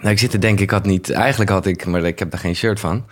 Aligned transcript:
Nou, 0.00 0.12
ik 0.12 0.18
zit 0.18 0.30
te 0.30 0.38
denken, 0.38 0.62
ik 0.64 0.70
had 0.70 0.84
niet... 0.84 1.10
Eigenlijk 1.10 1.50
had 1.50 1.66
ik, 1.66 1.84
maar 1.86 2.02
ik 2.04 2.18
heb 2.18 2.30
daar 2.30 2.40
geen 2.40 2.56
shirt 2.56 2.80
van. 2.80 3.04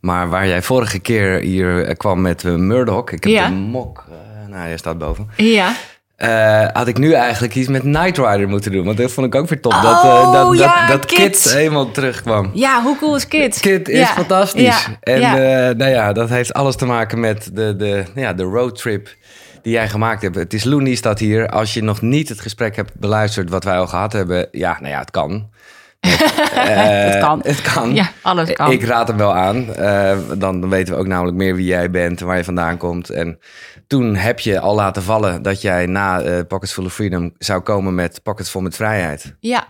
Maar 0.00 0.28
waar 0.28 0.46
jij 0.46 0.62
vorige 0.62 0.98
keer 0.98 1.38
hier 1.40 1.84
eh, 1.84 1.96
kwam 1.96 2.20
met 2.20 2.42
uh, 2.42 2.54
Murdoch... 2.54 3.10
Ik 3.10 3.24
heb 3.24 3.32
Ja. 3.32 3.48
de 3.48 3.54
mok... 3.54 4.04
eh, 4.10 4.48
nou, 4.48 4.60
hij 4.62 4.76
staat 4.76 4.98
boven. 4.98 5.28
Ja. 5.36 5.72
Eh, 6.16 6.66
had 6.72 6.86
ik 6.88 6.98
nu 6.98 7.12
eigenlijk 7.12 7.54
iets 7.54 7.68
met 7.68 7.80
Knight 7.82 8.18
Rider 8.18 8.48
moeten 8.48 8.72
doen. 8.72 8.84
Want 8.84 8.96
dat 8.96 9.12
vond 9.12 9.26
ik 9.26 9.34
ook 9.34 9.48
weer 9.48 9.60
top. 9.60 9.72
Oh, 9.72 9.82
dat 9.82 10.02
eh, 10.04 10.32
dat, 10.32 10.58
ja, 10.58 10.86
dat, 10.86 11.02
dat 11.02 11.06
Kit. 11.12 11.52
Helemaal 11.52 11.90
terugkwam. 11.90 12.50
Ja, 12.54 12.82
hoe 12.82 12.96
cool 12.98 13.16
is 13.16 13.28
Kit? 13.28 13.60
Kit 13.60 13.88
is 13.88 13.98
Ja. 13.98 14.06
fantastisch. 14.06 14.62
Ja. 14.86 14.96
En 15.00 15.22
eh, 15.22 15.74
nou 15.76 15.90
ja, 15.90 16.12
dat 16.12 16.28
heeft 16.28 16.52
alles 16.52 16.76
te 16.76 16.86
maken 16.86 17.20
met 17.20 17.50
de, 17.52 17.76
de, 17.76 18.04
ja, 18.14 18.32
de 18.32 18.42
roadtrip 18.42 19.08
die 19.62 19.72
jij 19.72 19.88
gemaakt 19.88 20.22
hebt. 20.22 20.34
Het 20.34 20.54
is 20.54 20.64
Looney 20.64 20.94
staat 20.94 21.18
hier. 21.18 21.48
Als 21.48 21.74
je 21.74 21.82
nog 21.82 22.00
niet 22.02 22.28
het 22.28 22.40
gesprek 22.40 22.76
hebt 22.76 22.92
beluisterd 22.94 23.50
wat 23.50 23.64
wij 23.64 23.76
al 23.78 23.86
gehad 23.86 24.12
hebben. 24.12 24.48
Ja, 24.52 24.76
nou 24.80 24.92
ja, 24.92 24.98
het 24.98 25.10
kan. 25.10 25.48
het 26.08 27.18
kan. 27.18 27.40
Het 27.42 27.62
kan. 27.62 27.94
Ja, 27.94 28.10
alles 28.22 28.52
kan. 28.52 28.70
Ik 28.70 28.84
raad 28.84 29.08
hem 29.08 29.16
wel 29.16 29.34
aan. 29.34 29.74
Eh, 29.74 30.18
dan 30.38 30.68
weten 30.68 30.94
we 30.94 31.00
ook 31.00 31.06
namelijk 31.06 31.36
meer 31.36 31.54
wie 31.54 31.66
jij 31.66 31.90
bent 31.90 32.20
en 32.20 32.26
waar 32.26 32.36
je 32.36 32.44
vandaan 32.44 32.76
komt. 32.76 33.10
En 33.10 33.38
toen 33.86 34.14
heb 34.16 34.40
je 34.40 34.60
al 34.60 34.74
laten 34.74 35.02
vallen 35.02 35.42
dat 35.42 35.62
jij 35.62 35.86
na 35.86 36.20
eh, 36.20 36.38
Pockets 36.48 36.72
Full 36.72 36.84
of 36.84 36.94
Freedom 36.94 37.32
zou 37.38 37.60
komen 37.60 37.94
met 37.94 38.22
Pockets 38.22 38.50
Vol 38.50 38.60
met 38.62 38.76
Vrijheid. 38.76 39.36
Ja, 39.40 39.66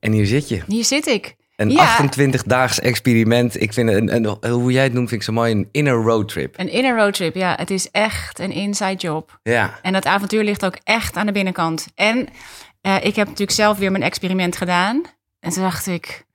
En 0.00 0.12
hier 0.12 0.26
zit 0.26 0.48
je. 0.48 0.62
hier 0.66 0.84
zit 0.84 1.06
ik. 1.06 1.38
Een 1.56 1.70
Ja. 1.70 1.96
28-daags 2.02 2.80
experiment. 2.80 3.60
Ik 3.62 3.72
vind 3.72 3.90
een, 3.90 4.14
een, 4.14 4.50
hoe 4.50 4.72
jij 4.72 4.82
het 4.84 4.92
noemt, 4.92 5.08
vind 5.08 5.20
ik 5.20 5.26
zo 5.26 5.32
mooi. 5.32 5.52
Een 5.52 5.68
inner 5.72 5.94
roadtrip. 5.94 6.58
Een 6.58 6.68
inner 6.70 6.96
roadtrip, 6.96 7.34
ja. 7.34 7.54
Het 7.56 7.70
is 7.70 7.90
echt 7.90 8.38
een 8.38 8.52
inside 8.52 8.94
job. 8.94 9.38
Ja. 9.42 9.78
En 9.82 9.92
dat 9.92 10.04
avontuur 10.06 10.44
ligt 10.44 10.64
ook 10.64 10.76
echt 10.84 11.16
aan 11.16 11.26
de 11.26 11.32
binnenkant. 11.32 11.86
En 11.94 12.28
eh, 12.80 12.94
ik 13.02 13.16
heb 13.16 13.26
natuurlijk 13.26 13.50
zelf 13.58 13.78
weer 13.78 13.90
mijn 13.90 14.02
experiment 14.02 14.56
gedaan. 14.56 15.02
En 15.40 15.50
toen 15.50 15.62
dacht 15.62 15.86
ik, 15.86 16.26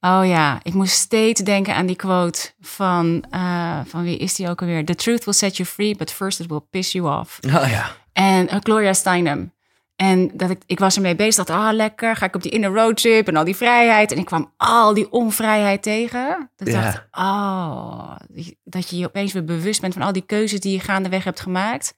oh 0.00 0.20
ja, 0.24 0.60
ik 0.62 0.74
moest 0.74 0.94
steeds 0.96 1.40
denken 1.40 1.74
aan 1.74 1.86
die 1.86 1.96
quote 1.96 2.50
van, 2.60 3.24
eh, 3.30 3.80
van 3.86 4.02
wie 4.02 4.16
is 4.18 4.34
die 4.34 4.48
ook 4.48 4.60
alweer? 4.60 4.84
The 4.84 4.94
truth 4.94 5.24
will 5.24 5.34
set 5.34 5.56
you 5.56 5.68
free, 5.68 5.96
but 5.96 6.12
first 6.12 6.40
it 6.40 6.46
will 6.46 6.62
piss 6.70 6.92
you 6.92 7.18
off. 7.20 7.38
Oh 7.46 7.68
ja. 7.68 7.90
En 8.12 8.44
uh, 8.54 8.56
Gloria 8.60 8.92
Steinem. 8.92 9.52
En 9.96 10.30
dat 10.34 10.50
ik, 10.50 10.62
ik 10.66 10.78
was 10.78 10.96
ermee 10.96 11.14
bezig, 11.16 11.44
dacht, 11.44 11.60
ah 11.60 11.72
lekker, 11.72 12.16
ga 12.16 12.26
ik 12.26 12.34
op 12.34 12.42
die 12.42 12.50
inner 12.52 12.72
roadtrip 12.74 13.28
en 13.28 13.36
al 13.36 13.44
die 13.44 13.56
vrijheid. 13.56 14.12
En 14.12 14.18
ik 14.18 14.24
kwam 14.24 14.52
al 14.56 14.94
die 14.94 15.10
onvrijheid 15.12 15.82
tegen. 15.82 16.50
Dat 16.56 16.68
Ja. 16.68 16.82
dacht, 16.82 17.02
oh, 17.12 18.16
dat 18.64 18.90
je 18.90 18.96
je 18.98 19.06
opeens 19.06 19.32
weer 19.32 19.44
bewust 19.44 19.80
bent 19.80 19.92
van 19.92 20.02
al 20.02 20.12
die 20.12 20.26
keuzes 20.26 20.60
die 20.60 20.72
je 20.72 20.80
gaandeweg 20.80 21.24
hebt 21.24 21.40
gemaakt. 21.40 21.94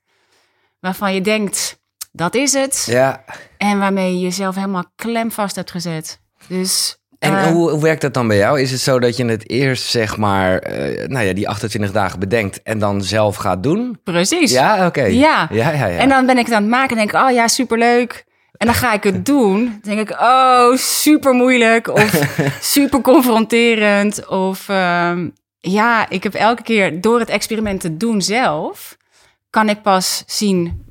Waarvan 0.81 1.15
je 1.15 1.21
denkt, 1.21 1.81
dat 2.13 2.35
is 2.35 2.53
het. 2.53 2.85
Ja. 2.91 3.25
En 3.57 3.79
waarmee 3.79 4.13
je 4.13 4.21
jezelf 4.21 4.55
helemaal 4.55 4.85
klemvast 4.97 5.57
hebt 5.57 5.71
gezet. 5.71 6.21
Dus, 6.49 6.99
En 7.19 7.37
eh, 7.39 7.47
hoe, 7.47 7.71
hoe 7.71 7.83
werkt 7.83 8.01
dat 8.01 8.15
dan 8.15 8.29
bij 8.29 8.37
jou? 8.37 8.61
Is 8.61 8.71
het 8.71 8.81
zo 8.81 8.99
dat 8.99 9.17
je 9.17 9.25
het 9.25 9.51
eerst, 9.51 9.85
zeg 9.85 10.17
maar, 10.17 10.59
eh, 10.59 11.09
nou 11.09 11.27
ja, 11.27 11.33
die 11.33 11.49
28 11.49 11.93
dagen 11.93 12.19
bedenkt 12.19 12.63
en 12.63 12.79
dan 12.79 13.03
zelf 13.03 13.37
gaat 13.37 13.63
doen? 13.63 13.99
precies. 14.05 14.53
Ja, 14.53 14.87
oké. 14.87 15.05
Ja. 15.05 15.49
Ja, 15.51 15.71
ja, 15.71 15.87
ja. 15.87 15.99
En 15.99 16.09
dan 16.09 16.27
ben 16.27 16.39
ik 16.39 16.47
het 16.47 16.55
aan 16.55 16.63
het 16.63 16.71
maken 16.71 16.91
en 16.91 16.97
denk 16.97 17.13
ik, 17.13 17.29
oh 17.29 17.31
ja, 17.31 17.49
superleuk. 17.49 18.25
En 18.57 18.67
dan 18.67 18.75
ga 18.75 18.93
ik 18.93 19.03
het 19.03 19.27
doen. 19.35 19.65
Dan 19.65 19.95
denk 19.95 20.11
ik, 20.11 20.21
oh, 20.21 20.77
super 20.77 21.33
moeilijk. 21.33 21.89
Of 21.89 22.21
super 22.61 23.01
confronterend. 23.01 24.27
Of 24.27 24.69
ehm, 24.69 25.29
ja, 25.61 26.09
ik 26.09 26.23
heb 26.23 26.35
elke 26.35 26.63
keer 26.63 27.01
door 27.01 27.19
het 27.19 27.29
experiment 27.29 27.81
te 27.81 27.97
doen 27.97 28.23
zelf... 28.23 28.97
kan 29.51 29.69
ik 29.69 29.83
pas 29.83 30.23
zien 30.27 30.85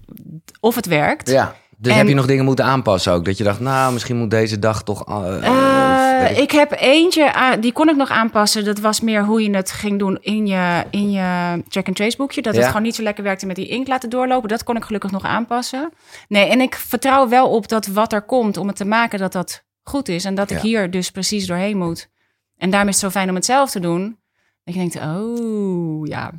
of 0.60 0.76
het 0.76 0.86
werkt. 0.86 1.30
Ja. 1.30 1.56
Dus 1.86 1.94
En- 1.94 2.00
heb 2.00 2.08
je 2.10 2.16
nog 2.16 2.26
dingen 2.26 2.46
moeten 2.46 2.66
aanpassen 2.66 3.14
ook? 3.14 3.26
Dat 3.26 3.38
je 3.38 3.44
dacht, 3.44 3.60
nou, 3.60 3.94
misschien 3.94 4.18
moet 4.18 4.30
deze 4.30 4.60
dag 4.60 4.84
toch... 4.84 5.08
eh, 5.08 5.48
Eh, 5.48 6.20
weet 6.22 6.32
ik- 6.32 6.38
ik 6.44 6.52
heb 6.52 6.72
eentje, 6.80 7.58
die 7.60 7.72
kon 7.72 7.90
ik 7.90 7.96
nog 7.96 8.10
aanpassen. 8.10 8.66
Dat 8.66 8.80
was 8.80 9.02
meer 9.02 9.24
hoe 9.26 9.44
je 9.44 9.56
het 9.56 9.72
ging 9.72 10.00
doen 10.00 10.18
in 10.22 10.48
je, 10.48 10.84
in 10.90 11.12
je 11.12 11.62
track-and-trace 11.70 12.18
boekje. 12.18 12.42
Dat 12.42 12.54
het 12.62 12.64
gewoon 12.68 12.82
niet 12.86 12.96
zo 12.96 13.04
lekker 13.04 13.24
werkte 13.24 13.46
met 13.46 13.56
die 13.56 13.68
ink 13.68 13.88
laten 13.88 14.10
doorlopen. 14.10 14.50
Dat 14.50 14.64
kon 14.64 14.76
ik 14.76 14.84
gelukkig 14.84 15.12
nog 15.12 15.24
aanpassen. 15.24 15.90
Nee, 16.28 16.46
en 16.50 16.62
ik 16.62 16.76
vertrouw 16.76 17.28
wel 17.30 17.50
op 17.50 17.68
dat 17.68 17.86
wat 17.88 18.14
er 18.14 18.22
komt 18.22 18.58
om 18.58 18.68
het 18.68 18.76
te 18.76 18.86
maken, 18.86 19.20
dat 19.20 19.32
dat 19.32 19.64
goed 19.84 20.10
is. 20.10 20.26
En 20.26 20.36
dat 20.36 20.52
ik 20.52 20.60
hier 20.60 20.92
dus 20.92 21.12
precies 21.12 21.48
doorheen 21.48 21.78
moet. 21.78 22.10
En 22.58 22.70
daarom 22.70 22.90
is 22.90 22.96
het 23.02 23.04
zo 23.04 23.20
fijn 23.20 23.30
om 23.30 23.36
het 23.36 23.46
zelf 23.46 23.72
te 23.72 23.80
doen. 23.80 24.18
Dat 24.64 24.74
je 24.74 24.80
denkt, 24.80 24.96
oh 24.96 26.08
ja. 26.08 26.32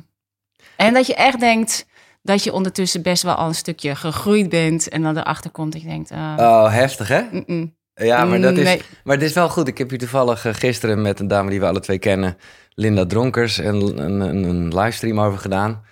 En 0.75 0.93
dat 0.93 1.07
je 1.07 1.15
echt 1.15 1.39
denkt 1.39 1.85
dat 2.27 2.43
je 2.43 2.53
ondertussen 2.53 3.01
best 3.01 3.23
wel 3.23 3.33
al 3.33 3.47
een 3.47 3.55
stukje 3.55 3.95
gegroeid 3.95 4.49
bent. 4.49 4.89
En 4.89 5.01
dan 5.01 5.17
erachter 5.17 5.51
komt 5.51 5.71
dat 5.71 5.81
je 5.81 5.87
denkt, 5.87 6.11
ah, 6.11 6.33
Oh, 6.37 6.71
heftig 6.71 7.07
hè? 7.07 7.21
Ja, 7.93 8.25
maar 8.25 8.41
dat 8.41 8.57
is, 8.57 8.63
Nee. 8.63 8.81
maar 9.03 9.15
het 9.15 9.25
is 9.25 9.33
wel 9.33 9.49
goed. 9.49 9.67
Ik 9.67 9.77
heb 9.77 9.89
hier 9.89 9.99
toevallig 9.99 10.45
eh, 10.45 10.53
gisteren 10.53 11.01
met 11.01 11.19
een 11.19 11.27
dame 11.27 11.49
die 11.49 11.59
we 11.59 11.65
alle 11.65 11.79
twee 11.79 11.99
kennen, 11.99 12.37
Linda 12.73 13.05
Dronkers, 13.05 13.57
een, 13.57 13.99
een, 14.03 14.19
een, 14.19 14.43
een 14.43 14.75
livestream 14.79 15.19
over 15.19 15.39
gedaan. 15.39 15.83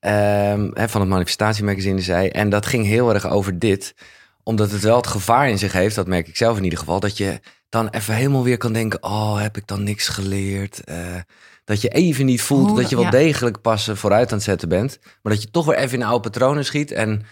Ehm, 0.00 0.70
hè, 0.74 0.88
van 0.88 1.00
het 1.00 1.10
manifestatiemagazine 1.10 2.00
zei. 2.00 2.28
En 2.28 2.48
dat 2.48 2.66
ging 2.66 2.86
heel 2.86 3.14
erg 3.14 3.28
over 3.28 3.58
dit. 3.58 3.94
Omdat 4.42 4.70
het 4.70 4.82
wel 4.82 4.96
het 4.96 5.06
gevaar 5.06 5.48
in 5.48 5.58
zich 5.58 5.72
heeft, 5.72 5.94
dat 5.94 6.06
merk 6.06 6.28
ik 6.28 6.36
zelf 6.36 6.56
in 6.56 6.64
ieder 6.64 6.78
geval, 6.78 7.00
dat 7.00 7.16
je 7.16 7.40
dan 7.68 7.88
even 7.88 8.14
helemaal 8.14 8.44
weer 8.44 8.56
kan 8.56 8.72
denken: 8.72 9.02
oh, 9.02 9.40
heb 9.40 9.56
ik 9.56 9.66
dan 9.66 9.82
niks 9.82 10.08
geleerd? 10.08 10.84
Eh, 10.84 10.96
dat 11.72 11.82
je 11.82 11.88
even 11.88 12.24
niet 12.24 12.42
voelt 12.42 12.76
dat 12.76 12.88
je 12.88 12.96
wel 12.96 13.04
ja. 13.04 13.10
degelijk 13.10 13.60
pas 13.60 13.88
eh, 13.88 13.94
vooruit 13.94 14.30
aan 14.30 14.36
het 14.36 14.46
zetten 14.46 14.68
bent. 14.68 14.98
Maar 15.22 15.32
dat 15.32 15.42
je 15.42 15.50
toch 15.50 15.66
weer 15.66 15.76
even 15.76 15.98
in 15.98 16.04
oude 16.04 16.30
patronen 16.30 16.64
schiet. 16.64 16.90
En 16.90 17.22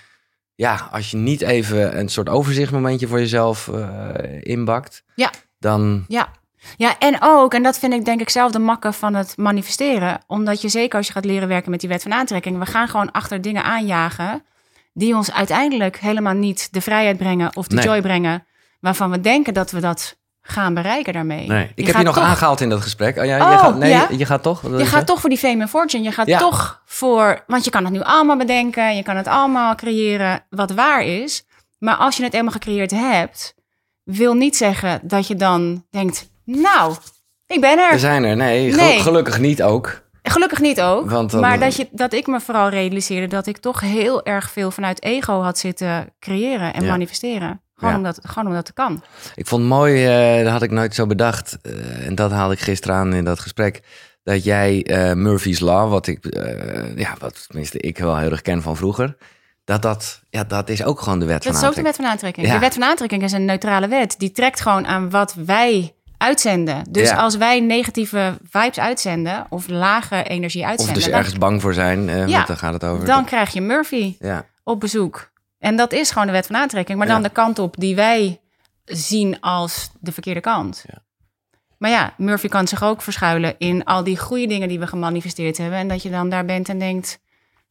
ja, 0.55 0.89
als 0.93 1.11
je 1.11 1.17
niet 1.17 1.41
even 1.41 1.99
een 1.99 2.09
soort 2.09 2.29
overzichtmomentje 2.29 3.07
voor 3.07 3.19
jezelf 3.19 3.69
eh, 3.69 4.09
inbakt, 4.41 5.03
Ja. 5.15 5.31
dan 5.59 6.05
Ja. 6.09 6.29
ja, 6.77 6.99
en 6.99 7.17
ook, 7.21 7.55
en 7.55 7.63
dat 7.63 7.79
vind 7.79 7.93
ik 7.93 8.05
denk 8.05 8.21
ik 8.21 8.31
zelf 8.31 8.53
de 8.53 8.59
makke 8.59 8.93
van 8.93 9.15
het 9.15 9.37
manifesteren. 9.37 10.21
Omdat 10.27 10.61
je 10.61 10.69
zeker 10.69 10.97
als 10.99 11.07
je 11.07 11.13
gaat 11.13 11.25
leren 11.25 11.49
werken 11.49 11.71
met 11.71 11.81
die 11.81 11.89
wet 11.89 12.03
van 12.03 12.13
aantrekking, 12.13 12.59
we 12.59 12.67
gaan 12.67 12.89
gewoon 12.89 13.11
achter 13.11 13.41
dingen 13.41 13.65
aanjagen 13.65 14.43
die 14.93 15.15
ons 15.17 15.33
uiteindelijk 15.33 15.97
helemaal 15.99 16.35
niet 16.35 16.69
de 16.73 16.81
vrijheid 16.81 17.17
brengen 17.17 17.57
of 17.57 17.67
de 17.67 17.75
Nee. 17.75 17.85
joy 17.85 18.01
brengen, 18.01 18.47
waarvan 18.81 19.11
we 19.11 19.21
denken 19.21 19.55
dat 19.55 19.71
we 19.71 19.81
dat 19.81 20.19
gaan 20.43 20.75
bereiken 20.75 21.13
daarmee. 21.13 21.47
Nee, 21.47 21.73
ik 21.75 21.87
heb 21.87 21.97
je 21.97 22.03
nog 22.03 22.15
toch- 22.15 22.25
aangehaald 22.25 22.61
in 22.61 22.69
dat 22.69 22.81
gesprek. 22.81 23.17
Oh, 23.19 23.25
ja, 23.25 23.37
je 23.37 23.43
Oh, 23.43 23.59
gaat, 23.59 23.77
nee, 23.79 23.91
ja? 23.91 24.07
je, 24.11 24.19
je 24.19 24.27
gaat 24.27 24.43
toch? 24.43 24.63
Je 24.79 24.87
gaat 24.87 25.07
toch 25.07 25.21
voor 25.21 25.29
die 25.29 25.39
fame 25.39 25.61
and 25.61 25.71
fortune. 25.71 26.03
Je 26.05 26.13
gaat 26.13 26.27
Ja. 26.27 26.39
toch 26.39 26.83
voor... 26.85 27.45
Want 27.47 27.65
je 27.65 27.71
kan 27.71 27.85
het 27.85 27.93
nu 27.93 28.01
allemaal 28.03 28.37
bedenken. 28.37 28.97
Je 28.97 29.03
kan 29.03 29.17
het 29.17 29.27
allemaal 29.27 29.75
creëren 29.75 30.45
wat 30.51 30.71
waar 30.71 31.03
is. 31.05 31.45
Maar 31.79 31.95
als 31.97 32.17
je 32.17 32.23
het 32.23 32.35
eenmaal 32.35 32.53
gecreëerd 32.53 32.91
hebt... 32.91 33.55
wil 34.05 34.35
niet 34.35 34.57
zeggen 34.57 35.01
dat 35.03 35.27
je 35.27 35.35
dan 35.37 35.85
denkt... 35.91 36.29
Nou, 36.45 36.95
ik 37.47 37.61
ben 37.61 37.77
We 37.77 37.83
er. 37.93 37.99
zijn 37.99 38.25
er. 38.25 38.37
Nee, 38.37 38.73
gel- 38.73 38.85
Nee. 38.85 39.01
gelukkig 39.01 39.39
niet 39.39 39.63
ook. 39.63 40.09
Gelukkig 40.23 40.61
niet 40.61 40.81
ook. 40.81 41.11
Want 41.11 41.31
dan- 41.31 41.41
maar 41.41 41.59
dat, 41.59 41.77
je, 41.77 41.89
dat 41.93 42.13
ik 42.13 42.27
me 42.27 42.41
vooral 42.41 42.69
realiseerde... 42.69 43.27
dat 43.27 43.47
ik 43.47 43.57
toch 43.59 43.81
heel 43.81 44.25
erg 44.25 44.51
veel 44.51 44.71
vanuit 44.71 45.03
ego 45.03 45.41
had 45.41 45.59
zitten 45.59 46.15
creëren 46.19 46.75
en 46.75 46.85
Ja. 46.85 46.91
manifesteren. 46.91 47.63
Gewoon, 47.81 47.93
Ja. 47.95 47.99
omdat, 47.99 48.19
gewoon 48.23 48.47
omdat 48.49 48.67
het 48.67 48.77
kan. 48.77 49.03
Ik 49.35 49.47
vond 49.47 49.61
het 49.63 49.71
mooi, 49.71 50.07
eh, 50.07 50.43
dat 50.45 50.53
had 50.53 50.63
ik 50.63 50.71
nooit 50.71 50.95
zo 50.95 51.07
bedacht. 51.07 51.59
eh, 51.63 52.07
en 52.07 52.15
dat 52.15 52.31
haalde 52.31 52.55
ik 52.55 52.61
gisteren 52.61 52.97
aan 52.97 53.13
in 53.15 53.25
dat 53.25 53.41
gesprek. 53.41 53.81
Dat 54.23 54.45
jij 54.45 54.83
eh, 54.85 55.13
Murphy's 55.13 55.61
Law, 55.61 55.91
wat 55.91 56.07
ik, 56.07 56.19
ja, 56.97 57.15
wat 57.19 57.45
tenminste 57.47 57.79
ik 57.79 57.99
wel 57.99 58.17
heel 58.19 58.31
erg 58.31 58.43
ken 58.43 58.63
van 58.63 58.77
vroeger. 58.77 59.17
Dat 59.65 59.83
dat, 59.83 60.23
ja, 60.31 60.45
dat 60.45 60.69
is 60.69 60.85
ook 60.85 61.01
gewoon 61.01 61.19
de 61.19 61.27
wet 61.27 61.43
Dat 61.43 61.53
van 61.53 61.63
is 61.63 61.69
ook 61.69 61.75
de 61.75 61.81
aantrekking. 61.81 61.87
wet 61.87 61.97
van 61.97 62.07
aantrekking. 62.15 62.47
Ja. 62.47 62.53
De 62.53 62.59
wet 62.61 62.73
van 62.75 62.83
aantrekking 62.85 63.23
is 63.23 63.33
een 63.33 63.45
neutrale 63.45 63.89
wet. 63.89 64.15
Die 64.19 64.33
trekt 64.33 64.61
gewoon 64.61 64.87
aan 64.87 65.11
wat 65.11 65.35
wij 65.35 65.95
uitzenden. 66.17 66.85
Dus 66.91 67.09
Ja. 67.09 67.17
als 67.17 67.37
wij 67.37 67.61
negatieve 67.61 68.39
vibes 68.51 68.79
uitzenden 68.79 69.47
of 69.49 69.69
lage 69.69 70.23
energie 70.23 70.63
Of 70.63 70.69
uitzenden, 70.69 70.95
dus 70.95 71.05
dan, 71.05 71.15
ergens 71.15 71.39
bang 71.39 71.61
voor 71.61 71.75
zijn, 71.75 72.09
eh, 72.09 72.27
Ja, 72.29 72.45
dan 72.45 72.57
gaat 72.57 72.73
het 72.73 72.85
over. 72.85 73.07
dan 73.07 73.25
krijg 73.25 73.53
je 73.53 73.61
Murphy 73.61 74.17
ja. 74.19 74.45
op 74.65 74.81
bezoek. 74.81 75.30
En 75.61 75.77
dat 75.77 75.93
is 75.93 76.11
gewoon 76.11 76.27
de 76.27 76.33
wet 76.33 76.47
van 76.47 76.57
aantrekking. 76.57 76.99
Maar 76.99 77.07
dan 77.07 77.23
de 77.23 77.31
kant 77.31 77.59
op 77.59 77.75
die 77.79 77.95
wij 77.95 78.41
zien 78.85 79.41
als 79.41 79.91
de 80.01 80.13
verkeerde 80.13 80.41
kant. 80.41 80.85
Ja. 80.87 81.03
Maar 81.79 81.91
ja, 81.91 82.15
Murphy 82.17 82.49
kan 82.49 82.69
zich 82.69 82.83
ook 82.83 83.03
verschuilen 83.03 83.55
in 83.59 83.85
al 83.85 84.05
die 84.05 84.19
goede 84.19 84.47
dingen 84.47 84.69
die 84.69 84.79
we 84.79 84.87
gemanifesteerd 84.87 85.57
hebben. 85.59 85.79
En 85.79 85.89
dat 85.89 86.03
je 86.03 86.11
dan 86.11 86.29
daar 86.29 86.45
bent 86.45 86.69
en 86.69 86.79
denkt, 86.79 87.19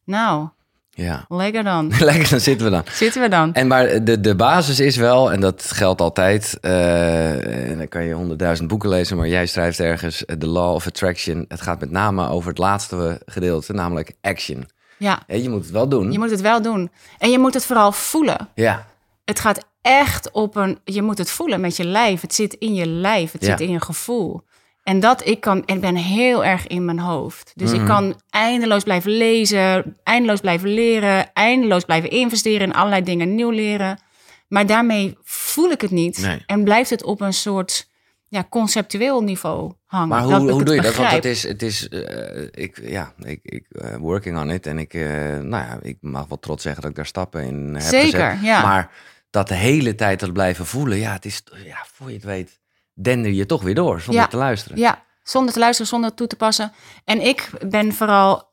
nou, 0.06 0.50
ja. 0.90 1.26
lekker 1.28 1.64
dan. 1.64 1.92
Lekker, 2.00 2.30
dan 2.30 2.40
zitten 2.40 2.66
we 2.66 2.72
dan. 2.72 2.84
Zitten 2.92 3.22
we 3.22 3.28
dan? 3.30 3.54
En 3.54 3.68
maar 3.68 4.04
de, 4.04 4.20
de 4.20 4.36
basis 4.36 4.80
is 4.80 4.96
wel, 4.96 5.32
en 5.32 5.40
dat 5.40 5.72
geldt 5.72 6.02
altijd, 6.02 6.58
eh, 6.62 7.70
en 7.70 7.78
dan 7.78 7.88
kan 7.88 8.04
je 8.04 8.14
honderdduizend 8.14 8.68
boeken 8.68 8.90
lezen, 8.90 9.18
maar 9.18 9.28
jij 9.28 9.46
schrijft 9.46 9.80
ergens 9.80 10.26
eh, 10.26 10.36
The 10.36 10.48
Law 10.48 10.74
of 10.74 10.88
Attraction. 10.88 11.46
Het 11.48 11.62
gaat 11.62 11.80
met 11.80 11.92
name 11.92 12.30
over 12.30 12.50
het 12.50 12.58
laatste 12.58 13.22
gedeelte, 13.26 13.74
namelijk 13.74 14.14
action. 14.22 14.68
Ja, 15.00 15.20
je 15.28 15.50
moet 15.50 15.62
het 15.64 15.72
wel 15.72 15.90
doen. 15.90 16.12
je 16.12 16.20
moet 16.20 16.32
het 16.32 16.42
wel 16.42 16.62
doen. 16.62 16.92
En 17.18 17.32
je 17.32 17.40
moet 17.40 17.54
het 17.54 17.66
vooral 17.66 17.92
voelen. 17.92 18.50
Ja, 18.56 18.88
Het 19.26 19.40
gaat 19.40 19.66
echt 19.82 20.32
op 20.32 20.56
een. 20.56 20.80
Je 20.84 21.02
moet 21.02 21.18
het 21.18 21.32
voelen 21.32 21.62
met 21.62 21.78
je 21.78 21.86
lijf. 21.86 22.22
Het 22.22 22.34
zit 22.34 22.54
in 22.54 22.74
je 22.74 22.86
lijf. 22.88 23.32
Het 23.32 23.42
Ja. 23.46 23.48
zit 23.58 23.60
in 23.68 23.72
je 23.74 23.82
gevoel. 23.82 24.42
En 24.84 25.00
dat 25.00 25.26
ik 25.28 25.40
kan. 25.42 25.64
Ik 25.66 25.82
ben 25.82 25.96
heel 25.96 26.46
erg 26.46 26.68
in 26.68 26.86
mijn 26.86 27.00
hoofd. 27.00 27.52
Dus 27.56 27.72
Mhm. 27.72 27.80
ik 27.82 27.88
kan 27.88 28.22
eindeloos 28.30 28.84
blijven 28.84 29.12
lezen, 29.12 29.98
eindeloos 30.04 30.40
blijven 30.40 30.70
leren, 30.74 31.34
eindeloos 31.34 31.84
blijven 31.84 32.10
investeren 32.10 32.68
in 32.68 32.74
allerlei 32.74 33.04
dingen, 33.04 33.36
nieuw 33.36 33.50
leren. 33.50 34.00
Maar 34.48 34.66
daarmee 34.66 35.18
voel 35.24 35.70
ik 35.72 35.82
het 35.82 35.92
niet. 35.92 36.18
Nee. 36.22 36.44
En 36.46 36.64
blijft 36.64 36.90
het 36.90 37.04
op 37.04 37.22
een 37.22 37.34
soort 37.34 37.89
ja, 38.30 38.46
conceptueel 38.50 39.22
niveau 39.24 39.74
hangen. 39.86 40.08
Maar 40.08 40.24
hoe, 40.24 40.52
hoe 40.52 40.64
doe 40.64 40.76
je 40.76 40.82
dat? 40.82 40.96
Want 40.96 41.12
het 41.12 41.26
is, 41.26 41.44
het 41.44 41.62
is 41.62 41.88
eh, 41.90 42.48
ik, 42.52 42.80
ja, 42.84 43.14
ik, 43.24 43.40
ik 43.44 43.66
eh, 43.70 43.96
working 43.96 44.38
on 44.38 44.50
it. 44.50 44.68
En 44.68 44.78
ik, 44.78 44.94
eh, 44.94 45.02
nou 45.38 45.50
ja, 45.50 45.80
ik 45.82 45.98
mag 46.02 46.28
wel 46.28 46.40
trots 46.40 46.64
zeggen 46.64 46.82
dat 46.82 46.90
ik 46.90 46.98
daar 46.98 47.06
stappen 47.06 47.44
in 47.44 47.74
heb 47.74 47.82
Zeker, 47.82 48.30
gezet. 48.30 48.44
ja. 48.46 48.62
Maar 48.62 48.92
dat 49.30 49.48
de 49.48 49.56
hele 49.56 49.96
tijd 49.96 50.20
dat 50.20 50.34
blijven 50.34 50.66
voelen, 50.66 50.98
ja, 50.98 51.12
het 51.14 51.26
is, 51.26 51.44
ja, 51.66 51.86
voor 51.94 52.08
je 52.08 52.14
het 52.16 52.24
weet, 52.24 52.60
dender 52.94 53.32
je 53.32 53.46
toch 53.46 53.62
weer 53.64 53.76
door 53.76 54.02
zonder 54.02 54.22
Ja. 54.24 54.28
te 54.28 54.38
luisteren. 54.38 54.78
Ja, 54.78 55.04
zonder 55.24 55.54
te 55.54 55.60
luisteren, 55.60 55.88
zonder 55.88 56.14
toe 56.14 56.28
te 56.28 56.36
passen. 56.36 56.72
En 57.06 57.22
ik 57.22 57.50
ben 57.70 57.94
vooral 57.94 58.48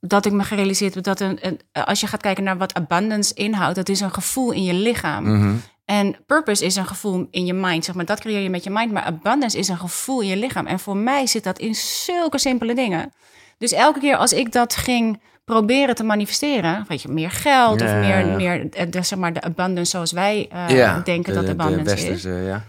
dat 0.00 0.26
ik 0.26 0.32
me 0.32 0.42
gerealiseerd 0.44 0.94
heb 0.94 1.04
dat 1.04 1.20
een, 1.20 1.38
een, 1.46 1.60
als 1.72 2.00
je 2.00 2.06
gaat 2.06 2.20
kijken 2.22 2.44
naar 2.44 2.58
wat 2.58 2.74
abundance 2.74 3.34
inhoudt, 3.34 3.76
dat 3.76 3.88
is 3.88 4.00
een 4.00 4.14
gevoel 4.14 4.50
in 4.52 4.62
je 4.64 4.72
lichaam. 4.74 5.24
Mhm. 5.24 5.54
En 5.90 6.16
purpose 6.26 6.64
is 6.64 6.76
een 6.76 6.86
gevoel 6.86 7.26
in 7.30 7.46
je 7.46 7.52
mind, 7.52 7.84
zeg 7.84 7.94
maar. 7.94 8.04
Dat 8.04 8.20
creëer 8.20 8.40
je 8.40 8.50
met 8.50 8.64
je 8.64 8.70
mind. 8.70 8.92
Maar 8.92 9.02
abundance 9.02 9.58
is 9.58 9.68
een 9.68 9.78
gevoel 9.78 10.20
in 10.20 10.28
je 10.28 10.36
lichaam. 10.36 10.66
En 10.66 10.78
voor 10.80 10.96
mij 10.96 11.26
zit 11.26 11.44
dat 11.44 11.58
in 11.58 11.74
zulke 11.74 12.38
simpele 12.38 12.74
dingen. 12.74 13.12
Dus 13.58 13.72
elke 13.72 14.00
keer 14.00 14.16
als 14.16 14.32
ik 14.32 14.52
dat 14.52 14.76
ging 14.76 15.20
proberen 15.44 15.94
te 15.94 16.04
manifesteren, 16.04 16.84
weet 16.88 17.02
je, 17.02 17.08
meer 17.08 17.30
geld 17.30 17.80
Ja, 17.80 17.86
of 17.86 17.92
meer, 18.06 18.26
ja. 18.26 18.36
meer 18.36 18.68
eh, 18.70 18.86
de, 18.90 19.02
zeg 19.02 19.18
maar, 19.18 19.32
de 19.32 19.40
abundance 19.40 19.90
zoals 19.90 20.12
wij 20.12 20.48
eh, 20.50 20.68
ja, 20.68 21.00
denken 21.04 21.32
de, 21.34 21.38
dat 21.42 21.56
de 21.56 21.62
abundance 21.62 22.08
is. 22.08 22.22
ja. 22.22 22.64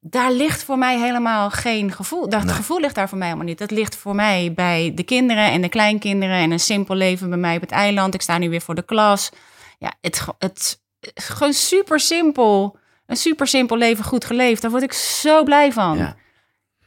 Daar 0.00 0.32
ligt 0.32 0.62
voor 0.62 0.78
mij 0.78 0.98
helemaal 0.98 1.50
geen 1.50 1.92
gevoel. 1.92 2.28
Dat 2.28 2.44
Nee. 2.44 2.54
gevoel 2.54 2.80
ligt 2.80 2.94
daar 2.94 3.08
voor 3.08 3.18
mij 3.18 3.26
helemaal 3.26 3.48
niet. 3.48 3.58
Dat 3.58 3.70
ligt 3.70 3.96
voor 3.96 4.14
mij 4.14 4.52
bij 4.54 4.92
de 4.94 5.02
kinderen 5.02 5.50
en 5.50 5.60
de 5.60 5.68
kleinkinderen 5.68 6.36
en 6.36 6.50
een 6.50 6.60
simpel 6.60 6.94
leven 6.94 7.28
bij 7.28 7.38
mij 7.38 7.54
op 7.54 7.60
het 7.60 7.70
eiland. 7.70 8.14
Ik 8.14 8.22
sta 8.22 8.38
nu 8.38 8.50
weer 8.50 8.60
voor 8.60 8.74
de 8.74 8.84
klas. 8.84 9.30
Ja, 9.78 9.92
het, 10.00 10.24
het, 10.38 10.80
gewoon 11.00 11.52
super 11.52 12.00
simpel. 12.00 12.76
Een 13.06 13.16
super 13.16 13.46
simpel 13.46 13.76
leven 13.76 14.04
goed 14.04 14.24
geleefd. 14.24 14.62
Daar 14.62 14.70
word 14.70 14.82
ik 14.82 14.92
zo 14.92 15.42
blij 15.42 15.72
van. 15.72 15.98
Ja. 15.98 16.16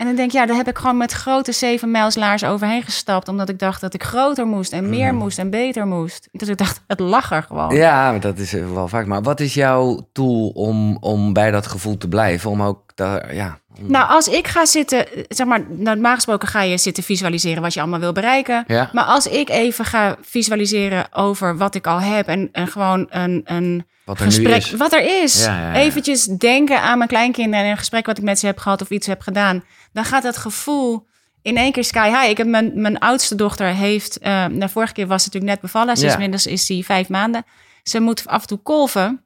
En 0.01 0.07
dan 0.07 0.15
denk 0.15 0.27
ik, 0.27 0.35
ja, 0.35 0.45
daar 0.45 0.55
heb 0.55 0.67
ik 0.67 0.77
gewoon 0.77 0.97
met 0.97 1.11
grote 1.11 1.51
zeven 1.51 1.91
mijlslaars 1.91 2.43
overheen 2.43 2.83
gestapt. 2.83 3.27
Omdat 3.27 3.49
ik 3.49 3.59
dacht 3.59 3.81
dat 3.81 3.93
ik 3.93 4.03
groter 4.03 4.45
moest 4.45 4.73
en 4.73 4.89
meer 4.89 5.13
moest 5.13 5.39
en 5.39 5.49
beter 5.49 5.87
moest. 5.87 6.29
Dus 6.31 6.47
ik 6.47 6.57
dacht, 6.57 6.83
het 6.87 6.99
lag 6.99 7.31
er 7.31 7.43
gewoon. 7.43 7.65
Mhm. 7.65 7.75
Ja, 7.75 8.19
dat 8.19 8.37
is 8.37 8.51
wel 8.51 8.87
vaak. 8.87 9.05
Maar 9.05 9.21
wat 9.21 9.39
is 9.39 9.53
jouw 9.53 10.09
tool 10.11 10.49
om, 10.49 10.97
om 10.99 11.33
bij 11.33 11.51
dat 11.51 11.67
gevoel 11.67 11.97
te 11.97 12.07
blijven? 12.07 12.49
Om 12.49 12.61
ook 12.61 12.91
daar, 12.95 13.35
ja. 13.35 13.60
Nou, 13.79 14.09
als 14.09 14.27
ik 14.27 14.47
ga 14.47 14.65
zitten, 14.65 15.05
zeg 15.27 15.47
maar, 15.47 15.65
normaal 15.69 16.15
gesproken 16.15 16.47
ga 16.47 16.61
je 16.61 16.77
zitten 16.77 17.03
visualiseren 17.03 17.61
wat 17.61 17.73
je 17.73 17.79
allemaal 17.79 17.99
wil 17.99 18.11
bereiken. 18.11 18.63
Ja. 18.67 18.89
Maar 18.93 19.03
als 19.03 19.27
ik 19.27 19.49
even 19.49 19.85
ga 19.85 20.17
visualiseren 20.21 21.13
over 21.13 21.57
wat 21.57 21.75
ik 21.75 21.87
al 21.87 22.01
heb 22.01 22.27
en, 22.27 22.49
en 22.51 22.67
gewoon 22.67 23.07
een, 23.09 23.41
een 23.45 23.85
wat 24.05 24.19
er 24.19 24.25
gesprek, 24.25 24.55
is. 24.55 24.71
wat 24.71 24.93
er 24.93 25.23
is. 25.23 25.43
Ja. 25.43 25.73
Eventjes 25.73 26.25
denken 26.25 26.81
aan 26.81 26.97
mijn 26.97 27.09
kleinkinderen 27.09 27.65
en 27.65 27.71
een 27.71 27.77
gesprek 27.77 28.05
wat 28.05 28.17
ik 28.17 28.23
met 28.23 28.39
ze 28.39 28.45
heb 28.45 28.57
gehad 28.57 28.81
of 28.81 28.89
iets 28.89 29.07
heb 29.07 29.21
gedaan. 29.21 29.63
Dan 29.93 30.05
gaat 30.05 30.23
dat 30.23 30.37
gevoel 30.37 31.07
in 31.41 31.57
één 31.57 31.71
keer 31.71 31.83
sky 31.83 32.09
high. 32.09 32.29
Ik 32.29 32.37
heb 32.37 32.47
mijn, 32.47 32.71
mijn 32.81 32.99
oudste 32.99 33.35
dochter 33.35 33.67
heeft, 33.67 34.19
de 34.51 34.69
vorige 34.69 34.93
keer 34.93 35.07
was 35.07 35.23
ze 35.23 35.27
natuurlijk 35.27 35.53
net 35.53 35.61
bevallen. 35.61 35.97
Ze 35.97 36.05
is 36.05 36.13
inmiddels 36.13 36.45
is 36.45 36.65
die 36.65 36.85
vijf 36.85 37.09
maanden. 37.09 37.43
Ze 37.83 37.99
moet 37.99 38.27
af 38.27 38.41
en 38.41 38.47
toe 38.47 38.61
kolven. 38.63 39.25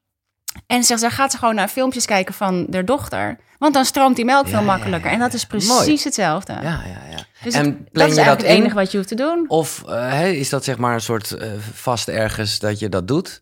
En 0.68 0.84
ze, 0.84 0.96
dan 1.00 1.12
gaat 1.12 1.32
ze 1.32 1.38
gewoon 1.38 1.56
naar 1.56 1.68
filmpjes 1.68 2.06
kijken 2.06 2.34
van 2.34 2.68
haar 2.72 2.86
dochter. 2.86 3.38
Want 3.58 3.74
dan 3.74 3.86
stroomt 3.86 4.16
die 4.16 4.26
melk 4.26 4.46
Ja, 4.46 4.52
veel 4.52 4.62
makkelijker. 4.64 5.08
ja, 5.10 5.14
En 5.16 5.20
dat 5.22 5.34
is 5.34 5.46
precies 5.46 5.70
Mooi. 5.70 6.00
hetzelfde. 6.04 6.54
Ja, 6.54 6.62
ja, 6.62 7.02
ja. 7.12 7.18
Dus 7.44 7.54
en 7.54 7.66
het- 7.66 7.78
dat 7.92 8.10
is 8.10 8.16
je 8.16 8.24
dat 8.24 8.38
het 8.42 8.50
in? 8.50 8.56
enige 8.56 8.76
wat 8.76 8.92
je 8.92 8.98
hoeft 8.98 9.10
te 9.10 9.16
doen. 9.16 9.46
Of 9.48 9.84
eh, 9.88 10.32
is 10.34 10.50
dat 10.50 10.64
zeg 10.64 10.78
maar 10.78 10.94
een 10.94 11.02
soort 11.02 11.32
eh, 11.32 11.50
vast 11.74 12.08
ergens 12.08 12.60
dat 12.60 12.80
je 12.80 12.90
dat 12.90 13.08
doet? 13.08 13.42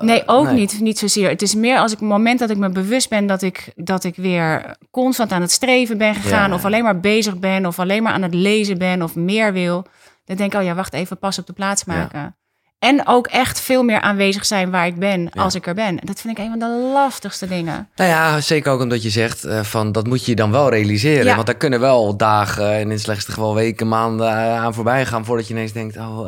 Nee, 0.00 0.22
ook 0.26 0.44
nee. 0.44 0.54
Niet, 0.54 0.80
niet 0.80 0.98
zozeer. 0.98 1.28
Het 1.28 1.42
is 1.42 1.54
meer 1.54 1.78
als 1.78 1.92
ik 1.92 1.98
het 1.98 2.08
moment 2.08 2.38
dat 2.38 2.50
ik 2.50 2.56
me 2.56 2.68
bewust 2.70 3.08
ben 3.08 3.26
dat 3.26 3.42
ik, 3.42 3.72
dat 3.74 4.04
ik 4.04 4.16
weer 4.16 4.76
constant 4.90 5.32
aan 5.32 5.40
het 5.40 5.50
streven 5.50 5.98
ben 5.98 6.14
gegaan. 6.14 6.52
Of 6.52 6.64
alleen 6.64 6.82
maar 6.82 7.00
bezig 7.00 7.38
ben. 7.38 7.66
Of 7.66 7.78
alleen 7.78 8.02
maar 8.02 8.12
aan 8.12 8.22
het 8.22 8.34
lezen 8.34 8.78
ben. 8.78 9.02
Of 9.02 9.14
meer 9.14 9.52
wil. 9.52 9.86
Dan 10.24 10.36
denk 10.36 10.52
ik, 10.52 10.58
oh 10.60 10.64
ja, 10.66 10.74
wacht 10.74 10.92
even, 10.92 11.18
pas 11.18 11.38
op 11.38 11.46
de 11.46 11.52
plaats 11.52 11.84
maken. 11.84 12.36
En 12.78 13.06
ook 13.06 13.26
echt 13.26 13.60
veel 13.60 13.82
meer 13.82 14.00
aanwezig 14.00 14.46
zijn 14.46 14.70
waar 14.70 14.86
ik 14.86 14.98
ben 14.98 15.30
als 15.30 15.54
ik 15.54 15.66
er 15.66 15.74
ben. 15.74 15.98
Dat 16.04 16.20
vind 16.20 16.38
ik 16.38 16.44
een 16.44 16.50
van 16.50 16.58
de 16.58 16.90
lastigste 16.92 17.46
dingen. 17.46 17.88
Nou 17.96 18.10
ja, 18.10 18.40
zeker 18.40 18.72
ook 18.72 18.80
omdat 18.80 19.02
je 19.02 19.10
zegt 19.10 19.44
eh, 19.44 19.62
van 19.62 19.92
dat 19.92 20.06
moet 20.06 20.24
je 20.24 20.34
dan 20.34 20.50
wel 20.50 20.70
realiseren. 20.70 21.24
Ja. 21.24 21.34
Want 21.34 21.46
daar 21.46 21.56
kunnen 21.56 21.80
wel 21.80 22.16
dagen 22.16 22.72
en 22.72 22.80
in 22.80 22.90
het 22.90 23.00
slechtste 23.00 23.32
geval 23.32 23.54
weken, 23.54 23.88
maanden 23.88 24.28
eh, 24.28 24.64
aan 24.64 24.74
voorbij 24.74 25.06
gaan 25.06 25.24
voordat 25.24 25.48
je 25.48 25.54
ineens 25.54 25.72
denkt, 25.72 25.96
oh, 25.96 26.20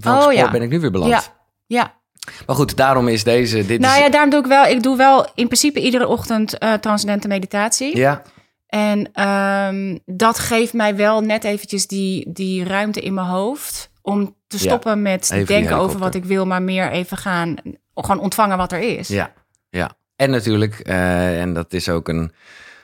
welk 0.00 0.20
spoor 0.20 0.34
ja. 0.34 0.50
ben 0.50 0.62
ik 0.62 0.70
nu 0.70 0.80
weer 0.80 0.90
beland? 0.90 1.10
Ja, 1.10 1.22
ja. 1.66 1.98
Maar 2.46 2.56
goed, 2.56 2.76
daarom 2.76 3.08
is 3.08 3.24
deze, 3.24 3.66
dit 3.66 3.80
Nou 3.80 3.98
is, 3.98 4.00
ja, 4.00 4.10
daarom 4.10 4.30
doe 4.30 4.40
ik 4.40 4.46
wel. 4.46 4.66
Ik 4.66 4.82
doe 4.82 4.96
wel 4.96 5.26
in 5.34 5.46
principe 5.46 5.80
iedere 5.80 6.06
ochtend 6.06 6.56
transcendente 6.80 7.28
meditatie. 7.28 7.96
ja, 7.96 8.22
En 8.66 9.08
ehm, 9.12 9.98
dat 10.06 10.38
geeft 10.38 10.72
mij 10.72 10.96
wel 10.96 11.20
net 11.20 11.44
eventjes 11.44 11.86
die, 11.86 12.32
die 12.32 12.64
ruimte 12.64 13.00
in 13.00 13.14
mijn 13.14 13.26
hoofd 13.26 13.90
om 14.02 14.38
te 14.50 14.56
Ja, 14.56 14.62
stoppen 14.62 15.02
met 15.02 15.42
denken 15.46 15.76
over 15.76 15.98
wat 15.98 16.14
ik 16.14 16.24
wil, 16.24 16.46
maar 16.46 16.62
meer 16.62 16.90
even 16.90 17.16
gaan 17.16 17.56
gewoon 17.94 18.20
ontvangen 18.20 18.56
wat 18.56 18.72
er 18.72 18.98
is. 18.98 19.08
ja, 19.08 19.32
ja. 19.70 19.90
En 20.16 20.30
natuurlijk, 20.30 20.78
eh, 20.78 21.40
en 21.40 21.54
dat 21.54 21.72
is 21.72 21.88
ook 21.88 22.08
een, 22.08 22.32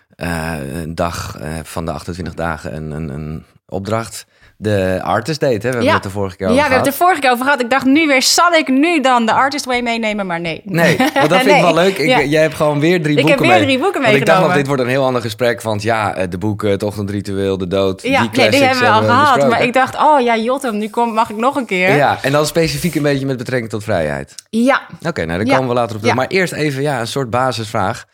eh, 0.09 0.81
een 0.81 0.95
dag 0.95 1.39
eh, 1.39 1.59
van 1.63 1.85
de 1.85 1.93
28 1.93 2.35
dagen 2.35 2.77
een, 2.77 2.91
een, 2.91 3.09
een 3.09 3.45
opdracht. 3.67 4.27
De 4.59 5.01
artist 5.03 5.41
date, 5.41 5.53
hè? 5.53 5.59
We 5.61 5.67
hebben 5.69 5.83
Ja. 5.85 5.93
het 5.95 6.03
de 6.03 6.11
vorige 6.11 6.37
keer 6.37 6.47
Ja, 6.47 6.53
over 6.53 6.65
we 6.65 6.71
hebben 6.71 6.89
het 6.89 6.99
er 7.01 7.05
vorige 7.05 7.21
keer 7.21 7.31
over 7.31 7.45
gehad. 7.45 7.61
Ik 7.61 7.71
dacht 7.71 7.85
nu 7.85 8.07
weer, 8.07 8.23
zal 8.23 8.53
ik 8.53 8.69
nu 8.69 9.01
dan 9.01 9.27
de 9.27 9.33
Artist 9.33 9.65
Way 9.65 9.81
meenemen? 9.81 10.27
Maar 10.27 10.41
nee. 10.41 10.61
Nee, 10.65 10.97
want 10.99 11.13
dat 11.15 11.39
vind 11.39 11.47
ik 11.47 11.53
Nee. 11.53 11.63
wel 11.63 11.75
leuk. 11.75 11.99
Ik, 11.99 12.07
Ja. 12.09 12.23
Jij 12.23 12.43
hebt 12.43 12.55
gewoon 12.55 12.81
weer 12.81 13.03
drie 13.03 13.17
Ik 13.17 13.23
boeken 13.25 13.31
heb 13.31 13.39
weer 13.41 13.49
mee. 13.59 13.67
drie 13.67 13.79
boeken 13.79 14.03
Want 14.03 14.15
ik 14.15 14.27
dacht 14.27 14.39
nog, 14.39 14.49
meegenomen. 14.49 14.57
dit 14.57 14.67
wordt 14.67 14.83
een 14.83 14.89
heel 14.89 15.05
ander 15.05 15.23
gesprek. 15.23 15.63
Want 15.63 15.83
ja, 15.83 16.15
eh, 16.15 16.27
de 16.31 16.39
boeken, 16.39 16.71
het 16.71 16.83
ochtendritueel, 16.83 17.59
de 17.59 17.67
dood, 17.69 18.03
Ja, 18.03 18.09
die 18.09 18.19
nee, 18.19 18.29
classics 18.31 18.57
die 18.57 18.65
hebben 18.67 18.85
we 18.85 18.91
al 18.91 19.01
gehad. 19.03 19.23
besproken. 19.25 19.49
Maar 19.49 19.63
ik 19.63 19.73
dacht, 19.73 19.97
oh 19.97 20.21
ja, 20.21 20.37
Jotem, 20.37 20.79
nu 20.79 20.89
kom, 20.89 21.13
mag 21.15 21.31
ik 21.31 21.37
nog 21.37 21.57
een 21.57 21.67
keer. 21.67 21.97
Ja, 21.97 22.19
en 22.23 22.33
dan 22.33 22.47
specifiek 22.47 22.95
een 22.95 23.03
beetje 23.03 23.27
met 23.27 23.37
betrekking 23.37 23.71
tot 23.71 23.85
vrijheid. 23.85 24.35
Ja. 24.51 24.81
Oké, 25.07 25.25
nou 25.25 25.39
daar 25.39 25.47
Ja. 25.47 25.55
komen 25.55 25.69
we 25.69 25.75
later 25.75 25.95
op 25.97 26.01
terug. 26.03 26.15
Ja. 26.17 26.21
Maar 26.21 26.31
eerst 26.31 26.53
even 26.53 26.83
ja, 26.83 27.01
een 27.01 27.07
soort 27.07 27.31
basisvraag. 27.31 28.05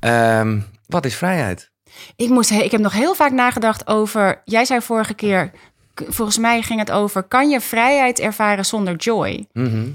Ehm, 0.00 0.58
wat 0.86 1.04
is 1.04 1.14
vrijheid? 1.14 1.70
Ik, 2.16 2.28
moest, 2.28 2.50
ik 2.50 2.70
heb 2.70 2.80
nog 2.80 2.92
heel 2.92 3.14
vaak 3.14 3.32
nagedacht 3.32 3.86
over. 3.86 4.42
Jij 4.44 4.64
zei 4.64 4.80
vorige 4.80 5.14
keer. 5.14 5.50
Volgens 5.94 6.38
mij 6.38 6.62
ging 6.62 6.78
het 6.78 6.90
over. 6.90 7.22
Kan 7.22 7.48
je 7.50 7.60
vrijheid 7.60 8.18
ervaren 8.18 8.66
zonder 8.66 8.96
joy? 8.96 9.46
Mhm. 9.52 9.88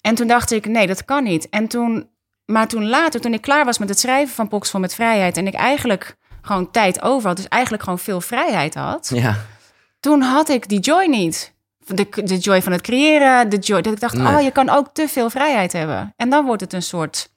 En 0.00 0.14
toen 0.14 0.26
dacht 0.26 0.50
ik, 0.50 0.66
nee, 0.66 0.86
dat 0.86 1.04
kan 1.04 1.22
niet. 1.24 1.48
En 1.48 1.68
toen, 1.68 2.08
maar 2.44 2.68
toen 2.68 2.88
later, 2.88 3.20
toen 3.20 3.34
ik 3.34 3.40
klaar 3.42 3.64
was 3.64 3.78
met 3.78 3.88
het 3.88 3.98
schrijven 3.98 4.34
van 4.34 4.48
Poxvol 4.48 4.80
met 4.80 4.94
vrijheid. 4.94 5.36
en 5.36 5.46
ik 5.46 5.54
eigenlijk 5.54 6.16
gewoon 6.42 6.70
tijd 6.70 7.02
over 7.02 7.28
had, 7.28 7.36
dus 7.36 7.48
eigenlijk 7.48 7.82
gewoon 7.82 7.98
veel 7.98 8.20
vrijheid 8.20 8.74
had. 8.74 9.10
Ja, 9.14 9.36
Toen 10.00 10.20
had 10.22 10.48
ik 10.48 10.68
die 10.68 10.80
joy 10.80 11.04
niet. 11.06 11.54
De, 11.86 12.06
de 12.24 12.38
joy 12.38 12.62
van 12.62 12.72
het 12.72 12.80
creëren, 12.80 13.48
de 13.48 13.58
joy. 13.58 13.80
Dat 13.80 13.92
ik 13.92 14.00
dacht, 14.00 14.14
Nee. 14.16 14.34
oh, 14.36 14.40
je 14.42 14.50
kan 14.50 14.68
ook 14.68 14.88
te 14.92 15.08
veel 15.08 15.30
vrijheid 15.30 15.72
hebben. 15.72 16.12
En 16.16 16.30
dan 16.30 16.44
wordt 16.44 16.60
het 16.60 16.72
een 16.72 16.82
soort. 16.82 17.30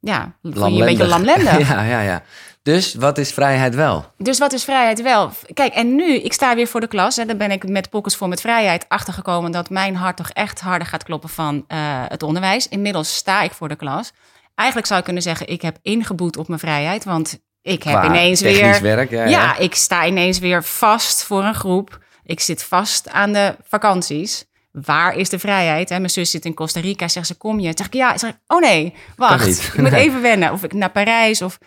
Ja, 0.00 0.32
een 0.42 0.78
beetje 0.78 1.06
lamlendig. 1.06 1.58
ja, 1.68 1.82
ja, 1.82 2.00
ja. 2.00 2.22
Dus 2.62 2.94
wat 2.94 3.18
is 3.18 3.32
vrijheid 3.32 3.74
wel? 3.74 4.12
Dus 4.18 4.38
wat 4.38 4.52
is 4.52 4.64
vrijheid 4.64 5.02
wel? 5.02 5.30
Kijk, 5.54 5.74
en 5.74 5.94
nu, 5.94 6.14
ik 6.14 6.32
sta 6.32 6.54
weer 6.54 6.66
voor 6.66 6.80
de 6.80 6.88
klas. 6.88 7.18
En 7.18 7.26
dan 7.26 7.36
ben 7.36 7.50
ik 7.50 7.68
met 7.68 7.90
Pockets 7.90 8.16
voor 8.16 8.28
met 8.28 8.40
vrijheid 8.40 8.84
achtergekomen... 8.88 9.52
dat 9.52 9.70
mijn 9.70 9.96
hart 9.96 10.16
toch 10.16 10.30
echt 10.30 10.60
harder 10.60 10.88
gaat 10.88 11.02
kloppen 11.02 11.28
van 11.28 11.64
eh, 11.68 11.78
het 12.08 12.22
onderwijs. 12.22 12.68
Inmiddels 12.68 13.16
sta 13.16 13.42
ik 13.42 13.52
voor 13.52 13.68
de 13.68 13.76
klas. 13.76 14.12
Eigenlijk 14.54 14.88
zou 14.88 14.98
ik 14.98 15.04
kunnen 15.04 15.22
zeggen, 15.22 15.48
ik 15.48 15.62
heb 15.62 15.78
ingeboet 15.82 16.36
op 16.36 16.48
mijn 16.48 16.60
vrijheid. 16.60 17.04
Want 17.04 17.40
ik 17.62 17.82
heb 17.82 17.94
Qua 17.94 18.04
ineens 18.04 18.40
weer... 18.40 18.80
werk, 18.82 19.10
ja, 19.10 19.22
ja, 19.22 19.28
ja. 19.28 19.56
ik 19.56 19.74
sta 19.74 20.06
ineens 20.06 20.38
weer 20.38 20.64
vast 20.64 21.24
voor 21.24 21.44
een 21.44 21.54
groep. 21.54 21.98
Ik 22.24 22.40
zit 22.40 22.62
vast 22.62 23.08
aan 23.10 23.32
de 23.32 23.56
vakanties. 23.68 24.44
Waar 24.72 25.16
is 25.16 25.28
de 25.28 25.38
vrijheid? 25.38 25.88
Hè? 25.88 25.98
Mijn 25.98 26.10
zus 26.10 26.30
zit 26.30 26.44
in 26.44 26.54
Costa 26.54 26.80
Rica. 26.80 27.08
Zegt 27.08 27.26
ze, 27.26 27.34
kom 27.34 27.60
je? 27.60 27.72
Zeg 27.74 27.86
ik, 27.86 27.94
ja. 27.94 28.18
Zeg 28.18 28.30
ik, 28.30 28.36
oh 28.46 28.60
nee, 28.60 28.94
wacht. 29.16 29.46
Ik 29.46 29.76
moet 29.76 29.92
even 29.92 30.22
wennen. 30.22 30.52
Of 30.52 30.62
ik 30.64 30.72
naar 30.72 30.90
Parijs. 30.90 31.42
Of... 31.42 31.58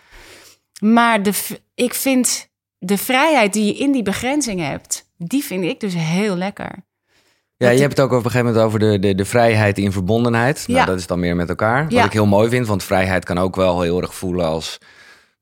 Maar 0.84 1.24
de, 1.24 1.34
ik 1.76 1.94
vind 1.94 2.50
de 2.78 2.98
vrijheid 2.98 3.54
die 3.54 3.66
je 3.66 3.74
in 3.74 3.92
die 3.92 4.04
begrenzing 4.04 4.60
hebt... 4.60 5.10
die 5.18 5.44
vind 5.44 5.64
ik 5.64 5.80
dus 5.80 5.94
heel 5.96 6.36
lekker. 6.36 6.86
Ja, 7.58 7.70
je 7.70 7.80
hebt 7.82 7.98
het 7.98 8.06
ook 8.06 8.12
op 8.12 8.26
een 8.26 8.32
gegeven 8.32 8.46
moment 8.46 8.66
over 8.66 8.80
de, 8.80 9.00
de, 9.00 9.16
de 9.16 9.26
vrijheid 9.26 9.78
in 9.78 9.92
verbondenheid. 9.92 10.64
Nou, 10.68 10.80
Ja. 10.80 10.86
dat 10.86 11.00
is 11.00 11.08
dan 11.08 11.20
meer 11.20 11.36
met 11.36 11.50
elkaar. 11.50 11.84
Wat 11.84 11.92
Ja. 11.92 12.06
ik 12.06 12.14
heel 12.14 12.26
mooi 12.26 12.50
vind, 12.50 12.68
want 12.68 12.84
vrijheid 12.84 13.26
kan 13.26 13.38
ook 13.38 13.56
wel 13.56 13.82
heel 13.82 14.02
erg 14.02 14.16
voelen 14.16 14.46
als... 14.46 14.78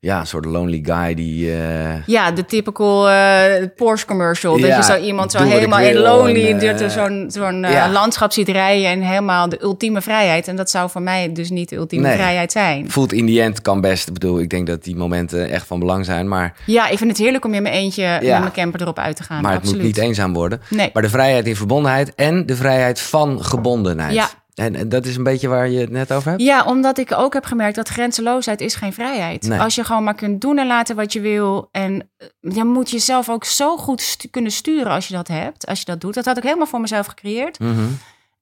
Ja, 0.04 0.20
een 0.20 0.28
soort 0.28 0.46
lonely 0.46 0.80
guy 0.84 1.14
die... 1.14 1.52
eh, 1.54 2.06
Ja, 2.06 2.32
de 2.32 2.46
typical 2.46 3.10
eh, 3.10 3.68
Porsche 3.76 4.08
commercial. 4.08 4.58
Ja, 4.58 4.68
dat 4.68 4.76
je 4.86 4.94
zo 4.94 5.00
iemand 5.00 5.32
zo 5.32 5.38
helemaal 5.44 5.80
in 5.80 5.96
lonely... 5.98 6.52
en, 6.52 6.80
eh, 6.80 6.90
zo'n 6.90 7.26
zo'n 7.28 7.62
ja. 7.62 7.90
landschap 7.90 8.32
ziet 8.32 8.48
rijden... 8.50 8.88
en 8.90 9.02
helemaal 9.02 9.50
de 9.50 9.62
ultieme 9.62 10.02
vrijheid. 10.02 10.48
En 10.48 10.56
dat 10.56 10.70
zou 10.70 10.90
voor 10.90 11.02
mij 11.02 11.32
dus 11.34 11.50
niet 11.50 11.70
de 11.70 11.76
ultieme 11.76 12.08
Nee. 12.08 12.16
vrijheid 12.16 12.52
zijn. 12.52 12.92
voelt 12.92 13.14
in 13.14 13.26
die 13.26 13.42
end 13.42 13.62
kan 13.62 13.82
best. 13.82 14.08
Ik 14.08 14.14
bedoel, 14.14 14.40
ik 14.40 14.50
denk 14.50 14.68
dat 14.68 14.84
die 14.84 14.96
momenten 14.96 15.50
echt 15.50 15.68
van 15.68 15.80
belang 15.80 16.06
zijn. 16.06 16.28
Maar, 16.28 16.54
Ja, 16.66 16.88
ik 16.90 16.98
vind 16.98 17.10
het 17.10 17.20
heerlijk 17.20 17.46
om 17.46 17.54
in 17.54 17.62
mijn 17.62 17.76
eentje 17.76 18.08
met 18.22 18.22
mijn 18.22 18.52
camper 18.52 18.82
erop 18.82 19.00
uit 19.00 19.16
te 19.16 19.24
gaan. 19.24 19.42
maar 19.42 19.52
het 19.52 19.60
Absoluut. 19.62 19.84
moet 19.84 19.96
niet 19.96 20.04
eenzaam 20.06 20.34
worden. 20.34 20.62
Nee. 20.70 20.90
Maar 20.94 21.04
de 21.04 21.10
vrijheid 21.10 21.48
in 21.48 21.56
verbondenheid 21.56 22.16
en 22.16 22.46
de 22.46 22.56
vrijheid 22.56 23.00
van 23.02 23.44
gebondenheid. 23.44 24.14
Ja, 24.14 24.30
En, 24.62 24.76
en 24.76 24.90
dat 24.90 25.06
is 25.06 25.16
een 25.16 25.24
beetje 25.24 25.48
waar 25.48 25.70
je 25.70 25.80
het 25.80 25.90
net 25.90 26.12
over 26.14 26.30
hebt? 26.30 26.42
Ja, 26.42 26.64
omdat 26.64 26.98
ik 26.98 27.12
ook 27.12 27.34
heb 27.34 27.46
gemerkt 27.46 27.76
dat 27.76 27.88
grenzeloosheid 27.90 28.62
is 28.62 28.76
geen 28.76 28.94
vrijheid. 28.94 29.48
Nee. 29.48 29.60
Als 29.60 29.76
je 29.76 29.84
gewoon 29.84 30.04
maar 30.04 30.16
kunt 30.16 30.42
doen 30.42 30.58
en 30.58 30.68
laten 30.68 30.96
wat 30.96 31.14
je 31.14 31.20
wil. 31.22 31.68
En 31.72 32.10
eh, 32.18 32.28
je 32.56 32.64
moet 32.64 32.90
jezelf 32.90 33.30
ook 33.30 33.44
zo 33.46 33.78
goed 33.78 34.02
stu- 34.02 34.28
kunnen 34.30 34.52
sturen 34.52 34.92
als 34.92 35.08
je 35.08 35.14
dat 35.14 35.28
hebt. 35.28 35.66
Als 35.68 35.80
je 35.80 35.86
dat 35.86 36.02
doet. 36.02 36.14
Dat 36.14 36.26
had 36.26 36.38
ik 36.38 36.44
helemaal 36.44 36.66
voor 36.68 36.82
mezelf 36.82 37.06
gecreëerd. 37.08 37.60
Mhm. 37.60 37.88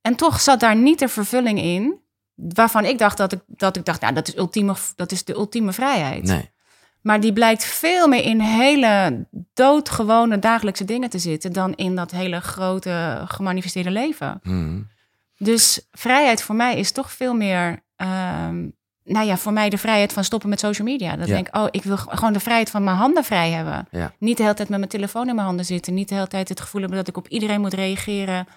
En 0.01 0.15
toch 0.15 0.39
zat 0.41 0.59
daar 0.59 0.75
niet 0.75 0.99
de 0.99 1.07
vervulling 1.07 1.59
in. 1.61 1.99
Waarvan 2.35 2.85
ik 2.85 2.97
dacht 2.97 3.17
dat 3.17 3.31
ik, 3.31 3.39
dat 3.47 3.75
ik 3.77 3.85
dacht, 3.85 4.01
nou, 4.01 4.13
dat 4.13 4.27
is, 4.27 4.37
ultieme, 4.37 4.73
dat 4.95 5.11
is 5.11 5.23
de 5.23 5.33
ultieme 5.33 5.73
vrijheid. 5.73 6.23
Nee. 6.23 6.49
Maar 7.01 7.19
die 7.19 7.33
blijkt 7.33 7.65
veel 7.65 8.07
meer 8.07 8.23
in 8.23 8.39
hele 8.39 9.25
doodgewone 9.53 10.39
dagelijkse 10.39 10.85
dingen 10.85 11.09
te 11.09 11.19
zitten. 11.19 11.53
dan 11.53 11.73
in 11.75 11.95
dat 11.95 12.11
hele 12.11 12.39
grote 12.39 13.23
gemanifesteerde 13.27 13.91
leven. 13.91 14.39
Mhm. 14.43 14.79
Dus 15.41 15.87
vrijheid 15.91 16.41
voor 16.41 16.55
mij 16.55 16.77
is 16.77 16.91
toch 16.91 17.11
veel 17.11 17.33
meer. 17.33 17.79
ehm, 17.95 18.67
nou 19.03 19.25
ja, 19.25 19.37
voor 19.37 19.53
mij 19.53 19.69
de 19.69 19.77
vrijheid 19.77 20.13
van 20.13 20.23
stoppen 20.23 20.49
met 20.49 20.59
social 20.59 20.87
media. 20.87 21.15
Dat 21.15 21.27
Ja. 21.27 21.33
denk 21.35 21.47
ik, 21.47 21.55
oh, 21.57 21.67
ik 21.71 21.83
wil 21.83 21.97
gewoon 21.97 22.33
de 22.33 22.39
vrijheid 22.39 22.69
van 22.69 22.83
mijn 22.83 22.97
handen 22.97 23.23
vrij 23.23 23.49
hebben. 23.51 23.87
Ja. 23.91 24.13
Niet 24.19 24.37
de 24.37 24.43
hele 24.43 24.55
tijd 24.55 24.69
met 24.69 24.77
mijn 24.77 24.91
telefoon 24.91 25.27
in 25.29 25.35
mijn 25.35 25.47
handen 25.47 25.65
zitten. 25.65 25.93
Niet 25.93 26.09
de 26.09 26.15
hele 26.15 26.27
tijd 26.27 26.49
het 26.49 26.61
gevoel 26.61 26.81
hebben 26.81 26.97
dat 26.99 27.07
ik 27.07 27.17
op 27.17 27.27
iedereen 27.27 27.61
moet 27.61 27.73
reageren. 27.73 28.47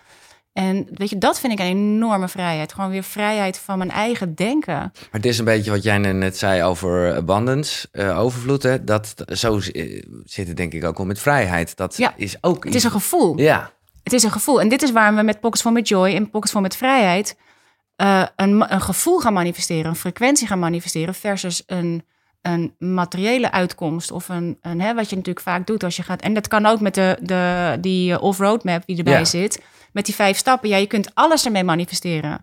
En 0.53 0.87
weet 0.95 1.11
je, 1.11 1.19
dat 1.19 1.41
vind 1.41 1.53
ik 1.53 1.59
een 1.59 1.65
enorme 1.67 2.29
vrijheid. 2.29 2.73
Gewoon 2.73 2.91
weer 2.91 3.03
vrijheid 3.03 3.59
van 3.59 3.79
mijn 3.79 3.91
eigen 3.91 4.35
denken. 4.35 4.75
Maar 4.75 4.93
het 5.11 5.27
is 5.27 5.39
een 5.39 5.45
beetje 5.45 5.71
wat 5.71 5.83
jij 5.83 5.99
net 5.99 6.39
zei 6.39 6.63
over 6.63 7.17
abundance, 7.17 7.89
eh, 7.93 8.19
overvloed. 8.19 8.63
Hè? 8.63 8.85
Dat, 8.85 9.15
zo 9.27 9.59
eh, 9.59 10.03
zit 10.25 10.49
het 10.49 10.57
denk 10.57 10.73
ik 10.73 10.85
ook 10.85 10.99
al 10.99 11.05
met 11.05 11.19
vrijheid. 11.19 11.77
Dat 11.77 11.97
Ja. 11.97 12.13
is 12.17 12.37
ook 12.41 12.65
Het 12.65 12.75
is 12.75 12.85
een 12.85 12.91
gevoel. 12.91 13.39
Ja, 13.39 13.71
Het 14.03 14.13
is 14.13 14.23
een 14.23 14.31
gevoel. 14.31 14.61
En 14.61 14.69
dit 14.69 14.83
is 14.83 14.91
waar 14.91 15.15
we 15.15 15.23
met 15.23 15.41
Pockets 15.41 15.63
van 15.63 15.73
met 15.73 15.89
Joy 15.89 16.15
en 16.15 16.31
Pockets 16.31 16.53
van 16.53 16.63
met 16.63 16.77
Vrijheid 16.77 17.37
eh, 17.97 18.23
een, 18.37 18.73
een 18.73 18.81
gevoel 18.81 19.19
gaan 19.21 19.33
manifesteren, 19.33 19.91
een 19.91 19.97
frequentie 19.97 20.47
gaan 20.47 20.59
manifesteren 20.59 21.15
versus 21.15 21.63
een, 21.67 22.05
een 22.43 22.75
materiële 22.79 23.51
uitkomst 23.51 24.11
of 24.11 24.29
een, 24.29 24.59
een 24.61 24.81
hè, 24.81 24.95
wat 24.95 25.11
je 25.11 25.17
natuurlijk 25.17 25.45
vaak 25.47 25.67
doet 25.67 25.85
als 25.85 25.97
je 25.97 26.03
gaat. 26.03 26.23
En 26.23 26.35
dat 26.35 26.49
kan 26.49 26.67
ook 26.67 26.81
met 26.81 26.95
de, 26.95 27.19
de, 27.21 27.77
die 27.81 28.13
eh, 28.13 28.23
off-road 28.23 28.65
map 28.65 28.83
die 28.87 28.97
erbij 28.97 29.19
Ja. 29.19 29.25
zit, 29.25 29.63
met 29.93 30.05
die 30.07 30.15
vijf 30.15 30.37
stappen. 30.37 30.69
Ja, 30.69 30.77
je 30.77 30.87
kunt 30.87 31.15
alles 31.15 31.45
ermee 31.45 31.65
manifesteren. 31.65 32.41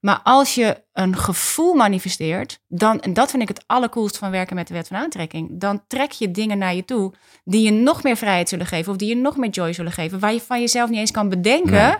Maar 0.00 0.20
als 0.22 0.54
je 0.54 0.82
een 0.92 1.16
gevoel 1.16 1.74
manifesteert, 1.74 2.60
dan, 2.68 3.00
en 3.00 3.12
dat 3.12 3.30
vind 3.30 3.42
ik 3.42 3.48
het 3.48 3.64
allercoolst 3.66 4.18
van 4.18 4.30
werken 4.30 4.56
met 4.56 4.66
de 4.68 4.74
wet 4.74 4.88
van 4.88 4.96
aantrekking, 4.96 5.48
dan 5.60 5.82
trek 5.86 6.10
je 6.12 6.30
dingen 6.30 6.58
naar 6.58 6.74
je 6.74 6.84
toe 6.84 7.12
die 7.44 7.62
je 7.62 7.70
nog 7.70 8.02
meer 8.02 8.16
vrijheid 8.16 8.48
zullen 8.48 8.66
geven 8.66 8.92
of 8.92 8.98
die 8.98 9.08
je 9.08 9.16
nog 9.16 9.36
meer 9.36 9.50
joy 9.50 9.72
zullen 9.72 9.92
geven, 9.92 10.18
waar 10.18 10.32
je 10.32 10.40
van 10.40 10.60
jezelf 10.60 10.90
niet 10.90 10.98
eens 10.98 11.10
kan 11.10 11.28
bedenken. 11.28 11.70
Nee. 11.72 11.94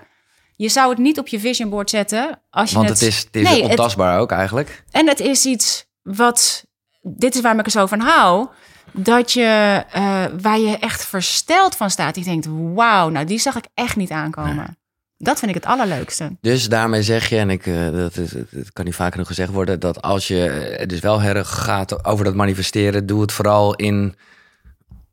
Je 0.57 0.69
zou 0.69 0.91
het 0.91 0.99
niet 0.99 1.19
op 1.19 1.29
je 1.29 1.41
vision 1.41 1.71
board 1.71 1.91
zetten 1.91 2.41
als 2.51 2.71
je 2.71 2.77
want 2.77 2.89
het... 2.89 3.01
het 3.01 3.09
is, 3.09 3.19
het 3.19 3.37
is 3.37 3.43
Nee, 3.43 3.63
het- 3.63 3.71
ontastbaar 3.71 4.19
ook 4.21 4.31
eigenlijk. 4.33 4.85
En 4.91 5.09
het 5.09 5.21
is 5.21 5.45
iets 5.45 5.87
wat, 6.03 6.65
dit 7.03 7.35
is 7.35 7.41
waarom 7.41 7.61
ik 7.61 7.67
er 7.67 7.73
zo 7.73 7.87
van 7.87 8.01
hou, 8.01 8.49
dat 8.93 9.33
je, 9.33 9.85
eh, 9.93 10.25
waar 10.41 10.59
je 10.59 10.79
echt 10.79 11.05
versteld 11.05 11.77
van 11.77 11.91
staat. 11.91 12.15
Die 12.15 12.25
denkt, 12.25 12.47
wauw, 12.75 13.09
nou 13.09 13.27
die 13.27 13.39
zag 13.39 13.57
ik 13.57 13.67
echt 13.75 13.97
niet 13.97 14.11
aankomen. 14.11 14.79
Dat 15.19 15.39
vind 15.39 15.51
ik 15.51 15.57
het 15.63 15.67
allerleukste. 15.73 16.37
Dus 16.41 16.69
daarmee 16.69 17.03
zeg 17.03 17.29
je, 17.29 17.39
en 17.39 17.51
ik, 17.51 17.67
eh, 17.67 17.91
dat, 17.93 18.17
is, 18.17 18.33
het 18.33 18.73
kan 18.73 18.85
niet 18.85 18.95
vaak 18.95 19.13
genoeg 19.13 19.27
gezegd 19.27 19.51
worden, 19.53 19.81
dat 19.81 20.03
als 20.03 20.29
je 20.29 20.49
eh, 20.51 20.87
dus 20.87 21.01
wel 21.01 21.23
erg 21.23 21.49
gaat 21.65 22.05
over 22.05 22.25
dat 22.25 22.35
manifesteren, 22.35 23.07
doe 23.07 23.21
het 23.21 23.33
vooral 23.33 23.75
in 23.75 24.15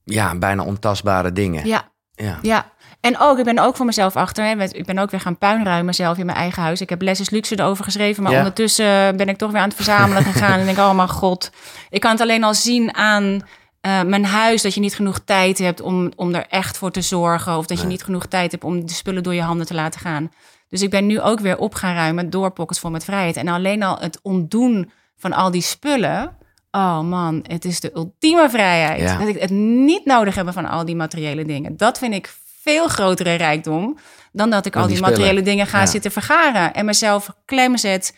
ja, 0.04 0.38
bijna 0.38 0.64
ontastbare 0.64 1.34
dingen. 1.34 1.68
Ja, 1.68 1.90
Ja. 2.16 2.40
ja. 2.42 2.74
En 3.00 3.20
ook, 3.20 3.38
ik 3.38 3.44
ben 3.46 3.60
ook 3.60 3.76
voor 3.76 3.86
mezelf 3.86 4.16
achter. 4.16 4.46
Hè. 4.46 4.64
Ik 4.64 4.86
ben 4.86 4.98
ook 4.98 5.12
weer 5.12 5.20
gaan 5.20 5.38
puinruimen 5.38 5.94
zelf 5.94 6.18
in 6.18 6.26
mijn 6.26 6.38
eigen 6.38 6.62
huis. 6.64 6.82
Ik 6.82 6.90
heb 6.90 7.02
Lesses 7.02 7.30
Luxe 7.30 7.60
erover 7.60 7.84
geschreven. 7.84 8.24
Maar 8.24 8.32
Ja. 8.32 8.38
ondertussen 8.38 9.18
ben 9.18 9.30
ik 9.30 9.38
toch 9.38 9.52
weer 9.52 9.62
aan 9.62 9.68
het 9.68 9.76
verzamelen 9.76 10.24
gegaan. 10.24 10.60
en 10.60 10.66
denk, 10.66 10.78
oh 10.78 10.96
mijn 10.96 11.10
god. 11.10 11.52
Ik 11.90 12.02
kan 12.02 12.12
het 12.12 12.22
alleen 12.22 12.44
al 12.44 12.54
zien 12.54 12.96
aan 12.96 13.42
eh, 13.86 14.02
mijn 14.04 14.26
huis... 14.26 14.62
dat 14.62 14.74
je 14.74 14.80
niet 14.80 14.96
genoeg 14.96 15.20
tijd 15.20 15.58
hebt 15.58 15.82
om, 15.82 16.12
om 16.16 16.34
er 16.34 16.46
echt 16.50 16.78
voor 16.78 16.92
te 16.92 17.02
zorgen. 17.02 17.58
Of 17.58 17.66
dat 17.66 17.82
je 17.82 17.88
niet 17.88 18.04
genoeg 18.04 18.26
tijd 18.26 18.52
hebt 18.52 18.64
om 18.64 18.86
de 18.86 18.94
spullen 18.94 19.24
door 19.24 19.34
je 19.34 19.42
handen 19.42 19.66
te 19.66 19.74
laten 19.74 20.00
gaan. 20.00 20.32
Dus 20.70 20.82
ik 20.82 20.90
ben 20.90 21.06
nu 21.06 21.22
ook 21.22 21.40
weer 21.40 21.58
op 21.58 21.74
gaan 21.74 21.96
ruimen 21.96 22.30
door 22.30 22.52
Pockets 22.52 22.80
voor 22.80 22.92
met 22.92 23.04
Vrijheid. 23.04 23.36
En 23.36 23.48
alleen 23.48 23.84
al 23.84 23.98
het 24.00 24.20
ontdoen 24.22 24.92
van 25.18 25.34
al 25.34 25.52
die 25.52 25.62
spullen... 25.62 26.38
Oh 26.72 27.00
man, 27.00 27.46
het 27.48 27.66
is 27.66 27.80
de 27.80 27.92
ultieme 27.96 28.50
vrijheid. 28.50 29.02
Ja. 29.02 29.18
Dat 29.18 29.28
ik 29.28 29.40
het 29.40 29.50
niet 29.50 30.06
nodig 30.06 30.36
heb 30.36 30.52
van 30.52 30.66
al 30.66 30.86
die 30.86 30.96
materiële 30.96 31.46
dingen. 31.46 31.78
Dat 31.78 31.98
vind 31.98 32.14
ik 32.14 32.34
veel 32.62 32.88
grotere 32.88 33.34
rijkdom 33.34 33.98
dan 34.32 34.50
dat 34.50 34.66
ik 34.66 34.74
Dan 34.74 34.82
al 34.82 34.88
die 34.88 35.00
materiële 35.00 35.42
dingen 35.42 35.68
ga 35.68 35.80
Ja. 35.80 35.86
zitten 35.86 36.12
vergaren 36.12 36.74
en 36.74 36.86
mezelf 36.86 37.30
klem 37.46 37.78
zet. 37.78 38.16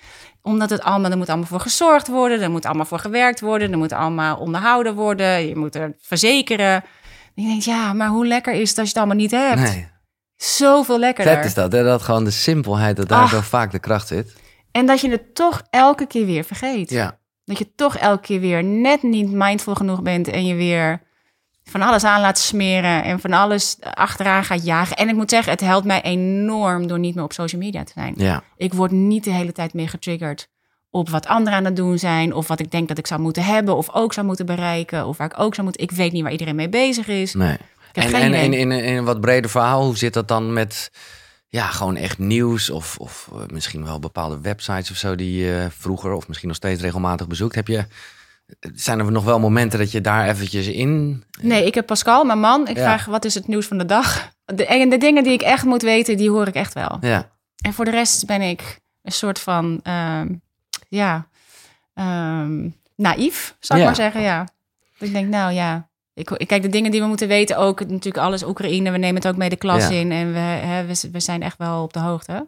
Omdat 0.47 0.69
het 0.69 0.81
allemaal, 0.81 1.11
er 1.11 1.17
moet 1.17 1.29
allemaal 1.29 1.47
voor 1.47 1.59
gezorgd 1.59 2.07
worden, 2.07 2.41
er 2.41 2.51
moet 2.51 2.65
allemaal 2.65 2.85
voor 2.85 2.99
gewerkt 2.99 3.39
worden, 3.39 3.71
er 3.71 3.77
moet 3.77 3.91
allemaal 3.91 4.37
onderhouden 4.37 4.95
worden, 4.95 5.47
je 5.47 5.55
moet 5.55 5.75
er 5.75 5.95
verzekeren. 5.99 6.83
En 7.35 7.43
je 7.43 7.47
denkt, 7.47 7.63
ja, 7.63 7.93
maar 7.93 8.07
hoe 8.07 8.27
lekker 8.27 8.53
is 8.53 8.69
het 8.69 8.77
als 8.77 8.87
je 8.87 8.93
het 8.93 8.97
allemaal 8.97 9.23
niet 9.23 9.31
hebt? 9.31 9.61
Nee, 9.61 9.87
Zoveel 10.35 10.99
lekkerder. 10.99 11.35
vet 11.35 11.45
is 11.45 11.53
dat. 11.53 11.71
Hè? 11.71 11.83
Dat 11.83 12.01
gewoon 12.01 12.23
de 12.23 12.31
simpelheid, 12.31 12.95
dat 12.95 13.07
daar 13.07 13.21
Ach. 13.21 13.29
zo 13.29 13.39
vaak 13.39 13.71
de 13.71 13.79
kracht 13.79 14.07
zit. 14.07 14.33
En 14.71 14.85
dat 14.85 15.01
je 15.01 15.09
het 15.09 15.35
toch 15.35 15.61
elke 15.69 16.05
keer 16.05 16.25
weer 16.25 16.43
vergeet. 16.43 16.89
Ja. 16.89 17.19
Dat 17.43 17.57
je 17.57 17.71
toch 17.75 17.97
elke 17.97 18.21
keer 18.21 18.39
weer 18.39 18.63
net 18.63 19.03
niet 19.03 19.31
mindful 19.31 19.75
genoeg 19.75 20.01
bent 20.01 20.27
en 20.27 20.45
je 20.45 20.55
weer 20.55 21.01
van 21.69 21.81
alles 21.81 22.03
aan 22.03 22.21
laat 22.21 22.37
smeren 22.37 23.03
en 23.03 23.19
van 23.19 23.33
alles 23.33 23.77
achteraan 23.81 24.43
gaat 24.43 24.65
jagen. 24.65 24.95
En 24.95 25.09
ik 25.09 25.15
moet 25.15 25.29
zeggen, 25.29 25.51
het 25.51 25.61
helpt 25.61 25.85
mij 25.85 26.01
enorm 26.01 26.87
door 26.87 26.99
niet 26.99 27.15
meer 27.15 27.23
op 27.23 27.33
social 27.33 27.61
media 27.61 27.83
te 27.83 27.91
zijn. 27.95 28.13
Ja. 28.17 28.43
Ik 28.57 28.73
word 28.73 28.91
niet 28.91 29.23
de 29.23 29.31
hele 29.31 29.51
tijd 29.51 29.73
meer 29.73 29.89
getriggerd 29.89 30.47
op 30.89 31.09
wat 31.09 31.27
anderen 31.27 31.59
aan 31.59 31.65
het 31.65 31.75
doen 31.75 31.97
zijn 31.97 32.33
of 32.33 32.47
wat 32.47 32.59
ik 32.59 32.71
denk 32.71 32.87
dat 32.87 32.97
ik 32.97 33.07
zou 33.07 33.21
moeten 33.21 33.43
hebben 33.43 33.75
of 33.75 33.93
ook 33.93 34.13
zou 34.13 34.25
moeten 34.25 34.45
bereiken 34.45 35.05
of 35.05 35.17
waar 35.17 35.31
ik 35.31 35.39
ook 35.39 35.53
zou 35.53 35.67
moeten. 35.67 35.83
Ik 35.83 35.91
weet 35.91 36.11
niet 36.11 36.23
waar 36.23 36.31
iedereen 36.31 36.55
mee 36.55 36.69
bezig 36.69 37.07
is. 37.07 37.33
Nee. 37.33 37.57
En, 37.93 38.33
in, 38.33 38.53
in 38.53 38.71
een 38.71 39.03
wat 39.03 39.21
breder 39.21 39.49
verhaal, 39.49 39.85
hoe 39.85 39.97
zit 39.97 40.13
dat 40.13 40.27
dan 40.27 40.53
met 40.53 40.91
ja, 41.47 41.67
gewoon 41.67 41.95
echt 41.95 42.17
nieuws 42.17 42.69
of, 42.69 42.97
of 42.97 43.29
eh, 43.33 43.39
misschien 43.47 43.83
wel 43.83 43.99
bepaalde 43.99 44.39
websites 44.41 44.91
of 44.91 44.97
zo 44.97 45.15
die 45.15 45.45
je 45.45 45.67
vroeger 45.77 46.11
of 46.11 46.27
misschien 46.27 46.47
nog 46.47 46.57
steeds 46.57 46.81
regelmatig 46.81 47.27
bezoekt? 47.27 47.55
Heb 47.55 47.67
je, 47.67 47.85
zijn 48.73 48.99
er 48.99 49.11
nog 49.11 49.23
wel 49.23 49.39
momenten 49.39 49.79
dat 49.79 49.91
je 49.91 50.01
daar 50.01 50.27
eventjes 50.27 50.67
in... 50.67 51.23
Nee, 51.41 51.65
ik 51.65 51.75
heb 51.75 51.85
Pascal, 51.85 52.23
mijn 52.23 52.39
man. 52.39 52.67
Ik 52.67 52.77
Ja. 52.77 52.83
vraag 52.83 53.05
wat 53.05 53.25
is 53.25 53.33
het 53.33 53.47
nieuws 53.47 53.65
van 53.67 53.77
de 53.77 53.85
dag. 53.85 54.29
De, 54.45 54.65
en 54.65 54.89
de 54.89 54.97
dingen 54.97 55.23
die 55.23 55.33
ik 55.33 55.41
echt 55.41 55.65
moet 55.65 55.81
weten, 55.81 56.17
die 56.17 56.29
hoor 56.29 56.47
ik 56.47 56.55
echt 56.55 56.73
wel. 56.73 56.97
Ja, 57.01 57.29
En 57.61 57.73
voor 57.73 57.85
de 57.85 57.91
rest 57.91 58.25
ben 58.25 58.41
ik 58.41 58.79
een 59.03 59.11
soort 59.11 59.39
van, 59.39 59.79
ehm, 59.83 60.27
ja, 60.89 61.27
ehm, 61.93 62.69
naïef, 62.95 63.55
zou 63.59 63.79
ik 63.79 63.85
Ja. 63.85 63.91
maar 63.91 63.95
zeggen, 63.95 64.21
ja. 64.21 64.47
Ik 64.99 65.13
denk, 65.13 65.27
nou 65.29 65.51
ja, 65.53 65.89
ik, 66.13 66.29
ik 66.31 66.47
kijk 66.47 66.61
de 66.61 66.69
dingen 66.69 66.91
die 66.91 67.01
we 67.01 67.07
moeten 67.07 67.27
weten 67.27 67.57
ook, 67.57 67.79
natuurlijk 67.79 68.25
alles 68.25 68.43
Oekraïne, 68.43 68.91
we 68.91 68.97
nemen 68.97 69.15
het 69.21 69.27
ook 69.27 69.37
mee 69.37 69.49
de 69.49 69.55
klas 69.55 69.87
Ja. 69.87 69.95
in 69.95 70.11
en 70.11 70.33
we, 70.33 70.39
hè, 70.39 70.85
we, 70.85 71.09
we 71.11 71.19
zijn 71.19 71.41
echt 71.41 71.57
wel 71.57 71.83
op 71.83 71.93
de 71.93 71.99
hoogte. 71.99 72.47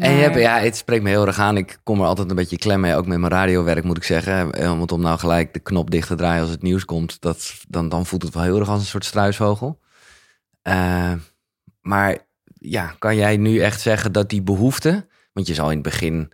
En 0.00 0.12
je 0.12 0.22
hebt, 0.22 0.34
ja, 0.38 0.58
het 0.58 0.76
spreekt 0.76 1.02
me 1.02 1.08
heel 1.08 1.26
erg 1.26 1.38
aan. 1.38 1.56
Ik 1.56 1.78
kom 1.82 2.00
er 2.00 2.06
altijd 2.06 2.30
een 2.30 2.36
beetje 2.36 2.58
klem 2.58 2.80
mee, 2.80 2.94
ook 2.94 3.06
met 3.06 3.18
mijn 3.18 3.32
radiowerk 3.32 3.84
moet 3.84 3.96
ik 3.96 4.02
zeggen. 4.04 4.52
Eh, 4.52 4.78
Want 4.78 4.92
om 4.92 5.00
nou 5.00 5.18
gelijk 5.18 5.52
de 5.54 5.60
knop 5.60 5.90
dicht 5.90 6.06
te 6.08 6.14
draaien 6.14 6.40
als 6.42 6.50
het 6.50 6.62
nieuws 6.62 6.84
komt, 6.84 7.20
dat, 7.20 7.54
dan, 7.68 7.88
dan 7.88 8.06
voelt 8.06 8.22
het 8.22 8.34
wel 8.34 8.42
heel 8.42 8.58
erg 8.58 8.68
als 8.68 8.80
een 8.80 8.86
soort 8.86 9.04
struisvogel. 9.04 9.78
Eh, 10.62 11.12
maar 11.80 12.18
ja, 12.58 12.94
kan 12.98 13.16
jij 13.16 13.36
nu 13.36 13.58
echt 13.58 13.80
zeggen 13.80 14.12
dat 14.12 14.28
die 14.28 14.42
behoefte, 14.42 15.06
want 15.32 15.46
je 15.46 15.54
zal 15.54 15.68
in 15.68 15.74
het 15.74 15.82
begin 15.82 16.32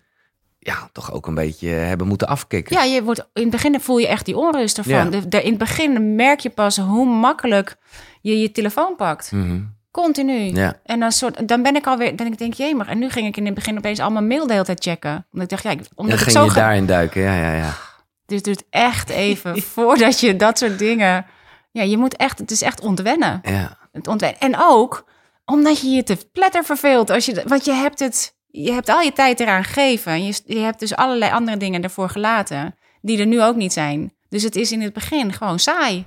ja, 0.59 0.89
toch 0.93 1.13
ook 1.13 1.27
een 1.27 1.35
beetje 1.35 1.69
hebben 1.69 2.07
moeten 2.07 2.29
afkicken. 2.29 2.77
Ja, 2.77 2.83
je 2.85 3.03
wordt, 3.03 3.19
in 3.33 3.43
het 3.43 3.51
begin 3.51 3.81
voel 3.81 3.99
je 3.99 4.09
echt 4.09 4.25
die 4.25 4.37
onrust 4.37 4.79
ervan. 4.79 4.93
Ja. 4.93 5.05
De, 5.05 5.29
de- 5.29 5.43
in 5.43 5.49
het 5.51 5.59
begin 5.59 6.15
merk 6.15 6.41
je 6.41 6.51
pas 6.51 6.77
hoe 6.77 7.07
makkelijk 7.07 7.77
je 8.21 8.41
je 8.41 8.51
telefoon 8.53 8.97
pakt. 8.97 9.33
Mhm. 9.33 9.61
Continu. 10.03 10.51
ja. 10.55 10.75
En 10.85 11.01
dan, 11.01 11.13
soort, 11.13 11.49
dan 11.49 11.63
ben 11.63 11.77
ik 11.77 11.87
alweer, 11.87 12.17
dan 12.17 12.31
denk 12.31 12.55
ik, 12.55 12.75
maar 12.77 12.89
En 12.89 12.99
nu 12.99 13.11
ging 13.11 13.27
ik 13.27 13.37
in 13.37 13.45
het 13.47 13.55
begin 13.55 13.77
opeens 13.79 14.01
allemaal 14.01 14.23
mail 14.23 14.47
de 14.47 14.53
hele 14.53 14.65
tijd 14.65 14.83
checken. 14.83 15.27
Omdat 15.33 15.43
ik 15.43 15.49
dacht, 15.49 15.63
ja, 15.63 15.71
ik- 15.71 15.79
omdat 15.79 15.97
dan 16.19 16.27
ik 16.27 16.33
ging 16.33 16.37
zo 16.37 16.45
je 16.45 16.53
daarin 16.53 16.87
duiken, 16.87 17.23
ja, 17.23 17.35
ja, 17.35 17.53
ja. 17.53 17.75
Dus 18.27 18.37
het 18.37 18.45
duurt 18.45 18.63
echt 18.71 19.09
even 19.09 19.63
voordat 19.75 20.21
je 20.21 20.37
dat 20.37 20.59
soort 20.59 20.79
dingen. 20.79 21.27
Ja, 21.71 21.83
je 21.83 21.99
moet 21.99 22.17
echt, 22.17 22.39
het 22.39 22.51
is 22.51 22.63
echt 22.63 22.81
ontwennen. 22.81 23.41
ja. 23.45 23.79
Het 23.93 24.07
ontwennen. 24.09 24.41
En 24.41 24.55
ook 24.59 25.05
omdat 25.45 25.81
je 25.81 25.89
je 25.89 26.03
te 26.03 26.17
pletter 26.33 26.65
verveelt. 26.65 27.11
Als 27.11 27.27
je, 27.27 27.43
want 27.47 27.65
je 27.65 27.73
hebt 27.73 27.99
het, 27.99 28.35
je 28.47 28.73
hebt 28.73 28.89
al 28.89 29.01
je 29.01 29.13
tijd 29.13 29.41
eraan 29.41 29.65
gegeven. 29.65 30.13
En 30.13 30.25
je, 30.27 30.41
je 30.45 30.59
hebt 30.59 30.81
dus 30.81 30.97
allerlei 30.97 31.33
andere 31.33 31.57
dingen 31.57 31.83
ervoor 31.83 32.09
gelaten. 32.09 32.75
Die 33.01 33.19
er 33.21 33.27
nu 33.27 33.43
ook 33.43 33.57
niet 33.57 33.73
zijn. 33.73 34.13
Dus 34.29 34.43
het 34.43 34.57
is 34.57 34.73
in 34.73 34.81
het 34.83 34.93
begin 34.93 35.33
gewoon 35.33 35.59
saai. 35.59 36.05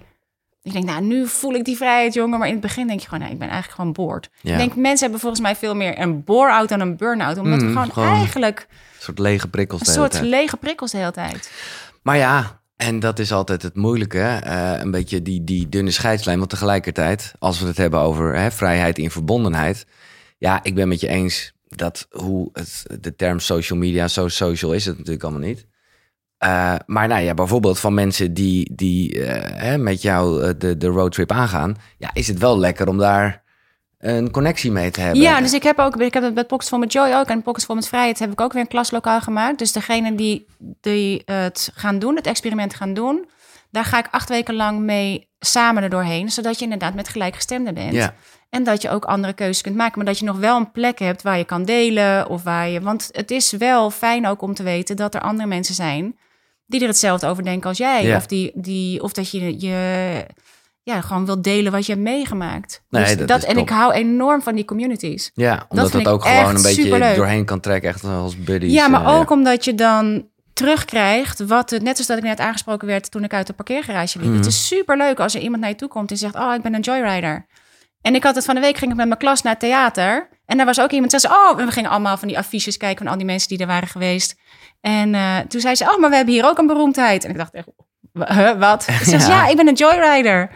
Ik 0.62 0.72
denk, 0.74 0.86
nou, 0.86 1.02
nu 1.02 1.28
voel 1.28 1.54
ik 1.54 1.66
die 1.66 1.76
vrijheid, 1.78 2.14
jongen. 2.14 2.40
Maar 2.40 2.48
in 2.48 2.54
het 2.54 2.62
begin 2.62 2.88
denk 2.88 3.00
je 3.00 3.08
gewoon, 3.08 3.24
nee, 3.24 3.32
ik 3.32 3.40
ben 3.40 3.48
eigenlijk 3.48 3.78
gewoon 3.80 3.94
boord. 3.94 4.30
Ja. 4.42 4.52
Ik 4.52 4.58
denk, 4.58 4.76
mensen 4.76 5.02
hebben 5.02 5.20
volgens 5.20 5.42
mij 5.42 5.56
veel 5.56 5.76
meer 5.76 6.00
een 6.00 6.24
bore-out 6.24 6.70
dan 6.70 6.80
een 6.80 6.98
burn-out. 6.98 7.38
Omdat 7.38 7.60
we 7.60 7.66
Mm, 7.66 7.72
gewoon, 7.74 7.92
gewoon 7.92 8.10
eigenlijk 8.16 8.68
Een 8.70 9.04
soort 9.04 9.20
lege 9.20 9.48
prikkels 9.48 9.80
een 9.80 9.86
de 9.86 9.92
hele 9.92 10.04
soort 10.04 10.20
tijd. 10.22 10.32
lege 10.34 10.58
prikkels 10.58 10.92
de 10.92 10.98
hele 10.98 11.12
tijd. 11.12 11.52
Maar 12.04 12.18
ja, 12.18 12.62
en 12.76 13.00
dat 13.00 13.20
is 13.20 13.32
altijd 13.32 13.62
het 13.62 13.76
moeilijke. 13.76 14.20
eh, 14.20 14.74
een 14.80 14.92
beetje 14.92 15.22
die, 15.22 15.44
die 15.44 15.70
dunne 15.70 15.92
scheidslijn. 15.92 16.38
Want 16.38 16.50
tegelijkertijd, 16.50 17.34
als 17.40 17.60
we 17.60 17.68
het 17.68 17.78
hebben 17.78 18.00
over 18.00 18.36
hè, 18.36 18.52
vrijheid 18.52 18.98
in 18.98 19.12
verbondenheid. 19.12 19.86
Ja, 20.38 20.64
ik 20.64 20.76
ben 20.76 20.88
met 20.88 21.00
je 21.00 21.08
eens. 21.08 21.54
dat 21.68 22.08
hoe 22.10 22.50
het, 22.54 22.86
de 23.02 23.16
term 23.16 23.40
social 23.40 23.80
media, 23.80 24.08
zo 24.08 24.28
social 24.28 24.74
is 24.74 24.86
het 24.86 24.98
natuurlijk 24.98 25.24
allemaal 25.24 25.48
niet. 25.48 25.66
Uh, 26.44 26.76
maar 26.86 27.08
nou 27.08 27.22
ja, 27.22 27.34
bijvoorbeeld 27.34 27.80
van 27.80 27.94
mensen 27.94 28.34
die, 28.34 28.76
die 28.76 29.16
uh, 29.16 29.28
hè, 29.42 29.78
met 29.78 30.02
jou 30.02 30.44
uh, 30.44 30.50
de, 30.58 30.78
de 30.78 30.88
roadtrip 30.88 31.32
aangaan, 31.32 31.78
ja, 31.98 32.10
is 32.14 32.28
het 32.28 32.40
wel 32.40 32.60
lekker 32.60 32.88
om 32.88 32.98
daar 32.98 33.44
een 33.98 34.32
connectie 34.32 34.72
mee 34.72 34.92
te 34.92 35.02
hebben. 35.02 35.22
Ja, 35.22 35.42
dus 35.42 35.54
ik 35.54 35.64
heb 35.64 35.80
ook, 35.80 35.96
ik 35.96 36.14
heb 36.14 36.24
het 36.24 36.34
met 36.34 36.48
Pockets 36.48 36.70
voor 36.70 36.80
met 36.80 36.92
Joy 36.92 37.14
ook 37.14 37.28
en 37.28 37.42
Pockets 37.42 37.66
voor 37.66 37.76
met 37.76 37.88
Vrijheid 37.88 38.20
heb 38.20 38.32
ik 38.32 38.42
ook 38.42 38.54
weer 38.54 38.62
een 38.62 38.68
klaslokaal 38.68 39.22
gemaakt. 39.22 39.58
Dus 39.60 39.72
degene 39.72 40.16
die, 40.16 40.46
die 40.82 41.22
het 41.26 41.72
gaan 41.74 42.00
doen, 42.00 42.16
het 42.16 42.28
experiment 42.28 42.76
gaan 42.76 42.94
doen, 42.94 43.30
daar 43.72 43.86
ga 43.86 44.00
ik 44.00 44.08
acht 44.12 44.30
weken 44.30 44.56
lang 44.56 44.80
mee 44.80 45.30
samen 45.40 45.84
er 45.84 45.90
doorheen, 45.90 46.30
zodat 46.30 46.58
je 46.58 46.64
inderdaad 46.64 46.94
met 46.94 47.10
gelijkgestemden 47.10 47.74
bent. 47.74 47.94
Ja. 47.94 48.14
En 48.50 48.64
dat 48.64 48.82
je 48.82 48.90
ook 48.90 49.06
andere 49.06 49.34
keuzes 49.34 49.62
kunt 49.62 49.76
maken, 49.76 49.98
maar 49.98 50.06
dat 50.06 50.20
je 50.20 50.26
nog 50.26 50.38
wel 50.38 50.58
een 50.58 50.72
plek 50.72 51.00
hebt 51.00 51.22
waar 51.22 51.38
je 51.38 51.46
kan 51.46 51.66
delen 51.66 52.30
of 52.30 52.44
waar 52.44 52.70
je, 52.70 52.82
want 52.82 53.10
het 53.12 53.32
is 53.32 53.52
wel 53.52 53.92
fijn 53.92 54.28
ook 54.28 54.42
om 54.42 54.54
te 54.54 54.64
weten 54.64 54.96
dat 54.96 55.16
er 55.16 55.22
andere 55.22 55.48
mensen 55.48 55.76
zijn 55.76 56.18
die 56.70 56.82
er 56.82 56.88
hetzelfde 56.88 57.28
over 57.28 57.44
denken 57.44 57.70
als 57.70 57.78
jij, 57.78 58.04
Ja. 58.04 58.16
of 58.16 58.26
die, 58.26 58.52
die, 58.56 59.04
of 59.04 59.12
dat 59.12 59.32
je 59.32 59.60
je 59.60 60.26
ja, 60.84 61.02
gewoon 61.02 61.26
wilt 61.26 61.44
delen 61.44 61.72
wat 61.72 61.86
je 61.86 61.92
hebt 61.92 62.04
meegemaakt. 62.04 62.84
Nee, 62.90 63.04
dus 63.04 63.16
dat 63.16 63.28
dat, 63.28 63.44
en 63.44 63.58
ik 63.58 63.70
hou 63.70 63.94
enorm 63.94 64.42
van 64.42 64.56
die 64.56 64.66
communities. 64.66 65.32
Ja, 65.34 65.66
omdat 65.70 65.94
ik 65.94 66.08
ook 66.08 66.26
gewoon 66.26 66.56
een 66.56 66.62
beetje 66.62 66.82
superleuk. 66.82 67.16
doorheen 67.16 67.46
kan 67.46 67.60
trekken, 67.60 67.90
echt 67.90 68.04
als 68.04 68.38
buddies. 68.44 68.74
Ja, 68.74 68.88
maar 68.88 69.06
eh, 69.06 69.20
ook 69.20 69.30
omdat 69.30 69.66
je 69.66 69.76
dan 69.76 70.28
terugkrijgt 70.54 71.40
wat 71.40 71.70
het, 71.70 71.82
net 71.82 71.98
als 71.98 72.08
dat 72.08 72.18
ik 72.18 72.24
net 72.24 72.40
aangesproken 72.40 72.88
werd 72.88 73.12
toen 73.12 73.24
ik 73.24 73.34
uit 73.34 73.48
de 73.48 73.54
parkeergarage 73.54 74.18
liep. 74.18 74.28
Mhm. 74.28 74.38
Het 74.38 74.46
is 74.46 74.68
super 74.68 74.98
leuk 74.98 75.20
als 75.20 75.36
er 75.36 75.42
iemand 75.42 75.62
naar 75.62 75.70
je 75.70 75.76
toe 75.76 75.88
komt 75.88 76.12
en 76.12 76.18
zegt: 76.18 76.36
Oh, 76.36 76.54
ik 76.54 76.62
ben 76.62 76.74
een 76.74 76.82
joyrider. 76.82 77.46
En 78.02 78.16
ik 78.16 78.24
had 78.24 78.36
het 78.36 78.46
van 78.46 78.56
de 78.56 78.62
week 78.62 78.78
ging 78.78 78.92
ik 78.92 78.98
met 78.98 79.08
mijn 79.08 79.20
klas 79.20 79.42
naar 79.42 79.52
het 79.52 79.62
theater. 79.62 80.30
En 80.46 80.58
daar 80.58 80.66
was 80.66 80.80
ook 80.82 80.92
iemand 80.92 81.12
zei: 81.12 81.34
Oh, 81.34 81.60
en 81.60 81.66
we 81.66 81.72
gingen 81.72 81.90
allemaal 81.90 82.18
van 82.18 82.28
die 82.28 82.38
affiches 82.38 82.78
kijken 82.78 82.98
van 82.98 83.08
al 83.08 83.18
die 83.18 83.26
mensen 83.26 83.50
die 83.50 83.58
er 83.58 83.68
waren 83.68 83.88
geweest. 83.88 84.36
En 84.82 85.16
eh, 85.16 85.38
toen 85.38 85.62
zei 85.62 85.76
ze: 85.76 85.84
Oh, 85.84 85.98
maar 85.98 86.10
we 86.10 86.16
hebben 86.16 86.34
hier 86.34 86.46
ook 86.46 86.58
een 86.58 86.68
beroemdheid. 86.68 87.24
En 87.24 87.30
ik 87.30 87.38
dacht 87.38 87.54
echt: 87.54 87.68
"Wa- 88.12 88.34
huh, 88.34 88.60
Wat? 88.60 88.84
Ze 89.04 89.04
zegt: 89.04 89.28
Ja. 89.28 89.44
Ja, 89.44 89.48
ik 89.48 89.56
ben 89.56 89.68
een 89.68 89.74
joyrider. 89.74 90.50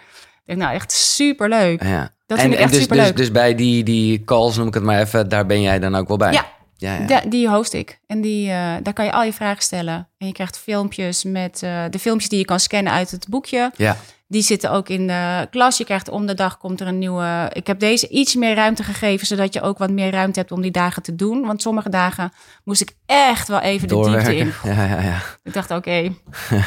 Ik 0.46 0.58
nou, 0.58 0.74
echt 0.74 0.92
super 0.92 1.50
leuk. 1.50 1.84
Ja. 1.84 2.14
Dat 2.26 2.38
en, 2.38 2.44
vind 2.44 2.54
ik 2.54 2.60
echt 2.60 2.72
dus, 2.72 2.82
superleuk. 2.82 3.08
Dus, 3.08 3.16
dus 3.16 3.32
bij 3.32 3.56
die, 3.56 3.84
die 3.84 4.24
calls, 4.24 4.58
noem 4.58 4.68
ik 4.68 4.74
het 4.74 4.84
maar 4.84 5.00
even, 5.00 5.30
daar 5.30 5.46
ben 5.46 5.62
jij 5.62 5.80
dan 5.80 5.96
ook 5.96 6.08
wel 6.08 6.18
bij? 6.18 6.32
Ja. 6.32 6.46
ja, 6.78 7.06
ja. 7.08 7.22
Die 7.28 7.50
host 7.50 7.74
ik. 7.74 8.00
En 8.08 8.22
die, 8.22 8.50
eh, 8.50 8.74
daar 8.82 8.94
kan 8.94 9.06
je 9.06 9.12
al 9.12 9.24
je 9.24 9.34
vragen 9.34 9.64
stellen. 9.64 10.10
En 10.18 10.28
je 10.28 10.34
krijgt 10.34 10.58
filmpjes 10.58 11.24
met 11.24 11.64
eh, 11.64 11.84
de 11.90 12.00
filmpjes 12.00 12.30
die 12.30 12.40
je 12.40 12.46
kan 12.46 12.60
scannen 12.60 12.94
uit 12.94 13.12
het 13.12 13.28
boekje. 13.30 13.72
Ja. 13.76 13.98
Die 14.34 14.42
zitten 14.42 14.72
ook 14.72 14.90
in 14.90 15.08
de 15.08 15.48
klas. 15.50 15.78
Je 15.78 15.84
krijgt 15.84 16.10
om 16.10 16.26
de 16.26 16.34
dag 16.34 16.58
komt 16.58 16.82
er 16.82 16.88
een 16.88 16.98
nieuwe. 16.98 17.50
Ik 17.54 17.68
heb 17.68 17.80
deze 17.80 18.08
iets 18.08 18.36
meer 18.36 18.56
ruimte 18.56 18.84
gegeven, 18.84 19.28
zodat 19.28 19.54
je 19.54 19.62
ook 19.62 19.78
wat 19.78 19.92
meer 19.92 20.12
ruimte 20.12 20.40
hebt 20.40 20.52
om 20.52 20.62
die 20.62 20.72
dagen 20.72 21.04
te 21.04 21.16
doen. 21.16 21.46
Want 21.46 21.62
sommige 21.62 21.90
dagen 21.90 22.32
moest 22.64 22.82
ik 22.82 22.96
echt 23.06 23.48
wel 23.48 23.60
even 23.60 23.88
de 23.88 24.02
diepte 24.02 24.36
in. 24.36 24.54
Ja, 24.64 24.86
ja, 24.86 25.02
ja. 25.02 25.22
Ik 25.44 25.54
dacht, 25.54 25.72
oké, 25.72 26.14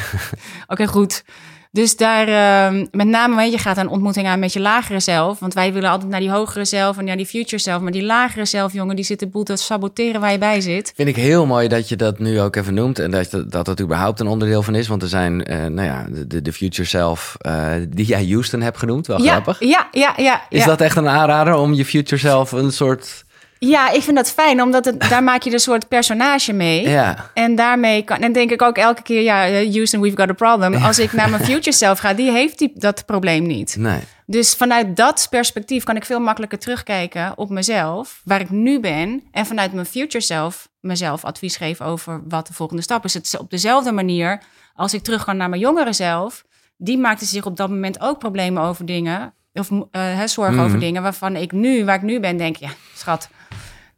oké, 0.72 0.86
goed. 0.86 1.24
Dus 1.70 1.96
daar, 1.96 2.28
ehm, 2.28 2.86
met 2.90 3.06
name, 3.06 3.50
je, 3.50 3.58
gaat 3.58 3.76
een 3.76 3.88
ontmoeting 3.88 4.26
aan 4.26 4.38
met 4.38 4.52
je 4.52 4.60
lagere 4.60 5.00
zelf. 5.00 5.38
Want 5.38 5.54
wij 5.54 5.72
willen 5.72 5.90
altijd 5.90 6.10
naar 6.10 6.20
die 6.20 6.30
hogere 6.30 6.64
zelf 6.64 6.98
en 6.98 7.04
naar 7.04 7.16
die 7.16 7.26
future 7.26 7.62
zelf. 7.62 7.82
Maar 7.82 7.92
die 7.92 8.04
lagere 8.04 8.44
zelf, 8.44 8.72
jongen, 8.72 8.96
die 8.96 9.04
zit 9.04 9.18
de 9.18 9.26
boel 9.26 9.42
te 9.42 9.56
saboteren 9.56 10.20
waar 10.20 10.32
je 10.32 10.38
bij 10.38 10.60
zit. 10.60 10.92
Vind 10.96 11.08
ik 11.08 11.16
heel 11.16 11.46
mooi 11.46 11.68
dat 11.68 11.88
je 11.88 11.96
dat 11.96 12.18
nu 12.18 12.40
ook 12.40 12.56
even 12.56 12.74
noemt. 12.74 12.98
En 12.98 13.10
dat 13.10 13.30
dat, 13.30 13.64
dat 13.64 13.80
überhaupt 13.80 14.20
een 14.20 14.26
onderdeel 14.26 14.62
van 14.62 14.74
is. 14.74 14.88
Want 14.88 15.02
er 15.02 15.08
zijn, 15.08 15.44
eh, 15.44 15.58
nou 15.58 15.86
ja, 15.86 16.06
de- 16.26 16.42
de, 16.42 16.52
future 16.52 16.88
self 16.88 17.36
eh, 17.38 17.72
die 17.88 18.06
jij 18.06 18.26
Houston 18.26 18.60
hebt 18.60 18.78
genoemd. 18.78 19.06
Wel 19.06 19.22
ja, 19.22 19.30
grappig. 19.30 19.60
Ja, 19.60 19.88
ja, 19.90 20.14
ja. 20.16 20.42
Is 20.48 20.60
ja. 20.60 20.66
dat 20.66 20.80
echt 20.80 20.96
een 20.96 21.08
aanrader 21.08 21.54
om 21.54 21.72
je 21.72 21.84
future 21.84 22.20
self 22.20 22.52
een 22.52 22.72
soort... 22.72 23.24
Ja, 23.58 23.90
ik 23.90 24.02
vind 24.02 24.16
dat 24.16 24.30
fijn, 24.32 24.62
omdat 24.62 24.84
het, 24.84 25.00
daar 25.08 25.22
maak 25.22 25.42
je 25.42 25.52
een 25.52 25.58
soort 25.58 25.88
personage 25.88 26.52
mee. 26.52 26.88
Ja, 26.88 27.30
En 27.34 27.54
daarmee 27.54 28.02
kan, 28.02 28.18
en 28.20 28.32
denk 28.32 28.50
ik 28.50 28.62
ook 28.62 28.76
elke 28.76 29.02
keer, 29.02 29.22
ja, 29.22 29.46
eh, 29.46 29.72
Houston, 29.72 30.00
we've 30.00 30.16
got 30.16 30.28
a 30.30 30.32
problem. 30.32 30.74
Als 30.74 30.98
ik 30.98 31.12
naar 31.12 31.30
mijn 31.30 31.44
future 31.44 31.72
self 31.72 31.98
ga, 31.98 32.12
die 32.14 32.30
heeft 32.30 32.58
die, 32.58 32.72
dat 32.74 33.04
probleem 33.06 33.46
niet. 33.46 33.76
nee. 33.78 34.00
Dus 34.28 34.54
vanuit 34.54 34.96
dat 34.96 35.26
perspectief 35.30 35.84
kan 35.84 35.96
ik 35.96 36.04
veel 36.04 36.20
makkelijker 36.20 36.58
terugkijken 36.58 37.32
op 37.36 37.50
mezelf, 37.50 38.20
waar 38.24 38.40
ik 38.40 38.50
nu 38.50 38.80
ben. 38.80 39.22
En 39.32 39.46
vanuit 39.46 39.72
mijn 39.72 39.86
future 39.86 40.24
self 40.24 40.68
mezelf 40.80 41.24
advies 41.24 41.56
geven 41.56 41.86
over 41.86 42.20
wat 42.28 42.46
de 42.46 42.52
volgende 42.52 42.82
stap 42.82 43.04
is. 43.04 43.14
Het 43.14 43.26
is 43.26 43.36
op 43.38 43.50
dezelfde 43.50 43.92
manier 43.92 44.40
als 44.74 44.94
ik 44.94 45.02
terug 45.02 45.24
kan 45.24 45.36
naar 45.36 45.48
mijn 45.48 45.60
jongere 45.60 45.92
zelf. 45.92 46.44
Die 46.76 46.98
maakte 46.98 47.24
zich 47.24 47.44
op 47.46 47.56
dat 47.56 47.68
moment 47.68 48.00
ook 48.00 48.18
problemen 48.18 48.62
over 48.62 48.86
dingen. 48.86 49.32
Of 49.52 49.68
eh, 49.90 50.22
zorgen 50.24 50.54
Mhm. 50.54 50.64
over 50.64 50.78
dingen 50.78 51.02
waarvan 51.02 51.36
ik 51.36 51.52
nu, 51.52 51.84
waar 51.84 51.96
ik 51.96 52.02
nu 52.02 52.20
ben, 52.20 52.36
denk, 52.36 52.56
ja, 52.56 52.68
schat. 52.94 53.28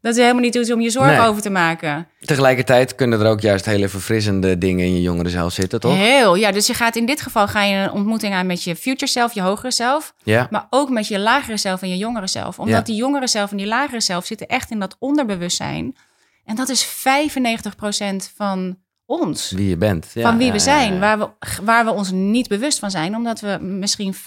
Dat 0.01 0.13
is 0.17 0.19
helemaal 0.21 0.43
niet 0.43 0.55
iets 0.55 0.73
om 0.73 0.81
je 0.81 0.91
zorgen 0.91 1.17
Nee. 1.17 1.27
over 1.27 1.43
te 1.43 1.51
maken. 1.51 2.09
Tegelijkertijd 2.21 2.95
kunnen 2.95 3.21
er 3.21 3.27
ook 3.31 3.41
juist 3.41 3.65
hele 3.65 3.89
verfrissende 3.89 4.59
dingen 4.59 4.85
in 4.85 4.95
je 4.95 5.03
jongere 5.03 5.29
zelf 5.29 5.53
zitten, 5.53 5.81
toch? 5.81 5.97
Heel, 5.97 6.35
ja. 6.35 6.53
Dus 6.53 6.67
je 6.67 6.75
gaat 6.75 6.97
in 6.97 7.07
dit 7.07 7.21
geval 7.21 7.49
ga 7.49 7.63
je 7.63 7.77
een 7.77 7.91
ontmoeting 7.91 8.35
aan 8.35 8.47
met 8.47 8.65
je 8.65 8.77
future 8.77 9.11
self, 9.11 9.35
je 9.35 9.41
hogere 9.41 9.71
zelf. 9.71 10.15
Ja. 10.23 10.47
Maar 10.51 10.67
ook 10.71 10.91
met 10.91 11.09
je 11.09 11.19
lagere 11.19 11.57
zelf 11.57 11.83
en 11.83 11.89
je 11.89 11.97
jongere 11.97 12.27
zelf. 12.27 12.59
Omdat 12.59 12.75
Ja. 12.77 12.83
die 12.83 12.95
jongere 12.97 13.27
zelf 13.27 13.51
en 13.51 13.57
die 13.57 13.67
lagere 13.67 14.01
zelf 14.01 14.27
zitten 14.27 14.47
echt 14.47 14.71
in 14.71 14.79
dat 14.79 14.97
onderbewustzijn. 14.99 15.97
En 16.45 16.57
dat 16.57 16.69
is 16.69 16.85
95% 16.85 18.33
van 18.37 18.79
ons. 19.09 19.51
Wie 19.51 19.69
je 19.69 19.77
bent. 19.77 20.11
Ja, 20.15 20.23
van 20.23 20.39
wie 20.39 20.53
we 20.53 20.59
zijn. 20.59 20.93
ja. 20.93 20.99
Waar, 20.99 21.19
we, 21.19 21.29
waar 21.63 21.85
we 21.85 21.91
ons 21.91 22.11
niet 22.11 22.49
bewust 22.49 22.79
van 22.79 22.91
zijn. 22.91 23.17
Omdat 23.17 23.41
we 23.41 23.59
misschien 23.61 24.15
5% 24.15 24.19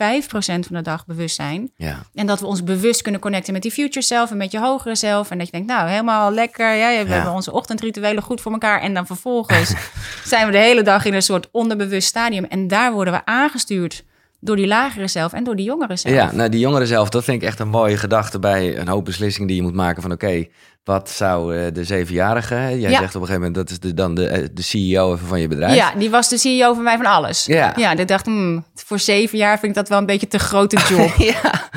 van 0.44 0.62
de 0.70 0.82
dag 0.82 1.06
bewust 1.06 1.36
zijn. 1.36 1.72
Ja. 1.76 2.00
En 2.14 2.28
dat 2.28 2.40
we 2.40 2.46
ons 2.46 2.64
bewust 2.64 3.02
kunnen 3.02 3.22
connecten 3.22 3.54
met 3.54 3.62
die 3.62 3.72
future 3.72 4.06
zelf 4.06 4.32
en 4.32 4.38
met 4.38 4.52
je 4.52 4.60
hogere 4.60 4.96
zelf. 4.96 5.32
En 5.32 5.38
dat 5.38 5.46
je 5.46 5.52
denkt, 5.52 5.68
nou, 5.68 5.90
helemaal 5.90 6.32
lekker. 6.34 6.76
Ja, 6.76 7.06
we 7.06 7.12
hebben 7.14 7.34
onze 7.34 7.52
ochtendrituelen 7.52 8.24
goed 8.24 8.42
voor 8.42 8.52
elkaar. 8.52 8.82
En 8.82 8.94
dan 8.94 9.06
vervolgens 9.06 9.74
zijn 10.24 10.46
we 10.46 10.52
de 10.52 10.58
hele 10.58 10.84
dag 10.84 11.06
in 11.06 11.14
een 11.14 11.22
soort 11.22 11.50
onderbewust 11.52 12.08
stadium. 12.08 12.44
En 12.44 12.68
daar 12.68 12.94
worden 12.94 13.14
we 13.14 13.26
aangestuurd 13.26 14.04
door 14.40 14.56
die 14.56 14.68
lagere 14.68 15.08
zelf 15.08 15.34
en 15.34 15.44
door 15.44 15.56
die 15.56 15.66
jongere 15.66 15.96
zelf. 15.96 16.16
Ja, 16.16 16.32
nou 16.32 16.50
die 16.50 16.60
jongeren 16.60 16.88
zelf, 16.88 17.10
dat 17.10 17.24
vind 17.24 17.42
ik 17.42 17.48
echt 17.48 17.60
een 17.60 17.70
mooie 17.70 17.98
gedachte 17.98 18.40
bij 18.40 18.78
een 18.78 18.88
hoop 18.88 19.06
beslissingen 19.06 19.48
die 19.48 19.58
je 19.58 19.62
moet 19.62 19.74
maken 19.74 20.02
van 20.02 20.12
oké, 20.12 20.46
wat 20.84 21.10
zou 21.10 21.56
eh, 21.58 21.74
de 21.74 21.84
zevenjarige, 21.84 22.56
jij 22.56 22.78
Ja. 22.78 23.00
zegt 23.00 23.16
op 23.16 23.22
een 23.22 23.28
gegeven 23.28 23.34
moment 23.48 23.56
dat 23.56 23.70
is 23.70 23.80
de, 23.80 23.94
dan 23.94 24.16
de, 24.16 24.28
eh, 24.28 24.48
de 24.54 24.62
CEO 24.62 25.16
van 25.26 25.40
je 25.40 25.48
bedrijf. 25.48 25.76
Ja, 25.76 25.94
die 25.98 26.10
was 26.10 26.30
de 26.30 26.38
CEO 26.38 26.74
van 26.74 26.84
mij 26.84 26.98
van 26.98 27.06
alles. 27.06 27.46
Ja. 27.46 27.74
ja 27.76 27.92
ik 27.92 28.08
dacht, 28.08 28.26
hmm, 28.26 28.66
voor 28.74 29.00
zeven 29.00 29.38
jaar 29.38 29.60
vind 29.60 29.72
ik 29.72 29.78
dat 29.78 29.90
wel 29.90 29.98
een 29.98 30.06
beetje 30.06 30.28
te 30.28 30.40
grote 30.40 30.78
job. 30.90 31.14
ja. 31.18 31.70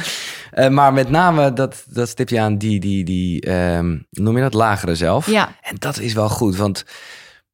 Eh, 0.51 0.69
maar 0.69 0.93
met 0.93 1.11
name, 1.11 1.53
dat, 1.53 1.85
dat 1.89 2.09
stip 2.09 2.29
je 2.29 2.41
aan 2.41 2.59
die, 2.59 2.81
die, 2.81 3.05
die 3.05 3.41
ehm, 3.41 3.99
noem 4.11 4.37
je 4.37 4.43
dat, 4.43 4.55
lagere 4.55 4.95
zelf. 4.95 5.27
ja, 5.31 5.49
En 5.63 5.77
dat 5.79 5.99
is 5.99 6.13
wel 6.13 6.29
goed, 6.29 6.57
want 6.57 6.85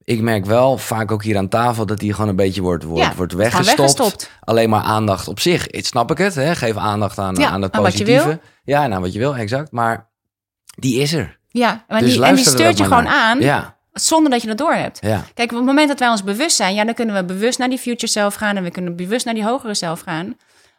ik 0.05 0.21
merk 0.21 0.45
wel 0.45 0.79
vaak 0.79 1.13
ook 1.13 1.23
hier 1.23 1.37
aan 1.37 1.49
tafel 1.49 1.87
dat 1.87 1.99
die 1.99 2.13
gewoon 2.13 2.29
een 2.31 2.37
beetje 2.37 2.61
wordt, 2.63 2.85
wordt, 2.85 3.05
Ja, 3.05 3.15
wordt 3.17 3.33
weggestopt. 3.33 3.77
weggestopt. 3.77 4.31
Alleen 4.41 4.69
maar 4.71 4.83
aandacht 4.83 5.29
op 5.29 5.41
zich, 5.41 5.67
het 5.71 5.87
snap 5.87 6.11
ik 6.11 6.19
het. 6.19 6.35
Hè? 6.35 6.55
Geef 6.55 6.77
aandacht 6.77 7.19
aan, 7.19 7.35
Ja, 7.35 7.49
aan 7.49 7.63
het 7.63 7.73
aan 7.73 7.83
positieve. 7.83 8.41
Ja, 8.65 8.87
nou 8.87 9.01
wat 9.03 9.13
je 9.13 9.19
wil, 9.19 9.37
exact. 9.37 9.73
Maar 9.73 10.11
die 10.79 11.01
is 11.01 11.13
er. 11.13 11.39
Ja. 11.51 11.85
Maar 11.89 12.01
Dus 12.01 12.13
die, 12.13 12.25
en 12.25 12.35
die 12.35 12.45
stuurt 12.45 12.79
je 12.79 12.85
gewoon 12.85 13.05
naar. 13.05 13.13
aan 13.13 13.41
Ja, 13.41 13.77
zonder 13.93 14.31
dat 14.31 14.41
je 14.43 14.49
dat 14.49 14.59
door 14.59 14.75
hebt. 14.75 14.99
ja. 15.01 15.25
Kijk, 15.35 15.51
op 15.51 15.57
het 15.57 15.67
moment 15.67 15.89
dat 15.89 15.99
wij 15.99 16.09
ons 16.09 16.25
bewust 16.25 16.57
zijn, 16.57 16.75
ja, 16.75 16.85
dan 16.85 16.95
kunnen 16.95 17.15
we 17.15 17.25
bewust 17.25 17.59
naar 17.59 17.69
die 17.69 17.79
future 17.79 18.13
zelf 18.13 18.35
gaan 18.35 18.57
en 18.57 18.63
we 18.63 18.71
kunnen 18.71 18.97
bewust 18.97 19.25
naar 19.25 19.35
die 19.35 19.45
hogere 19.45 19.75
zelf 19.75 20.01
gaan. 20.01 20.37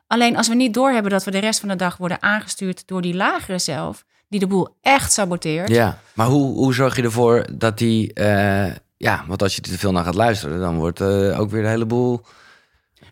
Alleen 0.08 0.38
als 0.38 0.48
we 0.48 0.56
niet 0.56 0.74
doorhebben 0.74 1.12
dat 1.12 1.24
we 1.24 1.32
de 1.32 1.40
rest 1.40 1.60
van 1.60 1.70
de 1.70 1.76
dag 1.76 1.98
worden 1.98 2.22
aangestuurd 2.22 2.88
door 2.88 3.02
die 3.02 3.16
lagere 3.16 3.60
zelf, 3.60 4.04
die 4.30 4.40
de 4.40 4.48
boel 4.48 4.78
echt 4.82 5.14
saboteert. 5.14 5.70
Ja, 5.70 5.98
maar 6.14 6.28
hoe, 6.28 6.56
hoe 6.56 6.74
zorg 6.74 6.96
je 6.96 7.02
ervoor 7.04 7.46
dat 7.54 7.78
die... 7.78 8.14
eh, 8.14 8.66
ja, 8.98 9.24
want 9.28 9.42
als 9.42 9.56
je 9.56 9.62
er 9.62 9.70
te 9.70 9.78
veel 9.78 9.92
naar 9.92 10.04
gaat 10.04 10.16
luisteren, 10.16 10.60
dan 10.60 10.76
wordt 10.76 11.02
eh, 11.02 11.40
ook 11.40 11.50
weer 11.50 11.64
een 11.64 11.70
heleboel... 11.70 12.22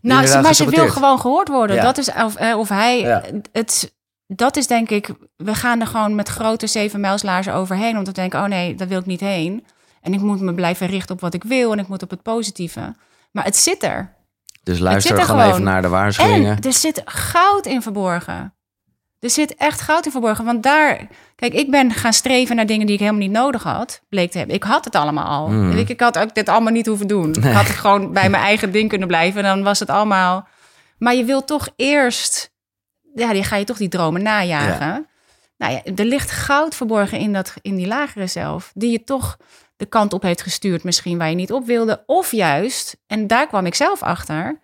Nou, 0.02 0.40
maar 0.42 0.54
ze 0.54 0.70
wil 0.70 0.88
gewoon 0.88 1.20
gehoord 1.20 1.48
worden. 1.48 1.76
Ja. 1.76 1.82
Dat 1.82 1.98
is 1.98 2.12
of, 2.12 2.36
eh, 2.36 2.58
of 2.58 2.68
hij. 2.68 3.00
Ja. 3.00 3.22
Het, 3.52 3.92
dat 4.36 4.56
is 4.56 4.66
denk 4.66 4.90
ik. 4.90 5.10
We 5.36 5.54
gaan 5.54 5.80
er 5.80 5.86
gewoon 5.86 6.14
met 6.14 6.28
grote 6.28 6.66
zevenmijlslaarzen 6.66 7.54
overheen 7.54 7.98
om 7.98 8.04
te 8.04 8.12
denken: 8.12 8.40
oh 8.40 8.46
nee, 8.46 8.74
daar 8.74 8.88
wil 8.88 8.98
ik 8.98 9.06
niet 9.06 9.20
heen. 9.20 9.66
En 10.00 10.12
ik 10.12 10.20
moet 10.20 10.40
me 10.40 10.54
blijven 10.54 10.86
richten 10.86 11.14
op 11.14 11.20
wat 11.20 11.34
ik 11.34 11.44
wil 11.44 11.72
en 11.72 11.78
ik 11.78 11.88
moet 11.88 12.02
op 12.02 12.10
het 12.10 12.22
positieve. 12.22 12.94
Maar 13.32 13.44
het 13.44 13.56
zit 13.56 13.82
er. 13.82 14.14
Dus 14.62 14.78
luister 14.78 15.18
er 15.18 15.24
gewoon 15.24 15.48
even 15.48 15.62
naar 15.62 15.82
de 15.82 15.88
waarschuwingen. 15.88 16.56
En 16.56 16.62
er 16.62 16.72
zit 16.72 17.02
goud 17.04 17.66
in 17.66 17.82
verborgen. 17.82 18.54
Er 19.20 19.30
zit 19.30 19.54
echt 19.54 19.80
goud 19.80 20.04
in 20.04 20.10
verborgen. 20.10 20.44
Want 20.44 20.62
daar, 20.62 21.06
kijk, 21.36 21.52
ik 21.52 21.70
ben 21.70 21.92
gaan 21.92 22.12
streven 22.12 22.56
naar 22.56 22.66
dingen 22.66 22.86
die 22.86 22.94
ik 22.94 23.00
helemaal 23.00 23.20
niet 23.20 23.30
nodig 23.30 23.62
had, 23.62 24.00
bleek 24.08 24.30
te 24.30 24.38
hebben. 24.38 24.56
Ik 24.56 24.62
had 24.62 24.84
het 24.84 24.94
allemaal 24.94 25.26
al. 25.26 25.48
Mm. 25.48 25.70
Ik, 25.70 25.88
ik 25.88 26.00
had 26.00 26.18
ook 26.18 26.34
dit 26.34 26.48
allemaal 26.48 26.72
niet 26.72 26.86
hoeven 26.86 27.06
doen. 27.06 27.30
Nee. 27.30 27.50
Ik 27.50 27.56
had 27.56 27.66
het 27.66 27.76
gewoon 27.76 28.12
bij 28.12 28.30
mijn 28.30 28.42
eigen 28.42 28.72
ding 28.72 28.88
kunnen 28.88 29.08
blijven. 29.08 29.44
En 29.44 29.54
dan 29.54 29.62
was 29.62 29.78
het 29.78 29.90
allemaal. 29.90 30.48
Maar 30.98 31.14
je 31.14 31.24
wilt 31.24 31.46
toch 31.46 31.68
eerst, 31.76 32.49
ja, 33.14 33.32
die 33.32 33.44
ga 33.44 33.56
je 33.56 33.64
toch 33.64 33.76
die 33.76 33.88
dromen 33.88 34.22
najagen. 34.22 35.06
Nou 35.56 35.72
ja, 35.72 35.82
er 35.84 36.04
ligt 36.04 36.30
goud 36.30 36.74
verborgen 36.74 37.18
in, 37.18 37.32
dat, 37.32 37.54
in 37.62 37.76
die 37.76 37.86
lagere 37.86 38.26
zelf, 38.26 38.70
die 38.74 38.90
je 38.90 39.04
toch 39.04 39.36
de 39.76 39.86
kant 39.86 40.12
op 40.12 40.22
heeft 40.22 40.42
gestuurd, 40.42 40.84
misschien 40.84 41.18
waar 41.18 41.28
je 41.28 41.34
niet 41.34 41.52
op 41.52 41.66
wilde. 41.66 42.02
Of 42.06 42.32
juist, 42.32 42.96
en 43.06 43.26
daar 43.26 43.46
kwam 43.46 43.66
ik 43.66 43.74
zelf 43.74 44.02
achter, 44.02 44.60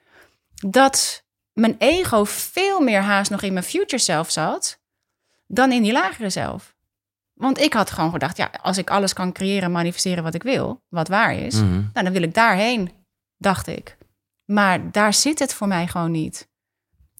dat 0.54 1.24
mijn 1.52 1.74
ego 1.78 2.24
veel 2.24 2.80
meer 2.80 3.00
haast 3.00 3.30
nog 3.30 3.42
in 3.42 3.52
mijn 3.52 3.64
future 3.64 4.02
zelf 4.02 4.30
zat 4.30 4.78
dan 5.46 5.72
in 5.72 5.82
die 5.82 5.92
lagere 5.92 6.30
zelf. 6.30 6.74
Want 7.32 7.58
ik 7.60 7.72
had 7.72 7.90
gewoon 7.90 8.10
gedacht, 8.10 8.36
ja, 8.36 8.50
als 8.62 8.78
ik 8.78 8.90
alles 8.90 9.12
kan 9.12 9.32
creëren, 9.32 9.72
manifesteren 9.72 10.22
wat 10.24 10.34
ik 10.34 10.42
wil, 10.42 10.82
wat 10.88 11.08
waar 11.08 11.34
is, 11.34 11.54
Mhm. 11.54 11.72
nou, 11.72 12.04
dan 12.04 12.12
wil 12.12 12.22
ik 12.22 12.34
daarheen, 12.34 12.90
dacht 13.36 13.66
ik. 13.66 13.96
Maar 14.44 14.90
daar 14.90 15.14
zit 15.14 15.38
het 15.38 15.54
voor 15.54 15.66
mij 15.68 15.86
gewoon 15.86 16.10
niet. 16.10 16.48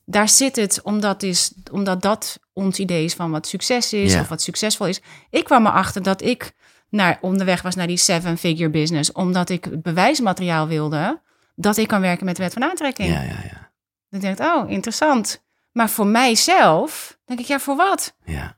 Daar 0.09 0.29
zit 0.29 0.57
het 0.57 0.83
omdat, 0.83 1.23
is, 1.23 1.53
omdat 1.71 2.03
dat 2.03 2.39
ons 2.53 2.79
idee 2.79 3.05
is 3.05 3.15
van 3.15 3.31
wat 3.31 3.47
succes 3.47 3.93
is 3.93 4.15
of 4.15 4.29
wat 4.29 4.43
succesvol 4.43 4.87
is. 4.87 5.01
Ik 5.31 5.45
kwam 5.45 5.67
erachter 5.67 6.03
dat 6.03 6.23
ik 6.23 6.53
naar, 6.91 7.19
onderweg 7.21 7.63
was 7.63 7.75
naar 7.75 7.87
die 7.87 7.97
seven-figure 7.97 8.71
business, 8.71 9.13
omdat 9.13 9.49
ik 9.49 9.83
bewijsmateriaal 9.83 10.69
wilde 10.69 11.21
dat 11.55 11.77
ik 11.77 11.89
kan 11.89 12.01
werken 12.01 12.25
met 12.25 12.37
de 12.37 12.43
wet 12.43 12.53
van 12.53 12.65
aantrekking. 12.65 13.09
Ja, 13.09 13.23
ja, 13.23 13.41
ja. 13.45 13.71
Dan 14.09 14.21
denk 14.21 14.39
ik, 14.39 14.47
oh, 14.47 14.71
interessant. 14.71 15.45
Maar 15.73 15.91
voor 15.91 16.07
mijzelf 16.07 17.19
denk 17.25 17.41
ik, 17.41 17.47
ja, 17.47 17.59
voor 17.59 17.77
wat? 17.77 18.15
ja. 18.25 18.57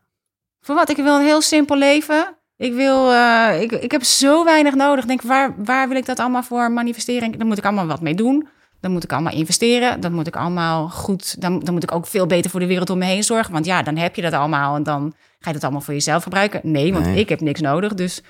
Voor 0.61 0.75
wat? 0.75 0.89
Ik 0.89 0.97
wil 0.97 1.17
een 1.17 1.25
heel 1.25 1.41
simpel 1.41 1.77
leven. 1.77 2.37
Ik, 2.57 2.73
wil, 2.73 3.13
eh, 3.13 3.61
ik, 3.61 3.73
ik 3.73 3.91
heb 3.91 4.03
zo 4.03 4.45
weinig 4.45 4.75
nodig. 4.75 5.05
Denk, 5.05 5.23
waar, 5.23 5.65
waar 5.65 5.89
wil 5.89 5.97
ik 5.97 6.07
dat 6.07 6.19
allemaal 6.19 6.43
voor 6.43 6.71
manifesteren? 6.71 7.39
Dan 7.39 7.47
moet 7.47 7.59
ik 7.59 7.65
allemaal 7.65 7.87
wat 7.87 8.01
mee 8.01 8.15
doen. 8.15 8.49
Dan 8.81 8.91
moet 8.93 9.05
ik 9.05 9.13
allemaal 9.13 9.33
investeren. 9.33 10.01
Dan 10.01 10.13
moet 10.13 10.27
ik 10.27 10.37
allemaal 10.37 10.89
goed. 10.89 11.41
Dan, 11.41 11.59
dan 11.61 11.75
moet 11.75 11.83
ik 11.83 11.93
ook 11.95 12.07
veel 12.07 12.27
beter 12.27 12.51
voor 12.51 12.61
de 12.61 12.67
wereld 12.67 12.91
om 12.91 12.99
me 12.99 13.05
heen 13.05 13.23
zorgen. 13.25 13.53
Want 13.53 13.65
ja, 13.67 13.83
dan 13.83 13.97
heb 13.97 14.15
je 14.17 14.23
dat 14.23 14.33
allemaal. 14.33 14.77
En 14.77 14.83
dan 14.83 15.13
ga 15.39 15.49
je 15.49 15.53
dat 15.53 15.63
allemaal 15.63 15.81
voor 15.81 15.95
jezelf 15.95 16.23
gebruiken. 16.23 16.61
Nee, 16.63 16.93
want 16.93 17.05
Nee. 17.07 17.19
ik 17.19 17.29
heb 17.29 17.41
niks 17.41 17.61
nodig. 17.61 17.95
Dus 17.95 18.23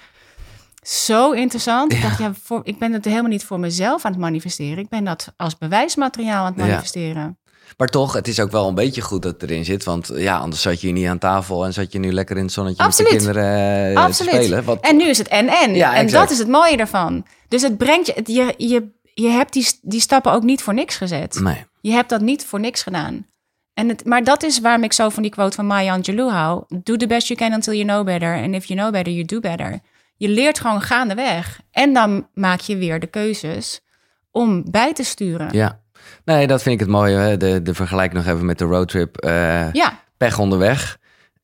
zo 0.83 1.31
interessant. 1.33 1.93
Ik 1.93 2.03
dacht, 2.03 2.19
ja, 2.19 2.33
voor, 2.43 2.61
ik 2.65 2.79
ben 2.79 2.93
het 2.93 3.05
helemaal 3.05 3.31
niet 3.31 3.45
voor 3.45 3.61
mezelf 3.61 4.05
aan 4.05 4.13
het 4.13 4.21
manifesteren. 4.21 4.79
Ik 4.79 4.89
ben 4.89 5.05
dat 5.05 5.33
als 5.37 5.59
bewijsmateriaal 5.59 6.45
aan 6.45 6.53
het 6.53 6.61
Ja. 6.61 6.67
manifesteren. 6.67 7.39
Maar 7.77 7.89
toch, 7.89 8.13
het 8.13 8.29
is 8.29 8.41
ook 8.41 8.51
wel 8.51 8.69
een 8.69 8.75
beetje 8.75 9.01
goed 9.01 9.23
dat 9.23 9.33
het 9.41 9.51
erin 9.51 9.65
zit. 9.65 9.85
Want 9.85 10.11
ja, 10.15 10.37
anders 10.39 10.63
zat 10.63 10.81
je 10.81 10.87
hier 10.87 10.97
niet 10.97 11.07
aan 11.07 11.19
tafel 11.19 11.65
en 11.65 11.73
zat 11.73 11.93
je 11.93 11.99
nu 11.99 12.13
lekker 12.13 12.37
in 12.37 12.43
het 12.43 12.53
zonnetje 12.53 12.83
Absoluut. 12.83 13.13
met 13.13 13.21
de 13.21 13.27
kinderen 13.27 13.91
eh, 13.97 14.03
Absoluut. 14.05 14.33
te 14.33 14.43
spelen. 14.43 14.65
Wat, 14.65 14.81
En 14.81 14.97
nu 14.97 15.09
is 15.09 15.19
het 15.19 15.29
en-en. 15.29 15.75
Ja, 15.75 15.95
en 15.95 16.01
exact. 16.05 16.23
dat 16.23 16.31
is 16.33 16.39
het 16.39 16.49
mooie 16.49 16.77
ervan. 16.77 17.27
Dus 17.49 17.63
het 17.63 17.77
brengt 17.79 18.07
je... 18.07 18.13
het- 18.17 18.27
Je, 18.29 18.55
je, 18.57 18.89
je 19.23 19.29
hebt 19.29 19.53
die, 19.53 19.67
die 19.83 20.01
stappen 20.01 20.33
ook 20.33 20.43
niet 20.43 20.63
voor 20.63 20.75
niks 20.75 20.97
gezet. 20.97 21.41
nee. 21.41 21.67
Je 21.81 21.93
hebt 21.93 22.09
dat 22.09 22.21
niet 22.21 22.45
voor 22.45 22.61
niks 22.61 22.83
gedaan. 22.83 23.27
En 23.75 23.89
het, 23.89 24.05
maar 24.05 24.25
dat 24.25 24.43
is 24.43 24.61
waarom 24.61 24.83
ik 24.83 24.93
zo 24.93 25.09
van 25.09 25.23
die 25.23 25.33
quote 25.33 25.57
van 25.57 25.67
Maya 25.67 25.93
Angelou 25.93 26.31
hou. 26.31 26.65
Do 26.83 26.97
the 26.97 27.07
best 27.07 27.27
you 27.29 27.39
can 27.39 27.53
until 27.53 27.73
you 27.73 27.85
know 27.85 28.05
better. 28.05 28.43
And 28.43 28.55
if 28.55 28.65
you 28.65 28.79
know 28.79 28.93
better, 28.93 29.13
you 29.13 29.25
do 29.25 29.41
better. 29.41 29.81
Je 30.17 30.29
leert 30.29 30.61
gewoon 30.61 30.83
gaandeweg. 30.83 31.61
En 31.71 31.93
dan 31.93 32.29
maak 32.35 32.61
je 32.61 32.77
weer 32.77 33.01
de 33.01 33.07
keuzes 33.07 33.81
om 34.31 34.71
bij 34.71 34.93
te 34.93 35.03
sturen. 35.05 35.49
Ja. 35.53 35.81
Nee, 36.25 36.47
dat 36.47 36.63
vind 36.63 36.75
ik 36.75 36.81
het 36.81 36.89
mooie. 36.89 37.17
Hè? 37.17 37.37
De, 37.37 37.63
de 37.63 37.75
vergelijking 37.75 38.25
nog 38.25 38.35
even 38.35 38.47
met 38.47 38.59
de 38.59 38.65
roadtrip. 38.65 39.17
eh 39.17 39.73
ja. 39.73 40.01
pech 40.17 40.39
onderweg. 40.39 40.98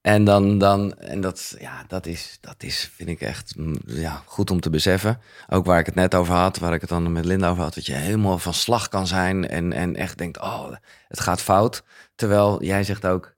En 0.05 0.25
dan, 0.25 0.59
dan 0.59 0.95
en 0.99 1.21
dat, 1.21 1.55
ja, 1.59 1.85
dat 1.89 2.07
is, 2.07 2.39
dat 2.41 2.55
is, 2.59 2.91
vind 2.95 3.09
ik 3.09 3.21
echt 3.21 3.57
mm, 3.57 3.77
ja, 3.87 4.23
goed 4.27 4.51
om 4.51 4.61
te 4.61 4.71
beseffen. 4.71 5.21
Ook 5.49 5.65
waar 5.67 5.79
ik 5.79 5.87
het 5.87 5.95
net 5.95 6.15
over 6.15 6.35
had, 6.35 6.59
waar 6.59 6.73
ik 6.75 6.81
het 6.81 6.91
dan 6.91 7.13
met 7.13 7.25
Linda 7.25 7.49
over 7.51 7.63
had, 7.63 7.75
dat 7.75 7.87
je 7.87 7.93
helemaal 7.93 8.39
van 8.39 8.55
slag 8.55 8.89
kan 8.89 9.07
zijn 9.07 9.49
en, 9.49 9.73
en 9.73 9.97
echt 9.97 10.19
denkt, 10.19 10.41
oh, 10.41 10.73
het 11.09 11.21
gaat 11.21 11.41
fout. 11.41 11.83
Terwijl 12.15 12.63
jij 12.63 12.85
zegt 12.85 13.07
ook, 13.07 13.35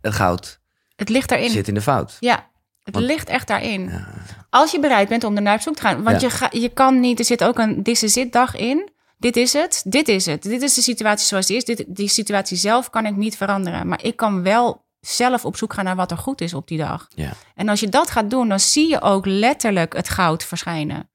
het 0.00 0.14
goud 0.14 0.60
Het 0.96 1.08
ligt 1.08 1.28
daarin. 1.28 1.50
zit 1.50 1.68
in 1.68 1.74
de 1.74 1.80
fout. 1.80 2.16
Ja, 2.20 2.46
het 2.82 2.94
Want- 2.94 3.06
ligt 3.06 3.28
echt 3.28 3.46
daarin. 3.46 3.88
Ja. 3.88 4.08
Als 4.50 4.70
je 4.70 4.80
bereid 4.80 5.08
bent 5.08 5.24
om 5.24 5.36
er 5.36 5.42
naar 5.42 5.54
op 5.54 5.60
zoek 5.60 5.74
te 5.76 5.82
gaan. 5.82 6.02
Want 6.02 6.20
Ja. 6.20 6.26
je, 6.28 6.34
ga, 6.34 6.48
je 6.50 6.68
kan 6.68 7.00
niet, 7.00 7.18
er 7.18 7.24
zit 7.24 7.44
ook 7.44 7.58
een 7.58 7.82
this 7.82 8.02
is 8.02 8.16
it 8.16 8.32
dag 8.32 8.56
in. 8.56 8.90
Dit 9.18 9.36
is 9.36 9.52
het, 9.52 9.82
dit 9.86 10.08
is 10.08 10.26
het. 10.26 10.42
Dit 10.42 10.62
is 10.62 10.74
de 10.74 10.80
situatie 10.82 11.26
zoals 11.26 11.46
die 11.46 11.56
is. 11.56 11.64
Dit, 11.64 11.84
die 11.88 12.08
situatie 12.08 12.56
zelf 12.56 12.90
kan 12.90 13.06
ik 13.06 13.16
niet 13.16 13.36
veranderen. 13.36 13.88
Maar 13.88 14.04
ik 14.04 14.16
kan 14.16 14.42
wel 14.42 14.86
zelf 15.00 15.44
op 15.44 15.56
zoek 15.56 15.72
gaan 15.72 15.84
naar 15.84 15.96
wat 15.96 16.10
er 16.10 16.18
goed 16.18 16.40
is 16.40 16.54
op 16.54 16.68
die 16.68 16.78
dag. 16.78 17.08
Ja. 17.14 17.32
En 17.54 17.68
als 17.68 17.80
je 17.80 17.88
dat 17.88 18.10
gaat 18.10 18.30
doen, 18.30 18.48
dan 18.48 18.60
zie 18.60 18.88
je 18.88 19.00
ook 19.00 19.26
letterlijk 19.26 19.92
het 19.92 20.08
goud 20.08 20.44
verschijnen. 20.44 21.10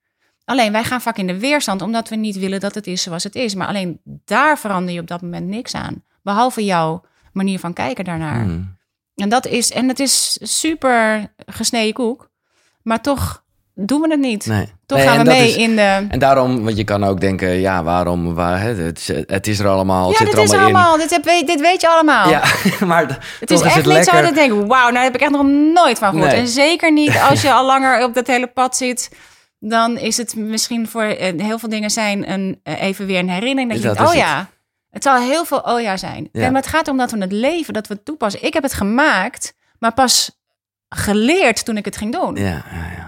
Alleen 0.45 0.71
wij 0.71 0.83
gaan 0.83 1.01
vaak 1.01 1.17
in 1.17 1.27
de 1.27 1.39
weerstand 1.39 1.81
omdat 1.81 2.09
we 2.09 2.15
niet 2.15 2.37
willen 2.37 2.59
dat 2.59 2.75
het 2.75 2.87
is 2.87 3.01
zoals 3.01 3.23
het 3.23 3.35
is. 3.35 3.55
Maar 3.55 3.67
alleen 3.67 4.01
daar 4.03 4.59
verander 4.59 4.93
je 4.93 4.99
op 4.99 5.07
dat 5.07 5.21
moment 5.21 5.47
niks 5.47 5.73
aan. 5.73 6.03
Behalve 6.21 6.65
jouw 6.65 7.03
manier 7.33 7.59
van 7.59 7.73
kijken 7.73 8.05
daarnaar. 8.05 8.45
Mm. 8.45 8.77
En 9.15 9.29
dat 9.29 9.45
is, 9.45 9.71
en 9.71 9.87
het 9.87 9.99
is 9.99 10.37
super 10.41 11.31
gesneden 11.45 11.93
koek, 11.93 12.29
maar 12.81 13.01
toch 13.01 13.42
doen 13.75 14.01
we 14.01 14.07
het 14.09 14.19
niet. 14.19 14.45
Nee. 14.45 14.67
Toch 14.85 14.97
Nee, 14.97 15.07
gaan 15.07 15.17
we 15.17 15.23
mee 15.23 15.47
is- 15.47 15.55
in 15.55 15.75
de. 15.75 16.05
En 16.09 16.19
daarom, 16.19 16.63
want 16.63 16.77
je 16.77 16.83
kan 16.83 17.03
ook 17.03 17.19
denken, 17.21 17.49
ja, 17.49 17.83
waarom, 17.83 18.33
waar, 18.33 18.61
het, 18.61 18.99
is- 18.99 19.07
het 19.27 19.47
is 19.47 19.59
er 19.59 19.67
allemaal, 19.67 20.09
het 20.09 20.11
Ja, 20.11 20.17
zit 20.17 20.25
dit 20.27 20.35
er 20.37 20.43
is 20.43 20.49
allemaal 20.51 20.69
in. 20.69 20.75
allemaal, 20.75 20.97
dit, 20.97 21.09
heb, 21.09 21.23
weet- 21.23 21.47
dit 21.47 21.61
weet 21.61 21.81
je 21.81 21.89
allemaal. 21.89 22.29
Ja, 22.29 22.43
maar 22.85 23.19
het 23.39 23.51
is 23.51 23.61
echt 23.61 23.85
niet 23.85 24.03
zo 24.05 24.11
dat 24.21 24.29
ik 24.29 24.33
denk, 24.35 24.67
wauw, 24.67 24.89
nou 24.89 25.03
heb 25.03 25.15
ik 25.15 25.21
echt 25.21 25.31
nog 25.31 25.43
nooit 25.73 25.99
van 25.99 26.09
gehoord. 26.09 26.31
Nee. 26.31 26.39
En 26.39 26.47
zeker 26.47 26.91
niet 26.91 27.19
als 27.29 27.41
je 27.41 27.51
al 27.57 27.65
langer 27.65 28.03
op 28.03 28.13
dat 28.13 28.27
hele 28.27 28.47
pad 28.47 28.77
zit. 28.77 29.09
Dan 29.59 29.97
is 29.97 30.17
het 30.17 30.35
misschien 30.35 30.87
voor 30.87 31.03
eh, 31.03 31.33
heel 31.41 31.59
veel 31.59 31.69
dingen 31.69 31.89
zijn 31.91 32.31
een, 32.31 32.59
eh, 32.63 32.81
even 32.81 33.05
weer 33.05 33.19
een 33.19 33.29
herinnering. 33.29 33.69
Dat 33.71 33.77
je 33.77 33.83
denkt, 33.83 33.99
is 33.99 34.05
oh 34.05 34.11
het. 34.11 34.21
ja, 34.21 34.47
het 34.89 35.03
zal 35.03 35.17
heel 35.21 35.45
veel 35.45 35.59
oh 35.59 35.81
ja 35.81 35.97
zijn. 35.97 36.29
Ja. 36.31 36.41
En 36.43 36.51
maar 36.51 36.61
het 36.61 36.69
gaat 36.71 36.87
om 36.87 36.97
dat 36.97 37.11
we 37.11 37.17
het 37.17 37.31
leven, 37.31 37.73
dat 37.73 37.87
we 37.87 37.93
het 37.93 38.05
toepassen. 38.05 38.43
Ik 38.43 38.53
heb 38.53 38.63
het 38.63 38.73
gemaakt, 38.73 39.53
maar 39.79 39.93
pas 39.93 40.41
geleerd 40.89 41.65
toen 41.65 41.77
ik 41.77 41.85
het 41.85 41.97
ging 41.97 42.11
doen. 42.11 42.35
Ja, 42.35 42.43
ja, 42.71 42.91
ja. 42.97 43.02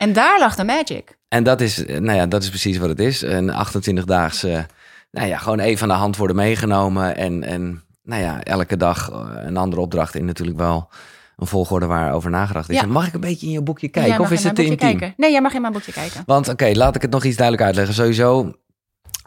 En 0.00 0.12
daar 0.12 0.38
lag 0.38 0.54
de 0.54 0.64
magic. 0.64 1.18
En 1.28 1.44
dat 1.44 1.60
is, 1.60 1.84
eh, 1.84 1.98
nou 1.98 2.18
ja, 2.18 2.26
dat 2.26 2.42
is 2.42 2.48
precies 2.48 2.78
wat 2.78 2.88
het 2.88 3.00
is. 3.00 3.22
Een 3.22 3.50
28-daagse, 3.50 4.66
nou 5.10 5.28
ja, 5.28 5.38
gewoon 5.38 5.58
even 5.58 5.82
aan 5.82 5.88
de 5.88 6.02
hand 6.02 6.16
worden 6.16 6.36
meegenomen. 6.36 7.16
En, 7.16 7.42
en 7.42 7.82
nou 8.02 8.22
ja, 8.22 8.42
elke 8.42 8.76
dag 8.76 9.10
eh, 9.10 9.28
een 9.34 9.56
andere 9.56 9.80
opdracht 9.80 10.14
in 10.14 10.24
natuurlijk 10.24 10.58
wel 10.58 10.88
een 11.36 11.46
volgorde 11.46 11.86
waarover 11.86 12.30
nagedacht 12.30 12.68
is. 12.70 12.80
Ja. 12.80 12.86
Mag 12.86 13.06
ik 13.06 13.14
een 13.14 13.20
beetje 13.20 13.46
in 13.46 13.52
je 13.52 13.62
boekje 13.62 13.88
kijken? 13.88 14.20
Of 14.20 14.30
is 14.30 14.44
het 14.44 14.54
te 14.54 14.64
intiem? 14.64 14.78
kijken. 14.78 15.14
Nee, 15.16 15.30
jij 15.30 15.40
mag 15.40 15.54
in 15.54 15.60
mijn 15.60 15.72
boekje 15.72 15.92
kijken. 15.92 16.22
Want 16.26 16.48
oké, 16.48 16.70
laat 16.72 16.96
ik 16.96 17.02
het 17.02 17.10
nog 17.10 17.24
iets 17.24 17.36
duidelijk 17.36 17.66
uitleggen. 17.66 17.94
Sowieso, 17.94 18.54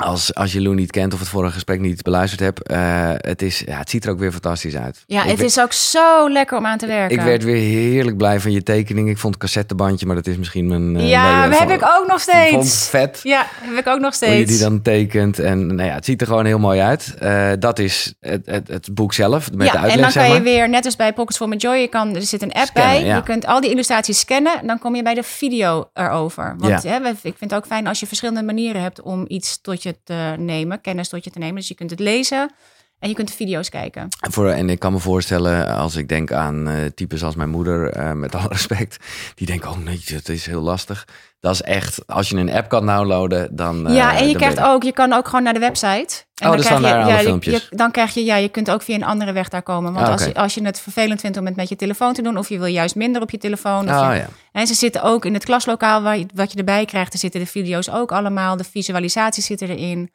als, 0.03 0.33
als 0.33 0.53
je 0.53 0.61
Lou 0.61 0.75
niet 0.75 0.91
kent 0.91 1.13
of 1.13 1.19
het 1.19 1.27
vorige 1.27 1.53
gesprek 1.53 1.79
niet 1.79 2.01
beluisterd 2.01 2.41
hebt, 2.41 2.63
eh, 2.67 3.11
het, 3.17 3.41
is, 3.41 3.59
ja, 3.65 3.77
het 3.77 3.89
ziet 3.89 4.05
er 4.05 4.11
ook 4.11 4.19
weer 4.19 4.31
fantastisch 4.31 4.75
uit. 4.75 5.03
Ja, 5.07 5.23
Ik 5.23 5.29
het 5.29 5.39
is 5.41 5.59
ook 5.59 5.73
zo 5.73 6.29
lekker 6.29 6.57
om 6.57 6.65
aan 6.65 6.77
te 6.77 6.87
werken. 6.87 7.17
Ik 7.17 7.23
werd 7.23 7.43
weer 7.43 7.55
heerlijk 7.55 8.17
blij 8.17 8.39
van 8.39 8.51
je 8.51 8.63
tekening. 8.63 9.09
Ik 9.09 9.17
vond 9.17 9.33
het 9.33 9.43
cassettebandje, 9.43 10.05
maar 10.05 10.15
dat 10.15 10.27
is 10.27 10.37
misschien 10.37 10.67
mijn... 10.67 10.95
eh, 10.97 11.09
ja, 11.09 11.47
dat 11.49 11.59
heb 11.59 11.69
ik 11.69 11.83
ook 11.83 12.07
nog 12.07 12.21
Vond 12.21 12.65
steeds. 12.67 12.89
vet. 12.89 13.19
Ja, 13.23 13.45
heb 13.49 13.77
ik 13.77 13.87
ook 13.87 13.99
nog 13.99 14.19
Hoe 14.19 14.27
je 14.27 14.33
steeds. 14.33 14.51
die 14.51 14.59
dan 14.59 14.81
tekent. 14.81 15.39
En 15.39 15.65
nou 15.75 15.89
ja, 15.89 15.93
het 15.95 16.05
ziet 16.05 16.21
er 16.21 16.27
gewoon 16.27 16.45
heel 16.45 16.59
mooi 16.59 16.79
uit. 16.79 17.15
Eh, 17.19 17.51
dat 17.59 17.79
is 17.79 18.13
het, 18.19 18.45
het, 18.45 18.67
het 18.67 18.93
boek 18.93 19.13
zelf, 19.13 19.51
met 19.51 19.59
de 19.59 19.65
ja, 19.65 19.73
en 19.73 19.79
uitleg, 19.79 20.13
dan 20.13 20.23
kan 20.25 20.33
je 20.35 20.41
weer, 20.41 20.69
net 20.69 20.85
als 20.85 20.95
bij 20.95 21.13
Pockets 21.13 21.37
for 21.37 21.47
My 21.47 21.55
Joy, 21.55 21.75
je 21.75 21.87
kan, 21.87 22.15
er 22.15 22.21
zit 22.21 22.41
een 22.41 22.51
app 22.53 22.65
Scannen, 22.65 22.93
bij. 22.93 23.05
ja. 23.05 23.15
Je 23.15 23.23
kunt 23.23 23.45
al 23.45 23.61
die 23.61 23.69
illustraties 23.71 24.19
scannen. 24.19 24.67
Dan 24.67 24.79
kom 24.79 24.95
je 24.95 25.03
bij 25.03 25.13
de 25.13 25.23
video 25.23 25.89
erover. 25.93 26.55
Want 26.57 26.83
Ja. 26.83 26.89
hè, 26.89 27.01
we- 27.01 27.09
ik 27.09 27.35
vind 27.37 27.51
het 27.51 27.53
ook 27.55 27.65
fijn 27.65 27.87
als 27.87 27.99
je 27.99 28.07
verschillende 28.07 28.43
manieren 28.43 28.81
hebt 28.81 29.01
om 29.01 29.25
iets 29.27 29.61
tot 29.61 29.83
je 29.83 29.92
te 30.03 30.35
nemen, 30.37 30.81
kennis 30.81 31.09
tot 31.09 31.23
je 31.23 31.31
te 31.31 31.39
nemen. 31.39 31.55
Dus 31.55 31.67
je 31.67 31.75
kunt 31.75 31.89
het 31.89 31.99
lezen 31.99 32.51
en 32.99 33.09
je 33.09 33.15
kunt 33.15 33.27
de 33.27 33.33
video's 33.33 33.69
kijken. 33.69 34.07
Voor, 34.31 34.49
en 34.49 34.69
ik 34.69 34.79
kan 34.79 34.91
me 34.93 34.99
voorstellen, 34.99 35.67
als 35.77 35.95
ik 35.95 36.07
denk 36.09 36.31
aan 36.31 36.67
eh, 36.67 36.75
types 36.95 37.23
als 37.23 37.35
mijn 37.35 37.49
moeder, 37.49 37.89
eh, 37.89 38.11
met 38.11 38.35
alle 38.35 38.47
respect, 38.57 38.97
die 39.35 39.47
denken, 39.47 39.69
oh 39.69 39.77
nee, 39.77 40.01
het 40.05 40.29
is 40.29 40.45
heel 40.45 40.61
lastig. 40.61 41.07
Dat 41.39 41.53
is 41.53 41.61
echt, 41.61 42.07
als 42.07 42.29
je 42.29 42.35
een 42.37 42.51
app 42.51 42.69
kan 42.69 42.85
downloaden, 42.85 43.55
dan... 43.55 43.87
eh, 43.87 43.95
ja, 43.95 44.11
en 44.17 44.19
je 44.27 44.27
dan 44.31 44.41
krijgt 44.41 44.57
je- 44.57 44.63
ook, 44.65 44.83
je 44.83 44.91
kan 44.91 45.13
ook 45.13 45.25
gewoon 45.27 45.43
naar 45.43 45.53
de 45.53 45.59
website. 45.59 46.23
En 46.35 46.47
Oh, 46.49 46.53
daar 46.55 46.63
staan 46.63 46.81
ja, 46.81 47.07
je- 47.17 47.23
filmpjes. 47.23 47.67
je- 47.69 47.75
dan 47.75 47.91
krijg 47.91 48.13
je, 48.13 48.23
ja, 48.25 48.35
je 48.35 48.49
kunt 48.49 48.71
ook 48.71 48.81
via 48.81 48.95
een 48.95 49.03
andere 49.03 49.31
weg 49.31 49.49
daar 49.49 49.61
komen. 49.63 49.93
Want 49.93 50.05
Ah, 50.05 50.11
als, 50.11 50.33
als 50.33 50.53
je 50.53 50.65
het 50.65 50.79
vervelend 50.79 51.19
vindt 51.21 51.37
om 51.37 51.45
het 51.45 51.55
met 51.55 51.69
je 51.69 51.75
telefoon 51.75 52.13
te 52.13 52.21
doen, 52.21 52.37
of 52.37 52.49
je 52.49 52.57
wil 52.57 52.67
juist 52.67 52.95
minder 52.95 53.21
op 53.21 53.31
je 53.31 53.37
telefoon. 53.37 53.89
Of 53.89 53.95
Oh 54.01 54.07
je- 54.13 54.19
ja. 54.19 54.27
En 54.51 54.67
ze 54.67 54.73
zitten 54.73 55.03
ook 55.03 55.25
in 55.25 55.33
het 55.33 55.45
klaslokaal 55.45 56.01
waar 56.01 56.17
je, 56.17 56.25
wat 56.35 56.51
je 56.51 56.57
erbij 56.57 56.85
krijgt. 56.85 57.13
Er 57.13 57.19
zitten 57.19 57.39
de 57.39 57.47
video's 57.47 57.89
ook 57.89 58.11
allemaal. 58.11 58.57
De 58.57 58.63
visualisaties 58.63 59.45
zitten 59.45 59.69
erin. 59.69 60.11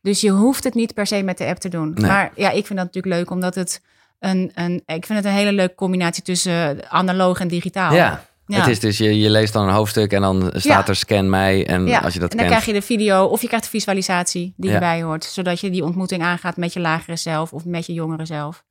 Dus 0.00 0.20
je 0.20 0.30
hoeft 0.30 0.64
het 0.64 0.74
niet 0.74 0.94
per 0.94 1.06
se 1.06 1.22
met 1.22 1.38
de 1.38 1.46
app 1.46 1.58
te 1.58 1.68
doen. 1.68 1.92
Nee. 1.94 2.10
Maar 2.10 2.32
ja, 2.36 2.48
ik 2.50 2.66
vind 2.66 2.78
dat 2.78 2.86
natuurlijk 2.94 3.14
leuk, 3.14 3.30
omdat 3.30 3.54
het 3.54 3.82
een, 4.18 4.50
een, 4.54 4.74
ik 4.86 5.06
vind 5.06 5.18
het 5.18 5.24
een 5.24 5.32
hele 5.38 5.52
leuke 5.52 5.74
combinatie 5.74 6.22
tussen 6.22 6.90
analoog 6.90 7.40
en 7.40 7.48
digitaal. 7.48 7.94
Ja, 7.94 8.24
Ja. 8.46 8.58
het 8.58 8.66
is 8.68 8.80
dus, 8.80 8.98
je, 8.98 9.18
je 9.18 9.30
leest 9.30 9.52
dan 9.52 9.68
een 9.68 9.74
hoofdstuk 9.74 10.12
en 10.12 10.20
dan 10.20 10.42
staat 10.54 10.62
Ja. 10.62 10.86
er 10.86 10.96
scan 10.96 11.30
mij. 11.30 11.66
En 11.66 11.86
Ja, 11.86 11.98
als 11.98 12.14
je 12.14 12.20
dat 12.20 12.30
en 12.30 12.36
dan 12.38 12.46
kent, 12.46 12.60
krijg 12.62 12.64
je 12.76 12.80
de 12.80 12.86
video 12.86 13.24
of 13.24 13.40
je 13.40 13.46
krijgt 13.46 13.64
de 13.64 13.70
visualisatie 13.70 14.54
die 14.56 14.70
erbij 14.72 15.02
hoort. 15.02 15.24
Zodat 15.24 15.60
je 15.60 15.70
die 15.70 15.84
ontmoeting 15.84 16.22
aangaat 16.22 16.56
met 16.56 16.72
je 16.72 16.80
lagere 16.80 17.16
zelf 17.16 17.52
of 17.52 17.64
met 17.64 17.86
je 17.86 17.92
jongere 17.92 18.26
zelf. 18.26 18.64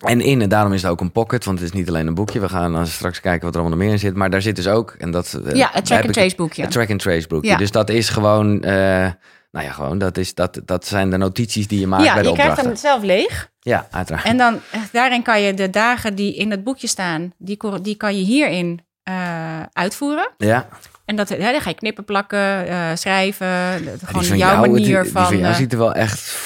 En 0.00 0.20
in, 0.20 0.42
en 0.42 0.48
daarom 0.48 0.72
is 0.72 0.82
het 0.82 0.90
ook 0.90 1.00
een 1.00 1.12
pocket, 1.12 1.44
want 1.44 1.58
het 1.58 1.68
is 1.68 1.74
niet 1.74 1.88
alleen 1.88 2.06
een 2.06 2.14
boekje. 2.14 2.40
We 2.40 2.48
gaan 2.48 2.72
dan 2.72 2.86
straks 2.86 3.20
kijken 3.20 3.44
wat 3.44 3.54
er 3.54 3.60
allemaal 3.60 3.76
nog 3.78 3.86
meer 3.86 3.94
in 3.96 4.00
zit. 4.00 4.14
Maar 4.14 4.30
daar 4.30 4.42
zit 4.42 4.56
dus 4.56 4.66
ook, 4.68 4.94
en 4.98 5.10
dat... 5.10 5.40
eh, 5.46 5.54
ja, 5.54 5.66
het 5.66 5.74
heb 5.74 5.84
track 5.84 5.98
and 5.98 6.08
ik- 6.08 6.12
trace 6.12 6.36
boekje. 6.36 6.62
Het 6.62 6.70
track 6.70 6.90
and 6.90 7.00
trace 7.00 7.28
boekje. 7.28 7.56
Dus 7.56 7.70
dat 7.70 7.90
is 7.90 8.08
gewoon, 8.08 8.62
eh, 8.62 9.06
nou 9.50 9.66
ja, 9.66 9.72
gewoon, 9.72 9.98
dat, 9.98 10.16
is, 10.16 10.34
dat, 10.34 10.60
dat 10.64 10.86
zijn 10.86 11.10
de 11.10 11.16
notities 11.16 11.68
die 11.68 11.80
je 11.80 11.86
maakt 11.86 12.04
ja, 12.04 12.14
bij 12.14 12.22
de 12.22 12.28
je 12.28 12.34
krijgt 12.34 12.62
hem 12.62 12.76
zelf 12.76 13.02
leeg. 13.02 13.50
Ja, 13.60 13.86
uiteraard. 13.90 14.24
En 14.24 14.36
dan 14.36 14.60
eh, 14.70 14.80
daarin 14.92 15.22
kan 15.22 15.40
je 15.40 15.54
de 15.54 15.70
dagen 15.70 16.14
die 16.14 16.34
in 16.36 16.50
het 16.50 16.64
boekje 16.64 16.86
staan, 16.86 17.32
die, 17.38 17.58
die 17.82 17.96
kan 17.96 18.16
je 18.16 18.22
hierin 18.24 18.80
eh, 19.02 19.62
uitvoeren. 19.72 20.30
ja, 20.36 20.68
En 21.04 21.16
dat, 21.16 21.28
hè, 21.28 21.38
dan 21.52 21.60
ga 21.60 21.68
je 21.68 21.76
knippen, 21.76 22.04
plakken, 22.04 22.68
eh, 22.68 22.90
schrijven. 22.94 23.82
die 23.82 24.06
gewoon 24.06 24.24
van 24.24 24.38
jouw 24.38 24.48
jou, 24.50 24.60
manier 24.60 24.76
die, 24.76 25.02
die 25.02 25.12
van. 25.12 25.26
van 25.26 25.38
jou 25.38 25.54
ziet 25.54 25.72
er 25.72 25.78
wel 25.78 25.92
echt 25.94 26.38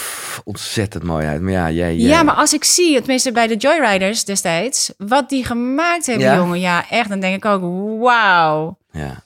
ontzettend 0.44 1.02
mooi 1.02 1.26
uit. 1.26 1.40
Maar 1.40 1.52
ja, 1.52 1.70
jij... 1.70 1.96
Ja, 1.96 2.22
maar 2.22 2.34
als 2.34 2.52
ik 2.52 2.64
zie, 2.64 2.98
tenminste 2.98 3.32
bij 3.32 3.46
de 3.46 3.56
Joyriders 3.56 4.24
destijds, 4.24 4.92
wat 4.98 5.28
die 5.28 5.44
gemaakt 5.44 6.06
hebben, 6.06 6.26
Ja. 6.26 6.36
jongen. 6.36 6.60
Ja, 6.60 6.90
echt, 6.90 7.08
dan 7.08 7.20
denk 7.20 7.36
ik 7.36 7.44
ook, 7.44 7.62
wauw. 8.02 8.78
Ja. 8.90 9.22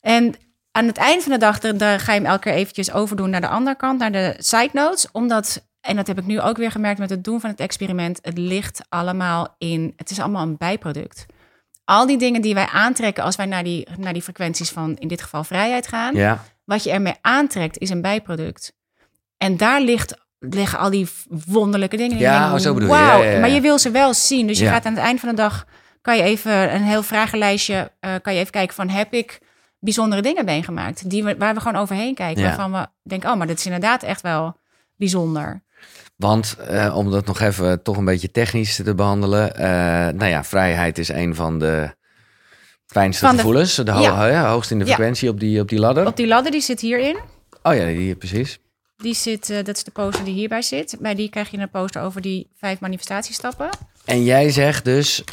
En 0.00 0.34
aan 0.72 0.86
het 0.86 0.96
eind 0.96 1.22
van 1.22 1.32
de 1.32 1.38
dag, 1.38 1.58
dan, 1.58 1.76
dan 1.76 2.00
ga 2.00 2.12
je 2.12 2.20
hem 2.20 2.28
elke 2.28 2.42
keer 2.42 2.52
eventjes 2.52 2.92
overdoen 2.92 3.30
naar 3.30 3.40
de 3.40 3.48
andere 3.48 3.76
kant, 3.76 3.98
naar 3.98 4.12
de 4.12 4.34
side 4.38 4.70
notes. 4.72 5.06
Omdat, 5.12 5.66
en 5.80 5.96
dat 5.96 6.06
heb 6.06 6.18
ik 6.18 6.26
nu 6.26 6.40
ook 6.40 6.56
weer 6.56 6.70
gemerkt 6.70 6.98
met 6.98 7.10
het 7.10 7.24
doen 7.24 7.40
van 7.40 7.50
het 7.50 7.60
experiment, 7.60 8.18
het 8.22 8.38
ligt 8.38 8.80
allemaal 8.88 9.54
in, 9.58 9.92
het 9.96 10.10
is 10.10 10.20
allemaal 10.20 10.42
een 10.42 10.56
bijproduct. 10.56 11.26
Al 11.84 12.06
die 12.06 12.18
dingen 12.18 12.40
die 12.40 12.54
wij 12.54 12.66
aantrekken 12.66 13.24
als 13.24 13.36
wij 13.36 13.46
naar 13.46 13.64
die, 13.64 13.88
naar 13.98 14.12
die 14.12 14.22
frequenties 14.22 14.70
van, 14.70 14.96
in 14.96 15.08
dit 15.08 15.22
geval 15.22 15.44
vrijheid 15.44 15.88
gaan, 15.88 16.14
Ja. 16.14 16.44
wat 16.64 16.82
je 16.84 16.90
ermee 16.90 17.14
aantrekt 17.20 17.78
is 17.78 17.90
een 17.90 18.02
bijproduct. 18.02 18.72
En 19.36 19.56
daar 19.56 19.80
ligt, 19.80 20.14
liggen 20.38 20.78
al 20.78 20.90
die 20.90 21.08
wonderlijke 21.46 21.96
dingen. 21.96 22.18
Ja, 22.18 22.42
je 22.42 22.46
denkt, 22.48 22.62
zo 22.62 22.74
bedoel 22.74 22.88
je. 22.88 22.94
Ja, 22.94 23.16
ja, 23.16 23.30
ja. 23.30 23.40
Maar 23.40 23.50
je 23.50 23.60
wil 23.60 23.78
ze 23.78 23.90
wel 23.90 24.14
zien. 24.14 24.46
Dus 24.46 24.58
je 24.58 24.66
gaat 24.66 24.84
aan 24.84 24.94
het 24.94 25.02
eind 25.02 25.20
van 25.20 25.28
de 25.28 25.34
dag, 25.34 25.66
kan 26.02 26.16
je 26.16 26.22
even 26.22 26.74
een 26.74 26.82
heel 26.82 27.02
vragenlijstje, 27.02 27.92
eh, 28.00 28.14
kan 28.22 28.34
je 28.34 28.40
even 28.40 28.52
kijken 28.52 28.74
van, 28.74 28.88
heb 28.88 29.12
ik 29.12 29.38
bijzondere 29.78 30.22
dingen 30.22 30.44
meegemaakt? 30.44 31.10
Die 31.10 31.24
we, 31.24 31.36
waar 31.36 31.54
we 31.54 31.60
gewoon 31.60 31.80
overheen 31.82 32.14
kijken. 32.14 32.42
Ja. 32.42 32.48
Waarvan 32.48 32.72
we 32.72 32.86
denken, 33.02 33.30
oh, 33.30 33.36
maar 33.36 33.46
dit 33.46 33.58
is 33.58 33.64
inderdaad 33.66 34.02
echt 34.02 34.20
wel 34.20 34.56
bijzonder. 34.96 35.62
Want 36.16 36.56
eh, 36.68 36.96
om 36.96 37.10
dat 37.10 37.26
nog 37.26 37.40
even 37.40 37.82
toch 37.82 37.96
een 37.96 38.04
beetje 38.04 38.30
technisch 38.30 38.76
te 38.76 38.94
behandelen. 38.94 39.56
eh, 39.56 39.68
nou 40.14 40.24
ja, 40.26 40.44
vrijheid 40.44 40.98
is 40.98 41.08
een 41.08 41.34
van 41.34 41.58
de 41.58 41.94
fijnste 42.86 43.24
Van 43.26 43.34
de- 43.34 43.40
gevoelens. 43.40 43.74
De, 43.74 43.90
ho- 43.90 44.00
Ja. 44.02 44.26
ja, 44.26 44.48
hoogst 44.50 44.70
in 44.70 44.78
de 44.78 44.86
frequentie 44.86 45.28
op, 45.28 45.40
die, 45.40 45.60
op 45.60 45.68
die 45.68 45.78
ladder. 45.78 46.06
Op 46.06 46.16
die 46.16 46.26
ladder, 46.26 46.52
die 46.52 46.60
zit 46.60 46.80
hierin. 46.80 47.18
Oh 47.62 47.74
ja, 47.74 47.84
die 47.84 48.14
precies. 48.16 48.58
Die 48.96 49.14
zit, 49.14 49.50
eh, 49.50 49.56
dat 49.64 49.76
is 49.76 49.84
de 49.84 49.90
poster 49.90 50.24
die 50.24 50.34
hierbij 50.34 50.62
zit. 50.62 50.96
Bij 51.00 51.14
die 51.14 51.30
krijg 51.30 51.50
je 51.50 51.58
een 51.58 51.70
poster 51.70 52.02
over 52.02 52.20
die 52.20 52.50
vijf 52.56 52.80
manifestatiestappen. 52.80 53.68
En 54.04 54.24
jij 54.24 54.50
zegt 54.50 54.84
dus, 54.84 55.24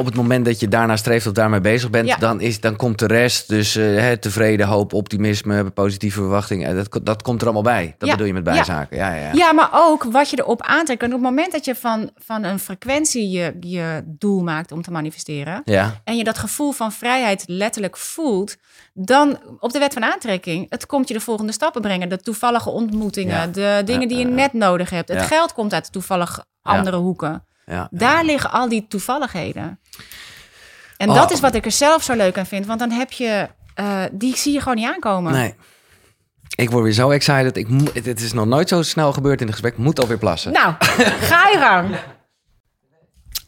op 0.00 0.06
het 0.06 0.14
moment 0.14 0.44
dat 0.44 0.60
je 0.60 0.68
daarna 0.68 0.96
streeft 0.96 1.26
of 1.26 1.32
daarmee 1.32 1.60
bezig 1.60 1.90
bent, 1.90 2.08
Ja. 2.08 2.16
dan, 2.16 2.40
is, 2.40 2.60
dan 2.60 2.76
komt 2.76 2.98
de 2.98 3.06
rest. 3.06 3.48
Dus 3.48 3.74
hè, 3.74 4.16
tevreden, 4.16 4.66
hoop, 4.66 4.92
optimisme, 4.92 5.70
positieve 5.70 6.20
verwachting. 6.20 6.66
eh, 6.66 6.74
Dat, 6.74 7.00
dat 7.02 7.22
komt 7.22 7.40
er 7.40 7.44
allemaal 7.46 7.62
bij. 7.72 7.94
Dat 7.98 8.08
Ja. 8.08 8.14
bedoel 8.14 8.26
je 8.28 8.32
met 8.32 8.44
bijzaken. 8.44 8.96
Ja, 8.96 9.14
ja, 9.14 9.20
ja. 9.22 9.30
Ja, 9.32 9.52
maar 9.52 9.68
ook 9.72 10.04
wat 10.04 10.30
je 10.30 10.38
erop 10.38 10.62
aantrekt. 10.62 11.00
En 11.02 11.06
op 11.08 11.12
het 11.14 11.22
moment 11.22 11.52
dat 11.52 11.64
je 11.64 11.74
van, 11.74 12.10
van 12.16 12.44
een 12.44 12.58
frequentie 12.58 13.30
je, 13.30 13.56
je 13.60 14.02
doel 14.06 14.42
maakt 14.42 14.72
om 14.72 14.82
te 14.82 14.90
manifesteren. 14.90 15.62
Ja. 15.64 16.00
En 16.04 16.16
je 16.16 16.24
dat 16.24 16.38
gevoel 16.38 16.72
van 16.72 16.92
vrijheid 16.92 17.42
letterlijk 17.46 17.96
voelt. 17.96 18.56
Dan 18.94 19.38
op 19.58 19.72
de 19.72 19.78
wet 19.78 19.92
van 19.92 20.04
aantrekking. 20.04 20.66
Het 20.68 20.86
komt 20.86 21.08
je 21.08 21.14
de 21.14 21.20
volgende 21.20 21.52
stappen 21.52 21.82
brengen. 21.82 22.08
De 22.08 22.18
toevallige 22.18 22.70
ontmoetingen. 22.70 23.52
De 23.52 23.82
dingen 23.84 24.08
die 24.08 24.18
je 24.18 24.24
net 24.24 24.52
nodig 24.52 24.90
hebt. 24.90 25.08
Het 25.08 25.22
geld 25.22 25.52
komt 25.52 25.74
uit 25.74 25.92
toevallig 25.92 26.44
andere 26.62 26.96
hoeken. 26.96 27.44
Ja. 27.70 27.88
Daar 27.90 28.24
liggen 28.24 28.50
al 28.50 28.68
die 28.68 28.86
toevalligheden. 28.88 29.78
En 30.96 31.08
Oh. 31.08 31.14
dat 31.14 31.30
is 31.30 31.40
wat 31.40 31.54
ik 31.54 31.64
er 31.64 31.72
zelf 31.72 32.02
zo 32.02 32.14
leuk 32.16 32.38
aan 32.38 32.46
vind. 32.46 32.66
Want 32.66 32.78
dan 32.78 32.90
heb 32.90 33.12
je... 33.12 33.48
eh, 33.74 34.02
die 34.12 34.36
zie 34.36 34.52
je 34.52 34.58
gewoon 34.60 34.76
niet 34.76 34.86
aankomen. 34.86 35.32
Nee. 35.32 35.54
Ik 36.54 36.70
word 36.70 36.82
weer 36.84 36.92
zo 36.92 37.10
excited. 37.10 37.56
Ik 37.56 37.68
moet, 37.68 37.94
het, 38.04 38.20
is 38.20 38.32
nog 38.32 38.46
nooit 38.46 38.68
zo 38.68 38.82
snel 38.82 39.12
gebeurd 39.12 39.40
in 39.40 39.46
het 39.46 39.54
gesprek. 39.54 39.72
Ik 39.78 39.84
Moet 39.84 40.00
alweer 40.00 40.18
plassen. 40.18 40.52
Nou, 40.52 40.74
ga 41.30 41.48
je 41.48 41.58
gang. 41.58 41.96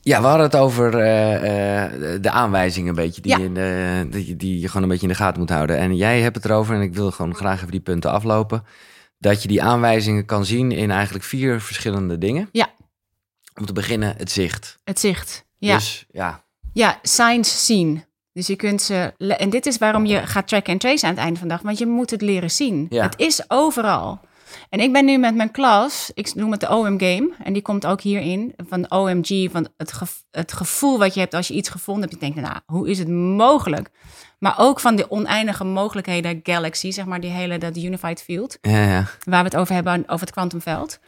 Ja, 0.02 0.20
we 0.20 0.26
hadden 0.26 0.46
het 0.46 0.56
over 0.56 0.98
eh, 0.98 1.84
eh, 1.84 2.22
de- 2.22 2.30
aanwijzingen 2.30 2.88
een 2.88 2.94
beetje. 2.94 3.20
Die, 3.22 3.38
Ja. 3.38 3.38
in 3.38 4.10
die, 4.10 4.26
je- 4.26 4.36
die 4.36 4.60
je 4.60 4.66
gewoon 4.66 4.82
een 4.82 4.88
beetje 4.88 5.06
in 5.06 5.12
de 5.12 5.18
gaten 5.18 5.40
moet 5.40 5.50
houden. 5.50 5.78
En 5.78 5.96
jij 5.96 6.20
hebt 6.20 6.36
het 6.36 6.44
erover, 6.44 6.74
en 6.74 6.80
ik 6.80 6.94
wil 6.94 7.10
gewoon 7.10 7.34
graag 7.34 7.56
even 7.58 7.70
die 7.70 7.80
punten 7.80 8.10
aflopen. 8.10 8.64
Dat 9.18 9.42
je 9.42 9.48
die 9.48 9.62
aanwijzingen 9.62 10.24
kan 10.24 10.44
zien 10.44 10.72
in 10.72 10.90
eigenlijk 10.90 11.24
vier 11.24 11.60
verschillende 11.60 12.18
dingen. 12.18 12.48
Ja. 12.52 12.68
Om 13.54 13.66
te 13.66 13.72
beginnen, 13.72 14.14
het 14.16 14.30
zicht. 14.30 14.78
Het 14.84 15.00
zicht. 15.00 15.44
Ja. 15.58 15.74
Dus 15.74 16.06
ja, 16.10 16.44
Ja, 16.72 16.98
signs 17.02 17.66
zien. 17.66 18.04
Dus 18.32 18.46
je 18.46 18.56
kunt 18.56 18.82
ze. 18.82 19.14
En 19.18 19.50
dit 19.50 19.66
is 19.66 19.78
waarom 19.78 20.06
je 20.06 20.26
gaat 20.26 20.48
tracken 20.48 20.72
en 20.72 20.78
trace 20.78 21.06
aan 21.06 21.14
het 21.14 21.20
einde 21.20 21.38
van 21.38 21.48
de 21.48 21.54
dag. 21.54 21.62
Want 21.62 21.78
je 21.78 21.86
moet 21.86 22.10
het 22.10 22.22
leren 22.22 22.50
zien. 22.50 22.86
Ja. 22.90 23.02
Het 23.02 23.18
is 23.18 23.50
overal. 23.50 24.20
En 24.68 24.80
ik 24.80 24.92
ben 24.92 25.04
nu 25.04 25.18
met 25.18 25.34
mijn 25.34 25.50
klas, 25.50 26.10
ik 26.14 26.34
noem 26.34 26.50
het 26.50 26.60
de 26.60 26.68
OM 26.68 27.00
Game. 27.00 27.30
En 27.44 27.52
die 27.52 27.62
komt 27.62 27.86
ook 27.86 28.00
hierin. 28.00 28.54
Van 28.68 28.90
OMG, 28.90 29.50
van 29.50 29.68
het, 29.76 29.92
het 30.30 30.52
gevoel 30.52 30.98
wat 30.98 31.14
je 31.14 31.20
hebt 31.20 31.34
als 31.34 31.48
je 31.48 31.54
iets 31.54 31.68
gevonden 31.68 32.02
hebt. 32.08 32.14
Je 32.14 32.32
denkt, 32.32 32.48
nou, 32.50 32.60
hoe 32.66 32.90
is 32.90 32.98
het 32.98 33.08
mogelijk? 33.08 33.90
Maar 34.38 34.54
ook 34.58 34.80
van 34.80 34.96
de 34.96 35.10
oneindige 35.10 35.64
mogelijkheden 35.64 36.40
galaxy, 36.42 36.90
zeg 36.90 37.04
maar, 37.04 37.20
die 37.20 37.30
hele 37.30 37.58
dat 37.58 37.76
unified 37.76 38.22
field. 38.22 38.58
ja, 38.60 38.84
ja. 38.84 39.06
Waar 39.24 39.42
we 39.42 39.48
het 39.48 39.56
over 39.56 39.74
hebben, 39.74 40.02
over 40.02 40.20
het 40.20 40.30
kwantumveld. 40.30 40.98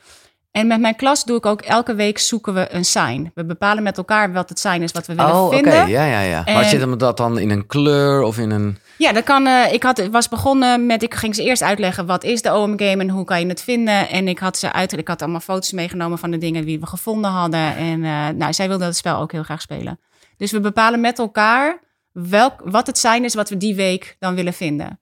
En 0.56 0.66
met 0.66 0.80
mijn 0.80 0.96
klas 0.96 1.24
doe 1.24 1.36
ik 1.36 1.46
ook 1.46 1.60
elke 1.62 1.94
week 1.94 2.18
zoeken 2.18 2.54
we 2.54 2.74
een 2.74 2.84
sign. 2.84 3.30
We 3.34 3.44
bepalen 3.44 3.82
met 3.82 3.96
elkaar 3.96 4.32
wat 4.32 4.48
het 4.48 4.58
sign 4.58 4.82
is 4.82 4.92
wat 4.92 5.06
we 5.06 5.14
willen 5.14 5.34
Oh, 5.34 5.44
oké. 5.46 5.54
vinden. 5.54 5.88
Ja, 5.88 6.04
ja, 6.04 6.20
ja. 6.20 6.42
Maar 6.46 6.64
zit 6.64 6.80
hem 6.80 6.98
dat 6.98 7.16
dan 7.16 7.38
in 7.38 7.50
een 7.50 7.66
kleur 7.66 8.22
of 8.22 8.38
in 8.38 8.50
een... 8.50 8.78
Ja, 8.98 9.12
dat 9.12 9.24
kan. 9.24 9.46
eh, 9.46 9.72
ik 9.72 9.82
had, 9.82 10.06
was 10.10 10.28
begonnen 10.28 10.86
met. 10.86 11.02
Ik 11.02 11.14
ging 11.14 11.34
ze 11.34 11.42
eerst 11.42 11.62
uitleggen 11.62 12.06
wat 12.06 12.24
is 12.24 12.42
de 12.42 12.54
OM 12.54 12.78
game 12.78 13.02
en 13.02 13.08
hoe 13.08 13.24
kan 13.24 13.40
je 13.40 13.46
het 13.46 13.62
vinden. 13.62 14.08
En 14.08 14.28
ik 14.28 14.38
had 14.38 14.56
ze 14.58 14.72
uit. 14.72 14.92
Ik 14.98 15.08
had 15.08 15.22
allemaal 15.22 15.40
foto's 15.40 15.72
meegenomen 15.72 16.18
van 16.18 16.30
de 16.30 16.38
dingen 16.38 16.64
die 16.64 16.80
we 16.80 16.86
gevonden 16.86 17.30
hadden. 17.30 17.76
En 17.76 18.04
eh, 18.04 18.28
nou, 18.28 18.52
zij 18.52 18.68
wilde 18.68 18.84
het 18.84 18.96
spel 18.96 19.16
ook 19.20 19.32
heel 19.32 19.42
graag 19.42 19.60
spelen. 19.60 20.00
Dus 20.36 20.52
we 20.52 20.60
bepalen 20.60 21.00
met 21.00 21.18
elkaar 21.18 21.80
welk, 22.12 22.60
wat 22.64 22.86
het 22.86 22.98
zijn 22.98 23.24
is 23.24 23.34
wat 23.34 23.48
we 23.48 23.56
die 23.56 23.74
week 23.74 24.16
dan 24.18 24.34
willen 24.34 24.52
vinden. 24.54 25.00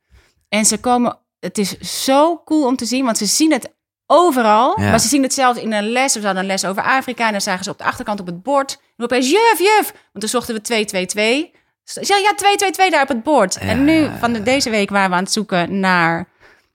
En 0.48 0.64
ze 0.64 0.78
komen. 0.78 1.18
Het 1.40 1.58
is 1.58 1.78
zo 2.04 2.42
cool 2.44 2.66
om 2.66 2.76
te 2.76 2.84
zien, 2.84 3.04
want 3.04 3.18
ze 3.18 3.26
zien 3.26 3.52
het 3.52 3.72
overal. 4.12 4.80
Ja. 4.80 4.90
Maar 4.90 5.00
ze 5.00 5.08
zien 5.08 5.22
het 5.22 5.34
zelfs 5.34 5.60
in 5.60 5.72
een 5.72 5.90
les. 5.90 6.14
We 6.14 6.24
hadden 6.24 6.42
een 6.42 6.48
les 6.48 6.64
over 6.64 6.82
Afrika. 6.82 7.26
En 7.26 7.32
dan 7.32 7.40
zagen 7.40 7.64
ze 7.64 7.70
op 7.70 7.78
de 7.78 7.84
achterkant 7.84 8.20
op 8.20 8.26
het 8.26 8.42
bord. 8.42 8.80
En 8.96 9.04
opeens, 9.04 9.30
juf, 9.30 9.58
juf. 9.58 9.92
Want 9.92 10.20
toen 10.20 10.28
zochten 10.28 10.54
we 10.54 10.60
222. 10.60 11.60
Ja, 11.84 12.16
ja, 12.16 12.34
222 12.34 12.90
daar 12.90 13.02
op 13.02 13.08
het 13.08 13.22
bord. 13.22 13.56
En 13.56 13.84
nu, 13.84 14.08
van 14.18 14.32
de, 14.32 14.42
deze 14.42 14.70
week, 14.70 14.90
waren 14.90 15.10
we 15.10 15.16
aan 15.16 15.22
het 15.22 15.32
zoeken 15.32 15.80
naar... 15.80 16.28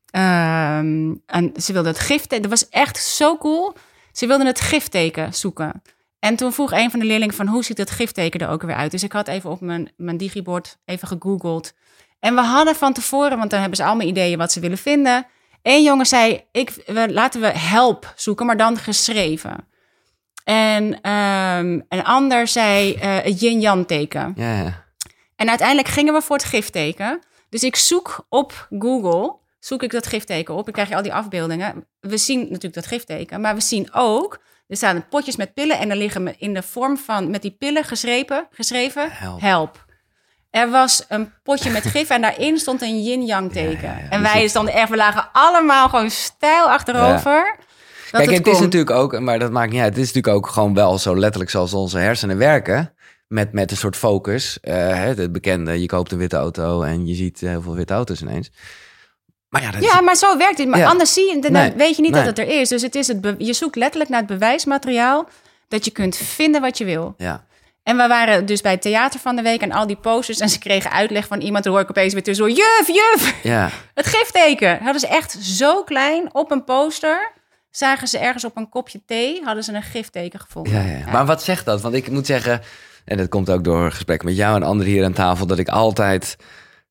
ehm 0.10 1.13
en 1.26 1.52
ze 1.56 1.73
wilden 1.73 1.91
het 1.91 2.02
gift... 2.02 2.30
Dat 2.30 2.45
was 2.45 2.69
echt 2.69 2.97
zo 2.97 3.38
cool. 3.38 3.73
Ze 4.12 4.28
wilden 4.28 4.47
het 4.47 4.62
giftteken 4.62 5.34
zoeken. 5.34 5.82
En 6.19 6.36
toen 6.36 6.54
vroeg 6.54 6.71
een 6.71 6.91
van 6.91 7.00
de 7.00 7.06
leerlingen 7.06 7.36
van... 7.36 7.47
hoe 7.47 7.63
ziet 7.63 7.78
het 7.78 7.91
giftteken 7.91 8.39
er 8.39 8.50
ook 8.50 8.62
weer 8.62 8.76
uit? 8.76 8.91
Dus 8.91 9.04
ik 9.04 9.12
had 9.12 9.28
even 9.28 9.50
op 9.50 9.62
mijn, 9.62 9.91
mijn 9.97 10.17
digibord 10.17 10.78
even 10.86 11.08
gegoogeld. 11.08 11.73
En 12.19 12.36
we 12.36 12.41
hadden 12.41 12.76
van 12.76 12.93
tevoren... 12.93 13.38
want 13.38 13.50
dan 13.50 13.60
hebben 13.60 13.78
ze 13.78 13.84
allemaal 13.84 14.08
ideeën 14.08 14.38
wat 14.38 14.52
ze 14.52 14.60
willen 14.60 14.78
vinden... 14.78 15.26
Eén 15.67 15.84
jongen 15.84 16.06
zei, 16.06 16.43
ik, 16.51 16.69
we, 16.86 17.13
laten 17.13 17.41
we 17.41 17.47
help 17.47 18.13
zoeken, 18.15 18.45
maar 18.45 18.58
dan 18.58 18.77
geschreven. 18.77 19.67
En 20.43 21.01
ehm, 21.01 21.80
een 21.89 22.03
ander 22.03 22.47
zei 22.47 22.93
eh, 22.93 23.17
het 23.17 23.39
yin-yang 23.39 23.88
teken. 23.88 24.34
Ja, 24.36 24.58
ja. 24.58 24.86
En 25.36 25.49
uiteindelijk 25.49 25.88
gingen 25.88 26.13
we 26.13 26.21
voor 26.21 26.36
het 26.36 26.45
gifteken. 26.45 27.21
Dus 27.49 27.63
ik 27.63 27.75
zoek 27.75 28.25
op 28.30 28.67
Google, 28.80 29.36
zoek 29.60 29.84
ik 29.84 29.91
dat 29.91 30.08
gifteken 30.08 30.56
op. 30.56 30.63
Dan 30.63 30.73
krijg 30.73 30.89
je 30.89 30.95
al 30.95 31.01
die 31.01 31.13
afbeeldingen. 31.13 31.88
We 31.99 32.17
zien 32.17 32.39
natuurlijk 32.39 32.73
dat 32.73 32.88
gifteken, 32.88 33.41
maar 33.41 33.56
we 33.56 33.62
zien 33.62 33.93
ook... 33.93 34.45
Er 34.67 34.75
staan 34.75 35.08
potjes 35.08 35.36
met 35.36 35.53
pillen 35.53 35.80
en 35.80 35.89
er 35.89 35.95
liggen 35.95 36.39
in 36.39 36.53
de 36.53 36.63
vorm 36.63 36.97
van... 36.97 37.30
met 37.30 37.41
die 37.41 37.56
pillen 37.58 37.84
geschreven, 37.84 38.47
geschreven 38.51 39.12
Help. 39.12 39.41
help. 39.41 39.86
Er 40.58 40.70
was 40.70 41.04
een 41.08 41.32
potje 41.43 41.70
met 41.70 41.84
gif 41.86 42.10
en 42.10 42.22
daarin 42.22 42.58
stond 42.58 42.82
een 42.82 43.04
yin-yang 43.04 43.52
teken. 43.52 43.88
Ja, 43.88 43.93
ja, 43.93 44.00
ja. 44.04 44.10
En 44.10 44.22
Dus 44.24 44.32
wij 44.34 44.48
stonden 44.48 44.74
echt, 44.74 44.89
we 44.89 44.96
lagen 44.96 45.30
allemaal 45.34 45.89
gewoon 45.89 46.10
stijl 46.10 46.70
achterover. 46.70 47.56
Dat 48.12 48.22
Kijk, 48.22 48.36
het 48.38 48.46
het 48.46 48.56
is 48.56 48.60
natuurlijk 48.60 48.91
ook, 48.91 49.20
maar 49.20 49.39
dat 49.39 49.52
maakt 49.52 49.72
niet 49.72 49.82
uit. 49.82 49.96
Het 49.96 50.04
is 50.04 50.13
natuurlijk 50.13 50.36
ook 50.36 50.48
gewoon 50.48 50.74
wel 50.74 50.98
zo 50.98 51.17
letterlijk 51.17 51.52
zoals 51.52 51.74
onze 51.74 51.98
hersenen 51.98 52.38
werken. 52.38 52.91
Met, 53.28 53.54
met 53.54 53.72
een 53.72 53.78
soort 53.78 53.96
focus. 53.96 54.60
Eh, 54.62 55.04
het 55.04 55.32
bekende, 55.32 55.82
je 55.82 55.86
koopt 55.88 56.12
een 56.12 56.17
witte 56.17 56.36
auto 56.36 56.82
en 56.82 57.08
je 57.08 57.15
ziet 57.15 57.39
heel 57.39 57.62
veel 57.62 57.76
witte 57.76 57.93
auto's 57.93 58.22
ineens. 58.22 58.52
Maar 59.50 59.62
ja, 59.62 59.72
dat 59.72 59.82
is- 59.82 59.91
Ja, 59.91 60.02
maar 60.02 60.15
zo 60.15 60.38
werkt 60.38 60.58
het. 60.58 60.67
Maar 60.67 60.86
anders 60.86 61.13
zie 61.13 61.34
je, 61.36 61.41
dan 61.41 61.52
Nee, 61.52 61.74
weet 61.78 61.96
je 61.96 62.02
niet 62.02 62.12
nee. 62.12 62.24
dat 62.24 62.38
het 62.38 62.48
er 62.48 62.60
is. 62.60 62.70
Dus 62.70 62.82
het 62.82 62.96
is 62.96 63.08
het 63.08 63.36
je 63.38 63.54
zoekt 63.54 63.76
letterlijk 63.76 64.10
naar 64.10 64.20
het 64.20 64.28
bewijsmateriaal 64.30 65.28
dat 65.67 65.86
je 65.86 65.91
kunt 65.91 66.15
vinden 66.17 66.62
wat 66.62 66.78
je 66.78 66.86
wil. 66.86 67.13
ja. 67.17 67.46
En 67.88 67.97
we 67.97 68.08
waren 68.08 68.45
dus 68.45 68.62
bij 68.62 68.71
het 68.71 68.82
theater 68.82 69.19
van 69.19 69.36
de 69.36 69.41
week 69.41 69.62
en 69.62 69.71
al 69.71 69.88
die 69.88 69.95
posters. 69.95 70.39
En 70.39 70.50
ze 70.50 70.60
kregen 70.60 70.91
uitleg 70.91 71.28
van 71.28 71.41
iemand. 71.41 71.63
Toen 71.63 71.73
hoor 71.73 71.82
ik 71.82 71.89
opeens 71.89 72.13
weer 72.13 72.23
tussen. 72.23 72.54
Juf, 72.54 72.88
juf, 72.88 73.36
ja. 73.43 73.69
het 73.93 74.06
gifteken. 74.06 74.80
Hadden 74.82 75.00
ze 75.00 75.08
echt 75.08 75.32
zo 75.41 75.84
klein 75.84 76.34
op 76.34 76.52
een 76.52 76.63
poster. 76.63 77.32
Zagen 77.71 78.08
ze 78.08 78.17
ergens 78.17 78.45
op 78.45 78.58
een 78.58 78.69
kopje 78.69 79.02
thee. 79.06 79.41
Hadden 79.43 79.63
ze 79.63 79.73
een 79.73 79.84
gifteken 79.84 80.39
gevonden. 80.39 80.73
Ja, 80.73 80.97
ja. 80.97 81.12
Maar 81.12 81.26
wat 81.26 81.43
zegt 81.43 81.65
dat? 81.65 81.82
Want 81.82 81.95
ik 81.95 82.10
moet 82.10 82.26
zeggen, 82.26 82.62
en 83.06 83.17
dat 83.17 83.30
komt 83.30 83.50
ook 83.50 83.63
door 83.63 83.91
gesprek 83.91 84.23
met 84.23 84.36
jou 84.36 84.56
en 84.56 84.63
anderen 84.63 84.91
hier 84.91 85.06
aan 85.06 85.13
tafel, 85.13 85.47
dat 85.47 85.60
ik 85.60 85.67
altijd, 85.67 86.36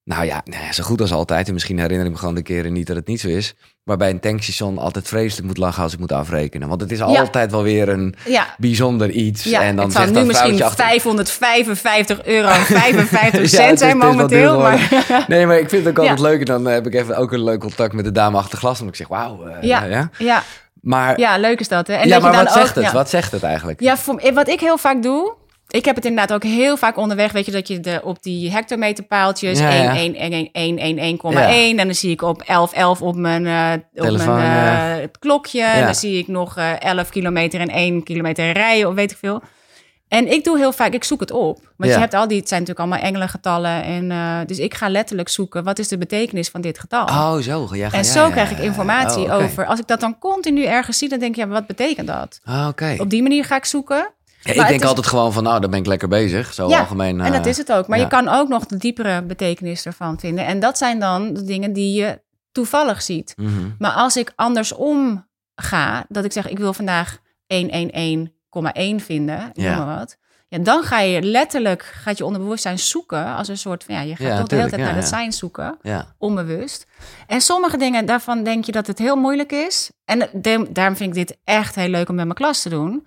nou 0.07 0.25
ja, 0.25 0.43
ja, 0.45 0.73
zo 0.73 0.83
goed 0.85 1.01
als 1.01 1.13
altijd, 1.13 1.47
en 1.49 1.53
misschien 1.53 1.79
herinner 1.79 2.07
ik 2.07 2.13
me 2.13 2.19
gewoon 2.19 2.35
de 2.35 2.43
keren 2.43 2.73
niet 2.73 2.87
dat 2.87 2.97
het 2.97 3.07
niet 3.07 3.21
zo 3.21 3.29
is, 3.29 3.55
maar 3.83 3.97
bij 3.97 4.11
een 4.11 4.21
tankstation 4.21 4.79
altijd 4.79 5.09
vreselijk 5.09 5.47
moet 5.47 5.57
lachen 5.59 5.83
als 5.83 5.93
ik 5.93 5.99
moet 5.99 6.13
afrekenen. 6.13 6.69
Want 6.69 6.81
het 6.81 6.93
is 6.93 7.01
altijd 7.03 7.51
wel 7.51 7.63
weer 7.63 7.89
een 7.89 8.15
Ja. 8.25 8.47
bijzonder 8.59 9.11
iets. 9.11 9.45
Ja, 9.45 9.63
en 9.63 9.77
dan 9.77 9.85
het 9.85 9.93
zal 9.95 10.03
zegt 10.03 10.13
nu 10.15 10.19
dat 10.19 10.27
misschien 10.27 10.57
vrouwtje 10.57 10.83
achter... 10.85 10.85
555 10.85 12.25
euro 12.25 12.49
en 12.49 12.65
55 12.83 13.41
Ja, 13.41 13.47
cent 13.47 13.79
zijn 13.79 13.97
momenteel. 13.97 14.59
Maar 14.59 15.25
Nee, 15.29 15.47
maar 15.47 15.59
ik 15.59 15.69
vind 15.69 15.85
het 15.85 15.91
ook 15.99 15.99
altijd 15.99 16.21
leuk. 16.21 16.39
En 16.39 16.45
dan 16.45 16.65
heb 16.65 16.87
ik 16.87 16.95
even 16.95 17.17
ook 17.17 17.33
een 17.33 17.45
leuk 17.45 17.61
contact 17.61 17.93
met 17.93 18.05
de 18.05 18.13
dame 18.13 18.37
achter 18.37 18.59
glas. 18.59 18.81
En 18.81 18.87
ik 18.87 18.97
zeg, 18.97 19.09
wauw. 19.09 19.47
eh, 19.47 19.63
ja, 19.63 19.85
ja. 19.85 20.11
ja. 20.19 20.43
Maar, 20.81 21.19
Ja, 21.21 21.39
leuk 21.39 21.61
is 21.61 21.69
dat, 21.69 21.87
hè? 21.87 21.93
En 21.95 22.09
ja, 22.09 22.15
dat 22.15 22.17
je 22.17 22.21
maar 22.23 22.33
dan 22.33 22.45
wat 22.45 22.53
zegt 22.53 22.75
het? 22.75 22.93
Wat 22.93 23.11
zegt 23.11 23.33
het 23.33 23.43
eigenlijk? 23.43 23.81
ja 23.81 23.97
voor, 23.97 24.33
wat 24.35 24.49
ik 24.49 24.61
heel 24.61 24.79
vaak 24.79 25.03
doe... 25.03 25.35
Ik 25.69 25.85
heb 25.85 25.95
het 25.97 26.05
inderdaad 26.05 26.33
ook 26.37 26.43
heel 26.43 26.77
vaak 26.77 26.97
onderweg. 26.97 27.33
Weet 27.33 27.47
je, 27.47 27.53
dat 27.53 27.69
je 27.69 27.81
de, 27.81 28.01
op 28.05 28.23
die 28.23 28.51
hectometerpaaltjes... 28.51 29.59
Ja, 29.59 29.71
ja. 29.71 29.97
1, 29.97 30.15
1, 30.15 30.33
1, 30.33 30.51
1, 30.53 30.79
1, 30.79 30.99
1, 30.99 31.17
1,1. 31.17 31.39
Ja. 31.39 31.49
En 31.51 31.77
dan 31.77 31.95
zie 31.95 32.11
ik 32.11 32.23
op 32.23 32.43
11, 32.43 32.73
11 32.73 33.03
op 33.03 33.17
mijn, 33.17 33.47
eh, 33.47 33.73
op 33.95 34.05
Telefoon, 34.05 34.35
mijn 34.37 34.51
ja. 34.51 34.95
eh, 34.95 35.01
het 35.01 35.19
klokje. 35.19 35.59
Ja. 35.59 35.85
Dan 35.85 35.95
zie 35.95 36.19
ik 36.19 36.29
nog 36.29 36.57
eh 36.57 36.83
11 36.83 37.09
kilometer 37.11 37.61
en 37.61 37.69
1 37.69 38.03
kilometer 38.03 38.53
rijden, 38.53 38.89
of 38.89 38.95
weet 38.95 39.11
ik 39.11 39.17
veel. 39.17 39.43
En 40.09 40.33
ik 40.33 40.45
doe 40.45 40.59
heel 40.59 40.73
vaak, 40.73 40.93
ik 40.93 41.05
zoek 41.05 41.21
het 41.21 41.31
op. 41.31 41.61
Want 41.77 41.93
je 41.93 41.99
hebt 41.99 42.15
al 42.15 42.29
die, 42.29 42.39
het 42.39 42.49
zijn 42.49 42.61
natuurlijk 42.61 42.89
allemaal 42.89 43.09
engelengetallen. 43.09 43.83
En, 43.83 44.11
eh, 44.11 44.39
dus 44.47 44.59
ik 44.59 44.75
ga 44.75 44.89
letterlijk 44.89 45.29
zoeken, 45.29 45.65
wat 45.65 45.79
is 45.79 45.89
de 45.89 45.99
betekenis 45.99 46.49
van 46.49 46.61
dit 46.61 46.79
getal? 46.79 47.05
Oh, 47.05 47.37
zo. 47.37 47.69
Ja, 47.73 47.93
en 47.93 48.05
zo 48.05 48.31
krijg 48.31 48.51
ik 48.51 48.59
informatie 48.59 49.23
Oh, 49.23 49.35
oké. 49.35 49.45
over. 49.45 49.67
Als 49.67 49.79
ik 49.81 49.87
dat 49.87 50.01
dan 50.01 50.19
continu 50.19 50.65
ergens 50.65 50.99
zie, 50.99 51.09
dan 51.09 51.19
denk 51.19 51.37
ik, 51.37 51.41
ja, 51.43 51.49
wat 51.49 51.67
betekent 51.67 52.07
dat? 52.07 52.41
Ah, 52.45 52.67
Oké. 52.69 52.95
Op 52.99 53.11
die 53.11 53.23
manier 53.23 53.45
ga 53.45 53.57
ik 53.57 53.65
zoeken. 53.65 54.11
Ja, 54.55 54.63
ik 54.63 54.69
denk 54.69 54.81
is- 54.83 54.87
altijd 54.89 55.07
gewoon 55.07 55.33
van, 55.33 55.43
nou, 55.43 55.61
dan 55.61 55.71
ben 55.71 55.79
ik 55.79 55.87
lekker 55.87 56.09
bezig. 56.09 56.55
Zo 56.55 56.69
Ja, 56.69 56.79
algemeen. 56.79 57.21
En 57.21 57.33
dat 57.33 57.45
eh, 57.45 57.51
is 57.51 57.57
het 57.57 57.73
ook. 57.73 57.87
Maar 57.89 57.99
ja. 57.99 58.05
je 58.05 58.11
kan 58.11 58.29
ook 58.29 58.49
nog 58.49 58.67
de 58.67 58.77
diepere 58.77 59.23
betekenis 59.23 59.87
ervan 59.87 60.19
vinden. 60.19 60.47
En 60.47 60.61
dat 60.61 60.79
zijn 60.79 61.01
dan 61.01 61.33
de 61.35 61.45
dingen 61.45 61.73
die 61.73 62.01
je 62.01 62.21
toevallig 62.53 63.03
ziet. 63.03 63.35
mhm. 63.37 63.51
Maar 63.79 63.93
als 63.93 64.17
ik 64.17 64.33
andersom 64.37 65.29
ga, 65.55 66.05
dat 66.09 66.25
ik 66.25 66.33
zeg, 66.33 66.49
ik 66.49 66.59
wil 66.59 66.73
vandaag 66.73 67.19
111,1 67.47 69.01
vinden, 69.01 69.51
ik 69.53 69.63
noem 69.65 69.77
maar 69.87 69.99
wat. 69.99 70.17
Ja, 70.49 70.59
dan 70.59 70.83
ga 70.83 71.01
je 71.01 71.23
letterlijk, 71.23 71.83
gaat 71.83 72.19
je 72.19 72.25
onderbewustzijn 72.25 72.79
zoeken 72.79 73.35
als 73.37 73.49
een 73.49 73.59
soort 73.59 73.85
van, 73.85 73.95
ja, 73.95 74.01
je 74.01 74.17
gaat 74.17 74.27
Ja, 74.27 74.37
toch 74.39 74.47
de 74.47 74.57
hele 74.57 74.69
tijd 74.69 74.81
ja, 74.81 74.87
naar 74.87 74.97
het 74.97 75.09
zijn 75.09 75.33
zoeken, 75.33 75.79
Ja. 75.83 76.15
onbewust. 76.19 76.87
En 77.27 77.41
sommige 77.41 77.77
dingen, 77.77 78.07
daarvan 78.07 78.43
denk 78.43 78.65
je 78.65 78.73
dat 78.73 78.87
het 78.87 78.99
heel 78.99 79.17
moeilijk 79.17 79.53
is. 79.53 79.91
En 80.05 80.29
de- 80.33 80.67
daarom 80.71 80.97
vind 80.97 81.17
ik 81.17 81.27
dit 81.27 81.39
echt 81.45 81.75
heel 81.75 81.89
leuk 81.89 82.09
om 82.09 82.15
met 82.15 82.25
mijn 82.25 82.37
klas 82.37 82.63
te 82.63 82.69
doen. 82.69 83.07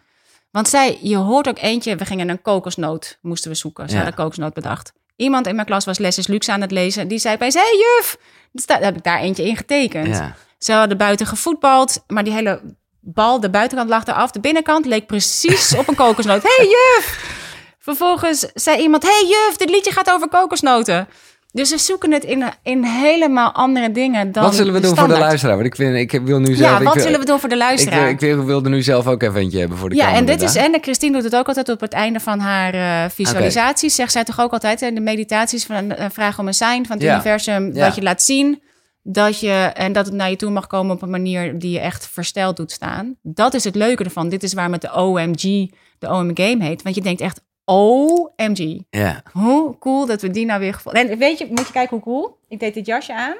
Want 0.51 0.69
zij, 0.69 0.97
je 1.01 1.15
hoort 1.15 1.47
ook 1.47 1.59
eentje, 1.59 1.95
we 1.95 2.05
gingen 2.05 2.29
een 2.29 2.41
kokosnoot, 2.41 3.17
moesten 3.21 3.51
we 3.51 3.57
zoeken. 3.57 3.89
Ze 3.89 3.95
Ja. 3.95 4.01
hadden 4.01 4.19
kokosnoot 4.19 4.53
bedacht. 4.53 4.93
Iemand 5.15 5.47
in 5.47 5.55
mijn 5.55 5.67
klas 5.67 5.85
was 5.85 5.97
Les 5.97 6.17
is 6.17 6.27
Luxe 6.27 6.51
aan 6.51 6.61
het 6.61 6.71
lezen. 6.71 7.07
Die 7.07 7.19
zei 7.19 7.37
bij 7.37 7.49
hey 7.53 7.77
juf, 7.77 8.17
daar 8.51 8.81
heb 8.81 8.95
ik 8.97 9.03
daar 9.03 9.19
eentje 9.19 9.43
in 9.47 9.57
getekend. 9.57 10.07
Ja. 10.07 10.35
Ze 10.57 10.73
hadden 10.73 10.97
buiten 10.97 11.25
gevoetbald, 11.25 12.03
maar 12.07 12.23
die 12.23 12.33
hele 12.33 12.61
bal, 12.99 13.39
de 13.39 13.49
buitenkant 13.49 13.89
lag 13.89 14.05
eraf. 14.05 14.31
De 14.31 14.39
binnenkant 14.39 14.85
leek 14.85 15.07
precies 15.07 15.75
op 15.75 15.87
een 15.87 15.95
kokosnoot. 15.95 16.43
hey, 16.55 16.65
juf! 16.65 17.37
Vervolgens 17.79 18.39
zei 18.53 18.81
iemand, 18.81 19.03
hey 19.03 19.25
juf, 19.27 19.55
dit 19.57 19.69
liedje 19.69 19.91
gaat 19.91 20.11
over 20.11 20.29
kokosnoten. 20.29 21.07
Dus 21.51 21.69
ze 21.69 21.77
zoeken 21.77 22.11
het 22.11 22.23
in, 22.23 22.43
in 22.63 22.83
helemaal 22.83 23.51
andere 23.51 23.91
dingen 23.91 24.31
dan 24.31 24.43
Wat 24.43 24.55
zullen 24.55 24.73
we 24.73 24.79
doen 24.79 24.95
voor 24.95 25.07
de 25.07 25.17
luisteraar? 25.17 25.55
Want 25.55 25.67
ik, 25.67 25.75
vind, 25.75 25.95
ik 26.13 26.21
wil 26.21 26.39
nu 26.39 26.53
zelf... 26.55 26.69
Ja, 26.71 26.77
ik 26.77 26.83
wat 26.83 26.93
wil- 26.93 27.03
zullen 27.03 27.19
we 27.19 27.25
doen 27.25 27.39
voor 27.39 27.49
de 27.49 27.55
Ik, 27.55 27.61
luisteraar? 27.61 28.09
ik 28.09 28.19
wil- 28.19 28.45
wilde 28.45 28.69
nu 28.69 28.81
zelf 28.81 29.07
ook 29.07 29.21
even 29.23 29.39
eentje 29.39 29.59
hebben 29.59 29.77
voor 29.77 29.89
de 29.89 29.95
ja, 29.95 30.13
en 30.13 30.25
dit 30.25 30.41
is, 30.41 30.55
en 30.55 30.77
Christine 30.81 31.13
doet 31.13 31.23
het 31.23 31.35
ook 31.35 31.47
altijd 31.47 31.69
op 31.69 31.79
het 31.79 31.93
einde 31.93 32.19
van 32.19 32.39
haar 32.39 32.73
eh, 32.73 33.09
visualisaties. 33.11 33.95
Zegt 33.95 34.11
zij 34.11 34.23
toch 34.23 34.39
ook 34.39 34.51
altijd, 34.51 34.79
hè, 34.79 34.91
de 34.93 34.99
meditaties 35.01 35.65
van 35.65 35.75
een 35.95 36.11
vraag 36.11 36.39
om 36.39 36.47
een 36.47 36.53
zijn 36.53 36.85
van 36.85 36.95
het 36.95 37.05
Ja. 37.05 37.13
universum, 37.13 37.73
Ja. 37.73 37.85
dat 37.85 37.95
je 37.95 38.01
laat 38.01 38.21
zien 38.23 38.61
dat 39.03 39.39
je 39.39 39.51
en 39.73 39.93
dat 39.93 40.05
het 40.05 40.15
naar 40.15 40.29
je 40.29 40.35
toe 40.35 40.51
mag 40.51 40.67
komen 40.67 40.95
op 40.95 41.01
een 41.01 41.09
manier 41.09 41.59
die 41.59 41.71
je 41.71 41.79
echt 41.79 42.07
versteld 42.11 42.57
doet 42.57 42.71
staan. 42.71 43.15
Dat 43.21 43.53
is 43.53 43.63
het 43.63 43.75
leuke 43.75 44.03
ervan. 44.03 44.29
Dit 44.29 44.43
is 44.43 44.53
waarom 44.53 44.73
het 44.73 44.81
de 44.81 44.93
OMG, 44.93 45.71
de 45.99 46.07
OM 46.09 46.31
game 46.33 46.63
heet, 46.63 46.81
want 46.81 46.95
je 46.95 47.01
denkt 47.01 47.21
echt 47.21 47.41
OMG. 47.69 48.81
Ja. 48.89 49.23
Hoe 49.31 49.77
cool 49.77 50.05
dat 50.05 50.21
we 50.21 50.29
die 50.29 50.45
nou 50.45 50.59
weer 50.59 50.73
gevonden. 50.73 51.09
En 51.09 51.17
weet 51.17 51.37
je, 51.37 51.47
moet 51.49 51.67
je 51.67 51.73
kijken 51.73 51.95
hoe 51.95 52.05
cool? 52.05 52.37
Ik 52.47 52.59
deed 52.59 52.73
dit 52.73 52.85
jasje 52.85 53.15
aan 53.15 53.35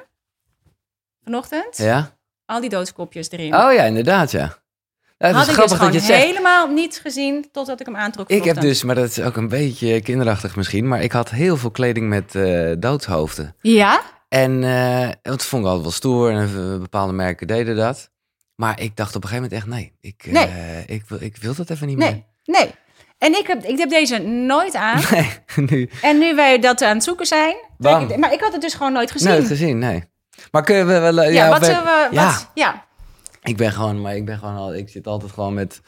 vanochtend. 1.24 1.76
Ja? 1.76 2.16
Al 2.46 2.60
die 2.60 2.70
doodskopjes 2.70 3.30
erin. 3.30 3.54
Oh 3.54 3.72
ja, 3.72 3.82
inderdaad, 3.82 4.30
ja. 4.30 4.58
Het 5.18 5.34
Had 5.34 5.42
is 5.42 5.48
ik 5.48 5.54
grappig 5.54 5.90
dus 5.90 6.06
dat 6.06 6.06
je 6.06 6.24
helemaal 6.24 6.66
niet 6.66 7.00
gezien 7.02 7.48
totdat 7.52 7.80
ik 7.80 7.86
hem 7.86 7.96
aantrok. 7.96 8.28
Ik 8.28 8.44
heb 8.44 8.60
dus, 8.60 8.82
maar 8.82 8.94
dat 8.94 9.10
is 9.10 9.20
ook 9.20 9.36
een 9.36 9.48
beetje 9.48 10.00
kinderachtig 10.00 10.56
misschien, 10.56 10.88
maar 10.88 11.02
ik 11.02 11.12
had 11.12 11.30
heel 11.30 11.56
veel 11.56 11.70
kleding 11.70 12.08
met 12.08 12.34
eh, 12.34 12.72
doodshoofden. 12.78 13.56
Ja? 13.60 14.02
En 14.28 14.64
eh 14.64 15.10
dat 15.22 15.44
vond 15.44 15.62
ik 15.62 15.68
altijd 15.68 15.82
wel 15.82 15.94
stoer 15.94 16.30
en 16.30 16.42
eh, 16.42 16.80
bepaalde 16.80 17.12
merken 17.12 17.46
deden 17.46 17.76
dat. 17.76 18.10
Maar 18.54 18.80
ik 18.80 18.96
dacht 18.96 19.16
op 19.16 19.22
een 19.22 19.28
gegeven 19.28 19.50
moment 19.50 19.72
echt, 19.72 19.80
nee, 19.80 19.92
ik, 20.00 20.24
ik, 20.86 21.04
wil, 21.08 21.18
ik 21.22 21.36
wil 21.36 21.54
dat 21.54 21.70
even 21.70 21.86
niet 21.86 21.96
Nee, 21.96 22.24
nee. 22.44 22.70
En 23.20 23.32
ik 23.38 23.46
heb, 23.46 23.64
ik 23.64 23.78
heb 23.78 23.88
deze 23.88 24.18
nooit 24.18 24.74
aan. 24.74 25.00
Nee, 25.10 25.30
nu. 25.56 25.90
En 26.02 26.18
nu 26.18 26.34
wij 26.34 26.58
dat 26.58 26.82
aan 26.82 26.94
het 26.94 27.04
zoeken 27.04 27.26
zijn. 27.26 27.56
Bam. 27.78 28.18
maar 28.18 28.32
ik 28.32 28.40
had 28.40 28.52
het 28.52 28.60
dus 28.60 28.74
gewoon 28.74 28.92
nooit 28.92 29.10
gezien. 29.10 29.28
Nooit 29.28 29.46
gezien, 29.46 29.78
nee. 29.78 30.04
Maar 30.50 30.62
kunnen 30.62 30.86
we 30.86 30.98
wel... 30.98 31.18
eh, 31.22 31.32
ja, 31.32 31.44
of 31.50 31.58
wat 31.58 31.64
zullen 31.64 31.82
we... 31.84 32.08
ja. 32.10 32.24
Wat, 32.26 32.50
ja. 32.54 32.84
Ik 33.42 33.56
ben 33.56 33.72
gewoon, 33.72 34.00
maar 34.00 34.16
ik 34.16 34.24
ben 34.24 34.38
gewoon 34.38 34.56
al, 34.56 34.74
ik 34.74 34.88
zit 34.88 35.06
altijd 35.06 35.32
gewoon 35.32 35.54
met 35.54 35.80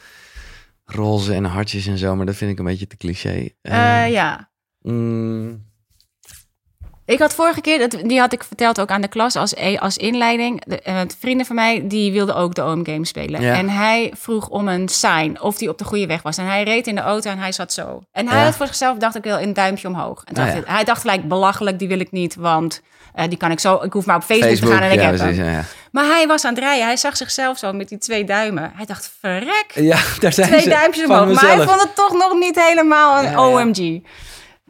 roze 0.85 1.33
en 1.33 1.43
hartjes 1.43 1.87
en 1.87 1.97
zo, 1.97 2.15
maar 2.15 2.25
dat 2.25 2.35
vind 2.35 2.51
ik 2.51 2.59
een 2.59 2.65
beetje 2.65 2.87
te 2.87 2.97
cliché. 2.97 3.49
Eh, 3.61 4.03
Eh, 4.03 4.11
ja. 4.11 4.49
mm, 4.79 5.71
Ik 7.05 7.19
had 7.19 7.33
vorige 7.35 7.61
keer, 7.61 8.07
die 8.07 8.19
had 8.19 8.33
ik 8.33 8.43
verteld 8.43 8.79
ook 8.81 8.89
aan 8.89 9.01
de 9.01 9.07
klas 9.07 9.35
als, 9.35 9.55
e- 9.55 9.77
als 9.77 9.97
inleiding. 9.97 10.61
De, 10.65 10.81
eh, 10.81 11.01
vrienden 11.19 11.45
van 11.45 11.55
mij, 11.55 11.81
die 11.87 12.11
wilden 12.11 12.35
ook 12.35 12.55
de 12.55 12.63
OM 12.63 12.85
Game 12.85 13.05
spelen. 13.05 13.41
Ja. 13.41 13.53
En 13.55 13.69
hij 13.69 14.11
vroeg 14.15 14.47
om 14.49 14.67
een 14.67 14.87
sign, 14.89 15.37
of 15.41 15.57
die 15.57 15.69
op 15.69 15.77
de 15.77 15.83
goede 15.83 16.05
weg 16.07 16.21
was. 16.21 16.37
En 16.37 16.45
hij 16.45 16.63
reed 16.63 16.87
in 16.87 16.95
de 16.95 17.01
auto 17.01 17.29
en 17.29 17.37
hij 17.39 17.51
zat 17.51 17.73
zo. 17.73 18.03
En 18.11 18.27
hij 18.27 18.37
Ja. 18.37 18.43
had 18.43 18.55
voor 18.55 18.65
zichzelf, 18.65 18.97
dacht 18.97 19.15
ik 19.15 19.23
wel, 19.23 19.39
een 19.39 19.53
duimpje 19.53 19.87
omhoog. 19.87 20.23
En 20.25 20.35
Ah, 20.35 20.45
dacht 20.45 20.57
ja. 20.57 20.73
hij, 20.73 20.83
dacht 20.83 21.01
gelijk, 21.01 21.27
belachelijk, 21.27 21.79
die 21.79 21.87
wil 21.87 21.99
ik 21.99 22.11
niet, 22.11 22.35
want 22.35 22.81
eh, 23.13 23.27
die 23.29 23.37
kan 23.37 23.51
ik 23.51 23.59
zo... 23.59 23.75
Ik 23.83 23.93
hoef 23.93 24.05
maar 24.05 24.15
op 24.15 24.23
Facebook, 24.23 24.47
Facebook, 24.47 24.69
te 24.69 24.75
gaan 24.75 24.83
en 24.85 24.91
ik 24.91 25.01
heb 25.01 25.15
precies, 25.15 25.37
hem. 25.37 25.63
Maar 25.91 26.05
hij 26.05 26.27
was 26.27 26.45
aan 26.45 26.53
het 26.53 26.63
rijden, 26.63 26.85
hij 26.85 26.97
zag 26.97 27.17
zichzelf 27.17 27.57
zo 27.57 27.73
met 27.73 27.89
die 27.89 27.97
twee 27.97 28.23
duimen. 28.23 28.71
Hij 28.75 28.85
dacht, 28.85 29.13
verrek, 29.19 29.65
Ja, 29.73 29.97
daar 30.19 30.33
zijn 30.33 30.47
twee 30.47 30.61
ze. 30.61 30.69
duimpjes 30.69 31.05
omhoog. 31.05 31.33
Maar 31.33 31.43
hij 31.45 31.57
mezelf. 31.57 31.69
vond 31.69 31.81
het 31.81 31.95
toch 31.95 32.13
nog 32.13 32.33
niet 32.39 32.61
helemaal 32.67 33.23
een. 33.23 33.37
OMG. 33.37 34.01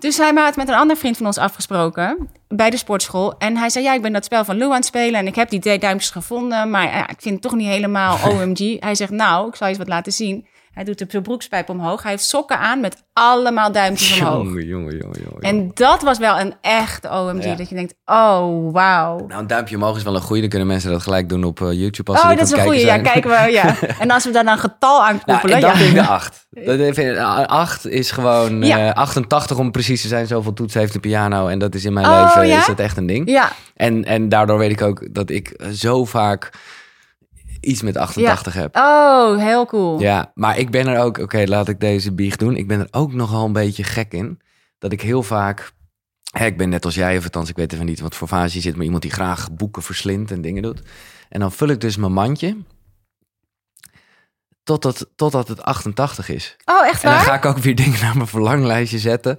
Dus 0.03 0.17
hij 0.17 0.31
had 0.35 0.55
met 0.55 0.67
een 0.67 0.75
ander 0.75 0.97
vriend 0.97 1.17
van 1.17 1.25
ons 1.25 1.37
afgesproken 1.37 2.29
bij 2.47 2.69
de 2.69 2.77
sportschool. 2.77 3.37
En 3.37 3.57
hij 3.57 3.69
zei, 3.69 3.83
ja, 3.83 3.93
ik 3.93 4.01
ben 4.01 4.13
dat 4.13 4.25
spel 4.25 4.45
van 4.45 4.57
Lou 4.57 4.69
aan 4.69 4.75
het 4.75 4.85
spelen... 4.85 5.19
en 5.19 5.27
ik 5.27 5.35
heb 5.35 5.49
die 5.49 5.59
twee 5.59 5.79
duimpjes 5.79 6.09
gevonden, 6.09 6.69
maar 6.69 6.83
ja, 6.83 7.09
ik 7.09 7.21
vind 7.21 7.33
het 7.33 7.41
toch 7.41 7.55
niet 7.55 7.67
helemaal 7.67 8.17
OMG. 8.29 8.79
hij 8.79 8.95
zegt, 8.95 9.11
nou, 9.11 9.47
ik 9.47 9.55
zal 9.55 9.67
je 9.67 9.73
eens 9.73 9.83
wat 9.83 9.93
laten 9.93 10.11
zien. 10.11 10.47
Hij 10.73 10.83
doet 10.83 11.11
de 11.11 11.21
broekspijp 11.21 11.69
omhoog. 11.69 12.01
Hij 12.01 12.11
heeft 12.11 12.23
sokken 12.23 12.59
aan 12.59 12.79
met 12.79 13.03
allemaal 13.13 13.71
duimpjes 13.71 14.19
omhoog. 14.19 14.43
Jongen, 14.43 14.65
jongen, 14.65 14.97
jongen, 14.97 15.19
jongen. 15.23 15.41
En 15.41 15.71
dat 15.73 16.01
was 16.01 16.17
wel 16.17 16.39
een 16.39 16.53
echte 16.61 17.09
OMG. 17.09 17.43
Ja. 17.43 17.55
Dat 17.55 17.69
je 17.69 17.75
denkt, 17.75 17.93
oh, 18.05 18.71
wauw. 18.73 19.25
Nou, 19.27 19.41
een 19.41 19.47
duimpje 19.47 19.75
omhoog 19.75 19.97
is 19.97 20.03
wel 20.03 20.15
een 20.15 20.21
goede. 20.21 20.41
Dan 20.41 20.49
kunnen 20.49 20.67
mensen 20.67 20.91
dat 20.91 21.01
gelijk 21.01 21.29
doen 21.29 21.43
op 21.43 21.61
eh, 21.61 21.71
YouTube 21.71 22.11
als 22.11 22.21
Oh, 22.21 22.29
ze 22.29 22.35
dat 22.35 22.45
is 22.45 22.51
een 22.51 22.57
het 22.57 22.67
goede. 22.67 22.81
Ja, 22.81 22.97
kijken 23.01 23.29
we. 23.29 23.51
Ja. 23.51 23.75
En 23.99 24.11
als 24.11 24.23
we 24.25 24.31
daar 24.31 24.43
dan 24.43 24.53
een 24.53 24.59
getal 24.59 25.03
aan 25.05 25.21
Nou, 25.25 25.39
koppelen. 25.39 25.55
en 25.55 25.61
dan 25.61 25.79
ja. 25.79 25.85
ik 25.85 25.93
de 25.93 26.07
8. 26.07 26.47
Dat 26.49 26.93
vind, 26.95 27.17
8 27.17 27.87
is 27.87 28.11
gewoon 28.11 28.61
Ja. 28.61 28.87
eh, 28.87 28.93
88 28.93 29.57
om 29.57 29.71
precies 29.71 30.01
te 30.01 30.07
zijn. 30.07 30.27
Zoveel 30.27 30.53
toetsen 30.53 30.79
heeft 30.79 30.93
de 30.93 30.99
piano. 30.99 31.47
En 31.47 31.59
dat 31.59 31.75
is 31.75 31.85
in 31.85 31.93
mijn 31.93 32.05
Oh, 32.05 32.31
leven 32.35 32.57
is 32.57 32.65
dat 32.65 32.79
echt 32.79 32.97
een 32.97 33.07
ding. 33.07 33.29
Ja, 33.29 33.51
En, 33.75 34.05
en 34.05 34.29
daardoor 34.29 34.57
weet 34.57 34.71
ik 34.71 34.81
ook 34.81 35.13
dat 35.13 35.29
ik 35.29 35.61
zo 35.73 36.05
vaak 36.05 36.49
iets 37.63 37.81
met 37.81 37.97
88 37.97 38.53
heb. 38.53 38.75
oh, 38.75 39.37
heel 39.37 39.65
cool. 39.65 39.99
Ja, 39.99 40.31
maar 40.33 40.57
ik 40.57 40.71
ben 40.71 40.87
er 40.87 40.99
ook... 41.03 41.17
Oké, 41.17 41.43
laat 41.45 41.67
ik 41.67 41.79
deze 41.79 42.13
bieg 42.13 42.35
doen. 42.35 42.55
Ik 42.55 42.67
ben 42.67 42.79
er 42.79 42.87
ook 42.91 43.13
nogal 43.13 43.45
een 43.45 43.53
beetje 43.53 43.83
gek 43.83 44.13
in. 44.13 44.41
Dat 44.77 44.91
ik 44.91 45.01
heel 45.01 45.23
vaak... 45.23 45.71
Hè, 46.31 46.45
ik 46.45 46.57
ben 46.57 46.69
net 46.69 46.85
als 46.85 46.95
jij, 46.95 47.17
of 47.17 47.23
althans, 47.23 47.49
ik 47.49 47.55
weet 47.55 47.73
even 47.73 47.85
niet 47.85 47.99
wat 47.99 48.15
voor 48.15 48.27
fase 48.27 48.55
je 48.55 48.61
zit... 48.61 48.75
maar 48.75 48.85
iemand 48.85 49.01
die 49.01 49.11
graag 49.11 49.51
boeken 49.51 49.81
verslindt 49.81 50.31
en 50.31 50.41
dingen 50.41 50.61
doet. 50.61 50.81
En 51.29 51.39
dan 51.39 51.51
vul 51.51 51.67
ik 51.67 51.81
dus 51.81 51.97
mijn 51.97 52.13
mandje... 52.13 52.57
Totdat, 54.63 55.09
totdat 55.15 55.47
het 55.47 55.61
88 55.61 56.29
is. 56.29 56.55
Oh, 56.65 56.85
echt 56.87 57.03
En 57.03 57.09
dan 57.09 57.17
waar? 57.17 57.27
ga 57.27 57.33
ik 57.33 57.45
ook 57.45 57.57
weer 57.57 57.75
dingen 57.83 57.99
naar 58.01 58.15
mijn 58.15 58.27
verlanglijstje 58.27 58.99
zetten. 58.99 59.37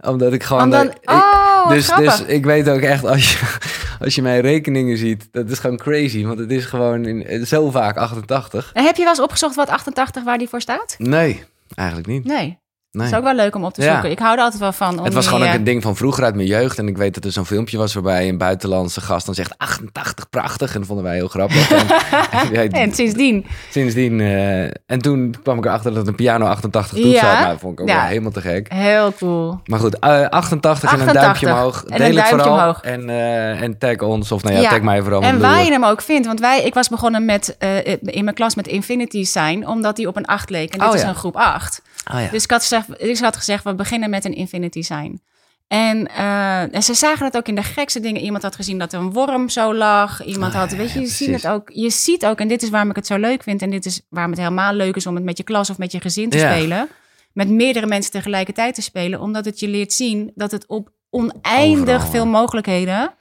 Omdat 0.00 0.32
ik 0.32 0.42
gewoon... 0.42 0.74
Ik- 0.74 1.10
oh, 1.10 1.45
dus, 1.68 1.86
grappig. 1.86 2.16
dus 2.16 2.26
ik 2.26 2.44
weet 2.44 2.68
ook 2.68 2.80
echt, 2.80 3.04
als 3.04 3.32
je, 3.32 3.56
als 4.04 4.14
je 4.14 4.22
mijn 4.22 4.40
rekeningen 4.40 4.96
ziet, 4.96 5.28
dat 5.30 5.50
is 5.50 5.58
gewoon 5.58 5.76
crazy. 5.76 6.24
Want 6.24 6.38
het 6.38 6.50
is 6.50 6.64
gewoon 6.64 7.04
in, 7.04 7.46
zo 7.46 7.70
vaak 7.70 7.96
88. 7.96 8.70
En 8.72 8.84
heb 8.84 8.96
je 8.96 9.02
wel 9.02 9.10
eens 9.10 9.20
opgezocht 9.22 9.54
wat 9.54 9.68
88 9.68 10.24
waar 10.24 10.38
die 10.38 10.48
voor 10.48 10.60
staat? 10.60 10.94
Nee, 10.98 11.44
eigenlijk 11.74 12.08
niet. 12.08 12.24
Nee. 12.24 12.58
Nee. 12.96 13.04
Dat 13.10 13.12
is 13.12 13.18
ook 13.26 13.34
wel 13.36 13.44
leuk 13.44 13.54
om 13.54 13.64
op 13.64 13.74
te 13.74 13.82
Ja. 13.82 13.92
zoeken. 13.92 14.10
Ik 14.10 14.18
hou 14.18 14.36
er 14.36 14.42
altijd 14.42 14.60
wel 14.60 14.72
van. 14.72 14.98
Om 14.98 15.04
Het 15.04 15.14
was 15.14 15.22
die, 15.24 15.32
gewoon 15.32 15.46
ook 15.46 15.52
eh, 15.52 15.58
een 15.58 15.64
ding 15.64 15.82
van 15.82 15.96
vroeger 15.96 16.24
uit 16.24 16.34
mijn 16.34 16.46
jeugd. 16.46 16.78
En 16.78 16.88
ik 16.88 16.96
weet 16.96 17.14
dat 17.14 17.24
er 17.24 17.32
zo'n 17.32 17.46
filmpje 17.46 17.78
was 17.78 17.94
waarbij 17.94 18.28
een 18.28 18.38
buitenlandse 18.38 19.00
gast 19.00 19.26
dan 19.26 19.34
zegt 19.34 19.54
88, 19.58 20.28
prachtig. 20.30 20.72
En 20.72 20.78
dat 20.78 20.86
vonden 20.86 21.04
wij 21.04 21.14
heel 21.14 21.28
grappig. 21.28 21.70
En, 21.70 21.86
en, 22.30 22.52
ja, 22.52 22.62
En 22.68 22.94
sindsdien. 22.94 23.46
sindsdien, 23.70 24.20
eh, 24.20 24.62
en 24.64 24.98
toen 25.00 25.34
kwam 25.42 25.58
ik 25.58 25.64
erachter 25.64 25.94
dat 25.94 26.06
een 26.06 26.14
piano 26.14 26.46
88 26.46 26.96
toetsen 26.96 27.12
Ja. 27.12 27.26
had. 27.28 27.38
Nou, 27.38 27.50
dat 27.50 27.60
vond 27.60 27.72
ik 27.72 27.80
ook 27.80 27.88
Ja. 27.88 27.96
wel 27.96 28.04
helemaal 28.04 28.30
te 28.30 28.40
gek. 28.40 28.72
Heel 28.72 29.12
cool. 29.18 29.60
Maar 29.64 29.78
goed, 29.78 29.98
eh, 29.98 30.24
88, 30.28 30.92
en 30.92 31.00
een 31.00 31.06
88. 31.06 31.22
duimpje 31.22 31.46
omhoog. 31.52 31.84
En 31.84 31.92
een 31.92 31.96
Deel 31.98 32.06
het 32.06 32.14
duimpje 32.16 32.36
vooral. 32.36 32.58
omhoog. 32.58 32.80
En, 32.80 33.08
eh, 33.10 33.62
en 33.62 33.78
tag 33.78 33.98
ons, 33.98 34.32
of 34.32 34.42
nou 34.42 34.56
ja, 34.60 34.68
tag 34.70 34.80
mij 34.80 35.02
vooral. 35.02 35.22
En 35.22 35.40
waar 35.40 35.64
je 35.64 35.70
hem 35.70 35.84
ook 35.84 36.02
vindt. 36.02 36.26
Want 36.26 36.40
wij, 36.40 36.62
ik 36.64 36.74
was 36.74 36.88
begonnen 36.88 37.24
met, 37.24 37.56
eh, 37.58 37.86
in 37.86 38.24
mijn 38.24 38.34
klas 38.34 38.54
met 38.54 38.66
Infinity 38.66 39.24
Sign. 39.24 39.66
Omdat 39.66 39.96
die 39.96 40.08
op 40.08 40.16
een 40.16 40.26
8 40.26 40.50
leek. 40.50 40.72
En 40.72 40.78
dit 40.78 40.88
Oh, 40.88 40.94
is 40.94 41.02
een 41.02 41.14
groep 41.14 41.36
8. 41.36 41.82
Oh, 42.14 42.20
ja. 42.20 42.28
Dus 42.30 42.42
ik 42.44 42.50
had, 42.50 42.60
gezegd, 42.60 42.85
ik 42.96 43.18
had 43.18 43.36
gezegd, 43.36 43.64
we 43.64 43.74
beginnen 43.74 44.10
met 44.10 44.24
een 44.24 44.34
Infinity 44.34 44.82
Sign. 44.82 45.20
En, 45.68 46.06
eh, 46.06 46.74
en 46.74 46.82
ze 46.82 46.94
zagen 46.94 47.24
het 47.26 47.36
ook 47.36 47.48
in 47.48 47.54
de 47.54 47.62
gekste 47.62 48.00
dingen. 48.00 48.20
Iemand 48.22 48.42
had 48.42 48.54
gezien 48.56 48.78
dat 48.78 48.92
er 48.92 49.00
een 49.00 49.12
worm 49.12 49.48
zo 49.48 49.74
lag. 49.74 50.24
Iemand 50.24 50.52
Ah, 50.54 50.58
had, 50.60 50.70
weet 50.72 50.92
je, 50.92 50.98
ja, 50.98 51.04
je 51.04 51.10
ziet 51.10 51.30
het 51.30 51.46
ook. 51.46 51.70
Je 51.72 51.90
ziet 51.90 52.26
ook, 52.26 52.40
en 52.40 52.48
dit 52.48 52.62
is 52.62 52.70
waarom 52.70 52.90
ik 52.90 52.96
het 52.96 53.06
zo 53.06 53.16
leuk 53.16 53.42
vind. 53.42 53.62
En 53.62 53.70
dit 53.70 53.86
is 53.86 54.00
waarom 54.08 54.32
het 54.32 54.40
helemaal 54.40 54.72
leuk 54.74 54.96
is 54.96 55.06
om 55.06 55.14
het 55.14 55.24
met 55.24 55.36
je 55.36 55.44
klas 55.44 55.70
of 55.70 55.78
met 55.78 55.92
je 55.92 56.00
gezin 56.00 56.30
te 56.30 56.36
Ja. 56.38 56.52
spelen. 56.54 56.88
Met 57.32 57.48
meerdere 57.48 57.86
mensen 57.86 58.10
tegelijkertijd 58.12 58.74
te 58.74 58.82
spelen. 58.82 59.20
Omdat 59.20 59.44
het 59.44 59.60
je 59.60 59.68
leert 59.68 59.92
zien 59.92 60.32
dat 60.34 60.50
het 60.50 60.66
op 60.66 60.90
oneindig 61.10 61.94
Overal, 61.94 62.10
veel 62.10 62.26
mogelijkheden 62.26 63.14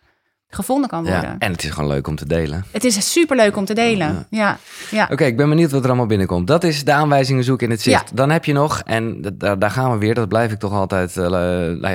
gevonden 0.56 0.89
kan 0.89 1.03
worden. 1.03 1.22
Ja. 1.22 1.36
En 1.39 1.51
het 1.51 1.64
is 1.64 1.70
gewoon 1.70 1.89
leuk 1.89 2.08
om 2.08 2.16
te 2.16 2.26
delen. 2.26 2.66
Het 2.72 2.84
is 2.84 3.12
superleuk 3.12 3.58
om 3.58 3.66
te 3.66 3.74
delen. 3.74 4.28
Ja, 4.30 4.58
ja. 4.91 5.08
Oké, 5.12 5.26
ik 5.26 5.38
ben 5.38 5.49
benieuwd 5.49 5.72
wat 5.72 5.82
er 5.82 5.88
allemaal 5.88 6.06
binnenkomt. 6.06 6.47
Dat 6.47 6.64
is 6.64 6.84
de 6.84 6.93
aanwijzingen 6.93 7.43
zoeken 7.43 7.66
in 7.66 7.72
het 7.72 7.82
zicht. 7.82 8.16
Dan 8.16 8.30
heb 8.30 8.45
je 8.45 8.53
nog, 8.53 8.82
en 8.86 9.22
daar, 9.34 9.60
daar 9.60 9.72
gaan 9.72 9.91
we 9.91 9.97
weer, 9.97 10.14
dat 10.14 10.28
blijf 10.28 10.51
ik 10.51 10.60
toch 10.60 10.74
altijd 10.74 11.18
eh, 11.18 11.30
nou 11.30 11.89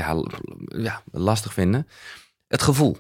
ja, 0.71 1.03
lastig 1.11 1.53
vinden. 1.53 1.89
Het 2.49 2.63
gevoel. 2.63 2.97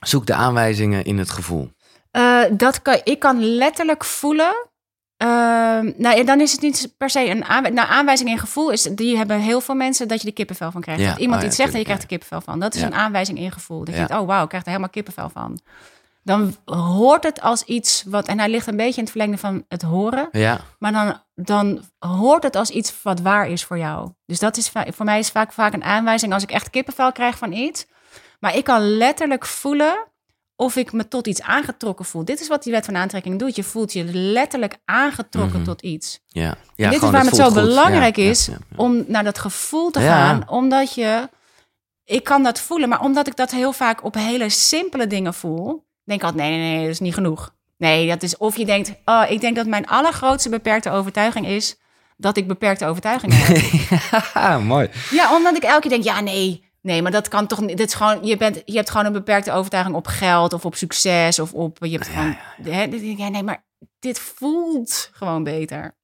Zoek 0.00 0.26
de 0.26 0.34
aanwijzingen 0.34 1.04
in 1.04 1.18
het 1.18 1.30
gevoel. 1.30 1.70
Eh, 2.10 2.40
dat 2.52 2.82
kan, 2.82 3.00
ik 3.04 3.18
kan 3.18 3.44
letterlijk 3.44 4.04
voelen. 4.04 4.68
Ehm, 5.16 5.92
nou 5.96 6.16
ja, 6.16 6.24
dan 6.24 6.40
is 6.40 6.52
het 6.52 6.60
niet 6.60 6.94
per 6.96 7.10
se 7.10 7.30
een 7.30 7.44
aanwijzing. 7.44 7.74
Nou, 7.74 7.88
aanwijzing 7.88 8.30
en 8.30 8.38
gevoel 8.38 8.70
is, 8.70 8.82
die 8.82 9.16
hebben 9.16 9.40
heel 9.40 9.60
veel 9.60 9.74
mensen 9.74 10.08
dat 10.08 10.20
je 10.20 10.26
er 10.26 10.32
kippenvel 10.32 10.70
van 10.70 10.80
krijgt. 10.80 11.00
Ja, 11.02 11.08
Dat 11.10 11.18
iemand 11.18 11.36
oh 11.36 11.42
ja, 11.42 11.48
iets 11.48 11.56
zegt 11.56 11.72
en 11.72 11.78
je 11.78 11.84
krijgt 11.84 12.02
er 12.02 12.08
kippenvel 12.08 12.40
van. 12.40 12.60
Dat 12.60 12.74
is 12.74 12.82
een 12.82 12.94
aanwijzing 12.94 13.38
in 13.38 13.52
gevoel. 13.52 13.78
Dat 13.78 13.88
je 13.88 13.94
denkt, 13.94 14.12
oh 14.12 14.26
wauw, 14.26 14.42
ik 14.42 14.48
krijg 14.48 14.62
er 14.62 14.68
helemaal 14.68 14.90
kippenvel 14.90 15.28
van. 15.28 15.60
Dan 16.22 16.56
hoort 16.64 17.22
het 17.22 17.40
als 17.40 17.62
iets 17.62 18.04
wat, 18.06 18.26
en 18.28 18.38
hij 18.38 18.48
ligt 18.48 18.66
een 18.66 18.76
beetje 18.76 18.96
in 18.96 19.02
het 19.02 19.10
verlengde 19.10 19.38
van 19.38 19.64
het 19.68 19.82
horen. 19.82 20.28
Ja, 20.32 20.60
Maar 20.78 20.92
dan, 20.92 21.20
dan 21.34 21.82
hoort 21.98 22.42
het 22.42 22.56
als 22.56 22.70
iets 22.70 23.02
wat 23.02 23.20
waar 23.20 23.48
is 23.48 23.64
voor 23.64 23.78
jou. 23.78 24.10
Dus 24.26 24.38
dat 24.38 24.56
is 24.56 24.70
voor 24.94 25.04
mij 25.04 25.18
is 25.18 25.30
vaak, 25.30 25.52
vaak 25.52 25.72
een 25.72 25.84
aanwijzing 25.84 26.32
als 26.32 26.42
ik 26.42 26.50
echt 26.50 26.70
kippenvel 26.70 27.12
krijg 27.12 27.38
van 27.38 27.52
iets. 27.52 27.86
Maar 28.40 28.56
ik 28.56 28.64
kan 28.64 28.96
letterlijk 28.96 29.46
voelen 29.46 30.06
of 30.56 30.76
ik 30.76 30.92
me 30.92 31.08
tot 31.08 31.26
iets 31.26 31.42
aangetrokken 31.42 32.04
voel. 32.04 32.24
Dit 32.24 32.40
is 32.40 32.48
wat 32.48 32.62
die 32.62 32.72
wet 32.72 32.84
van 32.84 32.96
aantrekking 32.96 33.38
doet. 33.38 33.56
Je 33.56 33.62
voelt 33.64 33.92
je 33.92 34.04
letterlijk 34.04 34.76
aangetrokken 34.84 35.56
Mhm. 35.60 35.64
tot 35.68 35.82
iets. 35.82 36.20
ja. 36.26 36.42
ja 36.42 36.84
en 36.84 36.90
dit 36.90 37.02
is 37.02 37.10
waarom 37.10 37.26
het 37.28 37.36
zo 37.36 37.44
goed. 37.44 37.54
belangrijk 37.54 38.16
Ja, 38.16 38.22
ja, 38.22 38.30
is 38.30 38.46
ja, 38.46 38.52
ja. 38.52 38.76
om 38.76 39.04
naar 39.06 39.24
dat 39.24 39.38
gevoel 39.38 39.90
te 39.90 40.00
Ja. 40.00 40.06
gaan. 40.16 40.48
Omdat 40.48 40.94
je, 40.94 41.28
ik 42.04 42.24
kan 42.24 42.42
dat 42.42 42.60
voelen, 42.60 42.88
maar 42.88 43.00
omdat 43.00 43.26
ik 43.26 43.36
dat 43.36 43.50
heel 43.50 43.72
vaak 43.72 44.04
op 44.04 44.14
hele 44.14 44.48
simpele 44.50 45.06
dingen 45.06 45.34
voel, 45.34 45.84
denk 46.04 46.20
ik 46.20 46.26
altijd, 46.26 46.48
nee, 46.48 46.58
nee, 46.58 46.70
nee, 46.74 46.80
dat 46.82 46.90
is 46.92 47.00
niet 47.00 47.14
genoeg. 47.14 47.54
Nee, 47.78 48.08
dat 48.08 48.22
is 48.22 48.36
of 48.36 48.56
je 48.56 48.64
denkt, 48.64 48.92
oh, 49.04 49.24
ik 49.28 49.40
denk 49.40 49.56
dat 49.56 49.66
mijn 49.66 49.86
allergrootste 49.86 50.48
beperkte 50.48 50.90
overtuiging 50.90 51.46
is 51.46 51.76
dat 52.16 52.36
ik 52.36 52.46
beperkte 52.46 52.86
overtuigingen 52.86 53.36
heb. 53.36 53.56
Haha, 54.32 54.58
mooi. 54.58 54.88
ja, 55.10 55.34
omdat 55.34 55.56
ik 55.56 55.62
elke 55.62 55.80
keer 55.80 55.90
denk, 55.90 56.04
ja, 56.04 56.20
nee, 56.20 56.65
nee, 56.86 57.02
maar 57.02 57.12
dat 57.12 57.28
kan 57.28 57.46
toch 57.46 57.60
niet. 57.60 57.76
Dit 57.76 57.88
is 57.88 57.94
gewoon, 57.94 58.24
je, 58.24 58.36
bent, 58.36 58.62
je 58.64 58.76
hebt 58.76 58.90
gewoon 58.90 59.06
een 59.06 59.12
beperkte 59.12 59.52
overtuiging 59.52 59.96
op 59.96 60.06
geld 60.06 60.52
of 60.52 60.64
op 60.64 60.74
succes 60.74 61.38
of 61.38 61.52
op, 61.52 61.76
je 61.80 61.90
hebt 61.90 62.08
gewoon, 62.08 62.36
Hè, 62.62 62.82
ja, 62.82 63.28
nee, 63.28 63.42
maar 63.42 63.64
dit 63.98 64.18
voelt 64.18 65.10
gewoon 65.12 65.44
beter. 65.44 65.94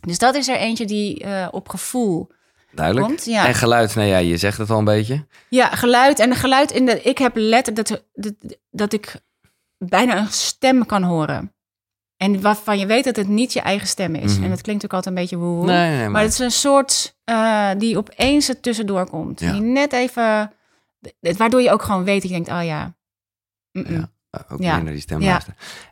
Dus 0.00 0.18
dat 0.18 0.34
is 0.34 0.48
er 0.48 0.56
eentje 0.56 0.84
die 0.84 1.24
eh, 1.24 1.48
op 1.50 1.68
gevoel 1.68 2.30
Duidelijk. 2.70 3.06
komt. 3.06 3.24
Ja. 3.24 3.46
En 3.46 3.54
geluid, 3.54 3.94
nou 3.94 4.08
ja, 4.08 4.18
je 4.18 4.36
zegt 4.36 4.58
het 4.58 4.70
al 4.70 4.78
een 4.78 4.84
beetje. 4.84 5.26
Ja, 5.48 5.68
geluid. 5.68 6.18
En 6.18 6.34
geluid 6.34 6.70
in 6.70 6.86
de. 6.86 7.02
Ik 7.02 7.18
heb 7.18 7.32
letterlijk 7.34 7.88
dat, 7.88 8.04
dat, 8.14 8.58
dat 8.70 8.92
ik 8.92 9.14
bijna 9.78 10.16
een 10.16 10.32
stem 10.32 10.86
kan 10.86 11.02
horen. 11.02 11.54
En 12.16 12.40
waarvan 12.40 12.78
je 12.78 12.86
weet 12.86 13.04
dat 13.04 13.16
het 13.16 13.28
niet 13.28 13.52
je 13.52 13.60
eigen 13.60 13.86
stem 13.86 14.14
is. 14.14 14.34
Mhm. 14.34 14.44
En 14.44 14.50
dat 14.50 14.60
klinkt 14.60 14.84
ook 14.84 14.92
altijd 14.92 15.16
een 15.16 15.20
beetje. 15.20 15.36
Nee, 15.36 15.64
nee, 15.64 15.98
maar, 15.98 16.10
Maar 16.10 16.22
het 16.22 16.32
is 16.32 16.38
een 16.38 16.50
soort 16.50 17.16
eh, 17.24 17.70
die 17.78 17.96
opeens 17.96 18.48
er 18.48 18.60
tussendoor 18.60 19.08
komt. 19.10 19.40
Ja. 19.40 19.52
Die 19.52 19.60
net 19.60 19.92
even. 19.92 20.52
Waardoor 21.20 21.62
je 21.62 21.70
ook 21.70 21.82
gewoon 21.82 22.04
weet. 22.04 22.22
dat 22.22 22.30
Je 22.30 22.42
denkt, 22.42 22.50
oh 22.50 22.64
ja. 22.64 22.94
Ja. 23.70 24.10
eh, 24.30 24.40
ook 24.48 24.62
Ja. 24.62 24.82
naar 24.82 24.92
die 24.92 25.00
stem 25.00 25.20
Ja. 25.20 25.40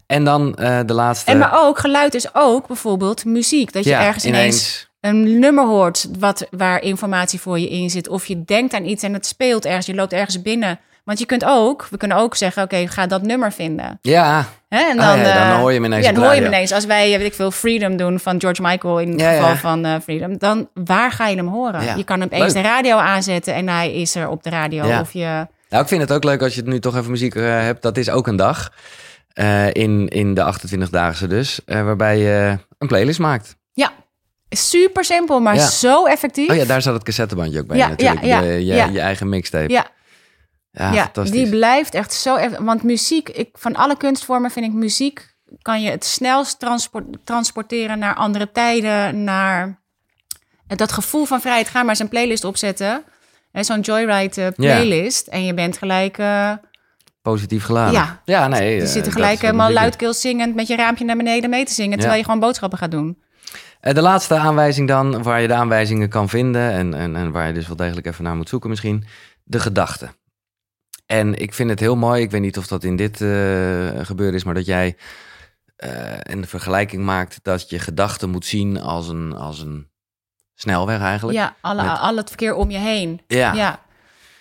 En 0.06 0.24
dan 0.24 0.54
eh, 0.54 0.80
de 0.86 0.94
laatste. 0.94 1.30
En 1.30 1.38
maar 1.38 1.62
ook, 1.66 1.78
geluid 1.78 2.14
is 2.14 2.34
ook 2.34 2.66
bijvoorbeeld 2.66 3.24
muziek. 3.24 3.72
Dat 3.72 3.84
je 3.84 3.90
ja, 3.90 4.04
ergens 4.04 4.24
ineens 4.24 4.88
een 5.00 5.38
nummer 5.38 5.66
hoort 5.66 6.08
wat, 6.18 6.46
waar 6.50 6.82
informatie 6.82 7.40
voor 7.40 7.58
je 7.58 7.68
in 7.70 7.90
zit. 7.90 8.08
Of 8.08 8.26
je 8.26 8.44
denkt 8.44 8.74
aan 8.74 8.84
iets 8.84 9.02
en 9.02 9.12
het 9.12 9.26
speelt 9.26 9.64
ergens. 9.64 9.86
Je 9.86 9.94
loopt 9.94 10.12
ergens 10.12 10.42
binnen. 10.42 10.80
Want 11.04 11.18
je 11.18 11.26
kunt 11.26 11.44
ook, 11.44 11.86
we 11.90 11.96
kunnen 11.96 12.16
ook 12.16 12.34
zeggen, 12.34 12.62
oké, 12.62 12.86
ga 12.88 13.06
dat 13.06 13.22
nummer 13.22 13.52
vinden. 13.52 13.98
Ja, 14.02 14.44
Hè? 14.68 14.78
En 14.80 14.98
Ah, 14.98 15.16
ja, 15.16 15.22
dan 15.22 15.42
eh, 15.52 15.56
hoor 15.58 15.68
je 15.72 15.76
hem 15.76 15.84
ineens 15.84 16.06
Ja, 16.06 16.12
dan 16.12 16.22
hoor 16.22 16.32
je 16.34 16.40
radio. 16.40 16.54
ineens. 16.54 16.72
Als 16.72 16.84
wij, 16.84 17.18
weet 17.18 17.26
ik 17.26 17.34
veel, 17.34 17.50
Freedom 17.50 17.96
doen 17.96 18.18
van 18.20 18.40
George 18.40 18.62
Michael 18.62 18.98
in 19.00 19.10
het 19.10 19.20
Ja, 19.20 19.30
ja. 19.30 19.40
geval 19.40 19.56
van 19.56 19.84
eh, 19.84 19.94
Freedom. 20.02 20.38
Dan, 20.38 20.68
waar 20.74 21.12
ga 21.12 21.26
je 21.28 21.36
hem 21.36 21.46
horen? 21.48 21.96
Je 21.96 22.04
kan 22.04 22.20
hem 22.20 22.28
eens 22.30 22.52
de 22.52 22.60
radio 22.60 22.96
aanzetten 22.96 23.54
en 23.54 23.68
hij 23.68 23.94
is 23.94 24.14
er 24.14 24.28
op 24.28 24.42
de 24.42 24.50
radio. 24.50 25.00
Of 25.00 25.12
je, 25.12 25.46
Nou, 25.68 25.82
ik 25.82 25.88
vind 25.88 26.00
het 26.00 26.12
ook 26.12 26.24
leuk 26.24 26.42
als 26.42 26.54
je 26.54 26.60
het 26.60 26.68
nu 26.68 26.78
toch 26.80 26.96
even 26.96 27.10
muziek 27.10 27.34
eh, 27.34 27.42
hebt. 27.44 27.82
Dat 27.82 27.96
is 27.96 28.10
ook 28.10 28.26
een 28.26 28.36
dag. 28.36 28.72
in, 29.72 30.08
in 30.08 30.34
de 30.34 30.52
28-daagse 30.54 31.26
dus. 31.26 31.60
waarbij 31.66 32.18
je 32.18 32.58
een 32.78 32.88
playlist 32.88 33.18
maakt. 33.18 33.56
ja, 33.72 33.92
super 34.48 35.04
simpel, 35.04 35.40
maar 35.40 35.54
Ja. 35.54 35.66
zo 35.66 36.06
effectief. 36.06 36.50
Oh 36.50 36.56
ja, 36.56 36.64
daar 36.64 36.82
zat 36.82 36.94
het 36.94 37.02
cassettebandje 37.02 37.60
ook 37.60 37.66
bij 37.66 37.76
Ja, 37.76 37.88
natuurlijk. 37.88 38.24
ja, 38.24 38.40
je, 38.40 38.64
je 38.92 39.00
eigen 39.00 39.28
mixtape. 39.28 39.72
Ja. 39.72 39.86
Ja, 40.76 41.10
die 41.24 41.48
blijft 41.48 41.94
echt 41.94 42.12
zo. 42.12 42.38
Want 42.58 42.82
muziek, 42.82 43.28
ik, 43.28 43.48
van 43.52 43.74
alle 43.74 43.96
kunstvormen 43.96 44.50
vind 44.50 44.66
ik 44.66 44.72
muziek. 44.72 45.34
kan 45.62 45.82
je 45.82 45.90
het 45.90 46.04
snelst 46.04 46.58
transport, 46.58 47.04
transporteren 47.24 47.98
naar 47.98 48.14
andere 48.14 48.52
tijden. 48.52 49.24
Naar 49.24 49.82
dat 50.66 50.92
gevoel 50.92 51.24
van 51.24 51.40
vrijheid. 51.40 51.68
Ga 51.68 51.80
maar 51.80 51.88
eens 51.88 51.98
een 51.98 52.08
playlist 52.08 52.44
opzetten. 52.44 53.04
Zo'n 53.52 53.80
Joyride 53.80 54.42
eh, 54.42 54.52
playlist. 54.52 55.26
En 55.26 55.44
je 55.44 55.54
bent 55.54 55.78
gelijk. 55.78 56.18
eh, 56.18 56.52
Positief 57.22 57.64
geladen. 57.64 57.92
Ja. 57.92 58.20
ja 58.24 58.48
nee. 58.48 58.74
je 58.74 58.82
eh, 58.82 58.88
zit 58.88 59.06
er 59.06 59.12
gelijk 59.12 59.40
helemaal 59.40 59.70
luidkeels 59.70 60.20
zingend. 60.20 60.54
met 60.54 60.66
je 60.66 60.76
raampje 60.76 61.04
naar 61.04 61.16
beneden 61.16 61.50
mee 61.50 61.64
te 61.64 61.72
zingen. 61.72 61.90
terwijl 61.92 62.12
Ja. 62.12 62.18
je 62.18 62.24
gewoon 62.24 62.40
boodschappen 62.40 62.78
gaat 62.78 62.90
doen. 62.90 63.22
De 63.80 64.02
laatste 64.02 64.34
aanwijzing 64.34 64.88
dan, 64.88 65.22
waar 65.22 65.40
je 65.40 65.48
de 65.48 65.54
aanwijzingen 65.54 66.08
kan 66.08 66.28
vinden 66.28 66.70
en, 66.70 66.94
en, 66.94 67.16
en 67.16 67.30
waar 67.32 67.46
je 67.46 67.52
dus 67.52 67.66
wel 67.66 67.76
degelijk 67.76 68.06
even 68.06 68.24
naar 68.24 68.36
moet 68.36 68.48
zoeken 68.48 68.70
misschien, 68.70 69.04
de 69.44 69.60
gedachte. 69.60 70.08
En 71.06 71.34
ik 71.34 71.54
vind 71.54 71.70
het 71.70 71.80
heel 71.80 71.96
mooi, 71.96 72.22
ik 72.22 72.30
weet 72.30 72.40
niet 72.40 72.58
of 72.58 72.66
dat 72.66 72.84
in 72.84 72.96
dit 72.96 73.20
eh 73.20 73.90
gebeuren 74.06 74.34
is, 74.34 74.44
maar 74.44 74.54
dat 74.54 74.66
jij 74.66 74.96
eh 75.76 76.16
een 76.22 76.46
vergelijking 76.46 77.02
maakt 77.04 77.38
dat 77.42 77.70
je 77.70 77.78
gedachten 77.78 78.30
moet 78.30 78.46
zien 78.46 78.80
als 78.80 79.08
een, 79.08 79.32
als 79.32 79.60
een 79.60 79.90
snelweg 80.54 81.00
eigenlijk. 81.00 81.38
Ja, 81.38 81.54
alle, 81.60 81.82
Met- 81.82 81.98
al 81.98 82.16
het 82.16 82.28
verkeer 82.28 82.54
om 82.54 82.70
je 82.70 82.78
heen. 82.78 83.20
Ja. 83.26 83.52
Ja, 83.52 83.80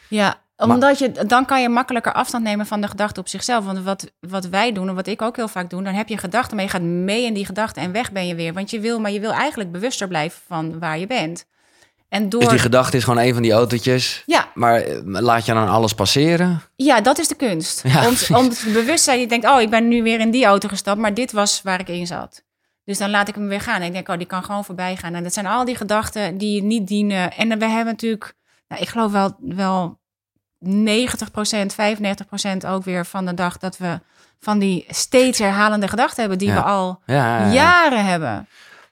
ja. 0.08 0.42
omdat 0.58 1.00
je, 1.00 1.12
dan 1.12 1.46
kan 1.46 1.62
je 1.62 1.70
makkelijker 1.70 2.14
afstand 2.14 2.44
nemen 2.44 2.66
van 2.66 2.82
de 2.82 2.88
gedachte 2.88 3.20
op 3.20 3.28
zichzelf. 3.28 3.66
Want 3.66 3.80
wat, 3.84 4.12
wat 4.20 4.46
wij 4.46 4.72
doen 4.72 4.88
en 4.90 4.96
wat 4.96 5.08
ik 5.08 5.22
ook 5.22 5.36
heel 5.36 5.48
vaak 5.48 5.70
doe, 5.70 5.84
dan 5.84 5.94
heb 5.94 6.08
je 6.08 6.18
gedachten, 6.18 6.56
maar 6.56 6.66
je 6.66 6.72
gaat 6.72 6.82
mee 6.82 7.26
in 7.26 7.34
die 7.34 7.46
gedachten 7.46 7.82
en 7.82 7.92
weg 7.92 8.12
ben 8.12 8.28
je 8.28 8.36
weer. 8.36 8.54
Want 8.54 8.70
je 8.70 8.80
wil, 8.80 9.00
maar 9.00 9.12
je 9.12 9.20
wil 9.20 9.32
eigenlijk 9.34 9.72
bewuster 9.72 10.08
blijven 10.08 10.42
van 10.48 10.80
waar 10.80 11.00
je 11.00 11.08
bent. 11.08 11.46
En 12.14 12.30
door. 12.30 12.40
Dus 12.40 12.50
die 12.50 12.60
gedachte 12.60 12.98
is 12.98 13.04
gewoon 13.04 13.24
een 13.24 13.34
van 13.34 13.42
die 13.42 13.52
autootjes, 13.52 14.24
ja, 14.26 14.48
maar 14.54 14.76
eh, 14.82 14.98
laat 15.04 15.46
je 15.46 15.54
dan 15.54 15.68
alles 15.70 15.94
passeren? 15.94 16.62
ja, 16.76 17.02
dat 17.02 17.20
is 17.20 17.28
de 17.28 17.36
kunst. 17.36 17.82
Ja, 17.84 18.08
om, 18.08 18.16
om 18.38 18.44
het 18.50 18.66
bewustzijn, 18.74 19.20
je 19.20 19.28
denkt, 19.28 19.46
oh, 19.48 19.62
ik 19.62 19.70
ben 19.70 19.88
nu 19.88 20.04
weer 20.04 20.20
in 20.20 20.32
die 20.32 20.46
auto 20.46 20.68
gestapt, 20.68 21.00
maar 21.00 21.14
dit 21.14 21.32
was 21.32 21.62
waar 21.62 21.80
ik 21.80 21.88
in 21.88 22.08
zat. 22.08 22.44
Dus 22.86 22.98
dan 22.98 23.10
laat 23.10 23.28
ik 23.28 23.36
hem 23.36 23.48
weer 23.48 23.62
gaan. 23.62 23.82
En 23.82 23.88
ik 23.88 23.94
denk, 23.94 24.10
oh, 24.10 24.18
die 24.18 24.28
kan 24.28 24.44
gewoon 24.44 24.66
voorbij 24.66 24.96
gaan. 24.96 25.14
En 25.14 25.24
dat 25.24 25.34
zijn 25.34 25.46
al 25.46 25.66
die 25.66 25.76
gedachten 25.76 26.38
die 26.38 26.56
je 26.56 26.64
niet 26.64 26.88
dienen. 26.88 27.32
En 27.32 27.60
we 27.60 27.66
hebben 27.66 27.86
natuurlijk, 27.94 28.34
nou, 28.68 28.82
ik 28.82 28.90
geloof 28.90 29.12
wel, 29.12 29.36
wel 29.40 30.00
90% 30.66 30.70
95% 32.64 32.68
ook 32.68 32.84
weer 32.84 33.06
van 33.06 33.26
de 33.26 33.34
dag 33.34 33.58
dat 33.58 33.78
we 33.78 34.00
van 34.40 34.60
die 34.60 34.86
steeds 34.90 35.40
herhalende 35.40 35.88
gedachten 35.88 36.20
hebben 36.20 36.38
die 36.38 36.48
Ja. 36.48 36.54
we 36.56 36.62
al 36.62 37.02
Ja, 37.06 37.16
ja, 37.16 37.46
ja. 37.46 37.52
jaren 37.54 38.06
hebben. 38.06 38.48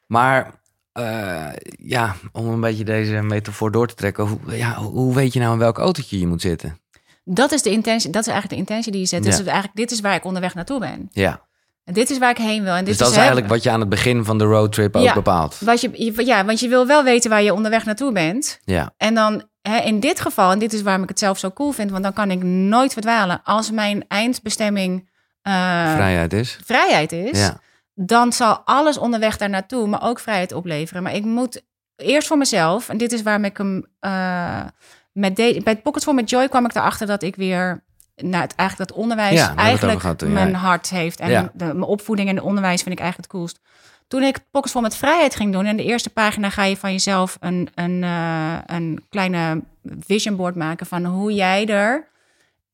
Maar 0.08 0.52
eh, 0.94 1.48
ja, 1.84 2.16
om 2.32 2.48
een 2.48 2.60
beetje 2.62 2.84
deze 2.84 3.22
metafoor 3.22 3.72
door 3.72 3.88
te 3.88 3.96
trekken, 3.96 4.24
hoe, 4.28 4.40
ja, 4.58 4.74
hoe 4.76 5.16
weet 5.16 5.34
je 5.34 5.40
nou 5.40 5.54
in 5.54 5.60
welk 5.60 5.78
autootje 5.78 6.20
je 6.20 6.28
moet 6.28 6.42
zitten? 6.42 6.80
Dat 7.24 7.52
is 7.52 7.62
de 7.62 7.70
intentie, 7.70 8.10
dat 8.10 8.22
is 8.22 8.28
eigenlijk 8.32 8.62
de 8.62 8.68
intentie 8.70 8.92
die 8.92 9.02
je 9.02 9.08
zet. 9.08 9.24
Dus 9.24 9.36
eigenlijk, 9.44 9.76
dit 9.76 9.92
is 9.92 10.00
waar 10.02 10.16
ik 10.16 10.26
onderweg 10.26 10.54
naartoe 10.56 10.80
ben. 10.80 11.08
Ja, 11.12 11.42
En 11.84 11.94
dit 11.94 12.10
is 12.10 12.18
waar 12.18 12.30
ik 12.30 12.38
heen 12.38 12.64
wil. 12.64 12.72
En 12.74 12.78
dit 12.78 12.88
dus 12.88 12.98
dat 12.98 13.10
is 13.12 13.16
eigenlijk 13.18 13.48
wat 13.48 13.64
je 13.64 13.70
aan 13.70 13.80
het 13.80 13.90
begin 13.90 14.26
van 14.26 14.38
de 14.38 14.44
roadtrip 14.44 14.96
ook 14.96 15.04
Ja. 15.04 15.14
bepaalt. 15.14 15.58
Wat 15.60 15.82
je, 15.82 15.90
je- 15.94 16.26
ja, 16.26 16.46
want 16.46 16.60
je 16.60 16.68
wil 16.68 16.88
wel 16.88 17.04
weten 17.04 17.30
waar 17.30 17.42
je 17.44 17.54
onderweg 17.54 17.86
naartoe 17.86 18.12
bent. 18.12 18.60
Ja, 18.64 18.94
En 18.98 19.14
dan 19.16 19.44
hè, 19.62 19.78
in 19.78 20.00
dit 20.00 20.20
geval, 20.20 20.52
en 20.52 20.60
dit 20.60 20.74
is 20.74 20.82
waarom 20.82 21.04
ik 21.04 21.10
het 21.10 21.20
zelf 21.20 21.38
zo 21.40 21.52
cool 21.52 21.72
vind, 21.72 21.92
want 21.92 22.04
dan 22.04 22.14
kan 22.14 22.32
ik 22.32 22.44
nooit 22.44 22.94
verdwalen. 22.94 23.42
Als 23.44 23.72
mijn 23.72 24.06
eindbestemming 24.08 25.10
eh, 25.42 25.54
vrijheid 25.94 26.34
is. 26.34 26.60
vrijheid 26.64 27.12
is, 27.12 27.40
Ja, 27.40 27.60
dan 28.06 28.34
zal 28.34 28.62
alles 28.66 28.98
onderweg 28.98 29.38
daar 29.38 29.50
naartoe 29.50 29.88
me 29.88 30.02
ook 30.02 30.20
vrijheid 30.20 30.52
opleveren. 30.54 31.04
Maar 31.04 31.16
ik 31.16 31.26
moet 31.26 31.64
eerst 31.96 32.28
voor 32.28 32.38
mezelf, 32.38 32.90
en 32.90 32.98
dit 32.98 33.12
is 33.12 33.22
waarom 33.22 33.46
ik 33.46 33.58
hem 33.58 33.86
eh, 34.00 34.64
met 35.12 35.36
de, 35.36 35.62
bij 35.64 35.74
het 35.74 35.82
Pocket 35.84 36.04
voor 36.04 36.14
met 36.14 36.30
Joy 36.30 36.48
kwam 36.48 36.66
ik 36.66 36.76
erachter 36.76 37.08
dat 37.08 37.24
ik 37.24 37.36
weer 37.36 37.84
nou, 38.16 38.44
het, 38.44 38.56
eigenlijk 38.56 38.90
dat 38.90 39.00
onderwijs 39.00 39.40
Ja, 39.40 39.56
eigenlijk 39.56 40.02
ja. 40.02 40.28
mijn 40.28 40.56
hart 40.56 40.90
heeft. 40.90 41.20
En 41.20 41.30
Ja. 41.30 41.52
de, 41.54 41.66
mijn 41.66 41.82
opvoeding 41.82 42.30
en 42.30 42.36
de 42.36 42.44
onderwijs 42.44 42.82
vind 42.82 42.96
ik 42.96 43.02
eigenlijk 43.02 43.32
het 43.32 43.40
coolst. 43.40 43.60
toen 44.08 44.24
ik 44.24 44.40
Pockets 44.52 44.74
vol 44.74 44.82
met 44.82 44.96
vrijheid 44.96 45.36
ging 45.36 45.52
doen... 45.52 45.66
en 45.66 45.78
de 45.78 45.84
eerste 45.84 46.10
pagina 46.10 46.50
ga 46.50 46.64
je 46.64 46.78
van 46.78 46.92
jezelf 46.92 47.38
een, 47.40 47.70
een, 47.76 48.04
eh, 48.04 48.58
een 48.66 49.06
kleine 49.10 49.62
vision 50.00 50.36
board 50.36 50.56
maken... 50.56 50.86
van 50.86 51.06
hoe 51.06 51.34
jij 51.34 51.68
er 51.68 52.08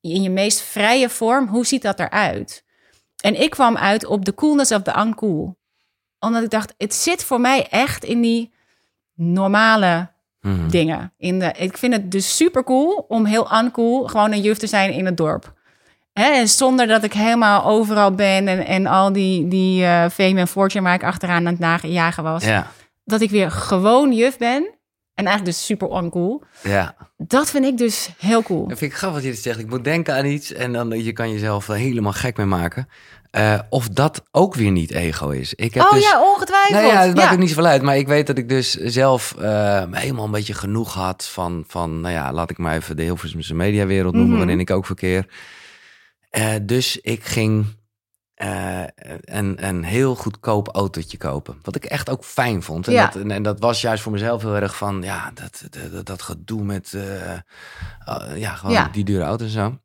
in 0.00 0.22
je 0.22 0.30
meest 0.30 0.60
vrije 0.60 1.08
vorm, 1.08 1.48
hoe 1.48 1.66
ziet 1.66 1.82
dat 1.82 2.00
eruit? 2.00 2.64
En 3.22 3.40
ik 3.40 3.50
kwam 3.50 3.76
uit 3.76 4.06
op 4.06 4.24
de 4.24 4.34
coolness 4.34 4.72
of 4.72 4.82
the 4.82 4.98
uncool. 4.98 5.56
Omdat 6.20 6.42
ik 6.42 6.50
dacht, 6.50 6.74
het 6.78 6.94
zit 6.94 7.24
voor 7.24 7.40
mij 7.40 7.66
echt 7.70 8.04
in 8.04 8.20
die 8.20 8.52
normale 9.14 10.16
Mhm. 10.40 10.68
dingen. 10.68 11.12
In 11.16 11.38
de, 11.38 11.52
ik 11.56 11.76
vind 11.78 11.92
het 11.92 12.10
dus 12.10 12.36
super 12.36 12.64
cool 12.64 13.04
om 13.08 13.24
heel 13.24 13.52
uncool 13.62 14.06
gewoon 14.06 14.32
een 14.32 14.40
juf 14.40 14.58
te 14.58 14.66
zijn 14.66 14.92
in 14.92 15.06
het 15.06 15.16
dorp. 15.16 15.52
Hè, 16.12 16.24
en 16.30 16.48
zonder 16.48 16.86
dat 16.86 17.02
ik 17.02 17.12
helemaal 17.12 17.64
overal 17.64 18.12
ben 18.12 18.48
en, 18.48 18.66
en 18.66 18.86
al 18.86 19.12
die, 19.12 19.48
die 19.48 19.84
eh 19.84 20.08
fame 20.10 20.40
en 20.40 20.48
fortune 20.48 20.84
waar 20.84 20.94
ik 20.94 21.04
achteraan 21.04 21.46
aan 21.46 21.52
het 21.52 21.58
najagen 21.58 22.22
was. 22.22 22.44
Ja, 22.44 22.66
Dat 23.04 23.20
ik 23.20 23.30
weer 23.30 23.50
gewoon 23.50 24.12
juf 24.12 24.38
ben. 24.38 24.77
En 25.18 25.24
eigenlijk 25.26 25.56
dus 25.56 25.64
super 25.66 25.96
uncool. 26.02 26.42
ja. 26.62 26.94
Dat 27.16 27.50
vind 27.50 27.64
ik 27.64 27.76
dus 27.78 28.10
heel 28.18 28.42
cool. 28.42 28.68
Dat 28.68 28.78
vind 28.78 28.90
ik 28.92 28.96
grappig 28.96 29.22
wat 29.22 29.34
je 29.34 29.40
zegt. 29.40 29.58
Ik 29.58 29.68
moet 29.68 29.84
denken 29.84 30.14
aan 30.14 30.24
iets 30.24 30.52
en 30.52 30.72
dan 30.72 31.04
je 31.04 31.12
kan 31.12 31.30
jezelf 31.32 31.68
er 31.68 31.74
helemaal 31.74 32.12
gek 32.12 32.36
mee 32.36 32.46
maken. 32.46 32.88
Eh, 33.30 33.58
of 33.68 33.88
dat 33.88 34.22
ook 34.30 34.54
weer 34.54 34.70
niet 34.70 34.90
ego 34.90 35.28
is. 35.30 35.54
Ik 35.54 35.74
heb 35.74 35.82
Oh 35.82 35.92
dus, 35.92 36.02
ja, 36.02 36.22
ongetwijfeld. 36.22 36.72
Nou 36.74 36.86
ja, 36.86 37.00
het 37.00 37.14
maakt 37.16 37.28
Ja. 37.28 37.32
ook 37.34 37.38
niet 37.38 37.48
zoveel 37.48 37.66
uit. 37.66 37.82
Maar 37.82 37.96
ik 37.96 38.06
weet 38.06 38.26
dat 38.26 38.38
ik 38.38 38.48
dus 38.48 38.70
zelf 38.74 39.34
eh, 39.38 39.82
helemaal 39.90 40.24
een 40.24 40.30
beetje 40.30 40.54
genoeg 40.54 40.94
had 40.94 41.26
van, 41.32 41.64
van, 41.66 42.00
nou 42.00 42.14
ja, 42.14 42.32
laat 42.32 42.50
ik 42.50 42.58
maar 42.58 42.74
even 42.76 42.96
de 42.96 43.02
Hilversumse 43.02 43.54
mediawereld 43.54 44.12
noemen, 44.14 44.30
Mhm. 44.30 44.38
waarin 44.38 44.60
ik 44.60 44.70
ook 44.70 44.86
verkeer. 44.86 45.26
Eh, 46.30 46.50
dus 46.62 47.00
ik 47.00 47.24
ging 47.24 47.66
eh, 48.38 48.82
een, 49.20 49.66
een 49.66 49.84
heel 49.84 50.14
goedkoop 50.14 50.68
autootje 50.68 51.16
kopen. 51.16 51.58
Wat 51.62 51.74
ik 51.76 51.84
echt 51.84 52.10
ook 52.10 52.24
fijn 52.24 52.62
vond. 52.62 52.86
En, 52.86 52.92
Ja. 52.92 53.06
dat, 53.06 53.22
en, 53.22 53.30
en 53.30 53.42
dat 53.42 53.60
was 53.60 53.80
juist 53.80 54.02
voor 54.02 54.12
mezelf 54.12 54.42
heel 54.42 54.56
erg 54.56 54.76
van, 54.76 55.02
ja, 55.02 55.30
dat, 55.34 55.62
dat, 55.92 56.06
dat 56.06 56.22
gedoe 56.22 56.62
met, 56.64 56.92
eh, 56.94 57.32
eh, 57.32 57.40
ja, 58.36 58.54
gewoon 58.54 58.74
Ja. 58.74 58.88
die 58.92 59.04
dure 59.04 59.24
auto's 59.24 59.46
en 59.46 59.52
zo. 59.52 59.78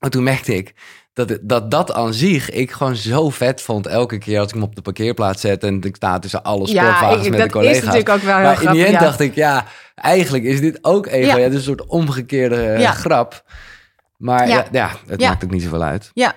Maar 0.00 0.10
toen 0.10 0.22
merkte 0.22 0.54
ik 0.54 0.74
dat, 1.12 1.38
dat 1.42 1.70
dat 1.70 1.92
aan 1.92 2.14
zich 2.14 2.50
ik 2.50 2.70
gewoon 2.70 2.96
zo 2.96 3.30
vet 3.30 3.62
vond. 3.62 3.86
Elke 3.86 4.18
keer 4.18 4.38
als 4.38 4.48
ik 4.48 4.54
hem 4.54 4.62
op 4.62 4.74
de 4.74 4.82
parkeerplaats 4.82 5.40
zet 5.40 5.62
en 5.64 5.80
ik 5.82 5.96
sta 5.96 6.18
tussen 6.18 6.42
alle 6.42 6.66
Ja, 6.68 6.82
sportwagens 6.84 7.24
ik- 7.24 7.30
met 7.30 7.38
de 7.38 7.44
dat 7.44 7.52
collega's. 7.52 7.76
is 7.76 7.82
natuurlijk 7.84 8.08
ook 8.10 8.20
wel 8.22 8.34
heel 8.36 8.44
maar 8.44 8.52
in 8.52 8.58
die 8.58 8.66
grappig, 8.68 8.84
end 8.84 8.94
ja. 8.94 9.00
dacht 9.00 9.20
ik, 9.20 9.34
ja, 9.34 9.64
eigenlijk 9.94 10.44
is 10.44 10.60
dit 10.60 10.78
ook 10.84 11.06
ego. 11.06 11.26
Ja. 11.26 11.36
Ja. 11.36 11.42
het 11.42 11.52
is 11.52 11.58
een 11.58 11.64
soort 11.64 11.86
omgekeerde 11.86 12.74
Ja. 12.78 12.92
grap. 12.92 13.44
Maar 14.16 14.48
Ja. 14.48 14.54
ja, 14.56 14.66
ja, 14.72 14.90
het 15.06 15.20
Ja. 15.20 15.28
maakt 15.28 15.44
ook 15.44 15.50
niet 15.50 15.62
zoveel 15.62 15.82
uit. 15.82 16.10
Ja, 16.14 16.34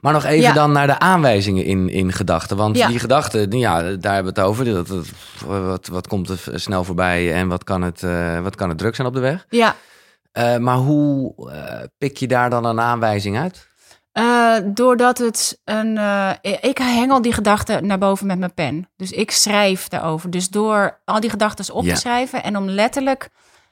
Maar 0.00 0.12
nog 0.12 0.24
even 0.24 0.40
Ja. 0.40 0.52
dan 0.52 0.72
naar 0.72 0.86
de 0.86 0.98
aanwijzingen 0.98 1.64
in, 1.64 1.88
in 1.88 2.12
gedachten. 2.12 2.56
Want 2.56 2.76
Ja. 2.76 2.86
die 2.88 2.98
gedachten, 2.98 3.50
ja, 3.58 3.82
daar 3.82 4.14
hebben 4.14 4.34
we 4.34 4.40
het 4.40 4.48
over. 4.48 4.64
Dat, 4.64 4.86
dat- 4.88 5.06
wat, 5.46 5.86
wat 5.86 6.06
komt 6.08 6.28
er 6.28 6.60
snel 6.60 6.84
voorbij 6.84 7.32
en 7.34 7.48
wat 7.48 7.64
kan 7.64 7.82
het, 7.82 8.02
eh, 8.02 8.40
wat 8.40 8.56
kan 8.56 8.68
het 8.68 8.78
druk 8.78 8.94
zijn 8.94 9.08
op 9.08 9.14
de 9.14 9.20
weg? 9.20 9.46
ja. 9.50 9.74
Eh, 10.32 10.56
maar 10.56 10.76
hoe 10.76 11.34
eh, 11.52 11.82
pik 11.98 12.16
je 12.16 12.26
daar 12.26 12.50
dan 12.50 12.64
een 12.64 12.80
aanwijzing 12.80 13.38
uit? 13.38 13.68
Doordat 14.64 15.18
het 15.18 15.60
een. 15.64 15.98
ik 16.60 16.78
hengel 16.78 17.22
die 17.22 17.32
gedachten 17.32 17.86
naar 17.86 17.98
boven 17.98 18.26
met 18.26 18.38
mijn 18.38 18.54
pen. 18.54 18.88
Dus 18.96 19.10
ik 19.10 19.30
schrijf 19.30 19.88
daarover. 19.88 20.30
Dus 20.30 20.48
door 20.48 20.98
al 21.04 21.20
die 21.20 21.30
gedachten 21.30 21.74
op 21.74 21.84
Ja. 21.84 21.94
te 21.94 22.00
schrijven 22.00 22.42
en 22.42 22.56
om 22.56 22.68
letterlijk. 22.68 23.28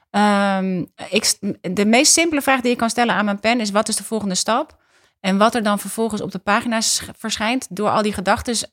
ehm, 0.09 0.83
ik, 1.09 1.33
de 1.61 1.85
meest 1.85 2.13
simpele 2.13 2.41
vraag 2.41 2.61
die 2.61 2.69
je 2.71 2.75
kan 2.77 2.89
stellen 2.89 3.15
aan 3.15 3.25
mijn 3.25 3.39
pen 3.39 3.59
is: 3.59 3.71
wat 3.71 3.87
is 3.87 3.95
de 3.95 4.03
volgende 4.03 4.35
stap? 4.35 4.75
En 5.19 5.37
wat 5.37 5.55
er 5.55 5.63
dan 5.63 5.79
vervolgens 5.79 6.21
op 6.21 6.31
de 6.31 6.39
pagina's 6.39 7.01
verschijnt, 7.17 7.67
door 7.69 7.89
al 7.89 8.01
die 8.01 8.13
gedachten, 8.13 8.69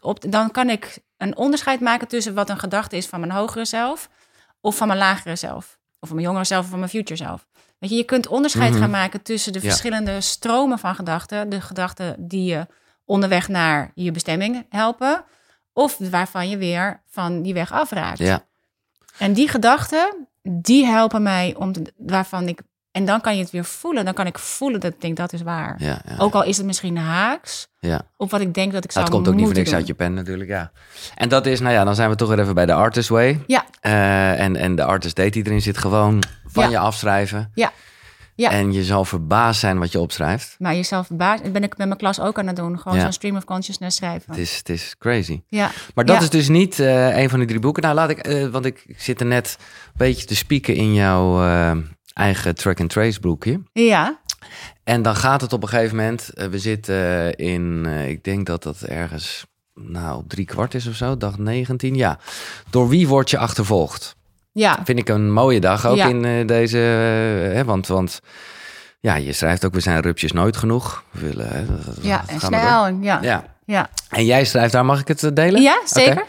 op, 0.00 0.32
dan 0.32 0.50
kan 0.50 0.70
ik 0.70 0.98
een 1.16 1.36
onderscheid 1.36 1.80
maken 1.80 2.08
tussen 2.08 2.34
wat 2.34 2.50
een 2.50 2.58
gedachte 2.58 2.96
is 2.96 3.06
van 3.06 3.20
mijn 3.20 3.32
hogere 3.32 3.64
zelf 3.64 4.08
of 4.60 4.76
van 4.76 4.86
mijn 4.86 4.98
lagere 4.98 5.36
zelf. 5.36 5.78
Of 6.00 6.08
van 6.08 6.16
mijn 6.16 6.26
jongere 6.28 6.44
zelf 6.44 6.64
of 6.64 6.70
van 6.70 6.78
mijn 6.78 6.90
future 6.90 7.16
zelf. 7.24 7.46
Weet 7.78 7.90
je, 7.90 7.96
je 7.96 8.04
kunt 8.04 8.26
onderscheid 8.26 8.70
Mhm. 8.70 8.80
gaan 8.80 8.90
maken 8.90 9.22
tussen 9.22 9.52
de 9.52 9.58
Ja. 9.62 9.68
verschillende 9.68 10.20
stromen 10.20 10.78
van 10.78 10.94
gedachten. 10.94 11.48
De 11.48 11.60
gedachten 11.60 12.14
die 12.18 12.44
je 12.44 12.66
onderweg 13.04 13.48
naar 13.48 13.90
je 13.94 14.10
bestemming 14.10 14.66
helpen. 14.68 15.24
Of 15.72 15.96
waarvan 15.98 16.48
je 16.48 16.56
weer 16.56 17.02
van 17.06 17.42
die 17.42 17.54
weg 17.54 17.72
afraakt. 17.72 18.18
Ja, 18.18 18.44
En 19.18 19.32
die 19.32 19.48
gedachten, 19.48 20.28
die 20.42 20.86
helpen 20.86 21.22
mij 21.22 21.54
om 21.58 21.72
te, 21.72 21.92
waarvan 21.96 22.48
ik. 22.48 22.60
En 22.92 23.04
dan 23.04 23.20
kan 23.20 23.36
je 23.36 23.42
het 23.42 23.50
weer 23.50 23.64
voelen. 23.64 24.04
Dan 24.04 24.14
kan 24.14 24.26
ik 24.26 24.38
voelen 24.38 24.80
dat 24.80 24.92
ik 24.92 25.00
denk 25.00 25.16
dat 25.16 25.32
is 25.32 25.42
waar. 25.42 25.74
ja, 25.78 26.00
ja. 26.08 26.14
Ook 26.18 26.34
al 26.34 26.44
is 26.44 26.56
het 26.56 26.66
misschien 26.66 26.96
haaks. 26.96 27.68
ja. 27.78 28.02
Op 28.16 28.30
wat 28.30 28.40
ik 28.40 28.54
denk 28.54 28.72
dat 28.72 28.84
ik 28.84 28.92
zou 28.92 29.04
het 29.04 29.14
komt 29.14 29.28
ook 29.28 29.34
niet 29.34 29.44
voor 29.44 29.54
moeten 29.54 29.72
niks 29.72 29.88
doen. 29.88 29.96
uit 29.98 29.98
je 29.98 30.04
pen 30.04 30.14
natuurlijk, 30.24 30.50
ja. 30.50 30.72
En 31.14 31.28
dat 31.28 31.46
is, 31.46 31.60
nou 31.60 31.74
ja, 31.74 31.84
dan 31.84 31.94
zijn 31.94 32.10
we 32.10 32.16
toch 32.16 32.28
weer 32.28 32.38
even 32.40 32.54
bij 32.54 32.66
de 32.66 32.72
Artist 32.74 33.08
Way. 33.08 33.42
Ja. 33.46 33.64
Eh, 33.80 34.40
en, 34.40 34.56
en 34.56 34.74
de 34.74 34.84
artist 34.84 35.16
date 35.16 35.30
die 35.30 35.46
erin 35.46 35.62
zit 35.62 35.78
gewoon 35.78 36.22
van 36.46 36.70
je 36.70 36.78
afschrijven. 36.78 37.50
Ja. 37.54 37.72
Ja. 38.34 38.50
En 38.50 38.72
je 38.72 38.84
zal 38.84 39.04
verbaasd 39.04 39.60
zijn 39.60 39.78
wat 39.78 39.92
je 39.92 40.00
opschrijft. 40.00 40.54
Maar 40.58 40.74
jezelf 40.74 41.06
verbaasd. 41.06 41.42
Dat 41.42 41.52
ben 41.52 41.62
ik 41.62 41.76
met 41.76 41.86
mijn 41.86 41.98
klas 41.98 42.20
ook 42.20 42.38
aan 42.38 42.46
het 42.46 42.56
doen. 42.56 42.78
Gewoon 42.80 42.96
Ja. 42.98 43.02
zo'n 43.04 43.12
stream 43.12 43.36
of 43.36 43.44
consciousness 43.44 43.96
schrijven. 43.96 44.30
Het 44.32 44.38
is, 44.40 44.56
het 44.56 44.68
is 44.68 44.94
crazy. 44.98 45.42
Ja. 45.46 45.70
Maar 45.94 46.04
dat 46.04 46.16
Ja. 46.16 46.22
is 46.22 46.30
dus 46.30 46.48
niet 46.48 46.78
eh, 46.78 47.16
een 47.18 47.28
van 47.30 47.38
die 47.38 47.48
drie 47.48 47.60
boeken. 47.60 47.82
Nou, 47.82 47.94
laat 47.94 48.10
ik, 48.10 48.18
eh, 48.18 48.46
want 48.46 48.64
ik, 48.64 48.82
ik 48.86 49.00
zit 49.00 49.20
er 49.20 49.26
net 49.26 49.56
een 49.58 49.92
beetje 49.96 50.26
te 50.26 50.34
spieken 50.36 50.74
in 50.74 50.94
jouw 50.94 51.42
eigen 52.14 52.54
track-and-trace 52.54 53.20
boekje. 53.20 53.60
Ja. 53.72 54.20
En 54.84 55.02
dan 55.02 55.16
gaat 55.16 55.40
het 55.40 55.52
op 55.52 55.62
een 55.62 55.68
gegeven 55.68 55.96
moment. 55.96 56.30
eh, 56.34 56.46
we 56.46 56.58
zitten 56.58 57.34
in, 57.36 57.82
eh, 57.86 58.08
ik 58.08 58.24
denk 58.24 58.46
dat 58.46 58.62
dat 58.62 58.80
ergens 58.82 59.46
nou, 59.74 60.16
op 60.18 60.28
drie 60.28 60.44
kwart 60.44 60.74
is 60.74 60.86
of 60.86 60.94
zo, 60.94 61.16
dag 61.16 61.38
19. 61.38 61.94
Ja. 61.94 62.18
Door 62.70 62.88
wie 62.88 63.08
word 63.08 63.30
je 63.30 63.38
achtervolgd? 63.38 64.16
Ja. 64.52 64.78
Vind 64.84 64.98
ik 64.98 65.08
een 65.08 65.32
mooie 65.32 65.60
dag 65.60 65.86
ook 65.86 65.96
Ja. 65.96 66.06
in 66.08 66.24
eh, 66.24 66.46
deze. 66.46 66.78
eh, 66.78 67.54
hè, 67.54 67.64
want, 67.64 67.86
want 67.86 68.20
ja, 69.00 69.14
je 69.14 69.32
schrijft 69.32 69.64
ook, 69.64 69.74
we 69.74 69.80
zijn 69.80 70.00
rupjes 70.00 70.32
nooit 70.32 70.56
genoeg. 70.56 71.04
We 71.10 71.20
willen, 71.26 71.48
hè, 71.52 71.66
dat- 71.66 71.96
Ja. 72.00 72.18
dat 72.18 72.28
En 72.28 72.40
snel. 72.40 72.86
en 72.86 73.02
Ja. 73.02 73.18
Ja. 73.22 73.44
Ja. 73.64 73.90
En 74.08 74.24
jij 74.24 74.44
schrijft 74.44 74.72
daar, 74.72 74.84
mag 74.84 75.00
ik 75.00 75.08
het 75.08 75.22
eh, 75.22 75.30
delen? 75.34 75.62
Ja, 75.62 75.80
zeker. 75.84 76.24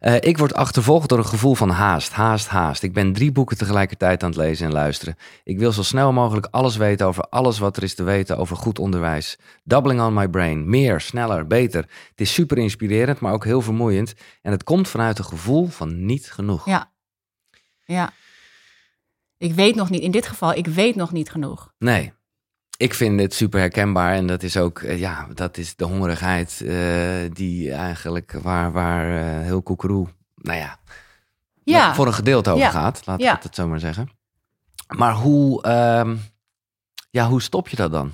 Eh, 0.00 0.14
ik 0.20 0.38
word 0.38 0.54
achtervolgd 0.54 1.08
door 1.08 1.18
een 1.18 1.26
gevoel 1.26 1.54
van 1.54 1.70
haast, 1.70 2.12
haast, 2.12 2.48
haast. 2.48 2.82
Ik 2.82 2.92
ben 2.92 3.12
drie 3.12 3.32
boeken 3.32 3.56
tegelijkertijd 3.56 4.22
aan 4.22 4.28
het 4.28 4.38
lezen 4.38 4.66
en 4.66 4.72
luisteren. 4.72 5.16
Ik 5.44 5.58
wil 5.58 5.72
zo 5.72 5.82
snel 5.82 6.12
mogelijk 6.12 6.46
alles 6.50 6.76
weten 6.76 7.06
over 7.06 7.24
alles 7.24 7.58
wat 7.58 7.76
er 7.76 7.82
is 7.82 7.94
te 7.94 8.02
weten 8.02 8.38
over 8.38 8.56
goed 8.56 8.78
onderwijs. 8.78 9.38
Doubling 9.64 10.00
on 10.00 10.14
my 10.14 10.28
brain. 10.28 10.70
Meer, 10.70 11.00
sneller, 11.00 11.46
beter. 11.46 11.80
Het 12.10 12.20
is 12.20 12.32
super 12.32 12.58
inspirerend, 12.58 13.20
maar 13.20 13.32
ook 13.32 13.44
heel 13.44 13.60
vermoeiend. 13.60 14.14
En 14.42 14.52
het 14.52 14.62
komt 14.64 14.88
vanuit 14.88 15.18
een 15.18 15.24
gevoel 15.24 15.66
van 15.66 16.04
niet 16.04 16.32
genoeg. 16.32 16.66
Ja. 16.66 16.90
Ja. 17.84 18.12
Ik 19.38 19.54
weet 19.54 19.74
nog 19.74 19.90
niet, 19.90 20.02
in 20.02 20.10
dit 20.10 20.26
geval, 20.26 20.54
ik 20.54 20.66
weet 20.66 20.94
nog 20.94 21.12
niet 21.12 21.30
genoeg. 21.30 21.72
Nee. 21.78 22.12
Ik 22.78 22.94
vind 22.94 23.18
dit 23.18 23.34
super 23.34 23.60
herkenbaar 23.60 24.14
en 24.14 24.26
dat 24.26 24.42
is 24.42 24.56
ook, 24.56 24.78
eh, 24.82 24.98
ja, 24.98 25.26
dat 25.34 25.56
is 25.56 25.76
de 25.76 25.84
hongerigheid 25.84 26.60
eh, 26.66 26.76
die 27.32 27.72
eigenlijk 27.72 28.32
waar, 28.32 28.72
waar 28.72 29.18
eh, 29.18 29.44
heel 29.44 29.62
koekeroe, 29.62 30.06
nou 30.34 30.58
ja, 30.58 30.78
Ja. 31.64 31.94
voor 31.94 32.06
een 32.06 32.14
gedeelte 32.14 32.50
over 32.50 32.62
Ja. 32.62 32.70
gaat, 32.70 33.06
laat 33.06 33.20
Ja. 33.20 33.36
ik 33.36 33.42
het 33.42 33.54
zo 33.54 33.68
maar 33.68 33.80
zeggen. 33.80 34.08
Maar 34.96 35.14
hoe, 35.14 35.62
ehm, 35.62 36.16
ja, 37.10 37.28
hoe 37.28 37.42
stop 37.42 37.68
je 37.68 37.76
dat 37.76 37.90
dan? 37.92 38.12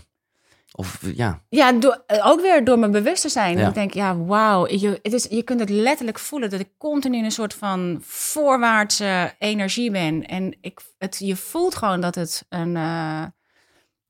Of 0.72 1.00
ja, 1.14 1.40
Ja, 1.48 1.72
door, 1.72 2.04
ook 2.06 2.40
weer 2.40 2.64
door 2.64 2.78
mijn 2.78 2.90
bewustzijn. 2.92 3.58
Ja. 3.58 3.68
Ik 3.68 3.74
denk, 3.74 3.92
ja, 3.94 4.16
wauw. 4.16 4.68
Je, 4.68 4.98
het 5.02 5.12
is, 5.12 5.26
je 5.30 5.42
kunt 5.42 5.60
het 5.60 5.68
letterlijk 5.70 6.18
voelen 6.18 6.50
dat 6.50 6.60
ik 6.60 6.68
continu 6.78 7.16
in 7.18 7.24
een 7.24 7.30
soort 7.30 7.54
van 7.54 7.98
voorwaartse 8.02 9.34
energie 9.38 9.90
ben. 9.90 10.26
En 10.26 10.56
ik, 10.60 10.80
het, 10.98 11.18
je 11.18 11.36
voelt 11.36 11.74
gewoon 11.74 12.00
dat 12.00 12.14
het, 12.14 12.46
een, 12.48 12.76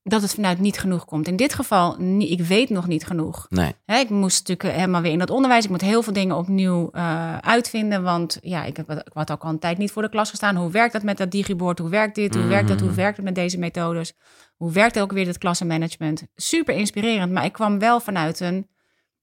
dat 0.07 0.23
het 0.23 0.35
vanuit 0.35 0.59
niet 0.59 0.79
genoeg 0.79 1.05
komt. 1.05 1.29
In 1.29 1.37
dit 1.37 1.55
geval, 1.55 2.01
ik 2.19 2.41
weet 2.41 2.71
nog 2.71 2.87
niet 2.87 3.07
genoeg. 3.07 3.47
nee, 3.51 3.75
ik 3.87 4.11
moest 4.11 4.49
natuurlijk 4.49 4.77
helemaal 4.79 5.01
weer 5.03 5.13
in 5.13 5.19
dat 5.19 5.31
onderwijs. 5.31 5.65
Ik 5.65 5.71
moet 5.71 5.81
heel 5.81 6.03
veel 6.03 6.13
dingen 6.13 6.37
opnieuw 6.37 6.91
eh, 6.93 7.39
uitvinden. 7.39 8.03
Want 8.03 8.39
ja, 8.43 8.65
ik, 8.65 8.77
heb, 8.77 8.91
ik 8.91 9.11
had 9.13 9.33
ook 9.33 9.43
al 9.43 9.51
een 9.51 9.59
tijd 9.59 9.79
niet 9.79 9.91
voor 9.91 10.03
de 10.03 10.09
klas 10.09 10.31
gestaan. 10.31 10.57
Hoe 10.57 10.71
werkt 10.71 10.93
dat 10.93 11.03
met 11.03 11.17
dat 11.17 11.31
digibord? 11.31 11.79
Hoe 11.79 11.89
werkt 11.89 12.15
dit? 12.15 12.35
Hoe 12.35 12.47
werkt 12.47 12.69
dat? 12.69 12.79
Hoe 12.81 12.89
Mhm. 12.89 12.97
werkt 12.99 13.17
het 13.17 13.25
met 13.25 13.35
deze 13.35 13.59
methodes? 13.59 14.13
Hoe 14.57 14.73
werkt 14.73 15.01
ook 15.01 15.13
weer 15.13 15.27
het 15.27 15.39
klassenmanagement? 15.39 16.23
Super 16.35 16.75
inspirerend. 16.75 17.33
Maar 17.33 17.45
ik 17.45 17.53
kwam 17.53 17.79
wel 17.79 18.01
vanuit 18.01 18.41
een 18.41 18.69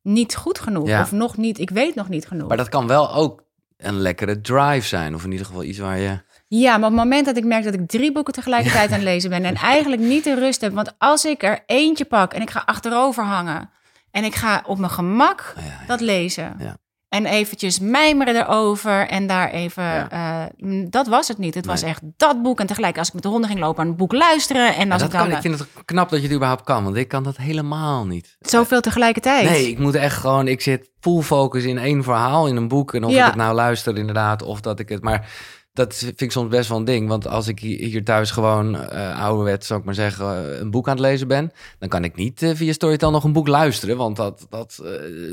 niet 0.02 0.36
goed 0.36 0.60
genoeg. 0.60 0.88
Ja. 0.88 1.02
Of 1.02 1.12
nog 1.12 1.38
niet, 1.38 1.60
ik 1.60 1.70
weet 1.70 1.96
nog 1.96 2.10
niet 2.10 2.28
genoeg. 2.28 2.48
maar 2.48 2.58
dat 2.58 2.70
kan 2.70 2.88
wel 2.88 3.14
ook 3.14 3.44
een 3.78 4.00
lekkere 4.00 4.42
drive 4.42 4.88
zijn. 4.88 5.16
Of 5.16 5.24
in 5.24 5.32
ieder 5.32 5.46
geval 5.46 5.64
iets 5.64 5.78
waar 5.80 6.00
je, 6.00 6.22
Ja, 6.54 6.78
maar 6.78 6.90
op 6.90 6.96
het 6.96 7.04
moment 7.04 7.26
dat 7.26 7.38
ik 7.38 7.46
merk 7.46 7.64
dat 7.64 7.74
ik 7.74 7.88
drie 7.88 8.12
boeken 8.12 8.34
tegelijkertijd 8.34 8.90
aan 8.90 8.96
het 8.96 9.04
lezen 9.04 9.30
ben 9.30 9.46
en 9.46 9.56
eigenlijk 9.56 10.02
niet 10.02 10.24
de 10.24 10.36
rust 10.36 10.62
heb, 10.62 10.74
want 10.74 10.94
als 10.98 11.26
ik 11.26 11.44
er 11.44 11.64
eentje 11.66 12.06
pak 12.06 12.34
en 12.34 12.42
ik 12.42 12.50
ga 12.50 12.64
achterover 12.66 13.24
hangen 13.24 13.70
en 14.12 14.24
ik 14.24 14.36
ga 14.36 14.64
op 14.66 14.78
mijn 14.78 14.92
gemak 14.92 15.54
ja, 15.56 15.64
ja. 15.64 15.86
dat 15.88 16.02
lezen, 16.02 16.56
Ja. 16.60 16.78
En 17.10 17.26
eventjes 17.26 17.80
mijmeren 17.80 18.36
erover 18.36 19.08
en 19.08 19.28
daar 19.28 19.50
even... 19.50 20.10
Eh, 20.10 20.44
mm, 20.58 20.90
dat 20.90 21.08
was 21.08 21.28
het 21.28 21.38
niet. 21.38 21.56
Het 21.56 21.66
was 21.66 21.82
echt 21.82 22.02
dat 22.18 22.42
boek. 22.42 22.60
En 22.60 22.68
tegelijk 22.68 22.98
als 22.98 23.08
ik 23.08 23.14
met 23.14 23.24
de 23.24 23.30
honden 23.30 23.50
ging 23.50 23.62
lopen 23.62 23.82
aan 23.82 23.88
het 23.88 23.98
boek 23.98 24.12
luisteren. 24.12 24.76
En 24.76 24.92
als 24.92 25.02
dat 25.02 25.14
ik 25.14 25.18
dan 25.18 25.28
kan, 25.28 25.36
ik 25.36 25.42
vind 25.42 25.60
het 25.60 25.68
knap 25.86 26.10
dat 26.10 26.20
je 26.20 26.26
het 26.26 26.36
überhaupt 26.36 26.64
kan, 26.64 26.84
want 26.84 26.96
ik 26.96 27.08
kan 27.08 27.24
dat 27.24 27.38
helemaal 27.38 28.06
niet. 28.06 28.38
zoveel 28.40 28.82
tegelijkertijd. 28.82 29.50
Nee, 29.50 29.70
ik 29.70 29.80
moet 29.80 29.96
echt 29.96 30.18
gewoon, 30.18 30.48
ik 30.48 30.62
zit 30.62 30.90
full 31.00 31.22
focus 31.22 31.64
in 31.64 31.78
één 31.78 32.04
verhaal, 32.04 32.48
in 32.48 32.56
een 32.56 32.68
boek. 32.68 32.94
En 32.94 33.04
of 33.04 33.12
ik 33.12 33.24
het 33.24 33.36
nou 33.36 33.56
luister 33.56 33.98
inderdaad, 33.98 34.44
of 34.44 34.62
dat 34.62 34.80
ik 34.80 34.90
het, 34.90 35.04
maar 35.04 35.30
dat 35.74 35.96
vind 35.96 36.22
ik 36.22 36.32
soms 36.32 36.50
best 36.50 36.70
wel 36.70 36.78
een 36.78 36.86
ding. 36.86 37.08
Want 37.08 37.28
als 37.28 37.48
ik 37.48 37.60
hier 37.60 38.04
thuis 38.04 38.32
gewoon 38.32 38.90
eh 38.90 39.24
ouderwet, 39.24 39.66
zou 39.66 39.80
ik 39.80 39.86
maar 39.86 39.94
zeggen, 39.94 40.26
eh, 40.26 40.60
een 40.60 40.72
boek 40.72 40.88
aan 40.88 40.96
het 40.96 41.02
lezen 41.02 41.28
ben, 41.28 41.52
dan 41.80 41.90
kan 41.90 42.04
ik 42.04 42.16
niet 42.16 42.42
eh, 42.42 42.50
via 42.54 42.74
Storytel 42.74 43.12
nog 43.12 43.24
een 43.24 43.34
boek 43.34 43.48
luisteren. 43.48 43.98
Want 43.98 44.16
dat, 44.16 44.46
dat 44.50 44.84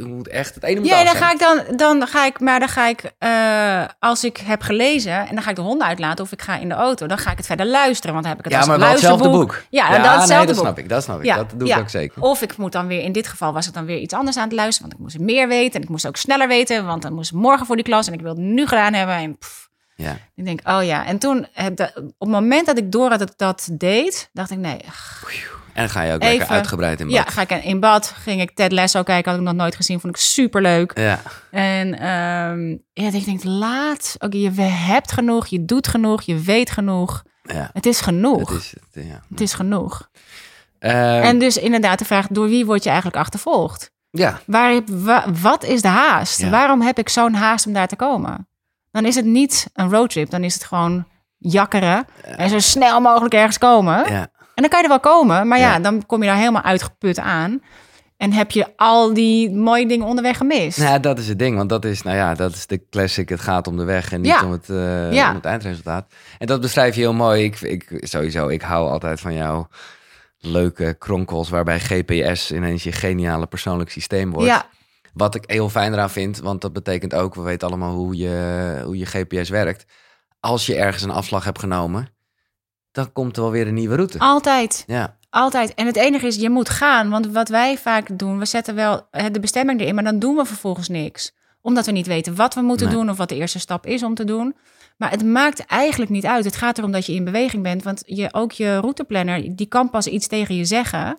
moet 0.01 0.29
echt 0.29 0.55
het 0.55 0.65
ene 0.65 0.81
moet 0.81 0.89
Ja, 0.89 1.05
dan 1.05 1.15
ga 1.15 1.33
ik 1.33 1.39
dan, 1.39 1.77
dan 1.77 2.07
ga 2.07 2.27
ik, 2.27 2.41
maar 2.41 2.59
dan 2.59 2.69
ga 2.69 2.89
ik, 2.89 3.13
als 3.99 4.25
ik 4.25 4.37
heb 4.37 4.63
gelezen 4.63 5.29
en 5.29 5.35
dan 5.35 5.43
ga 5.43 5.51
ik 5.51 5.57
de 5.57 5.63
honden 5.63 5.87
uitlaten 5.87 6.25
of 6.25 6.33
ik 6.33 6.43
ga 6.43 6.57
in 6.59 6.69
de 6.69 6.75
auto, 6.75 7.07
dan 7.07 7.19
ga 7.19 7.31
ik 7.31 7.37
het 7.37 7.47
verder 7.47 7.67
luisteren, 7.67 8.13
want 8.13 8.27
dan 8.27 8.37
heb 8.37 8.47
ik 8.47 8.53
het 8.53 8.55
Ja, 8.55 8.59
als 8.59 8.69
maar 8.69 8.79
wel 8.79 8.89
hetzelfde 8.89 9.31
boek. 9.31 9.63
Ja, 9.71 9.95
ja 9.95 10.03
dat 10.03 10.15
hetzelfde 10.15 10.35
nee, 10.35 10.47
dat 10.47 10.55
boek. 10.55 10.65
snap 10.65 10.79
ik. 10.79 10.89
Dat 10.89 11.03
snap 11.03 11.19
ik. 11.19 11.25
Ja, 11.25 11.37
dat 11.37 11.53
doe 11.57 11.69
ja. 11.69 11.77
ik 11.77 11.83
ook 11.83 11.89
zeker. 11.89 12.23
Of 12.23 12.43
ik 12.43 12.57
moet 12.57 12.73
dan 12.73 12.87
weer, 12.87 13.03
in 13.03 13.13
dit 13.13 13.27
geval 13.27 13.53
was 13.53 13.67
het 13.67 13.75
dan 13.75 13.85
weer 13.85 13.99
iets 13.99 14.15
anders 14.15 14.37
aan 14.37 14.45
het 14.45 14.53
luisteren, 14.53 14.89
want 14.89 15.01
ik 15.01 15.07
moest 15.07 15.31
meer 15.31 15.49
weten 15.49 15.75
en 15.75 15.83
ik 15.83 15.89
moest 15.89 16.07
ook 16.07 16.17
sneller 16.17 16.49
weten, 16.49 16.87
want 16.87 17.03
dan 17.03 17.13
moest 17.13 17.31
ik 17.31 17.37
morgen 17.37 17.67
voor 17.67 17.77
die 17.77 17.85
klas 17.85 18.07
en 18.07 18.13
ik 18.13 18.21
wilde 18.21 18.41
het 18.41 18.51
nu 18.51 18.67
gedaan 18.67 18.95
hebben. 18.95 19.15
En 19.15 19.39
pff, 19.39 19.68
Ja. 20.03 20.17
ik 20.35 20.45
denk, 20.45 20.61
oh 20.65 20.85
ja. 20.85 21.07
En 21.07 21.19
toen, 21.19 21.47
de- 21.75 21.93
op 21.97 22.15
het 22.19 22.29
moment 22.29 22.67
dat 22.67 22.79
ik 22.79 22.93
door 22.93 23.11
had 23.11 23.19
dat 23.19 23.31
ik 23.31 23.37
dat 23.39 23.69
deed, 23.73 24.31
dacht 24.33 24.51
ik, 24.51 24.59
nee, 24.59 24.81
En 25.73 25.85
dan 25.85 25.89
ga 25.89 26.03
je 26.03 26.15
ook 26.15 26.23
lekker 26.23 26.49
uitgebreid 26.49 27.01
in 27.01 27.09
ja, 27.09 27.23
bad. 27.25 27.33
ga 27.33 27.41
ik 27.43 27.51
in 27.65 27.81
bad, 27.81 28.15
ging 28.17 28.41
ik 28.41 28.51
Ted 28.55 28.73
Lasso 28.73 29.03
kijken, 29.03 29.31
had 29.31 29.41
ik 29.41 29.47
nog 29.47 29.55
nooit 29.55 29.77
gezien, 29.77 30.01
vond 30.01 30.15
ik 30.17 30.21
superleuk. 30.23 30.99
Ja. 30.99 31.21
En 31.51 31.99
ehm, 31.99 32.69
ja, 32.93 33.13
ik 33.19 33.25
denk, 33.25 33.45
laat. 33.45 34.15
Oké, 34.19 34.37
je 34.37 34.51
hebt 34.61 35.13
genoeg, 35.13 35.47
je 35.47 35.65
doet 35.65 35.89
genoeg, 35.89 36.23
je 36.23 36.39
weet 36.41 36.71
genoeg. 36.71 37.23
ja. 37.43 37.71
Het 37.73 37.87
is 37.87 38.01
genoeg. 38.01 38.49
Het 38.51 38.59
is 38.59 38.75
het, 38.93 39.05
ja. 39.05 39.23
Het 39.31 39.41
is 39.41 39.53
genoeg. 39.53 40.09
Ehm, 40.79 41.23
en 41.23 41.39
dus 41.39 41.57
inderdaad 41.57 41.99
de 41.99 42.05
vraag, 42.05 42.27
door 42.27 42.49
wie 42.49 42.67
word 42.67 42.83
je 42.83 42.89
eigenlijk 42.89 43.19
achtervolgd? 43.19 43.91
ja, 44.11 44.41
Waar, 44.47 44.81
wa- 44.87 45.25
wat 45.43 45.65
is 45.65 45.83
de 45.83 45.89
haast? 45.89 46.41
Ja. 46.41 46.51
Waarom 46.51 46.81
heb 46.83 46.99
ik 46.99 47.09
zo'n 47.09 47.35
haast 47.35 47.67
om 47.67 47.73
daar 47.73 47.89
te 47.89 47.97
komen? 47.97 48.49
Dan 48.91 49.05
is 49.05 49.15
het 49.15 49.25
niet 49.25 49.71
een 49.75 49.91
roadtrip, 49.91 50.31
dan 50.31 50.45
is 50.45 50.55
het 50.55 50.65
gewoon 50.65 51.07
jakkeren 51.39 52.07
en 52.23 52.49
zo 52.51 52.59
snel 52.59 53.01
mogelijk 53.01 53.35
ergens 53.35 53.59
komen. 53.59 54.13
ja. 54.13 54.29
En 54.55 54.65
dan 54.65 54.69
kan 54.69 54.79
je 54.83 54.85
er 54.95 55.01
wel 55.03 55.13
komen, 55.13 55.49
maar 55.49 55.59
ja, 55.59 55.79
dan 55.79 56.07
kom 56.07 56.23
je 56.23 56.29
daar 56.29 56.37
helemaal 56.39 56.63
uitgeput 56.63 57.19
aan. 57.19 57.63
En 58.17 58.33
heb 58.33 58.51
je 58.51 58.67
al 58.77 59.15
die 59.15 59.51
mooie 59.51 59.87
dingen 59.87 60.07
onderweg 60.07 60.37
gemist. 60.37 60.79
Nou, 60.79 60.91
ja, 60.91 60.99
dat 60.99 61.19
is 61.19 61.29
het 61.29 61.39
ding, 61.39 61.57
want 61.57 61.69
dat 61.69 61.85
is, 61.85 62.03
nou 62.03 62.17
ja, 62.17 62.35
dat 62.35 62.53
is 62.55 62.67
de 62.67 62.81
classic. 62.91 63.29
Het 63.29 63.41
gaat 63.41 63.67
om 63.67 63.77
de 63.77 63.85
weg 63.85 64.13
en 64.13 64.21
niet 64.21 64.31
Ja. 64.31 64.45
om, 64.45 64.51
het, 64.53 64.69
eh, 64.71 65.13
Ja. 65.13 65.29
om 65.29 65.35
het 65.35 65.45
eindresultaat. 65.45 66.07
En 66.39 66.47
dat 66.47 66.61
beschrijf 66.61 66.95
je 66.95 67.01
heel 67.01 67.13
mooi. 67.13 67.45
Ik, 67.45 67.61
ik, 67.61 67.87
sowieso, 68.01 68.49
ik 68.49 68.63
hou 68.63 68.89
altijd 68.91 69.21
van 69.21 69.35
jouw 69.35 69.69
leuke 70.39 70.95
kronkels 70.99 71.49
waarbij 71.49 71.81
GPS 71.81 72.51
ineens 72.53 72.83
je 72.83 72.93
geniale 72.93 73.47
persoonlijk 73.47 73.91
systeem 73.91 74.31
wordt. 74.33 74.49
ja, 74.49 74.67
Wat 75.15 75.35
ik 75.35 75.45
heel 75.47 75.69
fijn 75.69 75.93
eraan 75.93 76.11
vind, 76.11 76.39
want 76.39 76.61
dat 76.61 76.73
betekent 76.73 77.15
ook, 77.15 77.35
we 77.35 77.43
weten 77.43 77.69
allemaal 77.69 77.95
hoe 77.95 78.17
je, 78.17 78.81
hoe 78.85 78.99
je 78.99 79.07
GPS 79.07 79.49
werkt. 79.49 79.85
Als 80.41 80.67
je 80.67 80.75
ergens 80.77 81.03
een 81.03 81.11
afslag 81.11 81.45
hebt 81.45 81.59
genomen, 81.59 82.09
dan 82.93 83.13
komt 83.13 83.37
er 83.37 83.43
wel 83.43 83.51
weer 83.51 83.67
een 83.67 83.75
nieuwe 83.75 83.95
route. 83.95 84.19
altijd. 84.19 84.85
Ja, 84.87 85.17
Altijd. 85.31 85.75
En 85.75 85.87
het 85.87 85.97
enige 85.97 86.27
is, 86.27 86.37
je 86.37 86.51
moet 86.51 86.69
gaan. 86.69 87.11
Want 87.11 87.27
wat 87.27 87.49
wij 87.49 87.79
vaak 87.79 88.19
doen, 88.19 88.39
we 88.39 88.45
zetten 88.45 88.75
wel 88.75 89.07
eh, 89.11 89.25
de 89.33 89.41
bestemming 89.41 89.81
erin, 89.81 89.95
maar 89.95 90.05
dan 90.05 90.19
doen 90.19 90.37
we 90.37 90.45
vervolgens 90.45 90.89
niks. 90.89 91.33
Omdat 91.61 91.87
we 91.87 91.93
niet 91.93 92.07
weten 92.07 92.35
wat 92.35 92.55
we 92.55 92.61
moeten 92.61 92.87
Nee. 92.87 92.95
doen 92.97 93.11
of 93.11 93.17
wat 93.17 93.29
de 93.29 93.35
eerste 93.35 93.59
stap 93.59 93.87
is 93.87 94.03
om 94.03 94.15
te 94.15 94.25
doen. 94.25 94.57
Maar 94.97 95.11
het 95.11 95.25
maakt 95.25 95.67
eigenlijk 95.67 96.11
niet 96.11 96.27
uit. 96.27 96.45
Het 96.45 96.57
gaat 96.57 96.79
erom 96.79 96.93
dat 96.93 97.07
je 97.07 97.13
in 97.15 97.25
beweging 97.25 97.63
bent. 97.63 97.83
Want 97.83 98.03
je, 98.07 98.29
ook 98.35 98.53
je 98.53 98.77
routeplanner, 98.79 99.57
die 99.57 99.67
kan 99.67 99.91
pas 99.91 100.07
iets 100.07 100.27
tegen 100.27 100.55
je 100.55 100.65
zeggen 100.65 101.11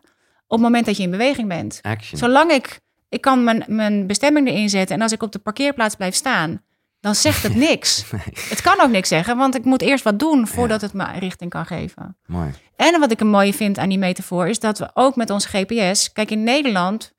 op 0.48 0.58
het 0.58 0.60
moment 0.60 0.86
dat 0.86 0.98
je 0.98 1.04
in 1.04 1.12
beweging 1.12 1.48
bent. 1.48 1.80
action. 1.82 2.20
Zolang 2.20 2.52
ik, 2.52 2.80
ik 3.10 3.22
kan 3.22 3.44
mijn, 3.44 3.64
mijn 3.68 4.08
bestemming 4.08 4.48
erin 4.48 4.70
zetten 4.70 4.96
en 4.96 5.02
als 5.02 5.12
ik 5.12 5.24
op 5.24 5.32
de 5.32 5.40
parkeerplaats 5.40 5.96
blijf 5.96 6.16
staan, 6.16 6.62
dan 7.00 7.16
zegt 7.16 7.44
het 7.44 7.56
niks. 7.70 8.06
Het 8.50 8.62
kan 8.62 8.82
ook 8.82 8.90
niks 8.90 9.08
zeggen, 9.08 9.38
want 9.38 9.56
ik 9.56 9.66
moet 9.66 9.82
eerst 9.82 10.04
wat 10.04 10.20
doen 10.20 10.48
voordat 10.48 10.82
het 10.82 10.94
me 10.94 11.20
richting 11.20 11.50
kan 11.50 11.66
geven. 11.66 12.18
Mooi. 12.26 12.54
En 12.76 13.00
wat 13.00 13.12
ik 13.12 13.20
een 13.20 13.28
mooie 13.28 13.54
vind 13.54 13.78
aan 13.78 13.90
die 13.90 13.98
metafoor 13.98 14.48
is 14.48 14.60
dat 14.60 14.80
we 14.80 14.90
ook 14.94 15.16
met 15.16 15.30
onze 15.30 15.48
GPS. 15.48 16.12
Kijk, 16.12 16.32
in 16.32 16.44
Nederland 16.44 17.14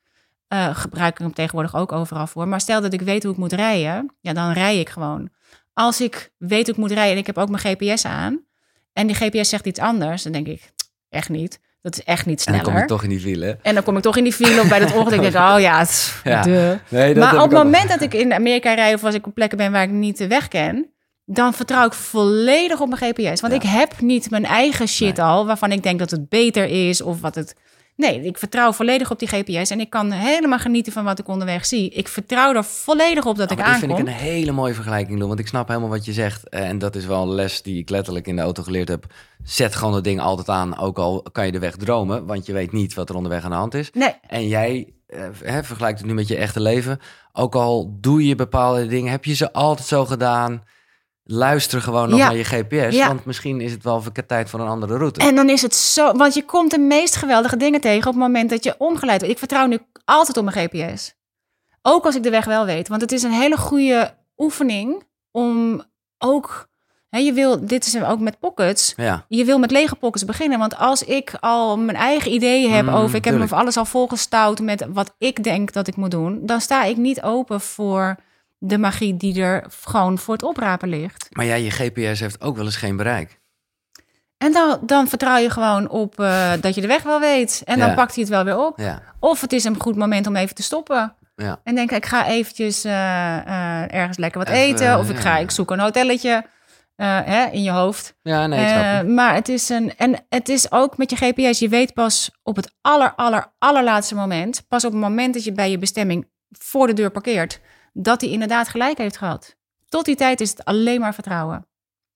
eh, 0.49 0.77
gebruik 0.77 1.13
ik 1.13 1.19
hem 1.19 1.33
tegenwoordig 1.35 1.77
ook 1.77 1.93
overal 1.93 2.27
voor. 2.27 2.49
Maar 2.49 2.61
stel 2.61 2.81
dat 2.81 2.93
ik 2.93 3.01
weet 3.01 3.23
hoe 3.23 3.33
ik 3.33 3.39
moet 3.39 3.53
rijden, 3.53 4.15
ja, 4.21 4.33
dan 4.33 4.53
rij 4.53 4.79
ik 4.79 4.89
gewoon. 4.89 5.29
Als 5.73 6.01
ik 6.01 6.33
weet 6.39 6.65
hoe 6.65 6.75
ik 6.75 6.81
moet 6.81 6.91
rijden 6.91 7.13
en 7.13 7.19
ik 7.19 7.27
heb 7.27 7.39
ook 7.39 7.49
mijn 7.49 7.77
GPS 7.77 8.05
aan. 8.05 8.45
En 8.93 9.07
die 9.07 9.17
GPS 9.17 9.49
zegt 9.49 9.67
iets 9.67 9.81
anders, 9.81 10.23
dan 10.23 10.33
denk 10.33 10.47
ik, 10.47 10.73
echt 11.09 11.29
niet. 11.29 11.61
Dat 11.83 11.93
is 11.99 12.05
echt 12.05 12.27
niet 12.27 12.47
En 12.47 12.53
dan 12.53 12.55
sneller. 12.63 12.73
kom 12.73 12.83
je 12.83 12.89
toch 12.89 13.03
in 13.03 13.09
die 13.09 13.21
wielen. 13.21 13.59
En 13.63 13.75
dan 13.75 13.83
kom 13.83 13.97
ik 13.97 14.03
toch 14.03 14.17
in 14.17 14.25
die 14.25 14.33
file 14.33 14.61
of 14.61 14.69
bij 14.69 14.79
dat 14.79 14.93
ongeluk. 14.95 15.21
denk 15.23 15.35
ik, 15.35 15.41
oh 15.41 15.61
ja, 15.61 15.79
het, 15.79 16.15
Ja. 16.25 16.45
Nee, 16.89 17.15
Maar 17.15 17.37
op 17.37 17.45
ik 17.45 17.51
het 17.57 17.63
moment 17.65 17.89
dat 17.89 18.01
ik 18.01 18.15
in 18.15 18.33
Amerika 18.33 18.75
rijd 18.75 18.95
of 18.95 19.05
als 19.05 19.15
ik 19.15 19.27
op 19.27 19.35
plekken 19.35 19.59
ben 19.59 19.73
waar 19.73 19.83
ik 19.83 19.91
niet 19.91 20.19
de 20.19 20.27
weg 20.27 20.49
ken, 20.49 20.91
dan 21.25 21.55
vertrouw 21.55 21.87
ik 21.87 21.93
volledig 21.93 22.81
op 22.81 22.89
mijn 22.89 23.13
GPS. 23.15 23.41
Want 23.41 23.53
Ja. 23.53 23.59
ik 23.61 23.63
heb 23.69 24.01
niet 24.01 24.31
mijn 24.31 24.45
eigen 24.45 24.89
shit 24.89 25.17
Nee. 25.17 25.27
al, 25.27 25.47
waarvan 25.47 25.73
ik 25.73 25.83
denk 25.83 25.99
dat 25.99 26.11
het 26.11 26.29
beter 26.29 26.89
is 26.89 27.03
of 27.03 27.21
wat 27.21 27.35
het. 27.35 27.55
Nee, 28.01 28.23
ik 28.23 28.39
vertrouw 28.39 28.73
volledig 28.73 29.11
op 29.11 29.19
die 29.19 29.29
GPS 29.29 29.71
en 29.71 29.81
ik 29.81 29.91
kan 29.91 30.11
helemaal 30.11 30.59
genieten 30.59 30.93
van 30.93 31.05
wat 31.05 31.19
ik 31.19 31.29
onderweg 31.29 31.67
zie. 31.67 31.91
Ik 31.91 32.09
vertrouw 32.09 32.55
er 32.55 32.65
volledig 32.65 33.25
op 33.27 33.37
dat 33.37 33.51
Oh, 33.51 33.59
ik 33.59 33.65
aankom. 33.65 33.81
vind 33.81 33.93
ik 33.93 33.99
een 33.99 34.13
hele 34.13 34.53
mooie 34.53 34.75
vergelijking 34.75 35.19
doen, 35.19 35.29
want 35.29 35.41
ik 35.41 35.47
snap 35.47 35.69
helemaal 35.69 35.89
wat 35.89 36.05
je 36.05 36.13
zegt. 36.13 36.49
En 36.49 36.79
dat 36.79 36.97
is 36.97 37.07
wel 37.07 37.23
een 37.23 37.35
les 37.35 37.63
die 37.63 37.79
ik 37.79 37.91
letterlijk 37.91 38.27
in 38.27 38.37
de 38.37 38.43
auto 38.43 38.63
geleerd 38.63 38.89
heb. 38.89 39.07
Zet 39.45 39.75
gewoon 39.75 39.95
het 39.95 40.05
ding 40.05 40.21
altijd 40.21 40.49
aan, 40.49 40.79
ook 40.79 40.99
al 40.99 41.23
kan 41.33 41.47
je 41.47 41.53
de 41.53 41.59
weg 41.59 41.77
dromen, 41.77 42.27
want 42.27 42.47
je 42.47 42.53
weet 42.53 42.73
niet 42.73 42.95
wat 42.95 43.09
er 43.09 43.15
onderweg 43.15 43.45
aan 43.45 43.51
de 43.51 43.57
hand 43.57 43.75
is. 43.75 43.91
Nee, 43.93 44.15
En 44.27 44.49
jij 44.49 44.93
eh, 45.07 45.23
hè, 45.45 45.63
vergelijkt 45.65 45.99
het 45.99 46.09
nu 46.09 46.15
met 46.15 46.29
je 46.29 46.37
echte 46.37 46.61
leven. 46.61 46.99
Ook 47.33 47.55
al 47.55 47.97
doe 48.01 48.27
je 48.27 48.35
bepaalde 48.35 48.87
dingen, 48.87 49.11
heb 49.11 49.25
je 49.25 49.35
ze 49.35 49.53
altijd 49.53 49.89
zo 49.89 50.05
gedaan. 50.07 50.63
Luister 51.33 51.81
gewoon 51.83 52.09
nog 52.09 52.19
Ja. 52.19 52.27
naar 52.27 52.37
je 52.37 52.45
GPS, 52.45 52.97
Ja. 52.97 53.07
want 53.07 53.25
misschien 53.25 53.61
is 53.61 53.73
het 53.73 53.83
wel 53.83 54.03
tijd 54.27 54.51
voor 54.51 54.61
een 54.61 54.67
andere 54.69 54.97
route. 54.97 55.21
En 55.21 55.35
dan 55.35 55.49
is 55.49 55.63
het 55.63 55.75
zo, 55.75 56.13
want 56.13 56.35
je 56.35 56.45
komt 56.45 56.71
de 56.71 56.79
meest 56.79 57.17
geweldige 57.17 57.57
dingen 57.57 57.81
tegen 57.81 58.07
op 58.09 58.15
het 58.15 58.23
moment 58.23 58.51
dat 58.51 58.65
je 58.65 58.75
omgeleid 58.79 59.19
wordt. 59.19 59.35
Ik 59.35 59.39
vertrouw 59.39 59.67
nu 59.67 59.79
altijd 60.05 60.37
op 60.37 60.45
mijn 60.45 60.69
GPS. 60.69 61.15
Ook 61.83 62.05
als 62.05 62.17
ik 62.17 62.23
de 62.23 62.31
weg 62.31 62.45
wel 62.45 62.65
weet. 62.65 62.89
Want 62.89 63.01
het 63.01 63.13
is 63.13 63.23
een 63.23 63.33
hele 63.33 63.57
goede 63.57 64.15
oefening 64.37 65.03
om 65.31 65.83
ook, 66.19 66.69
hè, 67.09 67.19
je 67.19 67.33
wil, 67.33 67.67
dit 67.67 67.87
is 67.87 68.03
ook 68.03 68.21
met 68.21 68.39
pockets. 68.39 68.93
Ja, 68.97 69.25
Je 69.29 69.45
wil 69.45 69.59
met 69.59 69.71
lege 69.71 69.95
pockets 69.97 70.25
beginnen. 70.25 70.59
Want 70.59 70.77
als 70.77 71.03
ik 71.03 71.33
al 71.41 71.79
mijn 71.79 71.97
eigen 71.97 72.33
ideeën 72.33 72.73
heb 72.73 72.85
Mm, 72.87 72.95
over, 72.95 73.17
ik 73.17 73.25
heb 73.25 73.39
me 73.39 73.47
alles 73.51 73.77
al 73.77 73.85
volgestouwd 73.85 74.61
met 74.61 74.87
wat 74.93 75.15
ik 75.19 75.45
denk 75.45 75.73
dat 75.73 75.87
ik 75.87 75.97
moet 75.97 76.11
doen, 76.11 76.41
dan 76.43 76.61
sta 76.61 76.85
ik 76.85 76.97
niet 76.97 77.23
open 77.23 77.61
voor 77.61 78.17
de 78.63 78.79
magie 78.79 79.17
die 79.17 79.43
er 79.43 79.65
gewoon 79.85 80.19
voor 80.19 80.35
het 80.35 80.43
oprapen 80.43 80.89
ligt. 80.89 81.27
maar 81.31 81.45
ja, 81.45 81.55
je 81.55 81.71
GPS 81.71 82.21
heeft 82.21 82.41
ook 82.41 82.57
wel 82.57 82.65
eens 82.65 82.77
geen 82.77 82.97
bereik. 82.97 83.39
En 84.39 84.53
dan, 84.53 84.79
dan 84.83 85.09
vertrouw 85.09 85.37
je 85.37 85.51
gewoon 85.51 85.89
op 85.89 86.21
eh, 86.21 86.53
dat 86.61 86.75
je 86.75 86.81
de 86.81 86.87
weg 86.87 87.03
wel 87.03 87.21
weet. 87.21 87.63
En 87.65 87.79
dan 87.79 87.89
Ja. 87.89 87.95
pakt 87.95 88.15
hij 88.15 88.23
het 88.25 88.33
wel 88.33 88.45
weer 88.45 88.59
op. 88.67 88.79
Ja, 88.79 89.03
Of 89.19 89.41
het 89.41 89.53
is 89.53 89.65
een 89.65 89.81
goed 89.81 89.97
moment 89.97 90.27
om 90.27 90.37
even 90.37 90.55
te 90.55 90.63
stoppen. 90.63 91.15
ja. 91.37 91.61
En 91.65 91.75
denk 91.75 91.91
ik 91.91 92.07
ga 92.07 92.27
eventjes 92.27 92.85
eh, 92.85 92.93
eh, 93.39 93.95
ergens 93.95 94.17
lekker 94.19 94.39
wat 94.41 94.49
Even, 94.49 94.61
eten. 94.75 94.99
Of 94.99 95.11
ik 95.11 95.17
ga, 95.19 95.37
ik 95.39 95.51
zoek 95.51 95.71
een 95.71 95.81
hotelletje 95.81 96.45
hè, 96.97 97.45
in 97.47 97.63
je 97.63 97.71
hoofd. 97.71 98.15
ja 98.23 98.47
nee, 98.47 98.61
ik 98.63 98.69
snap 98.69 98.83
hem. 98.83 99.15
maar 99.15 99.35
het 99.35 99.49
is 99.49 99.69
een. 99.69 99.97
En 99.97 100.25
het 100.29 100.49
is 100.49 100.73
ook 100.73 100.97
met 100.97 101.11
je 101.11 101.17
GPS. 101.17 101.59
Je 101.59 101.69
weet 101.69 101.95
pas 101.95 102.31
op 102.43 102.57
het 102.57 102.73
aller, 102.81 103.13
aller, 103.15 103.53
allerlaatste 103.59 104.15
moment. 104.15 104.65
Pas 104.69 104.85
op 104.85 104.93
het 104.93 105.01
moment 105.01 105.35
dat 105.35 105.45
je 105.45 105.53
bij 105.53 105.71
je 105.71 105.79
bestemming 105.79 106.29
voor 106.51 106.87
de 106.87 106.93
deur 106.93 107.11
parkeert. 107.11 107.61
Dat 107.93 108.21
hij 108.21 108.31
inderdaad 108.31 108.69
gelijk 108.69 108.99
heeft 108.99 109.17
gehad. 109.17 109.57
Tot 109.89 110.05
die 110.05 110.17
tijd 110.17 110.41
is 110.41 110.51
het 110.51 110.65
alleen 110.65 111.01
maar 111.01 111.15
vertrouwen. 111.15 111.67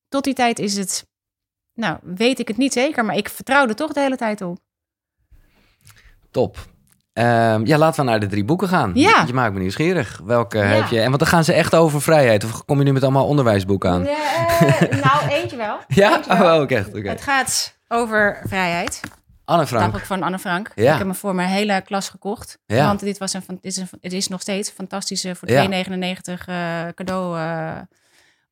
Tot 0.09 0.25
die 0.25 0.35
tijd 0.35 0.59
is 0.59 0.77
het. 0.77 1.07
Nou, 1.75 1.99
weet 2.03 2.39
ik 2.39 2.49
het 2.49 2.57
niet 2.57 2.73
zeker, 2.73 3.05
maar 3.05 3.17
ik 3.17 3.29
vertrouw 3.29 3.67
er 3.67 3.75
toch 3.75 3.93
de 3.93 4.01
hele 4.01 4.17
tijd 4.17 4.43
op. 4.43 4.59
Top. 6.31 6.57
Ehm, 7.13 7.67
ja, 7.67 7.79
laten 7.79 8.05
we 8.05 8.11
naar 8.11 8.21
de 8.21 8.27
drie 8.27 8.45
boeken 8.45 8.69
gaan. 8.69 8.91
Ja. 8.95 9.21
Je, 9.21 9.27
je 9.27 9.33
maakt 9.33 9.53
me 9.55 9.61
nieuwsgierig. 9.61 10.21
Welke 10.25 10.59
heb 10.59 10.87
je? 10.87 11.01
En 11.01 11.07
want 11.07 11.19
dan 11.19 11.29
gaan 11.29 11.45
ze 11.45 11.53
echt 11.53 11.75
over 11.75 12.03
vrijheid. 12.03 12.45
Of 12.45 12.65
kom 12.65 12.79
je 12.79 12.85
nu 12.85 12.93
met 12.93 13.03
allemaal 13.03 13.27
onderwijsboeken 13.27 13.91
aan? 13.91 14.03
nou, 14.91 15.29
eentje 15.29 15.57
wel. 15.57 15.79
Ja? 15.89 16.17
Eentje 16.17 16.39
wel. 16.39 16.55
Oh, 16.55 16.61
ook 16.61 16.71
echt. 16.71 16.93
Het 16.93 17.23
gaat 17.23 17.79
over 17.89 18.43
vrijheid. 18.47 19.01
Anne 19.45 19.67
Frank. 19.67 19.83
Dagboek 19.85 20.07
van 20.07 20.23
Anne 20.23 20.39
Frank. 20.39 20.71
Ja. 20.75 20.83
Ik 20.93 20.99
heb 20.99 21.07
hem 21.07 21.15
voor 21.15 21.35
mijn 21.35 21.49
hele 21.49 21.81
klas 21.81 22.09
gekocht. 22.09 22.59
Ja. 22.67 22.87
Want 22.87 23.01
dit 23.01 23.19
was 23.19 23.33
een, 23.33 23.43
dit 23.47 23.59
is 23.63 23.77
een, 23.77 23.89
het 24.01 24.13
is 24.13 24.29
nog 24.29 24.41
steeds 24.41 24.69
een 24.69 24.75
fantastische 24.75 25.35
voor 25.35 25.51
Ja. 25.51 25.67
2,99 25.85 26.45
eh 26.47 26.83
cadeau. 26.95 27.39
eh, 27.39 27.73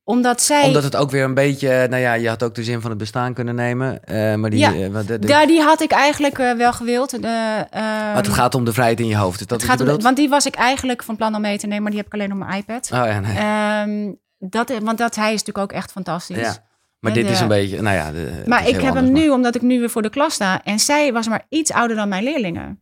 Omdat 0.03 0.41
zij... 0.41 0.63
Omdat 0.63 0.83
het 0.83 0.95
ook 0.95 1.11
weer 1.11 1.23
een 1.23 1.33
beetje... 1.33 1.87
Nou 1.89 2.01
ja, 2.01 2.13
je 2.13 2.27
had 2.29 2.43
ook 2.43 2.55
de 2.55 2.63
zin 2.63 2.81
van 2.81 2.89
het 2.89 2.99
bestaan 2.99 3.33
kunnen 3.33 3.55
nemen. 3.55 4.03
eh, 4.03 4.35
maar 4.35 4.49
die... 4.49 4.59
Ja. 4.59 4.89
wat- 4.89 5.07
de- 5.07 5.19
de- 5.19 5.27
Ja, 5.27 5.45
die 5.45 5.61
had 5.61 5.81
ik 5.81 5.91
eigenlijk 5.91 6.37
wel 6.37 6.73
gewild. 6.73 7.13
Ehm, 7.13 7.21
maar 7.21 8.15
het 8.15 8.27
gaat 8.27 8.55
om 8.55 8.65
de 8.65 8.73
vrijheid 8.73 8.99
in 8.99 9.07
je 9.07 9.15
hoofd. 9.15 9.39
Is 9.39 9.47
dat 9.47 9.61
het 9.61 9.69
gaat 9.69 9.81
om, 9.81 10.01
want 10.01 10.15
die 10.17 10.29
was 10.29 10.45
ik 10.45 10.55
eigenlijk 10.55 11.03
van 11.03 11.15
plan 11.15 11.35
om 11.35 11.41
mee 11.41 11.57
te 11.57 11.65
nemen, 11.67 11.81
maar 11.83 11.91
die 11.91 11.99
heb 11.99 12.13
ik 12.13 12.13
alleen 12.13 12.31
op 12.31 12.37
mijn 12.37 12.57
iPad. 12.57 12.89
Oh 12.93 13.05
ja, 13.05 13.19
nee. 13.19 13.37
Ehm, 13.37 14.13
dat, 14.39 14.71
want 14.83 14.97
dat, 14.97 15.15
hij 15.15 15.33
is 15.33 15.39
natuurlijk 15.43 15.71
ook 15.71 15.77
echt 15.77 15.91
fantastisch. 15.91 16.37
ja. 16.37 16.71
Maar 17.03 17.13
dit 17.13 17.29
is 17.29 17.39
een 17.39 17.47
beetje... 17.47 17.81
Nou 17.81 17.95
ja, 17.95 18.11
de, 18.11 18.43
Maar 18.45 18.67
ik 18.67 18.81
heb 18.81 18.93
hem 18.93 19.11
nu, 19.11 19.29
omdat 19.29 19.55
ik 19.55 19.61
nu 19.61 19.79
weer 19.79 19.89
voor 19.89 20.01
de 20.01 20.09
klas 20.09 20.33
sta. 20.33 20.63
En 20.63 20.79
zij 20.79 21.13
was 21.13 21.27
maar 21.27 21.45
iets 21.49 21.71
ouder 21.71 21.95
dan 21.95 22.09
mijn 22.09 22.23
leerlingen. 22.23 22.81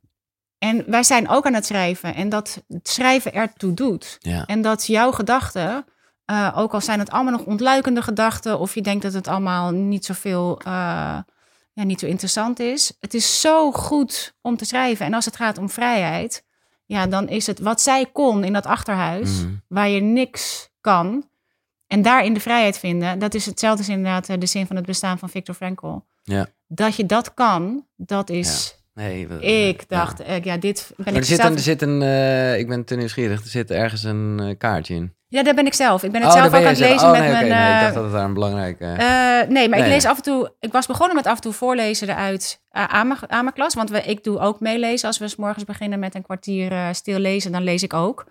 En 0.58 0.84
wij 0.88 1.04
zijn 1.04 1.30
ook 1.30 1.46
aan 1.46 1.54
het 1.54 1.66
schrijven. 1.66 2.16
En 2.16 2.30
dat 2.30 2.64
het 2.68 2.90
schrijven 2.90 3.34
ertoe 3.34 3.74
doet. 3.74 4.18
Ja. 4.20 4.46
En 4.46 4.62
dat 4.62 4.88
jouw 4.88 5.12
gedachten, 5.12 5.86
eh, 6.26 6.54
ook 6.56 6.74
al 6.74 6.82
zijn 6.82 7.00
het 7.00 7.10
allemaal 7.10 7.32
nog 7.32 7.46
ontluikende 7.46 8.02
gedachten, 8.02 8.60
of 8.60 8.76
je 8.76 8.82
denkt 8.82 9.04
dat 9.04 9.14
het 9.14 9.28
allemaal 9.28 9.72
niet 9.72 10.06
zoveel, 10.06 10.60
eh 10.66 11.18
ja, 11.74 11.84
niet 11.84 12.00
zo 12.00 12.06
interessant 12.06 12.60
is. 12.60 12.94
Het 13.00 13.14
is 13.14 13.42
zo 13.42 13.72
goed 13.72 14.34
om 14.42 14.58
te 14.58 14.66
schrijven. 14.66 15.06
En 15.06 15.14
als 15.14 15.26
het 15.26 15.36
gaat 15.36 15.58
om 15.58 15.70
vrijheid, 15.70 16.44
ja, 16.86 17.08
dan 17.08 17.28
is 17.30 17.48
het 17.48 17.60
wat 17.60 17.82
zij 17.82 18.06
kon 18.14 18.44
in 18.44 18.54
dat 18.54 18.66
achterhuis, 18.66 19.30
Mhm. 19.42 19.52
waar 19.68 19.90
je 19.90 20.02
niks 20.02 20.70
kan. 20.82 21.30
En 21.92 22.02
daarin 22.02 22.34
de 22.34 22.40
vrijheid 22.40 22.80
vinden, 22.80 23.20
dat 23.20 23.34
is 23.34 23.46
hetzelfde 23.46 23.78
als 23.80 23.90
inderdaad 23.90 24.30
eh, 24.30 24.36
de 24.40 24.46
zin 24.46 24.68
van 24.68 24.76
het 24.76 24.86
bestaan 24.86 25.20
van 25.20 25.30
Viktor 25.30 25.56
Frankl. 25.56 25.96
Ja. 26.24 26.48
Dat 26.68 26.96
je 26.96 27.06
dat 27.06 27.34
kan, 27.34 27.86
dat 27.96 28.30
is. 28.30 28.76
Nee, 28.94 29.28
we- 29.28 29.42
Ik 29.42 29.80
ja. 29.88 29.98
dacht, 29.98 30.20
eh, 30.20 30.44
ja, 30.44 30.58
dit 30.58 30.92
ben 30.96 31.06
Maar 31.06 31.14
ik 31.14 31.20
er 31.20 31.26
zit, 31.26 31.40
een, 31.44 31.54
er 31.54 31.60
zit 31.60 31.82
een... 31.82 32.02
eh, 32.02 32.58
ik 32.60 32.68
ben 32.68 32.86
te 32.86 32.96
nieuwsgierig. 32.96 33.42
Er 33.42 33.48
zit 33.50 33.72
ergens 33.72 34.04
een 34.04 34.40
eh, 34.42 34.58
kaartje 34.58 34.94
in. 34.96 35.14
Ja, 35.28 35.44
daar 35.44 35.54
ben 35.54 35.66
ik 35.66 35.74
zelf. 35.74 36.04
Ik 36.04 36.12
ben 36.12 36.22
het 36.22 36.30
Oh, 36.30 36.36
zelf 36.38 36.48
ook 36.54 36.54
aan 36.62 36.64
het 36.66 36.78
lezen 36.78 37.08
Oh, 37.08 37.12
met 37.12 37.22
nee, 37.22 37.32
mijn. 37.32 37.46
oké, 37.46 37.54
nee, 37.54 37.74
ik 37.76 37.82
dacht 37.82 37.94
dat 37.94 38.04
het 38.04 38.12
daar 38.14 38.26
een 38.26 38.34
belangrijke... 38.34 38.86
nee, 39.50 39.70
maar 39.70 39.80
ik 39.80 39.86
lees 39.86 40.06
af 40.06 40.18
en 40.18 40.24
toe. 40.24 40.54
Ik 40.60 40.72
was 40.72 40.86
begonnen 40.88 41.16
met 41.16 41.26
af 41.26 41.36
en 41.36 41.42
toe 41.42 41.54
voorlezen 41.54 42.10
eruit 42.10 42.62
aan, 42.72 43.08
mijn, 43.08 43.20
aan 43.32 43.44
mijn 43.44 43.56
klas. 43.56 43.74
Want 43.74 43.90
we, 43.90 44.02
ik 44.02 44.24
doe 44.24 44.40
ook 44.40 44.60
meelezen. 44.60 45.08
Als 45.08 45.18
we 45.18 45.28
s 45.28 45.36
morgens 45.36 45.64
beginnen 45.64 46.00
met 46.00 46.16
een 46.16 46.22
kwartier 46.24 46.96
stil 46.96 47.20
lezen, 47.20 47.52
dan 47.52 47.64
lees 47.64 47.84
ik 47.84 47.94
ook. 47.94 48.26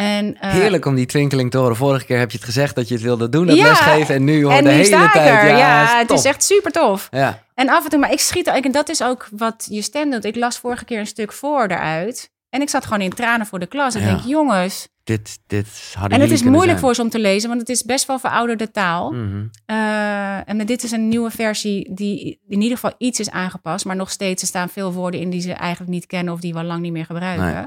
En, 0.00 0.36
eh, 0.40 0.50
Heerlijk 0.50 0.84
om 0.86 0.94
die 0.94 1.06
twinkeling 1.06 1.50
te 1.50 1.58
horen. 1.58 1.76
Vorige 1.76 2.04
keer 2.04 2.18
heb 2.18 2.30
je 2.30 2.36
het 2.36 2.46
gezegd 2.46 2.74
dat 2.74 2.88
je 2.88 2.94
het 2.94 3.02
wilde 3.02 3.28
doen, 3.28 3.46
dat 3.46 3.56
Ja, 3.56 3.68
lesgeven. 3.68 4.14
En 4.14 4.24
nu 4.24 4.48
En 4.48 4.64
de 4.64 4.70
nu 4.70 4.76
hele 4.76 4.96
ik 5.04 5.12
tijd. 5.12 5.26
Ja, 5.48 5.56
Ja, 5.56 5.98
het 5.98 6.10
is 6.10 6.24
echt 6.24 6.44
super 6.44 6.72
tof. 6.72 7.08
Ja, 7.10 7.42
En 7.54 7.68
af 7.68 7.84
en 7.84 7.90
toe, 7.90 7.98
maar 7.98 8.12
ik 8.12 8.20
schiet 8.20 8.46
er. 8.46 8.54
En 8.64 8.72
dat 8.72 8.88
is 8.88 9.02
ook 9.02 9.28
wat 9.36 9.66
je 9.70 9.82
stem 9.82 10.10
doet. 10.10 10.24
Ik 10.24 10.36
las 10.36 10.58
vorige 10.58 10.84
keer 10.84 10.98
een 10.98 11.06
stuk 11.06 11.32
voor 11.32 11.62
eruit. 11.62 12.30
En 12.50 12.60
ik 12.60 12.68
zat 12.68 12.84
gewoon 12.84 13.00
in 13.00 13.10
tranen 13.10 13.46
voor 13.46 13.58
de 13.58 13.66
klas. 13.66 13.94
En 13.94 14.00
Ja. 14.00 14.06
denk, 14.06 14.20
jongens. 14.26 14.88
dit, 15.04 15.38
dit 15.46 15.66
hadden 15.94 16.18
En 16.18 16.24
het 16.24 16.30
is 16.34 16.42
moeilijk 16.42 16.68
zijn. 16.68 16.78
voor 16.80 16.94
ze 16.94 17.02
om 17.02 17.10
te 17.10 17.18
lezen, 17.18 17.48
want 17.48 17.60
het 17.60 17.70
is 17.70 17.82
best 17.84 18.06
wel 18.06 18.18
verouderde 18.18 18.70
taal. 18.70 19.10
Mhm. 19.12 19.44
Eh, 19.66 20.48
en 20.48 20.66
dit 20.66 20.82
is 20.82 20.90
een 20.90 21.08
nieuwe 21.08 21.30
versie 21.30 21.94
die 21.94 22.40
in 22.48 22.60
ieder 22.60 22.78
geval 22.78 22.92
iets 22.98 23.20
is 23.20 23.30
aangepast. 23.30 23.84
Maar 23.84 23.96
nog 23.96 24.10
steeds 24.10 24.42
er 24.42 24.48
staan 24.48 24.68
veel 24.68 24.92
woorden 24.92 25.20
in 25.20 25.30
die 25.30 25.40
ze 25.40 25.52
eigenlijk 25.52 25.90
niet 25.90 26.06
kennen 26.06 26.34
of 26.34 26.40
die 26.40 26.52
we 26.52 26.58
al 26.58 26.64
lang 26.64 26.80
niet 26.80 26.92
meer 26.92 27.04
gebruiken. 27.04 27.54
Nee. 27.54 27.64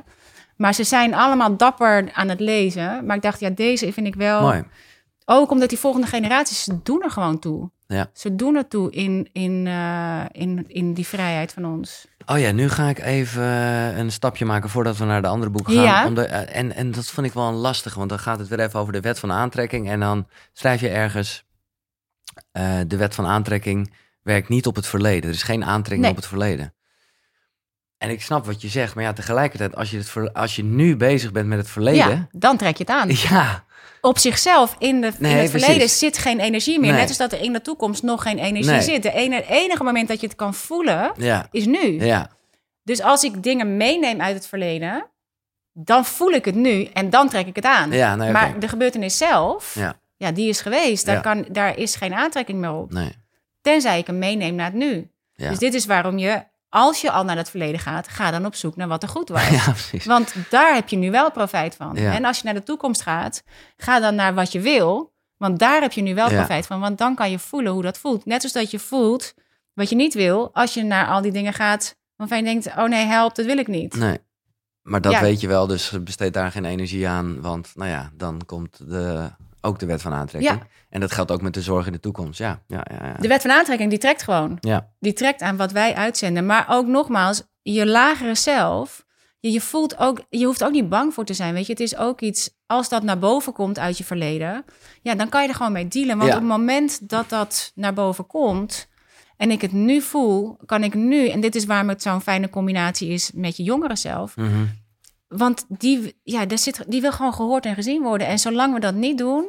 Maar 0.56 0.74
ze 0.74 0.84
zijn 0.84 1.14
allemaal 1.14 1.58
dapper 1.58 2.10
aan 2.14 2.30
het 2.30 2.40
lezen. 2.40 3.06
Maar 3.06 3.16
ik 3.16 3.22
dacht, 3.22 3.40
ja, 3.40 3.50
deze 3.50 3.94
vind 3.94 4.08
ik 4.08 4.16
wel. 4.16 4.42
Mooi. 4.42 4.64
Ook 5.26 5.52
omdat 5.52 5.70
die 5.70 5.78
volgende 5.78 6.08
generaties, 6.08 6.64
ze 6.64 6.80
doen 6.84 7.04
er 7.04 7.12
gewoon 7.12 7.40
toe. 7.40 7.70
Ja. 7.88 8.10
Ze 8.14 8.36
doen 8.36 8.56
er 8.56 8.68
toe 8.68 8.92
in, 8.92 9.30
in, 9.32 9.68
eh, 9.68 10.22
in, 10.32 10.66
in 10.68 10.94
die 10.94 11.08
vrijheid 11.08 11.54
van 11.54 11.66
ons. 11.66 12.08
Oh 12.26 12.40
ja, 12.40 12.52
nu 12.52 12.70
ga 12.70 12.90
ik 12.90 13.00
even 13.00 13.44
eh, 13.44 13.98
een 13.98 14.12
stapje 14.12 14.46
maken 14.46 14.70
voordat 14.70 14.98
we 14.98 15.06
naar 15.06 15.22
de 15.22 15.28
andere 15.28 15.52
boeken 15.52 15.74
gaan. 15.74 15.84
Ja. 15.84 16.06
Om 16.08 16.16
de, 16.16 16.26
eh, 16.26 16.60
en, 16.60 16.76
en 16.76 16.92
dat 16.92 17.06
vond 17.06 17.28
ik 17.28 17.34
wel 17.34 17.48
een 17.48 17.54
lastig, 17.54 17.94
want 17.94 18.10
dan 18.10 18.20
gaat 18.20 18.40
het 18.40 18.48
weer 18.48 18.60
even 18.60 18.80
over 18.80 18.94
de 18.94 19.02
wet 19.02 19.20
van 19.20 19.32
aantrekking. 19.32 19.90
En 19.90 20.00
dan 20.00 20.28
schrijf 20.54 20.82
je 20.82 20.90
ergens, 20.90 21.46
de 22.88 22.98
wet 22.98 23.16
van 23.16 23.26
aantrekking 23.26 23.94
werkt 24.22 24.50
niet 24.50 24.68
op 24.68 24.76
het 24.76 24.88
verleden. 24.88 25.30
Er 25.30 25.36
is 25.36 25.44
geen 25.44 25.64
aantrekking 25.64 26.02
Nee. 26.02 26.10
op 26.10 26.16
het 26.16 26.26
verleden. 26.28 26.74
En 28.04 28.10
ik 28.10 28.22
snap 28.22 28.46
wat 28.46 28.62
je 28.62 28.68
zegt, 28.68 28.96
maar 28.96 29.04
ja, 29.04 29.14
tegelijkertijd, 29.14 29.76
als 29.76 29.92
je, 29.92 29.98
het 29.98 30.34
als 30.34 30.56
je 30.56 30.64
nu 30.64 30.96
bezig 30.98 31.32
bent 31.32 31.48
met 31.48 31.58
het 31.58 31.68
Ja, 31.68 31.74
verleden... 31.74 32.30
dan 32.32 32.58
trek 32.58 32.78
je 32.78 32.84
het 32.84 32.94
aan. 32.94 33.10
Ja, 33.30 33.64
Op 34.02 34.18
zichzelf, 34.18 34.76
in, 34.80 35.02
de, 35.02 35.12
Nee, 35.20 35.32
in 35.32 35.38
het 35.38 35.50
precies. 35.50 35.66
verleden 35.66 35.90
zit 35.90 36.18
geen 36.18 36.40
energie 36.40 36.80
meer. 36.80 36.92
Nee. 36.92 37.00
Net 37.00 37.08
als 37.08 37.18
dat 37.18 37.32
er 37.32 37.42
in 37.42 37.54
de 37.54 37.62
toekomst 37.62 38.04
nog 38.04 38.22
geen 38.22 38.38
energie 38.40 38.72
Nee. 38.72 38.82
zit. 38.82 39.04
De 39.04 39.12
ene, 39.14 39.46
enige 39.48 39.84
moment 39.84 40.08
dat 40.08 40.20
je 40.22 40.28
het 40.28 40.36
kan 40.36 40.54
voelen, 40.54 41.12
ja, 41.18 41.48
is 41.52 41.66
nu. 41.66 42.04
ja. 42.06 42.30
Dus 42.84 43.02
als 43.02 43.24
ik 43.24 43.44
dingen 43.44 43.78
meeneem 43.78 44.22
uit 44.22 44.36
het 44.36 44.48
verleden, 44.48 45.06
dan 45.74 46.06
voel 46.06 46.32
ik 46.32 46.46
het 46.46 46.56
nu 46.56 46.84
en 46.84 47.10
dan 47.10 47.30
trek 47.30 47.48
ik 47.48 47.56
het 47.56 47.66
aan. 47.66 47.92
Ja. 47.92 48.16
Maar 48.16 48.60
de 48.60 48.68
gebeurtenis 48.68 49.18
zelf, 49.18 49.76
Ja. 49.76 49.96
ja, 50.18 50.32
die 50.32 50.50
is 50.50 50.62
geweest. 50.62 51.06
Daar, 51.06 51.22
kan, 51.22 51.46
daar 51.52 51.78
is 51.78 51.96
geen 51.96 52.14
aantrekking 52.14 52.60
meer 52.60 52.74
op. 52.74 52.92
Tenzij 53.62 53.98
ik 54.00 54.08
hem 54.08 54.20
meeneem 54.20 54.56
naar 54.56 54.66
het 54.66 54.76
nu. 54.76 55.10
Ja. 55.36 55.50
Dus 55.50 55.58
dit 55.58 55.74
is 55.74 55.86
waarom 55.86 56.18
je, 56.18 56.44
als 56.74 57.02
je 57.02 57.12
al 57.12 57.24
naar 57.24 57.38
het 57.38 57.50
verleden 57.50 57.80
gaat, 57.80 58.08
ga 58.08 58.32
dan 58.32 58.46
op 58.46 58.56
zoek 58.56 58.76
naar 58.76 58.88
wat 58.88 59.04
er 59.04 59.10
goed 59.10 59.30
was. 59.30 59.50
ja. 59.58 59.74
Want 60.06 60.34
daar 60.50 60.74
heb 60.74 60.90
je 60.90 60.96
nu 60.96 61.12
wel 61.12 61.32
profijt 61.32 61.76
van. 61.76 61.96
Ja. 61.96 62.14
En 62.14 62.26
als 62.26 62.38
je 62.38 62.44
naar 62.44 62.54
de 62.54 62.64
toekomst 62.64 63.02
gaat, 63.02 63.44
ga 63.78 64.00
dan 64.00 64.16
naar 64.16 64.34
wat 64.34 64.52
je 64.52 64.60
wil. 64.60 65.14
Want 65.38 65.60
daar 65.60 65.82
heb 65.82 65.92
je 65.92 66.02
nu 66.02 66.16
wel 66.16 66.30
Ja. 66.30 66.36
profijt 66.36 66.66
van. 66.66 66.80
Want 66.80 66.98
dan 66.98 67.16
kan 67.16 67.32
je 67.32 67.40
voelen 67.40 67.72
hoe 67.72 67.82
dat 67.82 67.98
voelt. 67.98 68.26
Net 68.26 68.40
zoals 68.40 68.56
dat 68.56 68.72
je 68.72 68.80
voelt 68.80 69.34
wat 69.74 69.90
je 69.90 69.96
niet 69.96 70.14
wil, 70.14 70.50
als 70.54 70.74
je 70.74 70.84
naar 70.84 71.08
al 71.08 71.22
die 71.22 71.32
dingen 71.32 71.54
gaat 71.54 71.98
waarvan 72.16 72.38
je 72.38 72.44
denkt, 72.44 72.68
oh 72.68 72.84
nee, 72.84 73.06
help, 73.06 73.36
dat 73.36 73.46
wil 73.46 73.58
ik 73.58 73.68
niet. 73.68 73.96
Nee. 73.96 74.18
Maar 74.82 75.02
dat 75.02 75.20
weet 75.20 75.42
je 75.42 75.48
wel, 75.48 75.68
dus 75.68 76.04
besteed 76.04 76.34
daar 76.34 76.52
geen 76.52 76.66
energie 76.66 77.08
aan. 77.08 77.42
Want 77.42 77.72
nou 77.76 77.90
ja, 77.90 78.12
dan 78.14 78.42
komt 78.46 78.90
de, 78.90 79.30
ook 79.62 79.80
de 79.80 79.86
wet 79.86 80.02
van 80.02 80.14
aantrekking. 80.14 80.64
En 80.94 81.00
dat 81.00 81.12
geldt 81.12 81.32
ook 81.32 81.42
met 81.42 81.54
de 81.54 81.62
zorg 81.62 81.86
in 81.86 81.92
de 81.92 82.00
toekomst. 82.00 82.40
Ja, 82.40 82.62
ja, 82.68 82.86
ja. 82.92 83.06
ja. 83.06 83.14
De 83.20 83.28
wet 83.28 83.42
van 83.42 83.52
aantrekking, 83.52 83.90
die 83.90 84.00
trekt 84.00 84.24
gewoon. 84.24 84.58
ja. 84.60 84.90
Die 85.00 85.14
trekt 85.14 85.42
aan 85.42 85.58
wat 85.58 85.72
wij 85.72 85.96
uitzenden. 85.96 86.46
Maar 86.46 86.66
ook 86.70 86.88
nogmaals, 86.88 87.44
je 87.62 87.86
lagere 87.88 88.36
zelf, 88.36 89.06
je, 89.40 89.52
je 89.52 89.62
voelt 89.62 89.98
ook, 89.98 90.22
je 90.30 90.46
hoeft 90.46 90.64
ook 90.64 90.72
niet 90.72 90.90
bang 90.90 91.14
voor 91.14 91.26
te 91.26 91.34
zijn. 91.34 91.54
Weet 91.54 91.66
je, 91.66 91.72
het 91.72 91.82
is 91.82 91.98
ook 91.98 92.22
iets, 92.22 92.50
als 92.66 92.90
dat 92.90 93.04
naar 93.04 93.20
boven 93.20 93.54
komt 93.54 93.80
uit 93.80 93.98
je 93.98 94.04
verleden, 94.04 94.66
ja, 95.02 95.16
dan 95.16 95.30
kan 95.30 95.42
je 95.42 95.48
er 95.48 95.56
gewoon 95.56 95.72
mee 95.72 95.88
dealen. 95.88 96.18
Want 96.18 96.30
Ja. 96.30 96.36
op 96.36 96.42
het 96.42 96.50
moment 96.50 97.10
dat 97.10 97.30
dat 97.30 97.72
naar 97.76 97.94
boven 97.94 98.28
komt 98.28 98.88
en 99.38 99.52
ik 99.52 99.62
het 99.62 99.72
nu 99.72 100.02
voel, 100.02 100.58
kan 100.66 100.84
ik 100.84 100.94
nu, 100.94 101.28
en 101.30 101.40
dit 101.42 101.56
is 101.56 101.66
waarom 101.66 101.90
het 101.90 102.02
zo'n 102.02 102.22
fijne 102.22 102.50
combinatie 102.50 103.10
is 103.10 103.32
met 103.34 103.58
je 103.58 103.64
jongere 103.64 103.96
zelf, 103.96 104.36
Mhm. 104.36 104.66
want 105.28 105.66
die, 105.68 106.20
ja, 106.24 106.46
daar 106.46 106.58
zit, 106.58 106.84
die 106.88 107.02
wil 107.02 107.12
gewoon 107.12 107.34
gehoord 107.34 107.66
en 107.66 107.76
gezien 107.76 108.02
worden. 108.02 108.28
En 108.28 108.40
zolang 108.40 108.74
we 108.74 108.80
dat 108.80 108.94
niet 108.96 109.18
doen, 109.18 109.46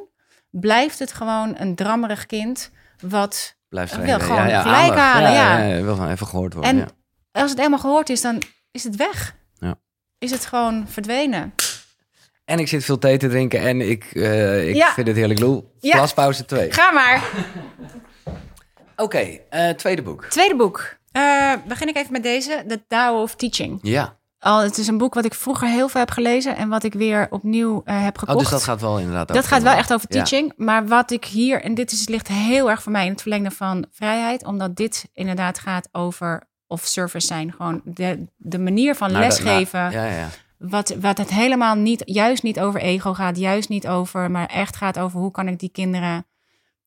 blijft 0.61 0.99
het 0.99 1.13
gewoon 1.13 1.55
een 1.59 1.75
drammerig 1.75 2.27
kind 2.27 2.71
wat 3.01 3.57
Blijf 3.69 3.91
wil 3.95 4.03
schrijven. 4.05 4.27
gewoon 4.27 4.43
gelijk 4.43 4.67
aandacht. 4.67 4.99
halen, 4.99 5.33
ja. 5.33 5.59
ja. 5.59 5.83
wil 5.83 5.95
gewoon 5.95 6.11
even 6.11 6.27
gehoord 6.27 6.53
worden. 6.55 6.71
En 6.71 6.77
ja. 7.33 7.41
als 7.41 7.51
het 7.51 7.61
eenmaal 7.61 7.79
gehoord 7.79 8.09
is, 8.09 8.21
dan 8.21 8.43
is 8.71 8.85
het 8.85 8.97
weg. 8.97 9.35
Ja. 9.55 9.75
Is 10.19 10.31
het 10.31 10.47
gewoon 10.47 10.89
verdwenen. 10.89 11.55
En 12.45 12.59
ik 12.59 12.69
zit 12.69 12.85
veel 12.85 12.99
thee 12.99 13.19
te 13.19 13.29
drinken 13.29 13.61
en 13.61 13.81
ik, 13.81 14.05
eh, 14.05 14.69
ik 14.69 14.75
Ja. 14.75 14.93
vind 14.93 15.07
het 15.07 15.17
heerlijk. 15.17 15.41
Ja. 15.81 15.97
glaspauze 15.97 16.45
2. 16.45 16.73
Ga 16.73 16.91
maar. 16.91 17.23
Oké, 18.97 19.39
eh, 19.51 19.69
tweede 19.71 20.03
boek. 20.03 20.25
Tweede 20.25 20.57
boek. 20.57 20.97
Eh, 21.13 21.53
begin 21.67 21.89
ik 21.89 21.97
even 21.97 22.13
met 22.13 22.23
deze, 22.23 22.65
The 22.69 22.87
Tao 22.87 23.23
of 23.23 23.35
Teaching. 23.37 23.79
Ja. 23.83 24.19
Al, 24.45 24.63
het 24.63 24.79
is 24.79 24.87
een 24.87 24.99
boek 24.99 25.15
wat 25.15 25.25
ik 25.25 25.35
vroeger 25.35 25.69
heel 25.69 25.89
veel 25.89 26.01
heb 26.01 26.11
gelezen 26.11 26.57
en 26.57 26.69
wat 26.69 26.83
ik 26.83 26.93
weer 26.95 27.27
opnieuw 27.31 27.83
eh, 27.85 28.03
heb 28.03 28.19
gekocht. 28.19 28.37
Oh, 28.37 28.43
dus 28.43 28.53
dat 28.53 28.63
gaat 28.63 28.81
wel 28.81 28.99
inderdaad 28.99 29.29
Dat 29.29 29.47
gaat 29.47 29.63
wel 29.63 29.73
echt 29.73 29.93
over 29.93 30.07
Ja. 30.11 30.23
teaching. 30.23 30.53
Maar 30.57 30.87
wat 30.87 31.11
ik 31.11 31.25
hier, 31.25 31.63
en 31.63 31.75
dit 31.75 31.93
is, 31.93 32.09
ligt 32.09 32.29
heel 32.29 32.71
erg 32.71 32.83
voor 32.83 32.93
mij 32.93 33.05
in 33.05 33.11
het 33.13 33.21
verlengde 33.21 33.51
van 33.51 33.87
vrijheid, 33.91 34.45
omdat 34.47 34.77
dit 34.77 35.09
inderdaad 35.13 35.59
gaat 35.59 35.89
over 35.93 36.49
of 36.67 36.85
service 36.85 37.27
zijn. 37.27 37.53
Gewoon 37.53 37.81
de, 37.85 38.27
de 38.37 38.59
manier 38.59 38.95
van 38.95 39.13
Naar 39.13 39.21
de- 39.21 39.27
lesgeven. 39.27 39.91
ja, 39.91 40.05
ja. 40.05 40.29
Wat, 40.59 40.95
wat 41.01 41.19
het 41.19 41.31
helemaal 41.31 41.75
niet, 41.75 42.03
juist 42.05 42.43
niet 42.43 42.61
over 42.61 42.81
ego 42.81 43.15
gaat, 43.15 43.37
juist 43.39 43.69
niet 43.69 43.89
over, 43.89 44.31
maar 44.31 44.47
echt 44.47 44.77
gaat 44.77 44.99
over 44.99 45.21
hoe 45.21 45.31
kan 45.31 45.49
ik 45.49 45.59
die 45.59 45.69
kinderen 45.69 46.27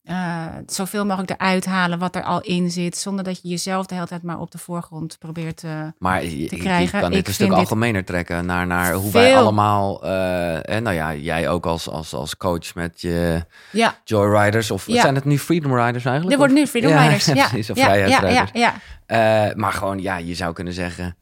eh, 0.08 0.46
zoveel 0.66 1.06
mogelijk 1.06 1.30
eruit 1.30 1.64
halen 1.66 1.98
wat 1.98 2.16
er 2.16 2.22
al 2.22 2.40
in 2.40 2.70
zit, 2.70 2.96
zonder 2.96 3.24
dat 3.24 3.42
je 3.42 3.48
jezelf 3.48 3.86
de 3.86 3.94
hele 3.94 4.06
tijd 4.06 4.22
maar 4.22 4.38
op 4.40 4.50
de 4.50 4.58
voorgrond 4.58 5.18
probeert 5.18 5.56
te. 5.56 5.92
Maar 5.98 6.24
je, 6.24 6.30
je- 6.30 6.56
je 6.56 6.56
krijgen. 6.56 7.00
kan 7.00 7.10
dit 7.10 7.18
Ik 7.20 7.26
een 7.26 7.32
stuk 7.34 7.50
algemener 7.52 8.04
trekken 8.04 8.46
naar, 8.46 8.66
naar 8.66 8.92
hoe 8.92 9.12
wij 9.12 9.36
allemaal... 9.36 10.04
eh, 10.04 10.68
en 10.74 10.82
nou 10.82 10.96
ja, 10.96 11.14
jij 11.14 11.48
ook 11.48 11.66
als, 11.66 11.88
als, 11.88 12.12
als 12.14 12.36
coach 12.36 12.74
met 12.74 13.00
je 13.00 13.44
Ja, 13.72 13.98
Joyriders. 14.04 14.70
Of 14.70 14.86
Ja. 14.86 15.00
zijn 15.00 15.14
het 15.14 15.24
nu 15.24 15.38
Freedom 15.38 15.74
Riders 15.76 16.04
eigenlijk? 16.04 16.30
er 16.32 16.38
worden 16.38 16.56
nu 16.56 16.66
Freedom 16.66 16.90
Ja, 16.90 17.02
Riders. 17.02 17.24
Ja, 17.38 17.48
precies, 17.48 17.70
of 17.70 17.76
ja, 17.76 17.82
ja, 17.82 17.88
vrijheidsrijders. 17.90 18.50
ja, 18.52 18.74
ja. 19.06 19.48
Eh, 19.48 19.54
maar 19.54 19.72
gewoon, 19.72 19.98
ja, 19.98 20.16
je 20.16 20.34
zou 20.34 20.52
kunnen 20.52 20.72
zeggen... 20.72 21.16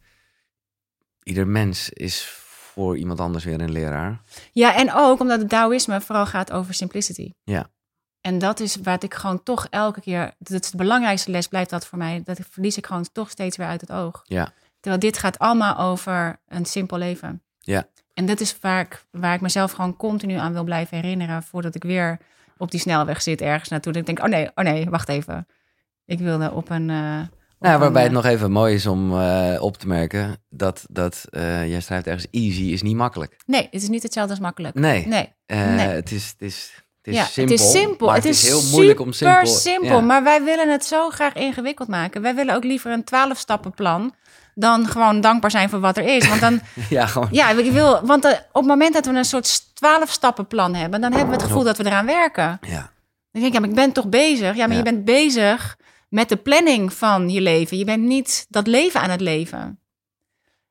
Ieder 1.23 1.47
mens 1.47 1.89
is 1.91 2.25
voor 2.73 2.97
iemand 2.97 3.21
anders 3.21 3.45
weer 3.45 3.61
een 3.61 3.73
leraar. 3.73 4.21
Ja, 4.53 4.75
en 4.75 4.93
ook 4.95 5.21
omdat 5.21 5.41
het 5.41 5.49
Taoïsme 5.49 6.01
vooral 6.01 6.27
gaat 6.27 6.53
over 6.53 6.75
simplicity. 6.75 7.31
Ja. 7.45 7.67
En 8.27 8.39
dat 8.39 8.61
is 8.61 8.77
wat 8.83 9.03
ik 9.03 9.15
gewoon 9.15 9.43
toch 9.43 9.67
elke 9.71 10.01
keer, 10.01 10.33
dat 10.39 10.63
is 10.63 10.71
de 10.71 10.77
belangrijkste 10.77 11.31
les 11.31 11.47
blijft 11.49 11.71
dat 11.71 11.87
voor 11.87 11.99
mij, 11.99 12.23
dat 12.25 12.39
verlies 12.51 12.77
ik 12.77 12.87
gewoon 12.87 13.07
toch 13.13 13.31
steeds 13.31 13.57
weer 13.57 13.67
uit 13.67 13.81
het 13.81 13.93
oog. 13.93 14.23
Ja. 14.25 14.53
Terwijl 14.81 15.01
dit 15.01 15.19
gaat 15.19 15.39
allemaal 15.39 15.79
over 15.79 16.41
een 16.49 16.65
simpel 16.65 16.99
leven. 16.99 17.43
Ja. 17.59 17.89
En 18.15 18.27
dat 18.27 18.41
is 18.41 18.53
vaak 18.53 19.05
waar 19.11 19.35
ik 19.35 19.41
mezelf 19.41 19.73
gewoon 19.73 19.97
continu 19.97 20.35
aan 20.35 20.53
wil 20.53 20.65
blijven 20.65 20.97
herinneren... 20.97 21.43
voordat 21.43 21.75
ik 21.75 21.83
weer 21.83 22.19
op 22.59 22.71
die 22.71 22.81
snelweg 22.81 23.23
zit 23.23 23.41
ergens 23.41 23.69
naartoe. 23.69 23.93
Dat 23.93 24.01
ik 24.01 24.07
denk, 24.07 24.29
oh 24.29 24.35
nee, 24.35 24.51
oh 24.55 24.65
nee, 24.65 24.91
wacht 24.91 25.09
even. 25.09 25.47
Ik 26.05 26.19
wilde 26.19 26.53
op 26.53 26.71
een... 26.71 26.91
eh, 26.91 27.21
Nou, 27.59 27.79
waarbij 27.79 28.03
het 28.03 28.11
eh, 28.11 28.17
nog 28.17 28.25
even 28.25 28.51
mooi 28.51 28.75
is 28.75 28.87
om 28.87 29.19
eh, 29.21 29.63
op 29.63 29.77
te 29.77 29.89
merken 29.89 30.37
dat, 30.49 30.85
dat 30.91 31.25
jij 31.31 31.81
schrijft 31.81 32.07
ergens 32.07 32.27
easy 32.31 32.63
is 32.63 32.83
niet 32.83 32.97
makkelijk. 32.97 33.37
Nee, 33.47 33.63
het 33.63 33.83
is 33.83 33.89
niet 33.89 34.03
hetzelfde 34.03 34.33
als 34.33 34.43
makkelijk. 34.43 34.75
Nee, 34.75 35.07
Nee, 35.07 35.33
nee. 35.47 35.89
het 35.89 36.13
is, 36.13 36.29
het 36.29 36.43
is, 36.43 36.86
het 37.07 37.15
is 37.15 37.21
ja, 37.21 37.25
simpel. 37.27 37.53
het 37.55 37.61
is 37.61 37.71
simpel. 37.71 38.13
Het 38.13 38.25
is, 38.25 38.43
heel 38.43 38.63
moeilijk 38.71 39.01
om 39.01 39.13
simpel. 39.13 39.47
super 39.47 39.61
simpel. 39.61 39.97
Ja. 39.97 40.01
Maar 40.01 40.23
wij 40.23 40.43
willen 40.43 40.71
het 40.71 40.85
zo 40.85 41.11
graag 41.11 41.35
ingewikkeld 41.35 41.89
maken. 41.89 42.23
Wij 42.23 42.35
willen 42.35 42.55
ook 42.55 42.65
liever 42.65 42.93
een 42.93 43.05
twaalf 43.05 43.39
stappenplan 43.39 44.15
dan 44.55 44.87
gewoon 44.87 45.21
dankbaar 45.21 45.51
zijn 45.51 45.69
voor 45.69 45.81
wat 45.81 45.97
er 45.97 46.05
is. 46.05 46.29
Want 46.29 46.41
dan, 46.41 46.61
Ja, 46.91 47.07
gewoon. 47.07 47.29
ja, 47.31 47.51
ik 47.51 47.73
wil, 47.73 48.07
want 48.07 48.25
eh, 48.25 48.31
op 48.33 48.39
het 48.53 48.67
moment 48.67 48.95
dat 48.95 49.07
we 49.07 49.13
een 49.13 49.25
soort 49.25 49.75
twaalf 49.75 50.11
stappenplan 50.11 50.75
hebben, 50.75 51.01
dan 51.01 51.11
hebben 51.13 51.31
we 51.31 51.37
het 51.37 51.47
gevoel 51.47 51.65
dat 51.65 51.77
we 51.77 51.85
eraan 51.87 52.07
werken. 52.07 52.59
Ja. 52.61 52.91
Dan 53.33 53.43
denk 53.43 53.47
ik, 53.47 53.53
ja, 53.53 53.61
maar 53.61 53.69
ik 53.69 53.75
ben 53.75 53.93
toch 53.93 54.09
bezig? 54.09 54.57
Ja, 54.57 54.67
maar 54.67 54.77
Ja. 54.77 54.83
je 54.83 54.91
bent 54.91 55.05
bezig 55.05 55.77
met 56.09 56.29
de 56.29 56.37
planning 56.37 56.93
van 56.93 57.29
je 57.29 57.41
leven. 57.41 57.79
Je 57.79 57.85
bent 57.85 58.03
niet 58.03 58.47
dat 58.49 58.67
leven 58.67 59.01
aan 59.01 59.11
het 59.11 59.21
leven. 59.21 59.81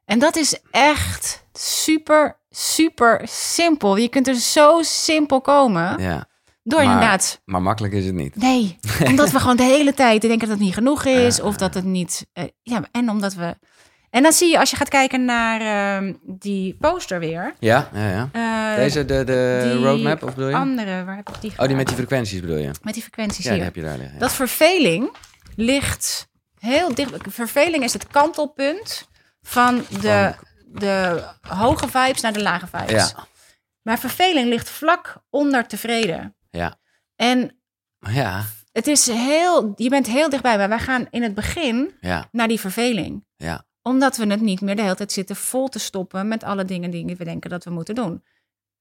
En 0.05 0.19
dat 0.19 0.35
is 0.35 0.59
echt 0.71 1.45
super, 1.53 2.37
super 2.57 3.21
simpel. 3.23 3.95
Je 3.97 4.07
kunt 4.07 4.27
er 4.27 4.35
zo 4.35 4.79
simpel 4.81 5.41
komen 5.41 6.01
ja, 6.01 6.27
door 6.63 6.83
Maar- 6.83 6.93
inderdaad 6.93 7.41
maar 7.45 7.61
makkelijk 7.61 7.93
is 7.93 8.05
het 8.05 8.13
niet. 8.15 8.35
Nee, 8.35 8.79
omdat 9.09 9.31
we 9.31 9.39
gewoon 9.39 9.55
de 9.57 9.63
hele 9.63 9.93
tijd 9.93 10.21
denken 10.21 10.39
dat 10.39 10.49
het 10.49 10.59
niet 10.59 10.73
genoeg 10.73 11.05
is. 11.05 11.41
Of 11.41 11.57
dat 11.57 11.73
het 11.73 11.83
niet... 11.83 12.25
eh, 12.33 12.43
ja, 12.61 12.83
en 12.91 13.09
omdat 13.09 13.33
we... 13.33 13.55
En 14.09 14.23
dan 14.23 14.31
zie 14.33 14.49
je, 14.51 14.59
als 14.59 14.69
je 14.69 14.75
gaat 14.75 14.89
kijken 14.89 15.25
naar 15.25 15.61
ehm, 15.61 16.13
die 16.21 16.75
poster 16.79 17.19
weer. 17.19 17.53
Ja, 17.59 17.89
ja, 17.93 18.09
ja. 18.09 18.29
eh, 18.71 18.75
Deze, 18.75 19.05
de, 19.05 19.23
de 19.23 19.69
die 19.73 19.83
roadmap, 19.83 20.23
of 20.23 20.35
bedoel 20.35 20.49
je? 20.49 20.55
andere, 20.55 21.03
waar 21.03 21.15
heb 21.15 21.29
ik 21.29 21.41
die 21.41 21.53
Oh, 21.57 21.67
die 21.67 21.75
met 21.75 21.87
die 21.87 21.95
frequenties 21.95 22.39
bedoel 22.39 22.57
je? 22.57 22.71
Met 22.81 22.93
die 22.93 23.03
frequenties 23.03 23.43
Ja, 23.43 23.49
die 23.49 23.53
hier. 23.59 23.65
heb 23.65 23.75
je 23.75 23.81
daar 23.81 23.97
liggen. 23.97 24.13
ja. 24.13 24.19
Dat 24.19 24.33
verveling 24.33 25.15
ligt 25.55 26.27
heel 26.59 26.95
dicht... 26.95 27.11
Verveling 27.29 27.83
is 27.83 27.93
het 27.93 28.07
kantelpunt 28.07 29.07
van 29.41 29.85
de, 30.01 30.33
de 30.79 31.23
hoge 31.41 31.87
vibes 31.87 32.21
naar 32.21 32.33
de 32.33 32.41
lage 32.41 32.67
vibes. 32.67 33.09
Ja, 33.09 33.27
Maar 33.81 33.99
verveling 33.99 34.49
ligt 34.49 34.69
vlak 34.69 35.17
onder 35.29 35.67
tevreden. 35.67 36.35
ja. 36.49 36.77
En 37.15 37.59
Ja, 37.99 38.43
het 38.71 38.87
is 38.87 39.07
heel... 39.07 39.73
Je 39.75 39.89
bent 39.89 40.07
heel 40.07 40.29
dichtbij. 40.29 40.57
Maar 40.57 40.69
wij 40.69 40.79
gaan 40.79 41.07
in 41.09 41.23
het 41.23 41.33
begin 41.33 41.93
ja, 42.01 42.27
naar 42.31 42.47
die 42.47 42.59
verveling. 42.59 43.25
ja. 43.35 43.65
Omdat 43.81 44.17
we 44.17 44.25
het 44.25 44.41
niet 44.41 44.61
meer 44.61 44.75
de 44.75 44.81
hele 44.81 44.95
tijd 44.95 45.11
zitten 45.11 45.35
vol 45.35 45.67
te 45.67 45.79
stoppen 45.79 46.27
met 46.27 46.43
alle 46.43 46.65
dingen 46.65 46.91
die 46.91 47.15
we 47.15 47.23
denken 47.23 47.49
dat 47.49 47.63
we 47.63 47.69
moeten 47.69 47.95
doen. 47.95 48.23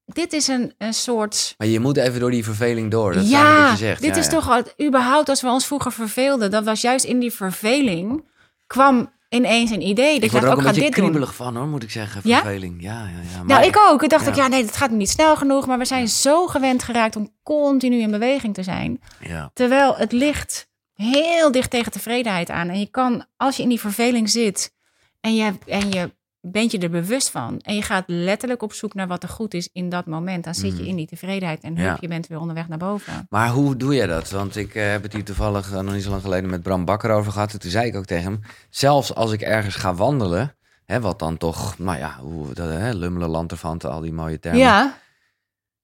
Dit 0.05 0.33
is 0.33 0.47
een, 0.47 0.73
een 0.77 0.93
soort. 0.93 1.53
Maar 1.57 1.67
je 1.67 1.79
moet 1.79 1.97
even 1.97 2.19
door 2.19 2.31
die 2.31 2.43
verveling 2.43 2.91
door. 2.91 3.13
Dat 3.13 3.29
ja, 3.29 3.69
je 3.71 3.77
zegt. 3.77 4.01
dit 4.01 4.09
Ja, 4.15 4.19
is 4.21 4.25
ja. 4.25 4.31
toch 4.31 4.45
wat, 4.45 4.73
überhaupt 4.81 5.29
als 5.29 5.41
we 5.41 5.47
ons 5.47 5.65
vroeger 5.67 5.91
verveelden. 5.91 6.51
Dat 6.51 6.63
was 6.63 6.81
juist 6.81 7.05
in 7.05 7.19
die 7.19 7.31
verveling 7.31 8.27
kwam 8.67 9.13
ineens 9.29 9.71
een 9.71 9.81
idee. 9.87 10.19
Ik 10.19 10.31
word 10.31 10.43
er 10.43 10.49
ook 10.49 10.55
ook 10.55 10.59
een 10.59 10.65
ga 10.67 10.73
beetje 10.73 10.89
kriebelig 10.89 11.35
van 11.35 11.55
hoor, 11.55 11.67
moet 11.67 11.83
ik 11.83 11.91
zeggen. 11.91 12.21
Ja? 12.23 12.41
Verveling. 12.41 12.81
Ja, 12.81 12.91
ja, 12.99 13.07
ja. 13.31 13.37
Maar, 13.37 13.45
Nou, 13.45 13.65
ik 13.65 13.77
ook. 13.77 14.03
Ik 14.03 14.09
dacht 14.09 14.23
Ja. 14.25 14.29
ik, 14.29 14.35
ja, 14.35 14.47
nee, 14.47 14.65
dat 14.65 14.77
gaat 14.77 14.91
niet 14.91 15.09
snel 15.09 15.35
genoeg. 15.35 15.65
Maar 15.67 15.77
we 15.77 15.85
zijn 15.85 16.07
zo 16.07 16.47
gewend 16.47 16.83
geraakt 16.83 17.15
om 17.15 17.29
continu 17.43 17.97
in 17.99 18.11
beweging 18.11 18.53
te 18.53 18.63
zijn. 18.63 19.01
Ja, 19.19 19.51
Terwijl 19.53 19.95
het 19.95 20.11
ligt 20.11 20.67
heel 20.93 21.51
dicht 21.51 21.69
tegen 21.69 21.91
tevredenheid 21.91 22.49
aan. 22.49 22.69
En 22.69 22.79
je 22.79 22.89
kan, 22.89 23.25
als 23.37 23.55
je 23.57 23.63
in 23.63 23.69
die 23.69 23.79
verveling 23.79 24.29
zit 24.29 24.73
en 25.21 25.35
je, 25.35 25.53
en 25.65 25.91
je 25.91 26.13
bent 26.51 26.71
je 26.71 26.77
er 26.79 26.89
bewust 26.89 27.29
van. 27.29 27.59
En 27.61 27.75
je 27.75 27.81
gaat 27.81 28.03
letterlijk 28.07 28.61
op 28.61 28.73
zoek 28.73 28.93
naar 28.93 29.07
wat 29.07 29.23
er 29.23 29.29
goed 29.29 29.53
is 29.53 29.69
in 29.73 29.89
dat 29.89 30.05
moment. 30.05 30.43
Dan 30.43 30.55
zit 30.55 30.71
je 30.75 30.81
Mhm. 30.81 30.89
in 30.89 30.95
die 30.95 31.07
tevredenheid 31.07 31.61
en 31.63 31.75
Ja. 31.75 31.97
je 31.99 32.07
bent 32.07 32.27
weer 32.27 32.39
onderweg 32.39 32.67
naar 32.67 32.77
boven. 32.77 33.25
Maar 33.29 33.49
hoe 33.49 33.77
doe 33.77 33.95
je 33.95 34.07
dat? 34.07 34.29
Want 34.29 34.55
ik 34.55 34.75
eh, 34.75 34.89
heb 34.91 35.03
het 35.03 35.13
hier 35.13 35.23
toevallig 35.23 35.71
eh, 35.73 35.79
nog 35.79 35.93
niet 35.93 36.03
zo 36.03 36.09
lang 36.09 36.21
geleden 36.21 36.49
met 36.49 36.61
Bram 36.63 36.85
Bakker 36.85 37.11
over 37.11 37.31
gehad. 37.31 37.53
En 37.53 37.59
toen 37.59 37.71
zei 37.71 37.87
ik 37.87 37.95
ook 37.95 38.05
tegen 38.05 38.23
hem, 38.23 38.41
zelfs 38.69 39.13
als 39.15 39.31
ik 39.31 39.41
ergens 39.41 39.75
ga 39.75 39.93
wandelen, 39.93 40.55
hè, 40.85 40.99
wat 41.01 41.19
dan 41.19 41.37
toch, 41.37 41.77
nou 41.77 41.97
ja, 41.97 42.17
hoe, 42.19 42.53
dat, 42.53 42.69
hè, 42.69 42.93
lummelen, 42.93 43.29
lanterfanten, 43.29 43.91
al 43.91 44.01
die 44.01 44.13
mooie 44.13 44.39
termen. 44.39 44.59
Ja, 44.61 44.97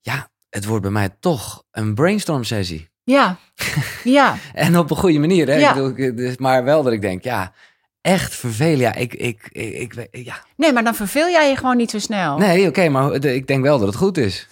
Ja, 0.02 0.30
het 0.50 0.66
wordt 0.66 0.82
bij 0.82 0.92
mij 0.92 1.10
toch 1.20 1.64
een 1.72 1.94
brainstorm 1.96 2.44
sessie. 2.44 2.90
ja, 3.04 3.38
ja. 4.04 4.36
En 4.54 4.78
op 4.78 4.92
een 4.92 4.98
goede 4.98 5.20
manier, 5.20 5.48
hè? 5.48 5.56
Ja. 5.56 5.76
Ik 5.76 5.96
bedoel, 6.16 6.34
maar 6.38 6.64
wel 6.64 6.84
dat 6.84 6.94
ik 6.94 7.02
denk, 7.02 7.24
ja, 7.24 7.54
echt 8.02 8.36
vervelen. 8.36 8.80
Ja, 8.80 8.94
ik, 8.96 9.14
ik, 9.14 9.48
ik, 9.52 10.08
ja. 10.12 10.36
Nee, 10.56 10.74
maar 10.74 10.84
dan 10.84 10.96
verveel 10.96 11.30
jij 11.30 11.50
je 11.50 11.56
gewoon 11.56 11.78
niet 11.78 11.90
zo 11.92 12.00
snel. 12.00 12.38
Nee, 12.38 12.68
oké, 12.68 12.90
maar 12.90 13.14
ik 13.26 13.48
denk 13.48 13.64
wel 13.64 13.78
dat 13.78 13.88
het 13.88 13.98
goed 13.98 14.18
is. 14.18 14.48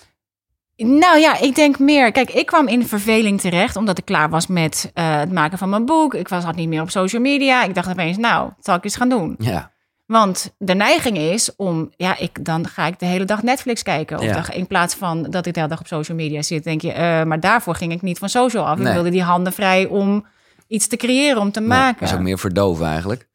Nou 0.76 1.20
ja, 1.20 1.40
ik 1.40 1.56
denk 1.56 1.80
meer. 1.80 2.12
Kijk, 2.12 2.30
ik 2.34 2.46
kwam 2.46 2.68
in 2.68 2.88
verveling 2.88 3.42
terecht 3.42 3.76
omdat 3.76 3.98
ik 3.98 4.06
klaar 4.06 4.30
was 4.30 4.48
met 4.48 4.92
eh, 4.94 5.20
het 5.20 5.32
maken 5.32 5.58
van 5.58 5.70
mijn 5.70 5.86
boek. 5.86 6.14
Ik 6.14 6.28
was 6.28 6.44
had 6.44 6.56
niet 6.56 6.68
meer 6.68 6.82
op 6.82 6.90
social 6.90 7.22
media. 7.22 7.64
Ik 7.64 7.76
dacht 7.76 7.90
opeens, 7.90 8.18
nou, 8.18 8.50
zal 8.60 8.76
ik 8.76 8.84
eens 8.84 8.96
gaan 8.96 9.10
doen. 9.10 9.36
Ja, 9.38 9.72
Want 10.06 10.54
de 10.58 10.74
neiging 10.76 11.18
is 11.18 11.56
om, 11.56 11.90
ja, 11.98 12.18
ik, 12.18 12.46
dan 12.46 12.68
ga 12.68 12.86
ik 12.88 13.00
de 13.00 13.06
hele 13.06 13.26
dag 13.26 13.44
Netflix 13.44 13.84
kijken. 13.84 14.18
Of 14.18 14.24
Ja. 14.24 14.34
dan, 14.34 14.44
in 14.56 14.68
plaats 14.68 14.96
van 14.96 15.24
dat 15.24 15.46
ik 15.46 15.54
de 15.54 15.60
hele 15.60 15.72
dag 15.72 15.80
op 15.80 15.88
social 15.88 16.18
media 16.18 16.42
zit, 16.42 16.64
denk 16.64 16.82
je, 16.82 16.92
eh, 16.92 17.24
maar 17.24 17.40
daarvoor 17.40 17.76
ging 17.76 17.92
ik 17.92 18.02
niet 18.02 18.18
van 18.20 18.30
social 18.30 18.66
af. 18.66 18.78
Nee. 18.78 18.88
Ik 18.88 18.94
wilde 18.94 19.10
die 19.10 19.24
handen 19.24 19.54
vrij 19.54 19.86
om 19.86 20.26
iets 20.68 20.88
te 20.88 20.96
creëren, 20.98 21.42
om 21.42 21.52
te 21.52 21.60
Nee, 21.60 21.70
maken. 21.70 22.00
dat 22.00 22.10
is 22.10 22.16
ook 22.16 22.22
meer 22.22 22.40
verdoven 22.40 22.86
eigenlijk. 22.86 23.28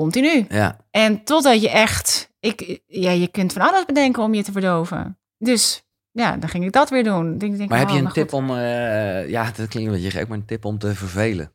Continu. 0.00 0.46
Ja, 0.48 0.76
En 0.90 1.24
totdat 1.24 1.62
je 1.62 1.70
echt, 1.70 2.30
ik, 2.40 2.80
ja, 2.86 3.10
je 3.10 3.28
kunt 3.28 3.52
van 3.52 3.62
alles 3.62 3.84
bedenken 3.84 4.22
om 4.22 4.34
je 4.34 4.42
te 4.42 4.52
verdoven. 4.52 5.18
Dus 5.38 5.84
ja, 6.10 6.36
dan 6.36 6.48
ging 6.48 6.64
ik 6.64 6.72
dat 6.72 6.90
weer 6.90 7.04
doen. 7.04 7.32
Ik 7.32 7.40
denk, 7.40 7.68
maar 7.68 7.78
heb 7.78 7.88
oh, 7.88 7.94
je 7.94 8.00
een 8.00 8.12
tip 8.12 8.30
goed. 8.30 8.38
om, 8.38 8.50
eh, 8.50 9.28
ja, 9.28 9.44
dat 9.44 9.68
klinkt 9.68 9.74
een 9.74 9.94
beetje 9.94 10.10
gek, 10.10 10.28
maar 10.28 10.36
een 10.36 10.44
tip 10.44 10.64
om 10.64 10.78
te 10.78 10.94
vervelen? 10.94 11.52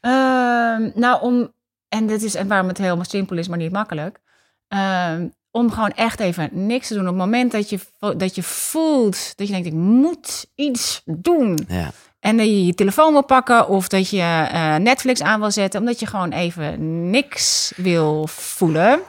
Ehm, 0.00 0.90
nou, 0.94 1.22
om, 1.22 1.52
en 1.88 2.06
dit 2.06 2.22
is 2.22 2.34
en 2.34 2.48
waarom 2.48 2.68
het 2.68 2.78
heel 2.78 3.04
simpel 3.04 3.36
is, 3.36 3.48
maar 3.48 3.58
niet 3.58 3.72
makkelijk. 3.72 4.20
Ehm, 4.68 5.28
om 5.50 5.70
gewoon 5.70 5.90
echt 5.90 6.20
even 6.20 6.48
niks 6.52 6.88
te 6.88 6.94
doen. 6.94 7.02
Op 7.02 7.08
het 7.08 7.16
moment 7.16 7.52
dat 7.52 7.70
je, 7.70 7.78
dat 8.16 8.34
je 8.34 8.42
voelt, 8.42 9.36
dat 9.36 9.46
je 9.46 9.52
denkt, 9.52 9.68
ik 9.68 9.72
moet 9.72 10.46
iets 10.54 11.02
doen. 11.04 11.58
Ja, 11.68 11.90
En 12.26 12.36
dat 12.36 12.46
je 12.46 12.66
je 12.66 12.74
telefoon 12.74 13.12
wil 13.12 13.24
pakken 13.24 13.68
of 13.68 13.88
dat 13.88 14.10
je 14.10 14.46
eh, 14.52 14.74
Netflix 14.76 15.22
aan 15.22 15.40
wil 15.40 15.50
zetten. 15.50 15.80
Omdat 15.80 16.00
je 16.00 16.06
gewoon 16.06 16.32
even 16.32 17.10
niks 17.10 17.72
wil 17.76 18.26
voelen. 18.30 19.00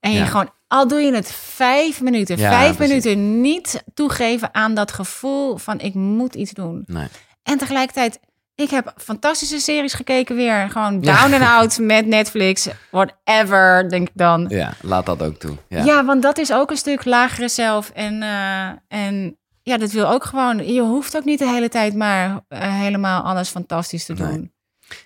En 0.00 0.10
je 0.12 0.18
Ja. 0.18 0.24
gewoon, 0.24 0.50
al 0.68 0.88
doe 0.88 1.00
je 1.00 1.14
het 1.14 1.32
vijf 1.32 2.00
minuten, 2.00 2.38
Ja, 2.38 2.50
vijf 2.50 2.76
precies. 2.76 3.04
minuten 3.04 3.40
niet 3.40 3.82
toegeven 3.94 4.54
aan 4.54 4.74
dat 4.74 4.92
gevoel 4.92 5.56
van 5.56 5.78
ik 5.80 5.94
moet 5.94 6.34
iets 6.34 6.52
doen. 6.52 6.82
nee. 6.86 7.06
En 7.42 7.58
tegelijkertijd, 7.58 8.18
ik 8.54 8.70
heb 8.70 8.92
fantastische 8.96 9.58
series 9.58 9.94
gekeken 9.94 10.36
weer. 10.36 10.70
Gewoon 10.70 10.98
Ja. 11.00 11.20
down 11.20 11.34
and 11.42 11.44
out 11.52 11.78
met 11.94 12.06
Netflix, 12.06 12.68
whatever, 12.90 13.88
denk 13.90 14.08
ik 14.08 14.14
dan. 14.14 14.46
Ja, 14.48 14.72
laat 14.82 15.06
dat 15.06 15.22
ook 15.22 15.36
toe. 15.38 15.56
Ja, 15.68 15.84
Ja, 15.84 16.04
want 16.04 16.22
dat 16.22 16.38
is 16.38 16.52
ook 16.52 16.70
een 16.70 16.76
stuk 16.76 17.04
lagere 17.04 17.48
zelf. 17.48 17.90
En, 17.94 18.22
eh, 18.22 18.68
en 18.88 19.36
ja, 19.68 19.76
dat 19.78 19.90
wil 19.90 20.08
ook 20.10 20.24
gewoon... 20.24 20.72
Je 20.72 20.80
hoeft 20.80 21.16
ook 21.16 21.24
niet 21.24 21.38
de 21.38 21.48
hele 21.48 21.68
tijd 21.68 21.94
maar 21.94 22.40
eh, 22.48 22.80
helemaal 22.80 23.22
alles 23.22 23.48
fantastisch 23.48 24.04
te 24.04 24.12
Nee. 24.12 24.32
doen. 24.32 24.52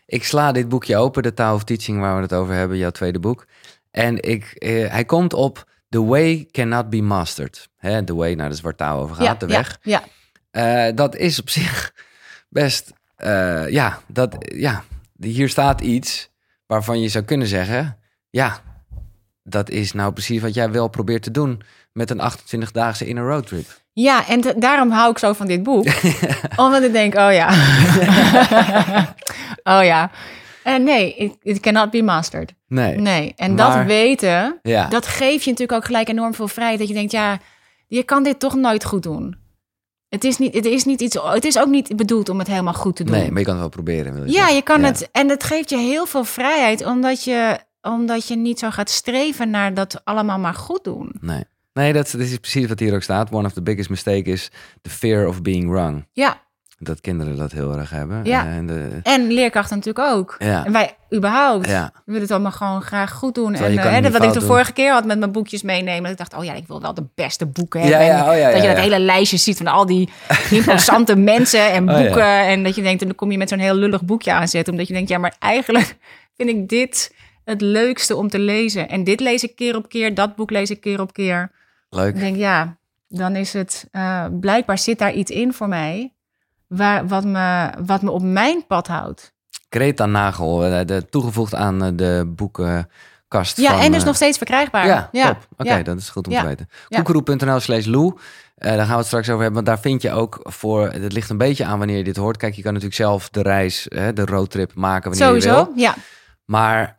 Ik 0.07 0.25
sla 0.25 0.53
dit 0.53 0.69
boekje 0.69 0.97
open, 0.97 1.23
de 1.23 1.35
Tao 1.35 1.55
of 1.55 1.65
Teaching, 1.65 2.01
waar 2.01 2.17
we 2.17 2.23
het 2.23 2.33
over 2.33 2.55
hebben, 2.55 2.77
jouw 2.79 2.91
tweede 2.91 3.19
boek. 3.19 3.47
En 3.91 4.23
ik, 4.23 4.45
eh, 4.45 4.91
hij 4.91 5.05
komt 5.05 5.33
op 5.33 5.71
The 5.89 6.05
Way 6.05 6.49
Cannot 6.51 6.91
Be 6.91 7.03
Mastered. 7.03 7.69
Hè, 7.77 8.05
the 8.05 8.15
Way, 8.15 8.35
nou, 8.35 8.49
dat 8.49 8.57
is 8.57 8.63
waar 8.63 8.75
Tao 8.75 9.01
over 9.03 9.17
gaat, 9.17 9.25
ja, 9.25 9.35
de 9.35 9.47
ja, 9.47 9.57
weg. 9.57 9.79
Ja, 9.83 10.03
Eh, 10.51 10.95
dat 10.97 11.17
is 11.17 11.41
op 11.41 11.51
zich 11.61 11.93
best, 12.49 12.93
ja, 13.69 14.01
dat, 14.07 14.37
ja, 14.55 14.85
hier 15.21 15.49
staat 15.49 15.81
iets 15.81 16.31
waarvan 16.67 17.01
je 17.01 17.09
zou 17.09 17.25
kunnen 17.25 17.47
zeggen, 17.47 17.99
ja, 18.31 18.61
dat 19.43 19.71
is 19.71 19.93
nou 19.93 20.13
precies 20.13 20.41
wat 20.41 20.55
jij 20.55 20.71
wel 20.71 20.89
probeert 20.89 21.23
te 21.23 21.31
doen 21.31 21.63
met 21.93 22.11
een 22.11 22.21
28-daagse 22.21 23.07
inner 23.07 23.27
roadtrip. 23.29 23.67
ja, 23.93 24.27
en 24.29 24.41
te- 24.41 24.55
daarom 24.59 24.91
hou 24.91 25.11
ik 25.11 25.19
zo 25.19 25.33
van 25.33 25.47
dit 25.47 25.63
boek. 25.63 25.87
Omdat 26.57 26.83
ik 26.83 26.93
denk, 26.93 27.15
oh 27.15 27.33
ja. 27.33 27.49
oh 29.77 29.85
ja. 29.85 30.11
En 30.65 30.83
nee, 30.83 31.15
it, 31.15 31.37
it 31.43 31.61
cannot 31.61 31.91
be 31.91 32.03
mastered. 32.03 32.55
Nee. 32.69 32.97
Nee, 32.99 33.33
en 33.37 33.55
Maar- 33.55 33.77
dat 33.77 33.87
weten, 33.87 34.59
Ja. 34.63 34.87
dat 34.89 35.07
geeft 35.07 35.45
je 35.45 35.51
natuurlijk 35.51 35.79
ook 35.79 35.85
gelijk 35.85 36.09
enorm 36.09 36.35
veel 36.35 36.49
vrijheid. 36.49 36.79
Dat 36.79 36.89
je 36.89 36.95
denkt, 36.95 37.13
ja, 37.13 37.39
je 37.87 38.03
kan 38.03 38.23
dit 38.23 38.39
toch 38.39 38.55
nooit 38.55 38.85
goed 38.85 39.03
doen. 39.03 39.41
Het 40.09 40.25
is, 40.25 40.39
niet, 40.39 40.55
het 40.55 40.65
is, 40.65 40.85
niet 40.85 41.01
iets, 41.01 41.17
het 41.23 41.45
is 41.45 41.59
ook 41.59 41.69
niet 41.69 41.97
bedoeld 41.97 42.29
om 42.29 42.39
het 42.39 42.49
helemaal 42.49 42.73
goed 42.75 42.97
te 42.97 43.05
doen. 43.05 43.15
nee, 43.17 43.29
maar 43.31 43.39
je 43.39 43.45
kan 43.45 43.53
het 43.55 43.63
wel 43.63 43.71
proberen. 43.71 44.15
Wil 44.15 44.25
je 44.25 44.31
ja, 44.31 44.37
zeggen. 44.37 44.55
je 44.57 44.63
kan 44.63 44.81
Ja. 44.81 44.87
het. 44.87 45.09
En 45.13 45.29
het 45.29 45.45
geeft 45.45 45.71
je 45.71 45.77
heel 45.79 46.07
veel 46.07 46.25
vrijheid, 46.25 46.85
omdat 46.87 47.25
je, 47.25 47.59
omdat 47.83 48.29
je 48.29 48.37
niet 48.37 48.59
zo 48.59 48.71
gaat 48.71 48.91
streven 48.91 49.51
naar 49.51 49.75
dat 49.75 50.01
allemaal 50.05 50.39
maar 50.39 50.55
goed 50.55 50.85
doen. 50.85 51.13
Nee. 51.21 51.45
Nee, 51.73 51.93
dat, 51.93 52.11
dat 52.11 52.21
is 52.21 52.37
precies 52.37 52.67
wat 52.67 52.79
hier 52.79 52.95
ook 52.95 53.03
staat. 53.03 53.31
One 53.33 53.47
of 53.47 53.53
the 53.53 53.63
biggest 53.63 53.89
mistake 53.91 54.23
is 54.31 54.51
the 54.83 54.91
fear 54.91 55.27
of 55.27 55.43
being 55.43 55.71
wrong. 55.71 56.07
Ja, 56.13 56.41
Dat 56.79 57.01
kinderen 57.01 57.37
dat 57.37 57.53
heel 57.53 57.79
erg 57.79 57.91
hebben. 57.91 58.25
Ja. 58.25 58.47
En 58.47 58.67
de, 58.67 59.01
En 59.03 59.27
leerkrachten 59.33 59.77
natuurlijk 59.77 60.07
ook. 60.07 60.37
Ja. 60.39 60.65
En 60.67 60.73
wij 60.73 60.97
überhaupt. 61.15 61.67
ja, 61.69 61.91
We 61.95 62.01
willen 62.05 62.21
het 62.23 62.31
allemaal 62.31 62.51
gewoon 62.53 62.83
graag 62.83 63.13
goed 63.13 63.35
doen. 63.35 63.53
Terwijl 63.53 63.79
en 63.79 63.85
eh, 63.87 63.93
hè, 63.93 64.11
wat 64.11 64.23
ik 64.23 64.33
de 64.33 64.39
doen. 64.39 64.49
vorige 64.49 64.73
keer 64.73 64.93
had 64.93 65.05
met 65.05 65.19
mijn 65.19 65.33
boekjes 65.33 65.63
meenemen. 65.63 66.03
Dat 66.03 66.11
ik 66.11 66.19
dacht, 66.19 66.35
oh 66.35 66.45
ja, 66.45 66.53
ik 66.55 66.67
wil 66.67 66.81
wel 66.81 66.95
de 66.95 67.05
beste 67.15 67.47
boeken 67.47 67.81
Ja, 67.81 67.87
hebben. 67.87 68.07
ja, 68.07 68.31
oh 68.33 68.39
ja, 68.39 68.51
dat 68.51 68.63
je 68.63 68.69
dat 68.69 68.77
hele 68.79 68.99
lijstje 68.99 69.37
ziet 69.37 69.57
van 69.57 69.67
al 69.67 69.87
die 69.87 70.09
interessante 70.51 71.17
mensen 71.33 71.71
en 71.73 71.89
Oh 71.89 71.97
boeken. 71.97 72.47
En 72.47 72.63
dat 72.63 72.75
je 72.75 72.83
denkt, 72.83 73.01
en 73.01 73.07
dan 73.07 73.17
kom 73.17 73.31
je 73.31 73.39
met 73.39 73.49
zo'n 73.49 73.59
heel 73.59 73.75
lullig 73.75 74.05
boekje 74.05 74.33
aanzetten. 74.33 74.73
Omdat 74.73 74.89
je 74.89 74.95
denkt, 74.95 75.09
ja, 75.09 75.19
maar 75.19 75.35
eigenlijk 75.39 75.97
vind 76.37 76.49
ik 76.49 76.69
dit 76.69 77.15
het 77.45 77.61
leukste 77.61 78.17
om 78.17 78.29
te 78.29 78.39
lezen. 78.39 78.89
En 78.89 79.05
dit 79.05 79.21
lees 79.21 79.43
ik 79.43 79.57
keer 79.57 79.77
op 79.77 79.89
keer, 79.89 80.15
dat 80.15 80.37
boek 80.37 80.51
lees 80.51 80.71
ik 80.71 80.81
keer 80.81 81.01
op 81.01 81.13
keer. 81.13 81.51
Leuk. 81.95 82.15
Ik 82.15 82.21
denk, 82.21 82.37
ja, 82.37 82.77
dan 83.09 83.37
is 83.37 83.53
het... 83.53 83.89
eh, 83.91 84.25
blijkbaar 84.41 84.79
zit 84.79 84.99
daar 84.99 85.13
iets 85.13 85.31
in 85.31 85.53
voor 85.53 85.69
mij... 85.69 86.13
Waar, 86.67 87.07
wat, 87.09 87.25
me, 87.25 87.71
wat 87.85 88.03
me 88.03 88.11
op 88.11 88.23
mijn 88.23 88.67
pad 88.67 88.87
houdt. 88.87 89.33
Greta 89.71 90.07
Nagel, 90.07 90.65
eh, 90.65 90.87
de, 90.87 91.07
toegevoegd 91.11 91.55
aan 91.55 91.85
eh, 91.85 91.91
de 91.95 92.25
boekenkast 92.37 93.57
Ja, 93.57 93.71
van, 93.71 93.81
en 93.81 93.93
dus 93.93 94.05
nog 94.05 94.15
steeds 94.17 94.37
verkrijgbaar. 94.37 94.87
Ja, 94.87 95.27
top. 95.27 95.47
Oké, 95.57 95.75
ja. 95.77 95.83
dat 95.83 95.99
is 95.99 96.09
goed 96.09 96.27
om 96.27 96.33
Ja. 96.33 96.41
te 96.41 96.47
weten. 96.47 96.69
Koekeroe.nl 96.89 97.61
slash 97.61 97.87
Lou. 97.87 98.19
Daar 98.57 98.79
gaan 98.79 98.89
we 98.89 98.95
het 98.97 99.07
straks 99.07 99.29
over 99.29 99.43
hebben. 99.43 99.55
Want 99.55 99.67
daar 99.67 99.81
vind 99.81 100.03
je 100.03 100.11
ook 100.13 100.41
voor... 100.43 100.91
Het 100.91 101.13
ligt 101.13 101.31
een 101.31 101.39
beetje 101.39 101.65
aan 101.65 101.79
wanneer 101.79 101.97
je 101.97 102.05
dit 102.05 102.17
hoort. 102.17 102.37
Kijk, 102.37 102.55
je 102.55 102.63
kan 102.63 102.73
natuurlijk 102.73 103.01
zelf 103.01 103.29
de 103.29 103.43
reis, 103.43 103.87
hè, 103.89 104.13
de 104.13 104.25
roadtrip 104.25 104.75
maken 104.75 105.11
wanneer 105.11 105.35
je 105.43 105.49
wil. 105.49 105.55
Sowieso, 105.55 105.73
ja. 105.81 105.95
Maar 106.45 106.99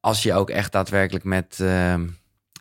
als 0.00 0.22
je 0.22 0.34
ook 0.34 0.50
echt 0.50 0.72
daadwerkelijk 0.72 1.24
met 1.24 1.58
ehm, 1.60 2.06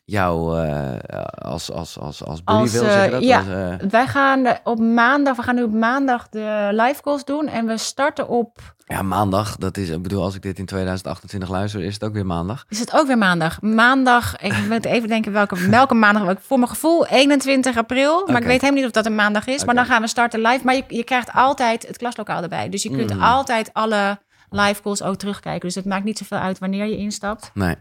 jou 0.09 0.59
eh, 0.67 1.21
als, 1.37 1.71
als, 1.71 1.99
als, 1.99 2.25
als 2.25 2.41
wil, 2.71 2.83
eh, 2.83 2.91
zeg 2.91 3.05
je 3.05 3.11
dat? 3.11 3.23
ja. 3.23 3.37
Als, 3.37 3.47
eh, 3.47 3.89
Wij 3.89 4.07
gaan 4.07 4.47
op 4.63 4.79
maandag, 4.79 5.35
we 5.35 5.41
gaan 5.43 5.55
nu 5.55 5.63
op 5.63 5.73
maandag 5.73 6.29
de 6.29 6.67
live 6.71 7.01
calls 7.01 7.25
doen. 7.25 7.47
En 7.47 7.65
we 7.65 7.77
starten 7.77 8.27
op, 8.27 8.57
ja, 8.85 9.01
maandag. 9.01 9.55
Dat 9.55 9.77
is, 9.77 9.89
ik 9.89 10.01
bedoel, 10.01 10.23
als 10.23 10.35
ik 10.35 10.41
dit 10.41 10.59
in 10.59 10.65
2028 10.65 11.49
luister, 11.49 11.81
is 11.83 11.93
het 11.93 12.03
ook 12.03 12.13
weer 12.13 12.25
maandag. 12.25 12.65
is 12.69 12.79
het 12.79 12.93
ook 12.93 13.07
weer 13.07 13.17
maandag? 13.17 13.61
Maandag, 13.61 14.37
ik 14.41 14.53
moet 14.69 14.85
even 14.85 15.07
denken 15.09 15.31
welke, 15.31 15.69
welke 15.69 15.93
maandag. 15.93 16.35
Voor 16.41 16.57
mijn 16.57 16.69
gevoel 16.69 17.05
21 17.07 17.77
april. 17.77 18.27
Maar 18.27 18.41
ik 18.41 18.47
weet 18.47 18.61
helemaal 18.61 18.71
niet 18.81 18.85
of 18.85 18.91
dat 18.91 19.05
een 19.05 19.15
maandag 19.15 19.47
is. 19.47 19.65
Maar 19.65 19.75
dan 19.75 19.85
gaan 19.85 20.01
we 20.01 20.07
starten 20.07 20.41
live. 20.41 20.65
Maar 20.65 20.75
je, 20.75 20.83
je 20.87 21.03
krijgt 21.03 21.33
altijd 21.33 21.87
het 21.87 21.97
klaslokaal 21.97 22.41
erbij. 22.43 22.69
Dus 22.69 22.83
je 22.83 22.89
kunt 22.91 23.13
Mhm. 23.13 23.23
altijd 23.23 23.69
alle 23.73 24.19
live 24.49 24.81
calls 24.81 25.01
ook 25.03 25.15
terugkijken. 25.15 25.61
Dus 25.67 25.75
het 25.75 25.85
maakt 25.85 26.03
niet 26.03 26.17
zoveel 26.17 26.37
uit 26.37 26.59
wanneer 26.59 26.85
je 26.85 26.97
instapt. 26.97 27.51
Nee. 27.53 27.75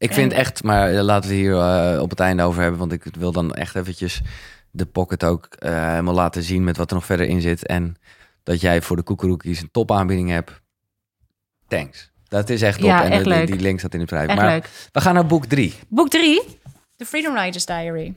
Ik 0.00 0.12
vind 0.12 0.32
echt, 0.32 0.62
maar 0.62 0.94
eh, 0.94 1.02
laten 1.02 1.30
we 1.30 1.36
hier 1.36 1.58
eh, 1.58 2.02
op 2.02 2.10
het 2.10 2.20
einde 2.20 2.42
over 2.42 2.60
hebben. 2.62 2.78
Want 2.78 2.92
ik 2.92 3.04
wil 3.18 3.32
dan 3.32 3.54
echt 3.54 3.74
eventjes 3.74 4.20
de 4.70 4.86
pocket 4.86 5.24
ook 5.24 5.44
eh, 5.46 5.88
helemaal 5.88 6.14
laten 6.14 6.42
zien 6.42 6.64
met 6.64 6.76
wat 6.76 6.88
er 6.90 6.94
nog 6.96 7.04
verder 7.04 7.26
in 7.26 7.40
zit. 7.40 7.66
En 7.66 7.96
dat 8.42 8.60
jij 8.60 8.82
voor 8.82 8.96
de 8.96 9.02
koekeroekies 9.02 9.60
een 9.60 9.70
topaanbieding 9.70 10.28
hebt. 10.28 10.60
Thanks. 11.68 12.10
Dat 12.28 12.48
is 12.48 12.62
echt 12.62 12.78
top. 12.78 12.86
Ja, 12.88 13.04
en 13.04 13.10
echt 13.10 13.24
de- 13.24 13.28
leuk. 13.30 13.46
die 13.46 13.60
link 13.60 13.78
staat 13.78 13.94
in 13.94 14.04
de. 14.04 14.16
Echt 14.16 14.34
Maar 14.34 14.48
leuk. 14.50 14.68
we 14.92 15.00
gaan 15.00 15.14
naar 15.14 15.26
boek 15.26 15.46
drie. 15.46 15.74
Boek 15.88 16.08
3, 16.08 16.42
The 16.96 17.04
Freedom 17.06 17.36
Riders 17.36 17.66
Diary. 17.66 18.14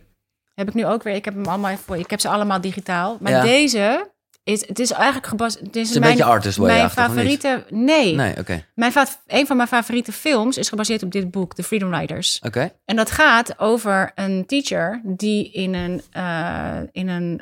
Heb 0.54 0.68
ik 0.68 0.74
nu 0.74 0.86
ook 0.86 1.04
weer. 1.04 1.16
Ik 1.16 1.26
heb 1.26 1.34
hem 1.34 1.46
allemaal. 1.46 1.78
Ik 1.94 2.10
heb 2.10 2.20
ze 2.20 2.28
allemaal 2.30 2.62
digitaal. 2.62 3.18
Maar 3.22 3.32
Ja. 3.32 3.42
deze 3.42 4.12
is. 4.44 4.68
Het 4.68 4.80
is 4.80 4.91
eigenlijk 4.91 5.28
gebaseerd. 5.28 5.66
Het 5.66 5.76
is, 5.76 5.82
Het 5.82 5.89
is 5.89 5.96
een 5.96 6.02
mijn, 6.02 6.16
beetje 6.16 6.32
artist 6.32 6.58
way 6.58 6.78
Mijn 6.78 6.89
favoriete. 6.89 7.66
Nee. 7.70 8.16
Nee, 8.16 8.38
oké. 8.38 8.66
Mijn 8.76 8.94
een 9.28 9.48
van 9.48 9.58
mijn 9.58 9.68
favoriete 9.68 10.12
films 10.12 10.58
is 10.58 10.70
gebaseerd 10.70 11.04
op 11.04 11.12
dit 11.12 11.32
boek, 11.32 11.56
The 11.56 11.64
Freedom 11.64 11.96
Riders. 11.96 12.39
Oké. 12.46 12.72
En 12.86 12.96
dat 12.96 13.12
gaat 13.12 13.60
over 13.60 14.12
een 14.16 14.46
teacher 14.46 15.02
die 15.04 15.52
in 15.52 15.74
een, 15.74 16.02
eh, 16.12 16.80
in 16.91 17.08
een 17.08 17.41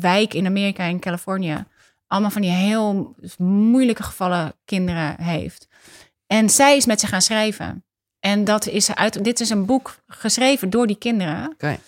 wijk 0.00 0.34
in 0.34 0.46
Amerika, 0.46 0.84
in 0.84 1.00
Californië, 1.00 1.64
allemaal 2.06 2.30
van 2.30 2.42
die 2.42 2.50
heel 2.50 3.16
moeilijke 3.38 4.02
gevallen 4.02 4.54
kinderen 4.64 5.20
heeft. 5.20 5.68
En 6.26 6.50
zij 6.50 6.76
is 6.76 6.86
met 6.86 7.00
ze 7.00 7.06
gaan 7.06 7.22
schrijven. 7.22 7.84
En 8.20 8.44
dat 8.44 8.66
is 8.66 8.94
uit, 8.94 9.24
dit 9.24 9.40
is 9.40 9.50
een 9.50 9.66
boek 9.66 9.94
geschreven 10.06 10.70
door 10.70 10.86
die 10.86 10.98
kinderen. 10.98 11.50
Oké. 11.52 11.78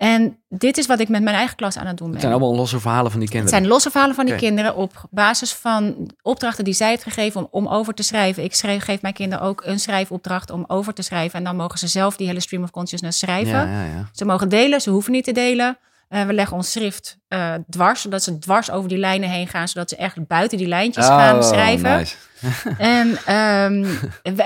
En 0.00 0.38
dit 0.48 0.78
is 0.78 0.86
wat 0.86 1.00
ik 1.00 1.08
met 1.08 1.22
mijn 1.22 1.36
eigen 1.36 1.56
klas 1.56 1.76
aan 1.78 1.86
het 1.86 1.96
doen 1.96 2.06
ben. 2.06 2.16
Het 2.16 2.20
zijn 2.26 2.32
allemaal 2.40 2.56
losse 2.56 2.80
verhalen 2.80 3.10
van 3.10 3.20
die 3.20 3.28
Het 3.28 3.30
kinderen. 3.36 3.58
zijn 3.58 3.70
losse 3.72 3.90
verhalen 3.90 4.14
van 4.14 4.26
die 4.26 4.34
kinderen 4.34 4.74
op 4.76 4.92
basis 5.10 5.52
van 5.52 6.10
opdrachten 6.22 6.64
die 6.64 6.74
zij 6.74 6.88
heeft 6.88 7.02
gegeven 7.02 7.40
om, 7.40 7.48
om 7.50 7.72
over 7.72 7.94
te 7.94 8.02
schrijven. 8.02 8.44
Ik 8.44 8.54
schreef, 8.54 8.82
geef 8.84 9.02
mijn 9.02 9.14
kinderen 9.14 9.44
ook 9.44 9.62
een 9.64 9.80
schrijfopdracht 9.80 10.50
om 10.50 10.64
over 10.66 10.94
te 10.94 11.02
schrijven. 11.02 11.38
En 11.38 11.44
dan 11.44 11.56
mogen 11.56 11.78
ze 11.78 11.86
zelf 11.86 12.16
die 12.16 12.26
hele 12.26 12.40
stream 12.40 12.62
of 12.62 12.70
consciousness 12.70 13.18
schrijven. 13.18 13.52
Ja, 13.58 13.64
ja, 13.64 13.84
ja. 13.84 14.08
Ze 14.12 14.24
mogen 14.24 14.48
delen, 14.48 14.80
ze 14.80 14.90
hoeven 14.90 15.12
niet 15.12 15.24
te 15.24 15.32
delen. 15.32 15.78
Eh, 16.08 16.22
we 16.24 16.32
leggen 16.32 16.56
ons 16.56 16.70
schrift 16.72 17.18
eh, 17.28 17.54
dwars, 17.70 18.00
zodat 18.00 18.22
ze 18.22 18.38
dwars 18.38 18.70
over 18.70 18.88
die 18.88 18.98
lijnen 18.98 19.28
heen 19.30 19.48
gaan, 19.48 19.68
zodat 19.68 19.88
ze 19.88 19.96
echt 19.96 20.26
buiten 20.26 20.58
die 20.58 20.66
lijntjes 20.66 21.06
gaan 21.06 21.36
Oh, 21.36 21.42
schrijven. 21.42 21.96
nice. 21.96 22.16
En, 22.78 23.16
ehm, 23.26 23.86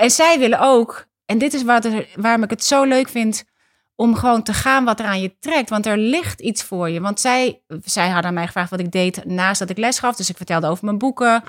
en 0.01 0.11
zij 0.11 0.39
willen 0.39 0.59
ook, 0.59 1.05
en 1.25 1.37
dit 1.37 1.53
is 1.53 1.63
wat 1.63 1.85
er, 1.85 2.07
waarom 2.15 2.43
ik 2.43 2.49
het 2.49 2.63
zo 2.63 2.83
leuk 2.83 3.09
vind, 3.09 3.43
om 3.95 4.15
gewoon 4.15 4.43
te 4.43 4.53
gaan 4.53 4.83
wat 4.83 4.99
er 4.99 5.05
aan 5.05 5.21
je 5.21 5.39
trekt. 5.39 5.69
Want 5.69 5.85
er 5.85 5.97
ligt 5.97 6.41
iets 6.41 6.63
voor 6.63 6.89
je. 6.89 7.01
Want 7.01 7.19
zij, 7.19 7.61
zij 7.83 8.09
hadden 8.09 8.33
mij 8.33 8.45
gevraagd 8.45 8.69
wat 8.69 8.79
ik 8.79 8.91
deed 8.91 9.25
naast 9.25 9.59
dat 9.59 9.69
ik 9.69 9.77
les 9.77 9.99
gaf. 9.99 10.15
Dus 10.15 10.29
ik 10.29 10.37
vertelde 10.37 10.67
over 10.67 10.85
mijn 10.85 10.97
boeken. 10.97 11.43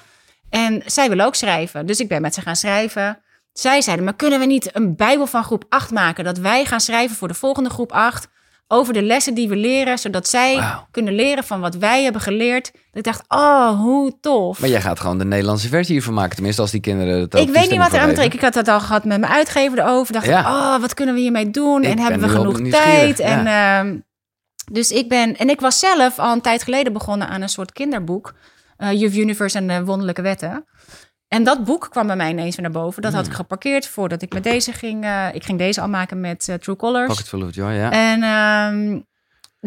En 0.51 0.83
zij 0.87 1.09
willen 1.09 1.27
ook 1.27 1.35
schrijven. 1.35 1.87
Dus 1.87 2.01
ik 2.01 2.09
ben 2.09 2.23
met 2.23 2.35
ze 2.35 2.41
gaan 2.41 2.57
schrijven. 2.57 3.19
Zij 3.53 3.83
zeiden, 3.83 4.05
maar 4.05 4.17
kunnen 4.17 4.39
we 4.39 4.47
niet 4.47 4.77
een 4.77 4.97
bijbel 4.97 5.27
van 5.27 5.45
groep 5.45 5.65
8 5.69 5.91
maken? 5.91 6.25
Dat 6.25 6.39
wij 6.39 6.65
gaan 6.65 6.81
schrijven 6.81 7.17
voor 7.17 7.29
de 7.29 7.35
volgende 7.35 7.71
groep 7.71 7.93
8 7.93 8.29
over 8.69 8.93
de 8.93 9.03
lessen 9.03 9.35
die 9.35 9.49
we 9.49 9.57
leren. 9.57 9.99
Zodat 9.99 10.29
zij 10.29 10.63
kunnen 10.91 11.15
leren 11.15 11.45
van 11.45 11.61
wat 11.61 11.75
wij 11.75 12.03
hebben 12.03 12.21
geleerd. 12.23 12.73
Dat 12.73 12.83
ik 12.93 13.05
dacht, 13.05 13.25
oh, 13.29 13.81
hoe 13.81 14.13
tof. 14.21 14.61
Maar 14.61 14.69
jij 14.69 14.81
gaat 14.81 15.01
gewoon 15.01 15.19
de 15.19 15.25
Nederlandse 15.25 15.69
versie 15.69 15.93
hiervan 15.93 16.15
maken. 16.15 16.35
Tenminste, 16.35 16.63
als 16.63 16.71
die 16.71 16.81
kinderen 16.81 17.21
het 17.21 17.37
ook 17.37 17.47
Ik 17.47 17.55
weet 17.55 17.71
niet 17.71 17.79
wat 17.79 17.93
er 17.93 18.01
aan. 18.01 18.21
Ik 18.21 18.41
had 18.41 18.53
dat 18.53 18.69
al 18.69 18.81
gehad 18.81 19.05
met 19.05 19.21
mijn 19.21 19.33
uitgever 19.33 19.79
erover. 19.79 20.13
Dacht 20.13 20.27
Ja. 20.27 20.41
ik, 20.41 20.47
oh, 20.47 20.81
wat 20.81 20.95
kunnen 20.95 21.15
we 21.15 21.21
hiermee 21.21 21.51
doen? 21.51 21.83
Ik 21.83 21.91
en 21.91 21.99
hebben 21.99 22.21
ben 22.21 22.29
we 22.31 22.37
genoeg 22.37 22.71
tijd? 22.71 23.21
En, 23.21 23.47
ehm, 23.47 23.99
dus 24.73 24.91
ik 24.91 25.09
ben... 25.09 25.37
En 25.37 25.49
ik 25.49 25.61
was 25.61 25.79
zelf 25.79 26.19
al 26.19 26.33
een 26.33 26.41
tijd 26.41 26.63
geleden 26.63 26.93
begonnen 26.93 27.29
aan 27.29 27.43
een 27.43 27.49
soort 27.49 27.73
kinderboek. 27.73 28.35
Youth 28.79 29.17
Universe 29.17 29.59
en 29.59 29.67
de 29.67 29.85
Wonderlijke 29.85 30.23
Wetten. 30.23 30.65
En 31.29 31.45
dat 31.45 31.65
boek 31.65 31.87
kwam 31.91 32.07
bij 32.07 32.17
mij 32.17 32.31
ineens 32.31 32.57
weer 32.57 32.71
naar 32.71 32.83
boven. 32.83 33.03
Dat 33.03 33.11
Hmm. 33.13 33.21
had 33.21 33.31
ik 33.31 33.37
geparkeerd 33.37 33.87
voordat 33.87 34.23
ik 34.23 34.33
met 34.33 34.43
deze 34.43 34.73
ging. 34.73 35.05
eh, 35.05 35.29
ik 35.33 35.45
ging 35.45 35.59
deze 35.59 35.81
al 35.81 35.89
maken 35.89 36.21
met 36.21 36.49
eh, 36.49 36.55
True 36.55 36.77
Colors. 36.77 37.07
Pocket 37.07 37.29
full 37.29 37.43
of 37.43 37.55
joy, 37.55 37.73
ja. 37.73 37.91
En 37.91 38.23
ehm, 38.23 39.01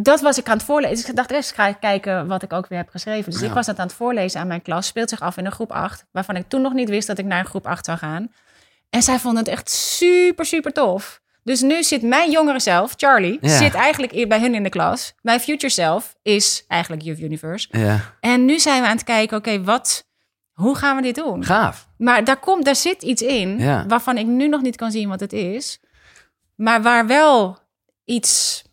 dat 0.04 0.22
was 0.22 0.38
ik 0.38 0.48
aan 0.48 0.58
het 0.58 0.66
voorlezen. 0.66 0.96
Dus 0.96 1.10
ik 1.10 1.16
dacht, 1.16 1.32
eerst 1.32 1.54
ga 1.54 1.68
ik 1.68 1.78
kijken 1.80 2.28
wat 2.28 2.44
ik 2.44 2.54
ook 2.54 2.68
weer 2.68 2.78
heb 2.80 2.90
geschreven. 2.90 3.32
Dus 3.32 3.42
Ja. 3.42 3.48
ik 3.48 3.54
was 3.54 3.66
dat 3.66 3.80
aan 3.80 3.86
het 3.88 3.96
voorlezen 3.96 4.40
aan 4.42 4.48
mijn 4.48 4.62
klas. 4.62 4.88
Speelt 4.88 5.10
zich 5.10 5.20
af 5.22 5.38
in 5.38 5.46
een 5.46 5.52
groep 5.52 5.72
8. 5.72 6.06
Waarvan 6.12 6.36
ik 6.36 6.48
toen 6.48 6.62
nog 6.62 6.74
niet 6.74 6.90
wist 6.90 7.08
dat 7.08 7.18
ik 7.18 7.26
naar 7.26 7.40
een 7.40 7.46
groep 7.46 7.68
8 7.68 7.86
zou 7.86 7.98
gaan. 7.98 8.32
En 8.90 9.02
zij 9.02 9.20
vonden 9.20 9.44
het 9.44 9.52
echt 9.54 9.70
super, 9.70 10.46
super 10.46 10.72
tof. 10.74 11.22
Dus 11.44 11.62
nu 11.62 11.84
zit 11.84 12.02
mijn 12.02 12.32
jongere 12.32 12.60
zelf, 12.60 12.94
Charlie, 12.98 13.38
Ja. 13.42 13.58
zit 13.58 13.74
eigenlijk 13.74 14.12
hier 14.12 14.28
bij 14.28 14.40
hun 14.40 14.56
in 14.56 14.64
de 14.64 14.70
klas. 14.70 15.14
Mijn 15.22 15.40
future 15.40 15.74
self 15.74 16.16
is 16.22 16.64
eigenlijk 16.68 17.02
Youth 17.02 17.20
Universe. 17.20 17.68
ja. 17.72 18.00
En 18.20 18.46
nu 18.46 18.60
zijn 18.60 18.82
we 18.82 18.88
aan 18.88 18.96
het 18.96 19.04
kijken, 19.04 19.38
oké, 19.38 19.64
wat, 19.64 20.08
hoe 20.60 20.76
gaan 20.76 20.96
we 20.96 21.02
dit 21.02 21.16
doen? 21.16 21.44
Gaaf. 21.46 21.88
Maar 21.98 22.24
daar, 22.24 22.38
komt, 22.40 22.66
daar 22.66 22.76
zit 22.76 23.02
iets 23.04 23.22
in 23.22 23.60
Ja. 23.60 23.86
waarvan 23.88 24.18
ik 24.18 24.26
nu 24.26 24.48
nog 24.48 24.62
niet 24.62 24.76
kan 24.76 24.92
zien 24.92 25.10
wat 25.10 25.20
het 25.20 25.34
is. 25.34 25.80
Maar 26.56 26.82
waar 26.82 27.08
wel 27.08 27.58
iets... 28.06 28.64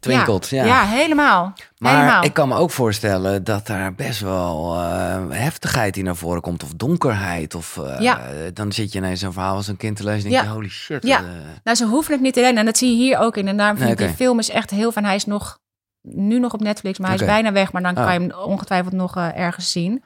Twinkelt, 0.00 0.48
ja. 0.48 0.64
Ja, 0.64 0.84
helemaal. 0.84 1.52
Maar 1.78 1.96
helemaal. 1.96 2.22
ik 2.24 2.32
kan 2.32 2.48
me 2.48 2.56
ook 2.56 2.70
voorstellen 2.70 3.44
dat 3.44 3.66
daar 3.66 3.94
best 3.94 4.20
wel 4.20 4.74
eh, 4.74 5.24
heftigheid 5.28 5.96
in 5.96 6.04
naar 6.04 6.16
voren 6.16 6.40
komt. 6.40 6.62
Of 6.62 6.72
donkerheid. 6.74 7.54
Of 7.54 7.76
eh, 7.78 8.00
Ja. 8.00 8.20
dan 8.54 8.72
zit 8.72 8.92
je 8.92 8.98
ineens 8.98 9.20
zo'n 9.20 9.32
verhaal 9.32 9.54
als 9.56 9.68
een 9.68 9.76
kind 9.76 9.96
te 9.96 10.04
lezen. 10.04 10.24
En 10.24 10.30
denk 10.30 10.42
Ja. 10.42 10.48
je, 10.48 10.54
holy 10.54 10.68
shit. 10.68 11.02
Ja. 11.06 11.18
eh, 11.18 11.24
Nou, 11.64 11.76
ze 11.76 11.84
hoeven 11.86 12.12
het 12.12 12.22
niet 12.22 12.34
te 12.34 12.40
lenen. 12.40 12.56
En 12.58 12.64
dat 12.64 12.76
zie 12.78 12.90
je 12.90 12.96
hier 12.96 13.18
ook 13.18 13.36
in. 13.36 13.48
En 13.48 13.56
daarom 13.56 13.76
vind 13.76 13.88
Nee, 13.88 13.98
ik 13.98 14.06
die 14.16 14.16
film 14.26 14.38
is 14.38 14.50
echt 14.50 14.70
heel 14.70 14.92
van... 14.92 15.04
Hij 15.04 15.14
is 15.14 15.24
nog, 15.24 15.58
nu 16.02 16.38
nog 16.38 16.52
op 16.52 16.60
Netflix, 16.60 16.98
maar 16.98 17.08
hij 17.10 17.18
is 17.18 17.24
bijna 17.26 17.52
weg. 17.52 17.72
Maar 17.72 17.82
dan 17.82 17.94
kan 17.94 18.12
je 18.12 18.20
hem 18.20 18.30
ongetwijfeld 18.32 18.94
nog 18.94 19.16
ergens 19.16 19.70
zien. 19.72 20.02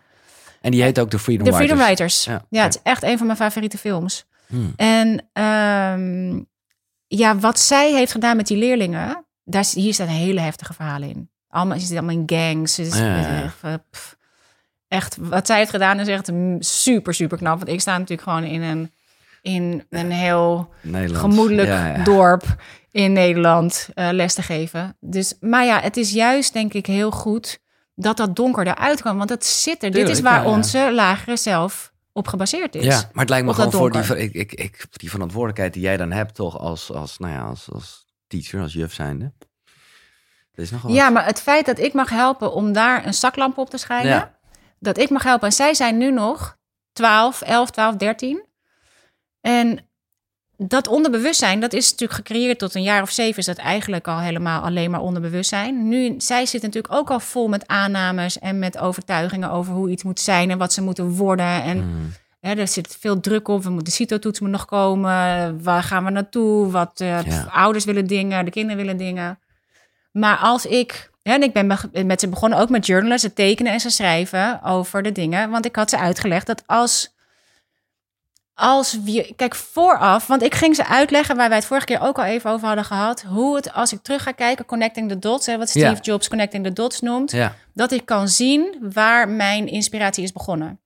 En 0.62 0.70
die 0.70 0.82
heet 0.82 1.00
ook 1.00 1.10
The 1.10 1.18
Freedom 1.18 1.46
The 1.46 1.52
Freedom 1.52 1.78
Writers. 1.78 2.24
Ja, 2.24 2.62
het 2.62 2.74
is 2.74 2.80
echt 2.82 3.02
een 3.02 3.16
van 3.18 3.26
mijn 3.26 3.38
favoriete 3.38 3.78
films. 3.78 4.24
Hmm. 4.46 4.72
En 4.76 5.28
ehm, 5.32 6.40
ja, 7.06 7.38
wat 7.38 7.58
zij 7.60 7.92
heeft 7.92 8.12
gedaan 8.12 8.36
met 8.36 8.46
die 8.46 8.56
leerlingen... 8.56 9.26
Daar, 9.44 9.60
is- 9.60 9.74
hier 9.74 9.94
staat 9.94 10.06
een 10.08 10.12
hele 10.14 10.40
heftige 10.40 10.72
verhalen 10.72 11.08
in. 11.08 11.30
Allemaal, 11.48 11.78
ze 11.78 11.86
zitten 11.86 12.04
allemaal 12.06 12.24
in 12.28 12.38
gangs. 12.38 12.78
Is- 12.78 12.98
Ja, 12.98 13.52
eh, 13.62 13.74
pff. 13.90 14.16
echt, 14.88 15.16
wat 15.20 15.46
zij 15.46 15.58
heeft 15.58 15.70
gedaan 15.70 16.00
is 16.00 16.08
echt 16.08 16.30
super, 16.58 17.14
super 17.14 17.38
knap. 17.38 17.56
Want 17.58 17.70
ik 17.70 17.80
sta 17.80 17.98
natuurlijk 17.98 18.28
gewoon 18.28 18.44
in 18.44 18.62
een, 18.62 18.92
in 19.42 19.84
een 19.90 20.10
heel 20.10 20.74
gemoedelijk 21.18 21.68
Ja, 21.68 22.02
dorp 22.04 22.44
in 22.90 23.12
Nederland 23.12 23.88
eh, 23.94 24.08
les 24.12 24.34
te 24.34 24.42
geven. 24.42 24.96
Dus, 25.00 25.34
maar 25.40 25.64
ja, 25.64 25.80
het 25.80 25.96
is 25.96 26.10
juist 26.12 26.52
denk 26.52 26.72
ik 26.72 26.86
heel 26.86 27.10
goed 27.10 27.60
dat 27.94 28.16
dat 28.16 28.36
donker 28.36 28.66
eruit 28.66 29.00
kwam. 29.00 29.16
Want 29.16 29.28
dat 29.28 29.44
zit 29.44 29.82
er. 29.82 29.90
Dit 29.90 30.08
is 30.08 30.20
waar 30.20 30.42
ja, 30.42 30.48
ja. 30.48 30.56
onze 30.56 30.92
lagere 30.92 31.36
zelf 31.36 31.92
op 32.12 32.28
gebaseerd 32.28 32.74
is. 32.74 32.84
Ja, 32.84 32.96
maar 33.12 33.20
het 33.20 33.28
lijkt 33.28 33.46
me 33.46 33.54
gewoon 33.54 33.72
voor 33.72 33.92
die, 33.92 34.16
ik, 34.16 34.34
ik, 34.34 34.52
ik, 34.52 34.86
die 34.90 35.10
verantwoordelijkheid 35.10 35.72
die 35.72 35.82
jij 35.82 35.96
dan 35.96 36.12
hebt, 36.12 36.34
toch 36.34 36.58
als, 36.58 36.92
als, 36.92 37.18
nou 37.18 37.32
ja, 37.32 37.42
als, 37.42 37.70
als 37.72 38.06
teacher, 38.26 38.60
als 38.60 38.72
juf 38.72 38.92
zijnde. 38.92 39.32
Dat 40.54 40.64
is 40.64 40.70
nogal 40.70 40.90
Ja, 40.90 41.10
maar 41.10 41.24
het 41.24 41.40
feit 41.40 41.66
dat 41.66 41.78
ik 41.78 41.92
mag 41.92 42.10
helpen 42.10 42.52
om 42.52 42.72
daar 42.72 43.06
een 43.06 43.14
zaklamp 43.14 43.58
op 43.58 43.70
te 43.70 43.78
schijnen... 43.78 44.12
Ja. 44.12 44.38
dat 44.78 44.98
ik 44.98 45.10
mag 45.10 45.22
helpen. 45.22 45.46
En 45.46 45.52
zij 45.52 45.74
zijn 45.74 45.98
nu 45.98 46.10
nog 46.10 46.56
12, 46.92 47.42
11, 47.42 47.70
12, 47.70 47.96
13. 47.96 48.46
En 49.40 49.88
dat 50.68 50.88
onderbewustzijn, 50.88 51.60
dat 51.60 51.72
is 51.72 51.90
natuurlijk 51.90 52.18
gecreëerd 52.18 52.58
tot 52.58 52.74
een 52.74 52.82
jaar 52.82 53.02
of 53.02 53.10
zeven, 53.10 53.38
is 53.38 53.46
dat 53.46 53.56
eigenlijk 53.56 54.08
al 54.08 54.18
helemaal 54.20 54.62
alleen 54.62 54.90
maar 54.90 55.00
onderbewustzijn. 55.00 55.88
Nu, 55.88 56.14
zij 56.18 56.46
zit 56.46 56.62
natuurlijk 56.62 56.94
ook 56.94 57.10
al 57.10 57.20
vol 57.20 57.48
met 57.48 57.66
aannames 57.68 58.38
en 58.38 58.58
met 58.58 58.78
overtuigingen 58.78 59.50
over 59.50 59.72
hoe 59.74 59.90
iets 59.90 60.02
moet 60.02 60.20
zijn 60.20 60.50
en 60.50 60.58
wat 60.58 60.72
ze 60.72 60.82
moeten 60.82 61.10
worden. 61.10 61.62
En 61.62 61.76
Mm. 61.78 62.12
hè, 62.40 62.54
er 62.54 62.68
zit 62.68 62.96
veel 63.00 63.20
druk 63.20 63.48
op. 63.48 63.62
We 63.62 63.68
moeten, 63.70 63.84
de 63.86 63.90
CITO-toets 63.90 64.40
moet 64.40 64.50
nog 64.50 64.64
komen. 64.64 65.62
Waar 65.62 65.82
gaan 65.82 66.04
we 66.04 66.10
naartoe? 66.10 66.70
Wat 66.70 67.00
eh, 67.00 67.22
Ja. 67.22 67.48
ouders 67.52 67.84
willen 67.84 68.06
dingen, 68.06 68.44
de 68.44 68.50
kinderen 68.50 68.76
willen 68.76 68.96
dingen. 68.96 69.38
Maar 70.12 70.36
als 70.36 70.66
ik, 70.66 71.10
hè, 71.22 71.32
en 71.32 71.42
ik 71.42 71.52
ben 71.52 71.68
be- 71.92 72.04
met 72.04 72.20
ze 72.20 72.28
begonnen 72.28 72.58
ook 72.58 72.68
met 72.70 72.86
journalen, 72.86 73.18
ze 73.18 73.32
tekenen 73.32 73.72
en 73.72 73.80
ze 73.80 73.90
schrijven 73.90 74.62
over 74.62 75.02
de 75.02 75.12
dingen. 75.12 75.50
Want 75.50 75.64
ik 75.64 75.76
had 75.76 75.90
ze 75.90 75.98
uitgelegd 75.98 76.46
dat 76.46 76.62
als, 76.66 77.11
als 78.62 78.98
we, 79.04 79.32
kijk 79.36 79.54
vooraf, 79.54 80.26
want 80.26 80.42
ik 80.42 80.54
ging 80.54 80.76
ze 80.76 80.86
uitleggen 80.86 81.36
waar 81.36 81.48
wij 81.48 81.56
het 81.58 81.66
vorige 81.66 81.86
keer 81.86 82.00
ook 82.00 82.18
al 82.18 82.24
even 82.24 82.50
over 82.50 82.66
hadden 82.66 82.84
gehad. 82.84 83.22
Hoe 83.22 83.56
het, 83.56 83.72
als 83.72 83.92
ik 83.92 84.02
terug 84.02 84.22
ga 84.22 84.32
kijken, 84.32 84.64
connecting 84.64 85.08
the 85.08 85.18
dots, 85.18 85.46
hè, 85.46 85.58
wat 85.58 85.68
Steve 85.68 85.86
Ja. 85.86 85.98
Jobs 86.00 86.28
connecting 86.28 86.64
the 86.64 86.72
dots 86.72 87.00
noemt 87.00 87.30
Ja, 87.30 87.54
dat 87.74 87.92
ik 87.92 88.04
kan 88.06 88.28
zien 88.28 88.76
waar 88.94 89.28
mijn 89.28 89.66
inspiratie 89.68 90.24
is 90.24 90.32
begonnen. 90.32 90.80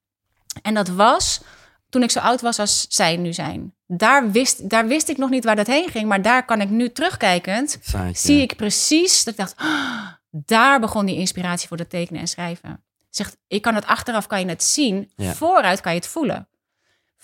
En 0.63 0.75
dat 0.75 0.89
was 0.89 1.41
toen 1.89 2.03
ik 2.03 2.11
zo 2.11 2.19
oud 2.19 2.41
was 2.41 2.59
als 2.59 2.87
zij 2.89 3.17
nu 3.17 3.33
zijn. 3.33 3.75
Daar 3.87 4.31
wist, 4.31 4.71
daar 4.71 4.87
wist 4.87 5.09
ik 5.09 5.17
nog 5.17 5.31
niet 5.31 5.45
waar 5.45 5.57
dat 5.57 5.67
heen 5.67 5.89
ging, 5.89 6.09
maar 6.09 6.23
daar 6.23 6.45
kan 6.45 6.61
ik 6.61 6.71
nu 6.71 6.93
terugkijkend, 6.93 7.79
zie 8.13 8.41
ik 8.43 8.57
precies 8.57 9.25
dat 9.25 9.33
ik 9.35 9.41
dacht, 9.41 9.55
"Ah, 9.57 10.07
daar 10.31 10.81
begon 10.81 11.07
die 11.07 11.17
inspiratie 11.17 11.69
voor 11.69 11.77
het 11.79 11.91
tekenen 11.91 12.21
en 12.21 12.29
schrijven. 12.29 12.85
Zegt, 13.11 13.37
ik 13.49 13.63
kan 13.63 13.75
het 13.75 13.87
achteraf 13.87 14.27
kan 14.27 14.41
je 14.41 14.47
het 14.49 14.63
zien, 14.65 15.11
Ja. 15.17 15.33
vooruit 15.35 15.81
kan 15.81 15.93
je 15.93 15.99
het 15.99 16.09
voelen. 16.09 16.49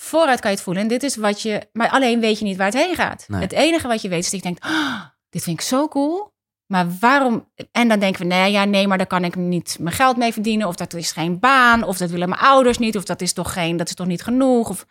Vooruit 0.02 0.40
kan 0.40 0.50
je 0.50 0.56
het 0.56 0.64
voelen. 0.64 0.82
En 0.82 0.88
dit 0.88 1.02
is 1.02 1.16
wat 1.16 1.42
je, 1.42 1.68
maar 1.72 1.90
alleen 1.90 2.20
weet 2.20 2.38
je 2.38 2.44
niet 2.44 2.56
waar 2.56 2.66
het 2.66 2.84
heen 2.84 2.94
gaat. 2.94 3.24
Nee. 3.28 3.40
Het 3.40 3.52
enige 3.52 3.88
wat 3.88 4.02
je 4.02 4.08
weet 4.08 4.24
is 4.24 4.30
dat 4.30 4.40
je 4.40 4.46
denkt, 4.46 4.64
"Ah, 4.64 5.00
dit 5.30 5.42
vind 5.42 5.60
ik 5.60 5.66
zo 5.66 5.88
cool. 5.88 6.32
Maar 6.66 6.86
waarom? 7.00 7.48
En 7.72 7.88
dan 7.88 7.98
denken 7.98 8.20
we, 8.20 8.26
nee, 8.26 8.52
ja, 8.52 8.64
nee, 8.64 8.86
maar 8.86 8.98
daar 8.98 9.06
kan 9.06 9.24
ik 9.24 9.34
niet 9.36 9.76
mijn 9.80 9.94
geld 9.94 10.16
mee 10.16 10.32
verdienen. 10.32 10.68
Of 10.68 10.76
dat 10.76 10.94
is 10.94 11.12
geen 11.12 11.38
baan. 11.38 11.82
Of 11.82 11.96
dat 11.96 12.10
willen 12.10 12.28
mijn 12.28 12.40
ouders 12.40 12.78
niet. 12.78 12.96
Of 12.96 13.04
dat 13.04 13.20
is 13.20 13.32
toch 13.32 13.52
geen, 13.52 13.76
dat 13.76 13.88
is 13.88 13.94
toch 13.94 14.06
niet 14.06 14.22
genoeg. 14.22 14.68
Of... 14.68 14.86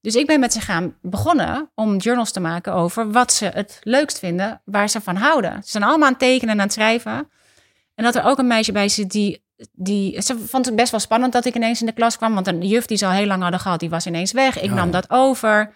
Dus 0.00 0.14
ik 0.14 0.26
ben 0.26 0.40
met 0.40 0.52
ze 0.52 0.60
gaan 0.60 0.96
begonnen 1.02 1.70
om 1.74 1.96
journals 1.96 2.32
te 2.32 2.40
maken 2.40 2.72
over 2.72 3.10
wat 3.10 3.32
ze 3.32 3.44
het 3.44 3.78
leukst 3.82 4.18
vinden, 4.18 4.62
waar 4.64 4.88
ze 4.88 5.00
van 5.00 5.16
houden. 5.16 5.62
Ze 5.64 5.70
zijn 5.70 5.82
allemaal 5.82 6.06
aan 6.06 6.12
het 6.12 6.22
tekenen 6.22 6.54
en 6.54 6.60
aan 6.60 6.66
het 6.66 6.74
schrijven. 6.74 7.28
En 7.94 8.04
dat 8.04 8.14
er 8.14 8.24
ook 8.24 8.38
een 8.38 8.46
meisje 8.46 8.72
bij 8.72 8.88
zit 8.88 9.10
die, 9.10 9.44
die. 9.72 10.22
Ze 10.22 10.38
vond 10.38 10.66
het 10.66 10.76
best 10.76 10.90
wel 10.90 11.00
spannend 11.00 11.32
dat 11.32 11.44
ik 11.44 11.54
ineens 11.54 11.80
in 11.80 11.86
de 11.86 11.92
klas 11.92 12.16
kwam. 12.16 12.34
Want 12.34 12.46
een 12.46 12.62
juf 12.62 12.86
die 12.86 12.96
ze 12.96 13.06
al 13.06 13.12
heel 13.12 13.26
lang 13.26 13.42
hadden 13.42 13.60
gehad, 13.60 13.80
die 13.80 13.90
was 13.90 14.06
ineens 14.06 14.32
weg. 14.32 14.60
Ik 14.60 14.70
Oh, 14.70 14.76
nam 14.76 14.90
dat 14.90 15.10
over. 15.10 15.74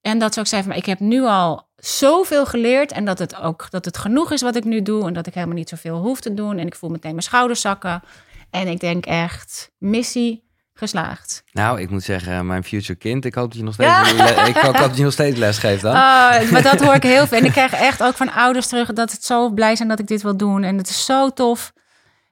En 0.00 0.18
dat 0.18 0.34
ze 0.34 0.40
ook 0.40 0.46
zei 0.46 0.62
van, 0.62 0.72
ik 0.72 0.86
heb 0.86 1.00
nu 1.00 1.22
al 1.22 1.68
zoveel 1.76 2.46
geleerd. 2.46 2.92
En 2.92 3.04
dat 3.04 3.18
het 3.18 3.36
ook 3.36 3.66
dat 3.70 3.84
het 3.84 3.98
genoeg 3.98 4.32
is 4.32 4.42
wat 4.42 4.56
ik 4.56 4.64
nu 4.64 4.82
doe. 4.82 5.06
En 5.06 5.12
dat 5.12 5.26
ik 5.26 5.34
helemaal 5.34 5.56
niet 5.56 5.68
zoveel 5.68 5.96
hoef 5.98 6.20
te 6.20 6.34
doen. 6.34 6.58
En 6.58 6.66
ik 6.66 6.74
voel 6.74 6.90
meteen 6.90 7.10
mijn 7.10 7.22
schouders 7.22 7.60
zakken. 7.60 8.02
En 8.50 8.68
ik 8.68 8.80
denk 8.80 9.06
echt, 9.06 9.70
missie 9.78 10.48
geslaagd. 10.74 11.42
Nou, 11.52 11.80
ik 11.80 11.90
moet 11.90 12.02
zeggen, 12.02 12.46
mijn 12.46 12.64
future 12.64 12.98
kind, 12.98 13.24
ik 13.24 13.34
hoop 13.34 13.48
dat 13.48 13.56
je 13.58 13.62
nog 13.64 13.74
steeds, 13.74 14.12
ik 14.48 14.56
hoop 14.56 14.76
dat 14.76 14.96
je 14.96 15.02
nog 15.02 15.12
steeds 15.12 15.38
les 15.38 15.58
geeft 15.58 15.82
dan. 15.82 15.94
Ah, 15.94 16.50
maar 16.50 16.62
dat 16.62 16.80
hoor 16.80 16.94
ik 16.94 17.02
heel 17.02 17.26
veel. 17.26 17.38
En 17.38 17.44
ik 17.44 17.52
krijg 17.52 17.72
echt 17.72 18.02
ook 18.02 18.16
van 18.16 18.32
ouders 18.32 18.66
terug 18.66 18.92
dat 18.92 19.12
het 19.12 19.24
zo 19.24 19.50
blij 19.50 19.76
zijn 19.76 19.88
dat 19.88 19.98
ik 19.98 20.06
dit 20.06 20.22
wil 20.22 20.36
doen. 20.36 20.62
En 20.62 20.76
het 20.76 20.88
is 20.88 21.04
zo 21.04 21.30
tof. 21.30 21.72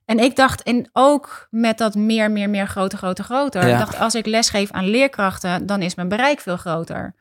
En 0.08 0.18
ik 0.18 0.36
dacht, 0.36 0.62
en 0.62 0.88
ook 0.92 1.46
met 1.50 1.78
dat 1.78 1.94
meer, 1.94 2.30
meer, 2.30 2.50
meer, 2.50 2.66
groter, 2.66 2.98
groter, 2.98 3.24
groter. 3.24 3.66
Ja. 3.66 3.72
Ik 3.72 3.78
dacht, 3.78 3.98
als 3.98 4.14
ik 4.14 4.26
lesgeef 4.26 4.70
aan 4.70 4.84
leerkrachten, 4.88 5.66
dan 5.66 5.82
is 5.82 5.94
mijn 5.94 6.08
bereik 6.08 6.40
veel 6.40 6.56
groter. 6.56 7.14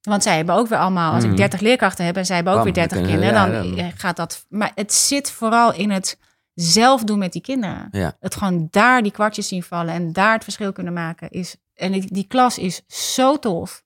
Want 0.00 0.22
zij 0.22 0.36
hebben 0.36 0.54
ook 0.54 0.68
weer 0.68 0.78
allemaal, 0.78 1.12
als 1.12 1.22
Mhm. 1.22 1.32
ik 1.32 1.38
30 1.38 1.60
leerkrachten 1.60 2.04
heb 2.04 2.16
en 2.16 2.26
zij 2.26 2.34
hebben 2.36 2.54
ook 2.54 2.64
Bam, 2.64 2.72
weer 2.72 2.88
dan 2.88 2.98
30 2.98 3.08
kunnen- 3.08 3.30
kinderen, 3.30 3.76
ja, 3.76 3.82
dan- 3.82 3.92
gaat 3.96 4.16
dat. 4.16 4.44
Maar 4.48 4.72
het 4.74 4.94
zit 4.94 5.30
vooral 5.30 5.72
in 5.74 5.90
het 5.90 6.18
zelf 6.54 7.04
doen 7.04 7.18
met 7.18 7.32
die 7.32 7.42
kinderen. 7.42 7.88
Ja. 7.90 8.16
Het 8.20 8.34
gewoon 8.36 8.68
daar 8.70 9.02
die 9.02 9.12
kwartjes 9.12 9.48
zien 9.48 9.62
vallen 9.62 9.94
en 9.94 10.12
daar 10.12 10.32
het 10.32 10.44
verschil 10.44 10.72
kunnen 10.72 10.92
maken. 10.92 11.30
Is, 11.30 11.56
en 11.74 11.92
die, 11.92 12.06
die 12.12 12.26
klas 12.28 12.58
is 12.58 12.82
zo 12.86 13.38
tof. 13.38 13.82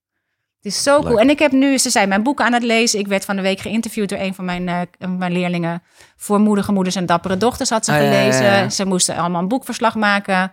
Het 0.63 0.73
is 0.73 0.83
zo 0.83 1.01
cool. 1.01 1.21
En 1.21 1.31
ik 1.31 1.39
heb 1.39 1.53
nu, 1.53 1.79
ze 1.79 1.91
zijn 1.91 2.09
mijn 2.09 2.23
boek 2.23 2.41
aan 2.41 2.53
het 2.53 2.63
lezen. 2.63 2.99
Ik 2.99 3.07
werd 3.07 3.25
van 3.25 3.37
de 3.37 3.43
week 3.43 3.61
geïnterviewd 3.61 4.09
door 4.09 4.19
een 4.19 4.35
van 4.35 4.45
mijn, 4.45 4.69
eh, 4.69 5.09
mijn 5.09 5.33
leerlingen. 5.33 5.83
Voor 6.17 6.39
moedige 6.41 6.73
moeders 6.73 6.97
en 6.97 7.07
dappere 7.07 7.37
dochters 7.37 7.71
had 7.71 7.85
ze 7.85 7.93
Ah, 7.93 7.99
ja, 7.99 8.05
ja, 8.05 8.11
gelezen. 8.21 8.45
ja. 8.45 8.69
Ze 8.69 8.85
moesten 8.87 9.17
allemaal 9.17 9.43
een 9.43 9.49
boekverslag 9.49 9.95
maken. 9.95 10.53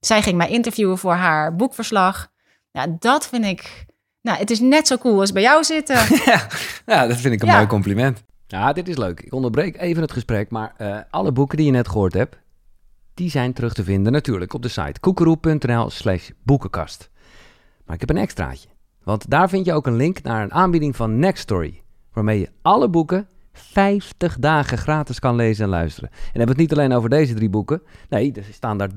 Zij 0.00 0.22
ging 0.22 0.36
mij 0.36 0.48
interviewen 0.48 0.98
voor 0.98 1.14
haar 1.14 1.56
boekverslag. 1.56 2.28
Ja, 2.70 2.86
dat 2.98 3.26
vind 3.28 3.44
ik... 3.44 3.86
Nou, 4.22 4.38
het 4.38 4.50
is 4.50 4.60
net 4.60 4.86
zo 4.86 4.96
cool 4.98 5.20
als 5.20 5.32
bij 5.32 5.42
jou 5.42 5.64
zitten. 5.64 5.96
Ja, 6.24 6.46
ja, 6.86 7.06
dat 7.06 7.16
vind 7.16 7.34
ik 7.34 7.42
een 7.42 7.48
Ja. 7.48 7.54
mooi 7.54 7.66
compliment. 7.66 8.22
Ja, 8.46 8.72
dit 8.72 8.88
is 8.88 8.96
leuk. 8.96 9.20
Ik 9.20 9.32
onderbreek 9.32 9.80
even 9.80 10.02
het 10.02 10.12
gesprek, 10.12 10.50
maar 10.50 10.74
eh, 10.76 10.96
alle 11.10 11.32
boeken 11.32 11.56
die 11.56 11.66
je 11.66 11.72
net 11.72 11.88
gehoord 11.88 12.12
hebt, 12.12 12.36
die 13.14 13.30
zijn 13.30 13.52
terug 13.52 13.72
te 13.74 13.84
vinden 13.84 14.12
natuurlijk 14.12 14.54
op 14.54 14.62
de 14.62 14.68
site 14.68 15.00
koekeroe.nl 15.00 15.90
slash 15.90 16.28
boekenkast. 16.44 17.10
Maar 17.84 17.94
ik 17.94 18.00
heb 18.00 18.10
een 18.10 18.22
extraatje, 18.22 18.68
want 19.04 19.30
daar 19.30 19.48
vind 19.48 19.66
je 19.66 19.72
ook 19.72 19.86
een 19.86 19.96
link 19.96 20.22
naar 20.22 20.42
een 20.42 20.52
aanbieding 20.52 20.96
van 20.96 21.18
Nextory, 21.18 21.82
waarmee 22.12 22.40
je 22.40 22.48
alle 22.62 22.88
boeken 22.88 23.28
50 23.52 24.36
dagen 24.38 24.78
gratis 24.78 25.18
kan 25.18 25.34
lezen 25.36 25.64
en 25.64 25.70
luisteren. 25.70 26.10
En 26.10 26.16
dan 26.16 26.26
hebben 26.32 26.56
we 26.56 26.62
het 26.62 26.70
niet 26.70 26.78
alleen 26.78 26.92
over 26.92 27.08
deze 27.10 27.34
drie 27.34 27.48
boeken, 27.50 27.82
nee, 28.08 28.32
er 28.32 28.44
staan 28.52 28.78
daar 28.78 28.90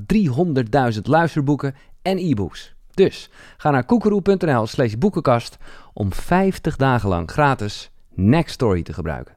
300.000 0.93 1.01
luisterboeken 1.01 1.75
en 2.01 2.17
e-books. 2.17 2.75
Dus 2.93 3.29
ga 3.57 3.71
naar 3.71 3.85
koekeroe.nl 3.85 4.67
slash 4.67 4.93
boekenkast 4.93 5.57
om 5.93 6.13
50 6.13 6.75
dagen 6.75 7.09
lang 7.09 7.31
gratis 7.31 7.91
Nextory 8.15 8.83
te 8.83 8.93
gebruiken. 8.93 9.35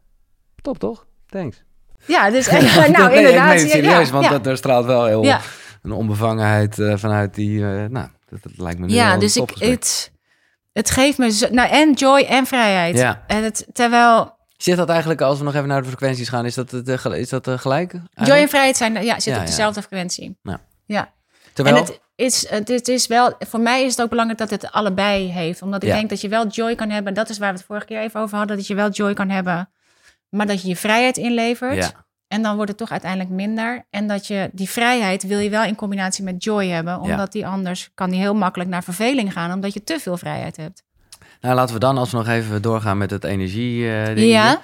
Top 0.62 0.78
toch? 0.78 1.06
Thanks. 1.26 1.64
Ja, 2.06 2.30
dus 2.30 2.50
Nee, 2.50 2.60
nou 2.90 3.12
inderdaad. 3.14 3.48
meen 3.54 3.58
het 3.62 3.70
serieus, 3.70 4.06
ja, 4.06 4.12
want 4.12 4.24
ja. 4.24 4.30
dat, 4.30 4.46
er 4.46 4.56
straalt 4.56 4.86
wel 4.86 5.04
heel 5.04 5.22
Ja. 5.24 5.40
een 5.82 5.92
onbevangenheid 5.92 6.78
eh, 6.78 6.96
vanuit 6.96 7.34
die... 7.34 7.60
eh, 7.60 7.84
nou, 7.88 8.08
dat, 8.28 8.42
dat 8.42 8.52
lijkt 8.56 8.78
me 8.78 8.86
nu 8.86 8.94
wel 8.94 9.02
Ja, 9.04 9.16
dus 9.18 9.36
ik, 9.36 9.50
het, 9.58 10.12
het 10.76 10.90
geeft 10.90 11.18
me 11.18 11.30
zo, 11.30 11.46
nou, 11.50 11.70
en 11.70 11.92
joy 11.92 12.20
en 12.20 12.46
vrijheid. 12.46 12.96
Ja. 12.96 13.22
En 13.26 13.42
het, 13.44 13.66
terwijl 13.72 14.34
Zit 14.56 14.76
dat 14.76 14.88
eigenlijk, 14.88 15.20
als 15.20 15.38
we 15.38 15.44
nog 15.44 15.54
even 15.54 15.68
naar 15.68 15.82
de 15.82 15.88
frequenties 15.88 16.28
gaan, 16.28 16.44
is 16.46 16.54
dat, 16.54 16.70
het, 16.70 16.88
eh, 16.88 16.98
gel- 16.98 17.12
is 17.14 17.28
dat 17.28 17.46
eh, 17.46 17.58
gelijk? 17.58 17.92
joy 18.10 18.36
en 18.36 18.48
vrijheid 18.48 18.76
zijn, 18.76 18.92
ja, 18.92 19.14
zitten 19.14 19.32
Ja, 19.32 19.38
op 19.38 19.44
ja. 19.44 19.48
dezelfde 19.50 19.80
frequentie. 19.82 20.38
Ja. 20.42 20.60
ja. 20.86 21.12
Terwijl, 21.52 21.76
En 21.76 21.82
het 21.82 22.00
is, 22.14 22.48
het, 22.48 22.68
het 22.68 22.88
is 22.88 23.06
wel, 23.06 23.34
voor 23.38 23.60
mij 23.60 23.84
is 23.84 23.90
het 23.90 24.02
ook 24.02 24.08
belangrijk 24.10 24.38
dat 24.40 24.50
het 24.50 24.72
allebei 24.72 25.30
heeft. 25.30 25.62
Omdat 25.62 25.82
ik 25.82 25.88
denk 25.90 26.08
dat 26.10 26.20
je 26.20 26.28
wel 26.28 26.46
joy 26.46 26.74
kan 26.74 26.90
hebben. 26.90 27.14
Dat 27.14 27.28
is 27.28 27.38
waar 27.38 27.50
we 27.52 27.56
het 27.58 27.66
vorige 27.66 27.86
keer 27.86 28.00
even 28.00 28.20
over 28.20 28.38
hadden. 28.38 28.56
Dat 28.56 28.66
je 28.66 28.74
wel 28.74 28.90
joy 28.90 29.14
kan 29.14 29.28
hebben, 29.30 29.70
maar 30.28 30.46
dat 30.46 30.62
je 30.62 30.68
je 30.68 30.76
vrijheid 30.76 31.16
inlevert. 31.16 31.74
ja, 31.76 32.05
En 32.28 32.42
dan 32.42 32.54
wordt 32.54 32.68
het 32.70 32.78
toch 32.78 32.90
uiteindelijk 32.90 33.30
minder. 33.30 33.86
En 33.90 34.06
dat 34.06 34.26
je 34.26 34.50
die 34.52 34.68
vrijheid 34.70 35.22
wil 35.26 35.38
je 35.38 35.50
wel 35.50 35.64
in 35.64 35.74
combinatie 35.74 36.24
met 36.24 36.44
joy 36.44 36.66
hebben. 36.68 37.00
Omdat 37.00 37.32
die 37.32 37.46
anders 37.46 37.90
kan 37.94 38.10
die 38.10 38.20
heel 38.20 38.34
makkelijk 38.34 38.70
naar 38.70 38.82
verveling 38.84 39.32
gaan. 39.32 39.52
Omdat 39.52 39.72
je 39.72 39.84
te 39.84 39.98
veel 40.00 40.16
vrijheid 40.16 40.56
hebt. 40.56 40.82
nou 41.40 41.54
laten 41.54 41.74
we 41.74 41.80
dan 41.80 41.98
als 41.98 42.10
we 42.10 42.16
nog 42.16 42.28
even 42.28 42.62
doorgaan 42.62 42.98
met 42.98 43.10
het 43.10 43.24
energie 43.24 43.80
dingetje. 44.04 44.26
Ja, 44.26 44.60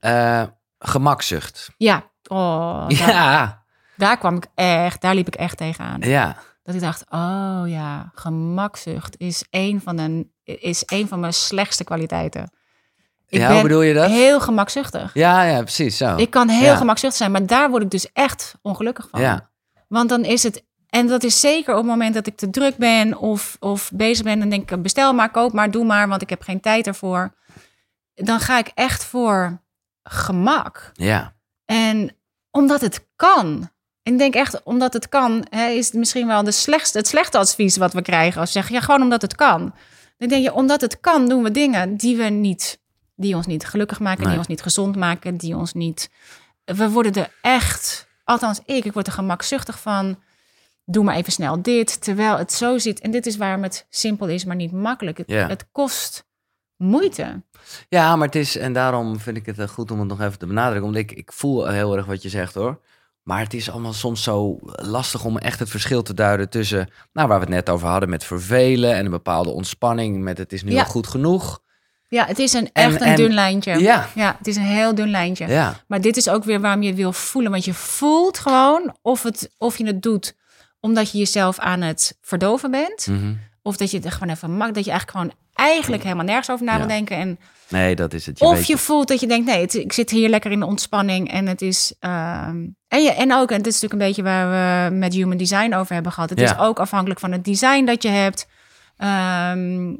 Eh, 0.00 0.42
gemakzucht. 0.78 1.70
ja. 1.76 2.04
Oh, 2.28 2.88
daar, 2.88 3.08
Ja, 3.08 3.62
daar 3.96 4.18
kwam 4.18 4.36
ik 4.36 4.46
echt, 4.54 5.00
daar 5.00 5.14
liep 5.14 5.26
ik 5.26 5.34
echt 5.34 5.56
tegenaan. 5.56 6.00
ja. 6.00 6.36
Dat 6.62 6.74
ik 6.74 6.80
dacht, 6.80 7.04
oh 7.10 7.62
ja, 7.66 8.10
gemakzucht 8.14 9.14
is 9.18 9.44
een 9.50 9.80
van, 9.80 9.96
de, 9.96 10.26
is 10.44 10.82
een 10.86 11.08
van 11.08 11.20
mijn 11.20 11.32
slechtste 11.32 11.84
kwaliteiten. 11.84 12.50
Ik 13.32 13.40
ja, 13.40 13.52
hoe 13.52 13.62
bedoel 13.62 13.82
je 13.82 13.94
dat? 13.94 14.10
heel 14.10 14.40
gemakzuchtig. 14.40 15.10
Ja, 15.14 15.42
ja, 15.42 15.60
precies 15.62 15.96
zo. 15.96 16.16
Ik 16.16 16.30
kan 16.30 16.48
heel 16.48 16.62
Ja. 16.64 16.76
gemakzuchtig 16.76 17.18
zijn, 17.18 17.30
maar 17.30 17.46
daar 17.46 17.70
word 17.70 17.82
ik 17.82 17.90
dus 17.90 18.12
echt 18.12 18.54
ongelukkig 18.62 19.08
van. 19.10 19.20
Ja, 19.20 19.50
Want 19.88 20.08
dan 20.08 20.24
is 20.24 20.42
het, 20.42 20.64
en 20.88 21.06
dat 21.06 21.22
is 21.22 21.40
zeker 21.40 21.72
op 21.72 21.78
het 21.80 21.86
moment 21.90 22.14
dat 22.14 22.26
ik 22.26 22.36
te 22.36 22.50
druk 22.50 22.76
ben 22.76 23.18
of, 23.18 23.56
of 23.60 23.90
bezig 23.94 24.24
ben, 24.24 24.38
dan 24.38 24.48
denk 24.48 24.70
ik, 24.70 24.82
bestel 24.82 25.14
maar, 25.14 25.30
koop 25.30 25.52
maar, 25.52 25.70
doe 25.70 25.84
maar, 25.84 26.08
want 26.08 26.22
ik 26.22 26.30
heb 26.30 26.42
geen 26.42 26.60
tijd 26.60 26.86
ervoor. 26.86 27.34
Dan 28.14 28.40
ga 28.40 28.58
ik 28.58 28.70
echt 28.74 29.04
voor 29.04 29.60
gemak. 30.02 30.90
ja. 30.94 31.32
En 31.64 32.16
omdat 32.50 32.80
het 32.80 33.06
kan. 33.16 33.70
Ik 34.02 34.18
denk 34.18 34.34
echt, 34.34 34.62
omdat 34.62 34.92
het 34.92 35.08
kan, 35.08 35.46
hè, 35.50 35.66
is 35.68 35.86
het 35.86 35.94
misschien 35.94 36.26
wel 36.26 36.42
de 36.44 36.50
slechtste, 36.50 36.98
het 36.98 37.06
slechte 37.06 37.38
advies 37.38 37.76
wat 37.76 37.92
we 37.92 38.02
krijgen. 38.02 38.40
Als 38.40 38.52
ze 38.52 38.58
zeggen, 38.58 38.74
ja, 38.74 38.80
gewoon 38.80 39.02
omdat 39.02 39.22
het 39.22 39.34
kan. 39.34 39.74
Dan 40.18 40.28
denk 40.28 40.42
je, 40.44 40.52
omdat 40.52 40.80
het 40.80 41.00
kan, 41.00 41.28
doen 41.28 41.42
we 41.42 41.50
dingen 41.50 41.96
die 41.96 42.16
we 42.16 42.24
niet, 42.24 42.80
die 43.22 43.36
ons 43.36 43.46
niet 43.46 43.66
gelukkig 43.66 44.00
maken, 44.00 44.20
Nee. 44.20 44.28
die 44.28 44.38
ons 44.38 44.46
niet 44.48 44.62
gezond 44.62 44.96
maken, 44.96 45.36
die 45.36 45.56
ons 45.56 45.72
niet. 45.72 46.10
We 46.64 46.88
worden 46.90 47.12
er 47.12 47.30
echt, 47.42 48.08
althans 48.24 48.60
ik, 48.66 48.84
ik 48.84 48.92
word 48.92 49.06
er 49.06 49.12
gemakzuchtig 49.12 49.80
van. 49.80 50.18
Doe 50.84 51.04
maar 51.04 51.14
even 51.14 51.32
snel 51.32 51.62
dit, 51.62 52.02
terwijl 52.02 52.38
het 52.38 52.52
zo 52.52 52.78
zit. 52.78 53.00
En 53.00 53.10
dit 53.10 53.26
is 53.26 53.36
waarom 53.36 53.62
het 53.62 53.86
simpel 53.90 54.28
is, 54.28 54.44
maar 54.44 54.56
niet 54.56 54.72
makkelijk. 54.72 55.20
Het, 55.26 55.66
kost 55.72 56.26
moeite. 56.76 57.42
Ja, 57.88 58.16
maar 58.16 58.26
het 58.26 58.36
is, 58.36 58.56
en 58.56 58.72
daarom 58.72 59.18
vind 59.20 59.36
ik 59.36 59.46
het 59.46 59.58
eh, 59.58 59.68
goed 59.68 59.90
om 59.90 59.98
het 59.98 60.08
nog 60.08 60.20
even 60.20 60.38
te 60.38 60.46
benadrukken. 60.46 60.86
Omdat 60.86 61.02
ik, 61.02 61.12
ik 61.12 61.32
voel 61.32 61.66
heel 61.68 61.96
erg 61.96 62.06
wat 62.06 62.22
je 62.22 62.28
zegt 62.28 62.54
hoor. 62.54 62.80
Maar 63.22 63.40
het 63.40 63.54
is 63.54 63.70
allemaal 63.70 63.92
soms 63.92 64.22
zo 64.22 64.58
lastig 64.62 65.24
om 65.24 65.38
echt 65.38 65.58
het 65.58 65.70
verschil 65.70 66.02
te 66.02 66.14
duiden 66.14 66.48
tussen, 66.50 66.88
nou, 67.12 67.28
waar 67.28 67.38
we 67.38 67.44
het 67.44 67.54
net 67.54 67.70
over 67.70 67.88
hadden, 67.88 68.08
met 68.08 68.24
vervelen 68.24 68.94
en 68.94 69.04
een 69.04 69.10
bepaalde 69.10 69.50
ontspanning, 69.50 70.22
met 70.22 70.38
het 70.38 70.52
is 70.52 70.62
nu 70.62 70.72
Ja. 70.72 70.78
al 70.78 70.84
goed 70.90 71.06
genoeg. 71.06 71.60
Ja, 72.12 72.26
het 72.26 72.38
is 72.38 72.52
een, 72.52 72.70
En- 72.72 72.84
echt 72.90 73.00
een 73.00 73.06
en- 73.06 73.16
dun 73.16 73.32
lijntje. 73.32 73.78
Ja. 73.78 74.08
ja, 74.14 74.34
het 74.38 74.46
is 74.46 74.56
een 74.56 74.62
heel 74.62 74.94
dun 74.94 75.10
lijntje. 75.10 75.46
Ja, 75.46 75.74
Maar 75.86 76.00
dit 76.00 76.16
is 76.16 76.28
ook 76.28 76.44
weer 76.44 76.60
waarom 76.60 76.82
je 76.82 76.88
het 76.88 76.96
wil 76.96 77.12
voelen. 77.12 77.50
Want 77.50 77.64
je 77.64 77.74
voelt 77.74 78.38
gewoon 78.38 78.96
of, 79.02 79.22
het, 79.22 79.50
of 79.58 79.78
je 79.78 79.86
het 79.86 80.02
doet 80.02 80.34
omdat 80.80 81.10
je 81.12 81.18
jezelf 81.18 81.58
aan 81.58 81.80
het 81.80 82.18
verdoven 82.20 82.70
bent. 82.70 83.06
Mhm. 83.06 83.32
Of 83.62 83.76
dat 83.76 83.90
je 83.90 83.98
het 83.98 84.12
gewoon 84.12 84.34
even 84.34 84.56
mag. 84.56 84.70
Dat 84.70 84.84
je 84.84 84.90
eigenlijk 84.90 85.10
gewoon 85.10 85.32
eigenlijk 85.54 86.02
helemaal 86.02 86.24
nergens 86.24 86.50
over 86.50 86.64
na 86.64 86.72
Ja. 86.72 86.78
wil 86.78 86.86
denken. 86.86 87.16
En, 87.16 87.38
nee, 87.68 87.94
dat 87.96 88.14
is 88.14 88.26
het. 88.26 88.38
Je 88.38 88.44
of 88.44 88.54
weet 88.56 88.66
je 88.66 88.72
het. 88.72 88.82
voelt 88.82 89.08
dat 89.08 89.20
je 89.20 89.26
denkt, 89.26 89.46
nee, 89.46 89.60
het- 89.60 89.74
ik 89.74 89.92
zit 89.92 90.10
hier 90.10 90.28
lekker 90.28 90.50
in 90.50 90.60
de 90.60 90.66
ontspanning. 90.66 91.30
En 91.32 91.46
het 91.46 91.62
is. 91.62 91.94
ehm, 92.00 92.56
en, 92.88 93.02
je, 93.02 93.10
en 93.12 93.32
ook, 93.34 93.50
en 93.50 93.56
dit 93.62 93.66
is 93.74 93.80
natuurlijk 93.80 93.92
een 94.02 94.06
beetje 94.08 94.22
waar 94.22 94.50
we 94.90 94.94
met 94.94 95.14
human 95.14 95.36
design 95.36 95.74
over 95.74 95.94
hebben 95.94 96.12
gehad. 96.12 96.30
Het 96.30 96.38
Ja. 96.40 96.44
is 96.44 96.58
ook 96.58 96.80
afhankelijk 96.80 97.20
van 97.20 97.32
het 97.32 97.44
design 97.44 97.84
dat 97.84 98.02
je 98.02 98.08
hebt. 98.08 98.46
Ehm, 98.96 99.94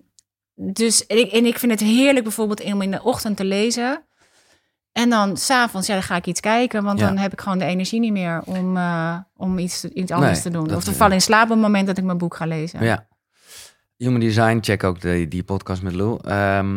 dus 0.55 1.07
en 1.07 1.19
ik, 1.19 1.33
en 1.33 1.45
ik 1.47 1.59
vind 1.59 1.73
het 1.73 1.81
heerlijk 1.81 2.25
bijvoorbeeld 2.25 2.63
om 2.65 2.83
in 2.83 2.91
de 2.91 3.03
ochtend 3.03 3.37
te 3.37 3.45
lezen. 3.45 4.05
En 4.93 5.11
dan 5.11 5.37
s'avonds, 5.37 5.87
ja, 5.87 5.93
dan 5.95 6.03
ga 6.03 6.17
ik 6.17 6.27
iets 6.27 6.41
kijken. 6.41 6.85
Want 6.85 6.99
Ja. 7.01 7.07
dan 7.07 7.17
heb 7.17 7.33
ik 7.33 7.41
gewoon 7.41 7.59
de 7.59 7.65
energie 7.65 8.01
niet 8.01 8.13
meer 8.13 8.43
om, 8.45 8.77
eh, 8.77 9.17
om 9.37 9.59
iets, 9.59 9.85
iets 9.85 10.11
anders 10.11 10.33
Nee, 10.33 10.43
te 10.43 10.51
doen. 10.51 10.75
Of 10.77 10.85
te 10.85 10.91
is- 10.91 10.97
vallen 10.97 11.15
in 11.15 11.21
slaap 11.21 11.43
op 11.45 11.51
het 11.51 11.59
moment 11.61 11.87
dat 11.87 11.99
ik 11.99 12.05
mijn 12.05 12.19
boek 12.19 12.35
ga 12.35 12.47
lezen. 12.47 12.85
Ja. 12.85 13.07
Human 13.97 14.21
Design, 14.21 14.59
check 14.61 14.85
ook 14.85 15.01
de, 15.01 15.29
die 15.29 15.43
podcast 15.45 15.83
met 15.83 15.93
Lou. 15.95 16.19
Ehm, 16.25 16.77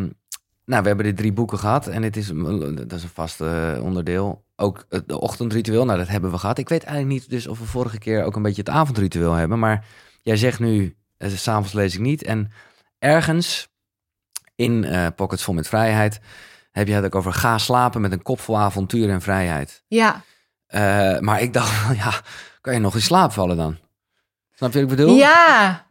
nou, 0.66 0.82
we 0.82 0.88
hebben 0.88 1.06
dit 1.06 1.18
drie 1.18 1.34
boeken 1.34 1.60
gehad 1.60 1.88
en 1.88 2.04
het 2.04 2.18
is, 2.18 2.28
dat 2.76 2.92
is 2.94 3.04
een 3.04 3.10
vast 3.14 3.42
eh, 3.42 3.80
onderdeel. 3.82 4.44
Ook 4.56 4.86
het 4.90 5.08
de 5.08 5.20
ochtendritueel, 5.20 5.86
nou 5.86 5.98
dat 5.98 6.08
hebben 6.08 6.32
we 6.32 6.38
gehad. 6.38 6.58
Ik 6.58 6.70
weet 6.70 6.84
eigenlijk 6.84 7.20
niet 7.22 7.30
dus 7.30 7.48
of 7.48 7.60
we 7.60 7.66
vorige 7.66 7.98
keer 7.98 8.24
ook 8.24 8.36
een 8.36 8.42
beetje 8.42 8.62
het 8.62 8.70
avondritueel 8.70 9.34
hebben. 9.34 9.60
Maar 9.60 9.86
jij 10.22 10.38
zegt 10.38 10.60
nu, 10.60 10.96
eh, 11.18 11.30
s 11.30 11.44
s'avonds 11.44 11.74
lees 11.74 11.94
ik 11.94 12.00
niet. 12.00 12.24
En 12.24 12.52
ergens 13.06 13.68
in 14.56 14.84
eh, 14.84 15.08
Pockets 15.16 15.44
Vol 15.44 15.54
met 15.54 15.68
Vrijheid 15.68 16.20
heb 16.72 16.88
je 16.88 16.94
het 16.94 17.06
ook 17.06 17.16
over 17.16 17.34
ga 17.34 17.58
slapen 17.58 18.02
met 18.02 18.12
een 18.12 18.22
kop 18.22 18.40
vol 18.40 18.58
avontuur 18.58 19.10
en 19.10 19.22
vrijheid. 19.22 19.84
Ja, 19.88 20.22
Eh, 20.68 21.20
maar 21.20 21.42
ik 21.42 21.54
dacht, 21.54 21.96
ja, 22.04 22.12
kan 22.62 22.74
je 22.74 22.80
nog 22.80 22.96
in 22.96 23.02
slaap 23.02 23.32
vallen 23.32 23.58
dan? 23.58 23.78
Snap 24.56 24.74
je 24.74 24.82
wat 24.82 24.92
ik 24.92 24.98
bedoel? 24.98 25.16
ja. 25.16 25.86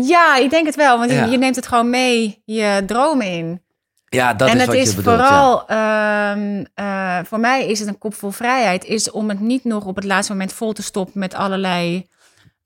ja 0.00 0.36
ik 0.36 0.50
denk 0.50 0.66
het 0.66 0.74
wel. 0.76 0.98
Want 0.98 1.10
je- 1.10 1.16
Ja. 1.16 1.24
je 1.24 1.38
neemt 1.38 1.56
het 1.56 1.66
gewoon 1.66 1.90
mee 1.90 2.42
je 2.44 2.82
dromen 2.86 3.26
in. 3.26 3.62
Ja, 4.08 4.34
dat 4.34 4.48
en 4.48 4.54
is 4.54 4.60
het 4.60 4.70
wat 4.70 4.76
is 4.78 4.90
je 4.90 4.96
bedoelt. 4.96 5.18
ja. 5.18 5.26
vooral, 5.28 5.66
ehm, 5.68 6.64
eh, 6.74 7.18
voor 7.24 7.40
mij 7.40 7.66
is 7.66 7.78
het 7.78 7.88
een 7.88 7.98
kop 7.98 8.14
vol 8.14 8.30
vrijheid, 8.30 8.84
is 8.84 9.10
om 9.10 9.28
het 9.28 9.40
niet 9.40 9.64
nog 9.64 9.84
op 9.84 9.96
het 9.96 10.04
laatste 10.04 10.32
moment 10.32 10.52
vol 10.52 10.72
te 10.72 10.82
stoppen 10.82 11.18
met 11.20 11.34
allerlei. 11.34 12.08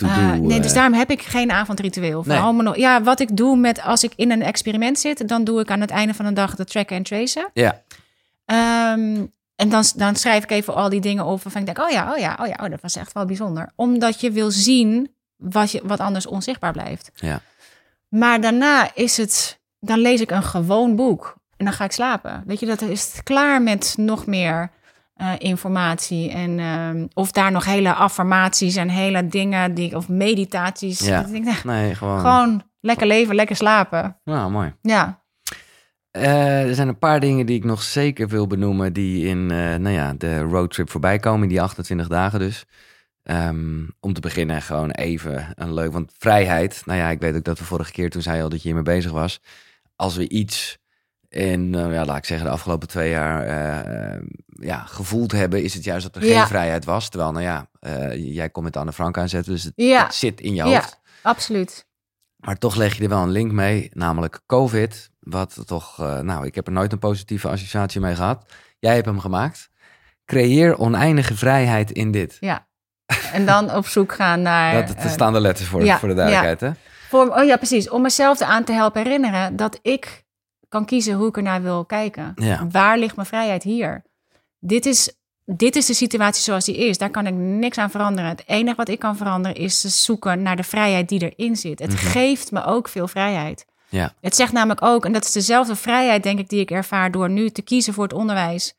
Eh, 0.07 0.33
nee, 0.33 0.61
dus 0.61 0.71
eh. 0.71 0.75
daarom 0.75 0.95
heb 0.95 1.11
ik 1.11 1.23
geen 1.23 1.51
avondritueel. 1.51 2.23
Vooral 2.23 2.55
nog, 2.55 2.77
ja, 2.77 3.03
wat 3.03 3.21
ik 3.21 3.37
doe 3.37 3.57
met 3.57 3.83
als 3.83 4.03
ik 4.03 4.13
in 4.17 4.31
een 4.31 4.43
experiment 4.43 4.99
zit, 4.99 5.29
dan 5.29 5.45
doe 5.45 5.61
ik 5.61 5.71
aan 5.71 5.81
het 5.81 5.91
einde 5.91 6.15
van 6.15 6.25
de 6.25 6.33
dag 6.33 6.55
de 6.55 6.65
tracken 6.65 6.97
en 6.97 7.03
tracen. 7.03 7.51
Ja, 7.53 7.83
Ehm, 8.49 9.27
en 9.57 9.69
dan, 9.69 9.85
dan 9.97 10.17
schrijf 10.17 10.43
ik 10.43 10.51
even 10.51 10.75
al 10.75 10.89
die 10.89 11.01
dingen 11.01 11.25
op 11.25 11.43
waarvan 11.43 11.61
ik 11.61 11.67
denk, 11.67 11.87
oh 11.87 11.91
ja, 11.91 12.13
oh 12.13 12.19
ja, 12.19 12.39
oh 12.41 12.47
ja, 12.47 12.59
oh, 12.63 12.71
dat 12.71 12.81
was 12.81 12.97
echt 12.97 13.13
wel 13.13 13.25
bijzonder. 13.25 13.73
Omdat 13.75 14.21
je 14.21 14.31
wil 14.31 14.51
zien 14.51 15.15
wat, 15.37 15.71
je, 15.71 15.81
wat 15.85 16.01
anders 16.01 16.27
onzichtbaar 16.27 16.73
blijft. 16.73 17.11
ja. 17.15 17.41
Maar 18.09 18.41
daarna 18.41 18.91
is 18.95 19.17
het, 19.17 19.61
dan 19.81 19.99
lees 19.99 20.21
ik 20.21 20.31
een 20.31 20.43
gewoon 20.43 20.97
boek 20.97 21.37
en 21.57 21.65
dan 21.65 21.75
ga 21.75 21.85
ik 21.85 21.93
slapen. 21.93 22.43
Weet 22.47 22.61
je, 22.61 22.67
dat 22.67 22.81
is 22.81 23.21
klaar 23.23 23.63
met 23.63 23.95
nog 23.97 24.27
meer 24.27 24.71
eh, 25.19 25.33
informatie. 25.39 26.31
En 26.31 26.59
ehm, 26.59 27.07
of 27.15 27.33
daar 27.33 27.53
nog 27.53 27.65
hele 27.65 27.95
affirmaties 27.95 28.77
en 28.77 28.89
hele 28.89 29.27
dingen, 29.27 29.75
die, 29.75 29.97
of 29.97 30.09
meditaties. 30.09 31.01
Ja. 31.01 31.21
Ik 31.21 31.31
denk, 31.31 31.45
nou, 31.45 31.57
Nee, 31.65 31.95
gewoon. 31.95 32.21
gewoon 32.21 32.63
lekker 32.81 33.07
leven, 33.07 33.35
lekker 33.35 33.57
slapen. 33.57 34.17
Nou, 34.25 34.51
mooi. 34.51 34.75
Ja, 34.83 35.23
Eh, 36.11 36.69
er 36.69 36.75
zijn 36.75 36.89
een 36.89 36.99
paar 36.99 37.21
dingen 37.21 37.47
die 37.47 37.57
ik 37.57 37.65
nog 37.65 37.83
zeker 37.83 38.29
wil 38.29 38.47
benoemen... 38.47 38.93
die 38.93 39.27
in 39.27 39.51
eh, 39.51 39.57
nou 39.75 39.91
ja, 39.91 40.15
de 40.15 40.41
roadtrip 40.41 40.91
voorbij 40.91 41.19
komen, 41.19 41.43
in 41.43 41.49
die 41.49 41.61
28 41.63 42.09
dagen 42.09 42.39
dus. 42.39 42.65
Ehm, 43.23 43.85
om 44.01 44.13
te 44.13 44.21
beginnen 44.21 44.63
gewoon 44.63 44.91
even 44.91 45.47
een 45.55 45.75
leuk... 45.75 45.93
Want 45.93 46.13
vrijheid, 46.19 46.83
nou 46.85 46.99
ja, 46.99 47.09
ik 47.11 47.21
weet 47.21 47.37
ook 47.37 47.45
dat 47.45 47.59
we 47.59 47.65
vorige 47.65 47.93
keer... 47.93 48.11
toen 48.11 48.23
zei 48.23 48.37
je 48.37 48.43
al 48.43 48.49
dat 48.49 48.63
je 48.63 48.69
hiermee 48.69 48.95
bezig 48.95 49.11
was. 49.11 49.41
Als 49.97 50.17
we 50.17 50.29
iets 50.29 50.79
in, 51.29 51.75
eh, 51.75 51.93
ja, 51.93 52.05
laat 52.05 52.17
ik 52.17 52.25
zeggen, 52.25 52.47
de 52.47 52.53
afgelopen 52.53 52.89
twee 52.89 53.11
jaar... 53.11 53.43
eh, 53.45 54.21
ja, 54.49 54.79
gevoeld 54.79 55.33
hebben, 55.33 55.63
is 55.63 55.75
het 55.75 55.85
juist 55.85 56.13
dat 56.13 56.23
er 56.23 56.29
Ja. 56.29 56.39
geen 56.39 56.49
vrijheid 56.49 56.85
was. 56.85 57.09
Terwijl, 57.09 57.33
nou 57.33 57.45
ja, 57.45 57.69
eh, 57.81 58.35
jij 58.35 58.51
komt 58.51 58.65
met 58.65 58.77
Anne 58.77 58.93
Frank 58.93 59.19
aanzetten... 59.19 59.53
dus 59.53 59.63
het, 59.63 59.73
Ja. 59.77 60.05
het 60.05 60.15
zit 60.15 60.41
in 60.41 60.51
je 60.55 60.65
Ja. 60.65 60.65
hoofd. 60.65 61.01
absoluut. 61.23 61.87
Maar 62.37 62.59
toch 62.59 62.75
leg 62.77 62.97
je 62.97 63.03
er 63.03 63.09
wel 63.09 63.23
een 63.23 63.31
link 63.31 63.53
mee, 63.53 63.91
namelijk 63.93 64.41
COVID. 64.47 65.11
Wat 65.21 65.63
toch, 65.67 65.99
nou, 66.23 66.47
ik 66.47 66.55
heb 66.55 66.67
er 66.67 66.73
nooit 66.73 66.93
een 66.93 66.99
positieve 66.99 67.49
associatie 67.49 68.01
mee 68.01 68.15
gehad. 68.15 68.53
Jij 68.79 68.95
hebt 68.95 69.07
hem 69.07 69.21
gemaakt. 69.21 69.71
Creëer 70.25 70.79
oneindige 70.79 71.37
vrijheid 71.37 71.91
in 71.91 72.11
dit. 72.11 72.37
Ja. 72.41 72.67
En 73.33 73.47
dan 73.47 73.75
op 73.75 73.87
zoek 73.87 74.13
gaan 74.15 74.43
naar... 74.43 74.87
Dat, 74.97 75.11
staan 75.11 75.33
de 75.33 75.41
letters 75.41 75.69
voor, 75.69 75.85
ja, 75.85 75.99
voor 75.99 76.09
de 76.09 76.15
duidelijkheid, 76.15 76.61
hè? 76.61 76.71
Voor, 77.09 77.29
oh 77.29 77.45
ja, 77.45 77.57
precies. 77.57 77.89
Om 77.91 78.03
mezelf 78.03 78.41
aan 78.41 78.65
te 78.65 78.73
helpen 78.73 79.03
herinneren 79.03 79.57
dat 79.57 79.79
ik 79.83 80.25
kan 80.69 80.85
kiezen 80.85 81.15
hoe 81.15 81.29
ik 81.29 81.37
ernaar 81.37 81.63
wil 81.63 81.85
kijken. 81.85 82.33
Ja. 82.37 82.67
Waar 82.71 82.99
ligt 82.99 83.17
mijn 83.17 83.29
vrijheid 83.29 83.63
hier? 83.63 84.03
Dit 84.59 84.87
is, 84.87 85.13
dit 85.45 85.77
is 85.77 85.87
de 85.87 85.95
situatie 85.95 86.43
zoals 86.43 86.65
die 86.65 86.77
is. 86.77 86.99
Daar 86.99 87.11
kan 87.11 87.27
ik 87.27 87.35
niks 87.35 87.79
aan 87.79 87.91
veranderen. 87.91 88.31
Het 88.31 88.43
enige 88.47 88.77
wat 88.77 88.89
ik 88.89 88.99
kan 88.99 89.17
veranderen 89.17 89.57
is 89.57 89.81
te 89.81 89.89
zoeken 89.89 90.43
naar 90.43 90.57
de 90.57 90.63
vrijheid 90.63 91.09
die 91.09 91.31
erin 91.35 91.57
zit. 91.57 91.79
Het 91.79 91.93
Mhm. 91.93 92.07
geeft 92.07 92.53
me 92.53 92.65
ook 92.65 92.89
veel 92.89 93.09
vrijheid. 93.09 93.67
Ja. 93.89 94.15
Het 94.21 94.37
zegt 94.37 94.53
namelijk 94.53 94.83
ook, 94.83 95.05
en 95.05 95.13
dat 95.13 95.25
is 95.25 95.33
dezelfde 95.33 95.77
vrijheid, 95.77 96.23
denk 96.23 96.39
ik, 96.39 96.49
die 96.49 96.61
ik 96.61 96.71
ervaar 96.71 97.11
door 97.11 97.31
nu 97.31 97.51
te 97.51 97.63
kiezen 97.63 97.95
voor 97.95 98.05
het 98.05 98.13
onderwijs. 98.13 98.75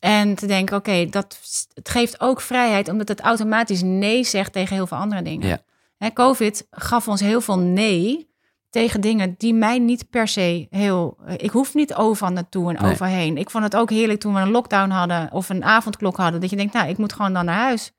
En 0.00 0.34
te 0.34 0.46
denken, 0.46 0.76
oké, 0.76 1.06
dat 1.06 1.38
het 1.74 1.88
geeft 1.88 2.20
ook 2.20 2.40
vrijheid, 2.40 2.88
omdat 2.88 3.08
het 3.08 3.20
automatisch 3.20 3.82
nee 3.82 4.24
zegt 4.24 4.52
tegen 4.52 4.76
heel 4.76 4.86
veel 4.86 4.96
andere 4.98 5.22
dingen. 5.22 5.48
Ja. 5.48 5.58
Hè, 5.98 6.10
COVID 6.12 6.66
gaf 6.70 7.08
ons 7.08 7.20
heel 7.20 7.40
veel 7.40 7.58
nee 7.58 8.30
tegen 8.72 9.00
dingen 9.00 9.34
die 9.38 9.54
mij 9.54 9.78
niet 9.78 10.10
per 10.10 10.28
se 10.28 10.66
heel. 10.70 11.16
Ik 11.36 11.50
hoef 11.50 11.74
niet 11.74 11.94
overal 11.94 12.32
naartoe 12.32 12.74
en 12.74 12.82
Nee. 12.82 12.92
overheen. 12.92 13.36
Ik 13.36 13.50
vond 13.50 13.64
het 13.64 13.76
ook 13.76 13.90
heerlijk 13.90 14.20
toen 14.20 14.34
we 14.34 14.40
een 14.40 14.50
lockdown 14.50 14.90
hadden 14.90 15.28
of 15.32 15.48
een 15.48 15.64
avondklok 15.64 16.16
hadden, 16.16 16.40
dat 16.40 16.50
je 16.50 16.56
denkt, 16.56 16.72
nou, 16.72 16.88
ik 16.88 16.98
moet 16.98 17.12
gewoon 17.12 17.32
dan 17.32 17.44
naar 17.44 17.58
huis. 17.58 17.92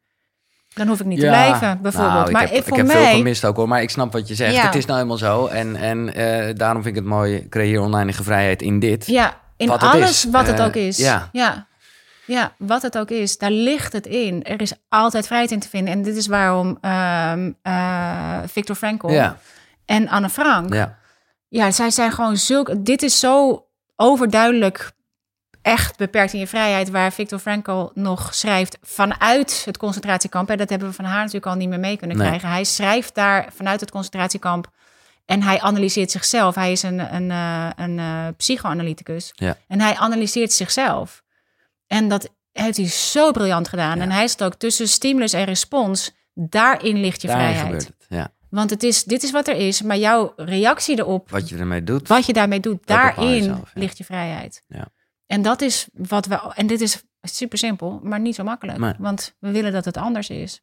Dan 0.73 0.87
hoef 0.87 0.99
ik 0.99 1.05
niet 1.05 1.19
te 1.19 1.25
blijven, 1.25 1.79
bijvoorbeeld. 1.81 2.13
Nou, 2.13 2.25
ik 2.27 2.31
maar 2.31 2.41
heb, 2.41 2.51
ik, 2.51 2.63
voor 2.63 2.77
heb 2.77 2.85
mij, 2.87 2.95
veel 3.05 3.15
gemist 3.15 3.45
ook 3.45 3.55
hoor, 3.55 3.67
maar 3.67 3.81
ik 3.81 3.89
snap 3.89 4.11
wat 4.11 4.27
je 4.27 4.35
zegt. 4.35 4.53
Ja. 4.55 4.65
Het 4.65 4.75
is 4.75 4.85
nou 4.85 4.97
helemaal 4.97 5.17
zo. 5.17 5.45
En, 5.45 5.75
en 5.75 6.13
eh, 6.13 6.55
daarom 6.55 6.83
vind 6.83 6.95
ik 6.95 7.01
het 7.01 7.11
mooi, 7.11 7.49
creëer 7.49 7.79
oneindige 7.81 8.23
vrijheid 8.23 8.61
in 8.61 8.79
dit. 8.79 9.07
Ja, 9.07 9.37
in 9.57 9.67
Wat 9.67 9.81
alles 9.83 10.23
wat 10.23 10.47
het 10.47 10.59
Eh, 10.59 10.65
ook 10.65 10.75
is. 10.75 10.97
ja. 10.97 11.29
ja. 11.31 11.67
Ja, 12.25 12.51
wat 12.57 12.81
het 12.81 12.97
ook 12.97 13.09
is, 13.09 13.37
daar 13.37 13.51
ligt 13.51 13.93
het 13.93 14.05
in. 14.05 14.43
Er 14.43 14.61
is 14.61 14.73
altijd 14.89 15.25
vrijheid 15.25 15.51
in 15.51 15.59
te 15.59 15.69
vinden. 15.69 15.93
En 15.93 16.01
dit 16.01 16.15
is 16.15 16.27
waarom 16.27 16.77
ehm 16.81 17.51
eh, 17.61 18.37
Viktor 18.47 18.75
Frankl 18.75 19.09
Ja, 19.09 19.37
en 19.85 20.07
Anne 20.07 20.29
Frank... 20.29 20.73
ja. 20.73 21.01
Ja, 21.47 21.71
zij 21.71 21.89
zijn 21.91 22.11
gewoon 22.11 22.37
zulke... 22.37 22.81
Dit 22.81 23.01
is 23.03 23.19
zo 23.19 23.65
overduidelijk 23.95 24.91
echt 25.61 25.97
beperkt 25.97 26.33
in 26.33 26.39
je 26.39 26.47
vrijheid... 26.47 26.89
waar 26.89 27.11
Viktor 27.13 27.39
Frankl 27.39 27.89
nog 27.93 28.33
schrijft 28.33 28.77
vanuit 28.81 29.61
het 29.65 29.77
concentratiekamp. 29.77 30.49
En 30.49 30.57
dat 30.57 30.69
hebben 30.69 30.87
we 30.87 30.93
van 30.93 31.05
haar 31.05 31.17
natuurlijk 31.17 31.45
al 31.45 31.55
niet 31.55 31.69
meer 31.69 31.79
mee 31.79 31.97
kunnen 31.97 32.17
Nee. 32.17 32.25
krijgen. 32.27 32.49
Hij 32.49 32.63
schrijft 32.63 33.15
daar 33.15 33.47
vanuit 33.55 33.79
het 33.79 33.91
concentratiekamp... 33.91 34.67
en 35.25 35.41
hij 35.41 35.61
analyseert 35.61 36.11
zichzelf. 36.11 36.55
Hij 36.55 36.71
is 36.71 36.83
een, 36.83 37.15
een, 37.15 37.31
eh, 37.31 37.69
een, 37.75 37.99
eh, 37.99 38.27
psychoanalyticus. 38.37 39.31
Ja. 39.35 39.57
En 39.67 39.81
hij 39.81 39.95
analyseert 39.95 40.51
zichzelf. 40.53 41.23
En 41.87 42.07
dat 42.09 42.29
heeft 42.51 42.77
hij 42.77 42.87
zo 42.87 43.31
briljant 43.31 43.67
gedaan. 43.67 43.97
Ja. 43.97 44.03
En 44.03 44.11
hij 44.11 44.23
is 44.23 44.41
ook 44.41 44.55
tussen 44.55 44.87
stimulus 44.87 45.33
en 45.33 45.43
respons... 45.43 46.11
daarin 46.33 46.99
ligt 46.99 47.21
je 47.21 47.27
Daarin 47.27 47.45
vrijheid. 47.47 47.65
gebeurt 47.83 47.87
het. 47.87 48.05
Ja. 48.09 48.31
Want 48.53 48.69
het 48.69 48.83
is, 48.83 49.03
dit 49.03 49.23
is 49.23 49.31
wat 49.31 49.47
er 49.47 49.55
is, 49.55 49.81
maar 49.81 49.97
jouw 49.97 50.33
reactie 50.35 50.97
erop, 50.97 51.29
Wat 51.29 51.49
je 51.49 51.57
ermee 51.57 51.83
doet. 51.83 52.07
wat 52.07 52.25
je 52.25 52.33
daarmee 52.33 52.59
doet, 52.59 52.87
daarin 52.87 53.43
ja. 53.43 53.61
ligt 53.73 53.97
je 53.97 54.03
vrijheid. 54.03 54.63
Ja. 54.67 54.87
En 55.25 55.41
dat 55.41 55.61
is 55.61 55.87
wat 55.93 56.25
we, 56.25 56.53
en 56.55 56.67
dit 56.67 56.81
is 56.81 57.03
super 57.21 57.57
simpel, 57.57 57.99
maar 58.03 58.19
niet 58.19 58.35
zo 58.35 58.43
makkelijk, 58.43 58.95
want 58.97 59.35
we 59.39 59.51
willen 59.51 59.71
dat 59.71 59.85
het 59.85 59.97
anders 59.97 60.29
is. 60.29 60.61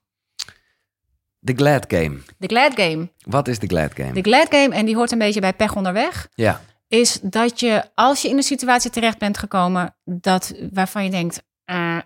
De 1.39 1.53
Glad 1.57 1.85
Game. 1.89 2.19
De 2.39 2.47
Glad 2.47 2.73
Game. 2.75 3.09
Wat 3.19 3.49
is 3.49 3.59
de 3.59 3.67
Glad 3.67 3.93
Game? 3.95 4.12
De 4.12 4.23
Glad 4.23 4.47
Game, 4.51 4.75
en 4.75 4.87
die 4.87 4.97
hoort 4.97 5.11
een 5.12 5.19
beetje 5.19 5.41
bij 5.41 5.55
pech 5.55 5.77
onderweg, 5.77 6.29
Ja, 6.35 6.61
is 6.89 7.19
dat 7.23 7.61
je, 7.61 7.85
als 7.95 8.23
je 8.23 8.29
in 8.29 8.37
een 8.37 8.43
situatie 8.43 8.91
terecht 8.91 9.19
bent 9.19 9.39
gekomen, 9.39 9.95
dat, 10.05 10.55
waarvan 10.73 11.05
je 11.05 11.11
denkt, 11.11 11.43
eh, 11.65 11.99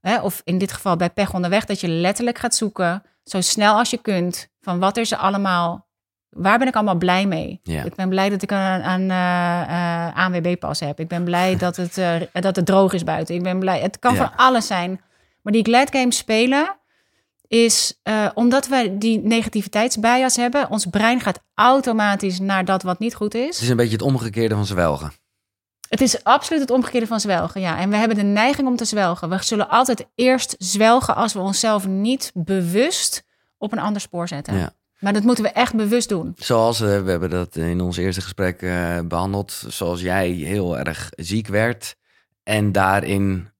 hè, 0.00 0.20
of 0.20 0.40
in 0.44 0.58
dit 0.58 0.72
geval 0.72 0.96
bij 0.96 1.10
pech 1.10 1.34
onderweg, 1.34 1.64
dat 1.64 1.80
je 1.80 1.88
letterlijk 1.88 2.38
gaat 2.38 2.54
zoeken, 2.54 3.02
zo 3.24 3.40
snel 3.40 3.74
als 3.78 3.90
je 3.90 3.98
kunt, 3.98 4.48
van 4.60 4.78
wat 4.78 4.96
is 4.96 5.10
er 5.12 5.18
allemaal, 5.18 5.86
waar 6.28 6.58
ben 6.58 6.68
ik 6.68 6.74
allemaal 6.74 6.94
blij 6.96 7.26
mee? 7.26 7.60
ja. 7.62 7.82
Ik 7.84 7.94
ben 7.94 8.08
blij 8.08 8.28
dat 8.28 8.42
ik 8.42 8.50
een, 8.50 8.90
een 8.90 9.10
eh, 9.10 10.06
eh, 10.08 10.16
ANWB-pas 10.16 10.80
heb. 10.80 11.00
Ik 11.00 11.08
ben 11.08 11.24
blij 11.24 11.56
dat 11.56 11.76
het, 11.76 11.98
eh, 11.98 12.14
dat 12.32 12.56
het 12.56 12.66
droog 12.66 12.92
is 12.92 13.04
buiten. 13.04 13.34
Ik 13.34 13.42
ben 13.42 13.58
blij. 13.58 13.80
Het 13.80 13.98
kan 13.98 14.14
Ja. 14.14 14.18
van 14.26 14.36
alles 14.36 14.66
zijn. 14.66 15.00
Maar 15.42 15.52
die 15.52 15.64
glad 15.64 15.90
games 15.90 16.16
spelen 16.16 16.76
is 17.48 18.00
omdat 18.34 18.68
we 18.68 18.94
die 18.98 19.18
negativiteitsbias 19.22 20.36
hebben. 20.36 20.70
Ons 20.70 20.86
brein 20.86 21.20
gaat 21.20 21.40
automatisch 21.54 22.38
naar 22.40 22.64
dat 22.64 22.82
wat 22.82 22.98
niet 22.98 23.14
goed 23.14 23.32
Het 23.32 23.42
is. 23.42 23.60
is 23.62 23.68
een 23.68 23.76
beetje 23.76 23.92
het 23.92 24.02
omgekeerde 24.02 24.54
van 24.54 24.66
zwelgen. 24.66 25.12
Het 25.90 26.00
is 26.00 26.24
absoluut 26.24 26.60
het 26.60 26.70
omgekeerde 26.70 27.06
van 27.06 27.20
zwelgen, 27.20 27.60
ja. 27.60 27.78
En 27.78 27.90
we 27.90 27.96
hebben 27.96 28.16
de 28.16 28.22
neiging 28.22 28.68
om 28.68 28.76
te 28.76 28.84
zwelgen. 28.84 29.28
We 29.28 29.42
zullen 29.42 29.68
altijd 29.68 30.06
eerst 30.14 30.54
zwelgen 30.58 31.14
als 31.14 31.32
we 31.32 31.38
onszelf 31.38 31.86
niet 31.86 32.30
bewust 32.34 33.24
op 33.58 33.72
een 33.72 33.78
ander 33.78 34.00
spoor 34.00 34.28
zetten. 34.28 34.56
Ja. 34.56 34.72
Maar 34.98 35.12
dat 35.12 35.22
moeten 35.22 35.44
we 35.44 35.50
echt 35.50 35.74
bewust 35.74 36.08
doen. 36.08 36.34
Zoals, 36.36 36.80
eh, 36.80 37.02
we 37.02 37.10
hebben 37.10 37.30
dat 37.30 37.56
in 37.56 37.80
ons 37.80 37.96
eerste 37.96 38.20
gesprek 38.20 38.62
eh, 38.62 38.98
behandeld, 39.04 39.64
zoals 39.68 40.00
jij 40.00 40.28
heel 40.28 40.78
erg 40.78 41.08
ziek 41.16 41.46
werd 41.46 41.96
en 42.42 42.72
daarin, 42.72 43.50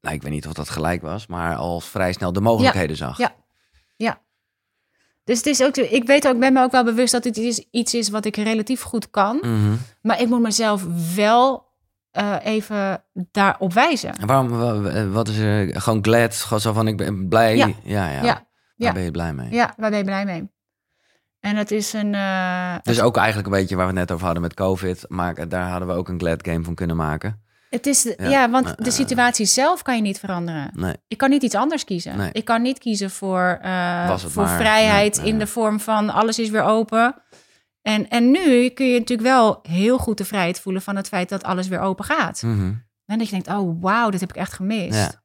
nou 0.00 0.14
ik 0.14 0.22
weet 0.22 0.32
niet 0.32 0.46
of 0.46 0.52
dat 0.52 0.68
gelijk 0.68 1.02
was, 1.02 1.26
maar 1.26 1.56
al 1.56 1.80
vrij 1.80 2.12
snel 2.12 2.32
de 2.32 2.40
mogelijkheden 2.40 2.96
zag. 2.96 3.18
Ja. 3.18 3.34
Dus 5.24 5.36
het 5.36 5.46
is 5.46 5.62
ook, 5.62 5.76
ik 5.76 6.06
weet 6.06 6.26
ook, 6.26 6.34
ik 6.34 6.40
ben 6.40 6.52
me 6.52 6.62
ook 6.62 6.70
wel 6.72 6.84
bewust 6.84 7.12
dat 7.12 7.22
dit 7.22 7.36
is, 7.36 7.66
iets 7.70 7.94
is 7.94 8.08
wat 8.08 8.24
ik 8.24 8.36
relatief 8.36 8.82
goed 8.82 9.10
kan. 9.10 9.36
Mhm. 9.40 9.72
Maar 10.02 10.20
ik 10.20 10.28
moet 10.28 10.40
mezelf 10.40 10.86
wel 11.14 11.72
eh, 12.10 12.36
even 12.42 13.04
daarop 13.12 13.72
wijzen. 13.72 14.14
En 14.16 14.26
waarom, 14.26 14.48
wa- 14.48 15.06
wat 15.06 15.28
is 15.28 15.38
er, 15.38 15.80
gewoon 15.80 16.04
glad, 16.04 16.34
gewoon 16.34 16.60
zo 16.60 16.72
van 16.72 16.88
ik 16.88 16.96
ben 16.96 17.28
blij. 17.28 17.56
Ja. 17.56 17.66
Ja, 17.82 18.08
ja. 18.10 18.22
Ja. 18.22 18.22
Daar 18.22 18.44
Ja. 18.76 18.92
ben 18.92 19.02
je 19.02 19.10
blij 19.10 19.32
mee. 19.34 19.50
Ja, 19.50 19.74
waar 19.76 19.90
ben 19.90 19.98
je 19.98 20.04
blij 20.04 20.24
mee? 20.24 20.52
En 21.40 21.56
het 21.56 21.70
is 21.70 21.92
een... 21.92 22.14
eh, 22.14 22.74
Dus 22.82 23.00
ook 23.00 23.16
eigenlijk 23.16 23.46
een 23.46 23.52
beetje 23.60 23.76
waar 23.76 23.84
we 23.86 23.90
het 23.90 24.00
net 24.00 24.10
over 24.12 24.24
hadden 24.24 24.42
met 24.42 24.54
COVID, 24.54 25.04
maar 25.08 25.48
daar 25.48 25.68
hadden 25.70 25.88
we 25.88 25.94
ook 25.94 26.08
een 26.08 26.18
glad 26.18 26.46
game 26.48 26.64
van 26.64 26.74
kunnen 26.74 26.96
maken. 26.96 27.43
Het 27.74 27.86
is, 27.86 28.02
ja, 28.02 28.28
Ja. 28.28 28.50
want 28.50 28.66
Eh, 28.66 28.72
de 28.76 28.90
situatie 28.90 29.46
zelf 29.46 29.82
kan 29.82 29.96
je 29.96 30.02
niet 30.02 30.18
veranderen. 30.18 30.70
Nee, 30.74 30.94
Ik 31.08 31.18
kan 31.18 31.30
niet 31.30 31.42
iets 31.42 31.54
anders 31.54 31.84
kiezen. 31.84 32.16
Nee. 32.16 32.30
Ik 32.32 32.44
kan 32.44 32.62
niet 32.62 32.78
kiezen 32.78 33.10
voor, 33.10 33.58
eh, 33.62 34.16
voor 34.18 34.44
maar. 34.44 34.58
vrijheid 34.58 35.16
Nee, 35.16 35.26
in 35.26 35.38
de 35.38 35.46
vorm 35.46 35.80
van 35.80 36.10
alles 36.10 36.38
is 36.38 36.50
weer 36.50 36.62
open. 36.62 37.14
En, 37.82 38.08
en 38.08 38.30
nu 38.30 38.68
kun 38.68 38.86
je 38.86 38.98
natuurlijk 38.98 39.28
wel 39.28 39.58
heel 39.62 39.98
goed 39.98 40.18
de 40.18 40.24
vrijheid 40.24 40.60
voelen 40.60 40.82
van 40.82 40.96
het 40.96 41.08
feit 41.08 41.28
dat 41.28 41.42
alles 41.42 41.68
weer 41.68 41.80
open 41.80 42.04
gaat. 42.04 42.42
Mhm. 42.42 42.72
En 43.06 43.18
dat 43.18 43.26
je 43.28 43.32
denkt, 43.32 43.48
oh 43.48 43.82
wauw, 43.82 44.10
dit 44.10 44.20
heb 44.20 44.30
ik 44.30 44.36
echt 44.36 44.52
gemist. 44.52 44.94
ja. 44.98 45.22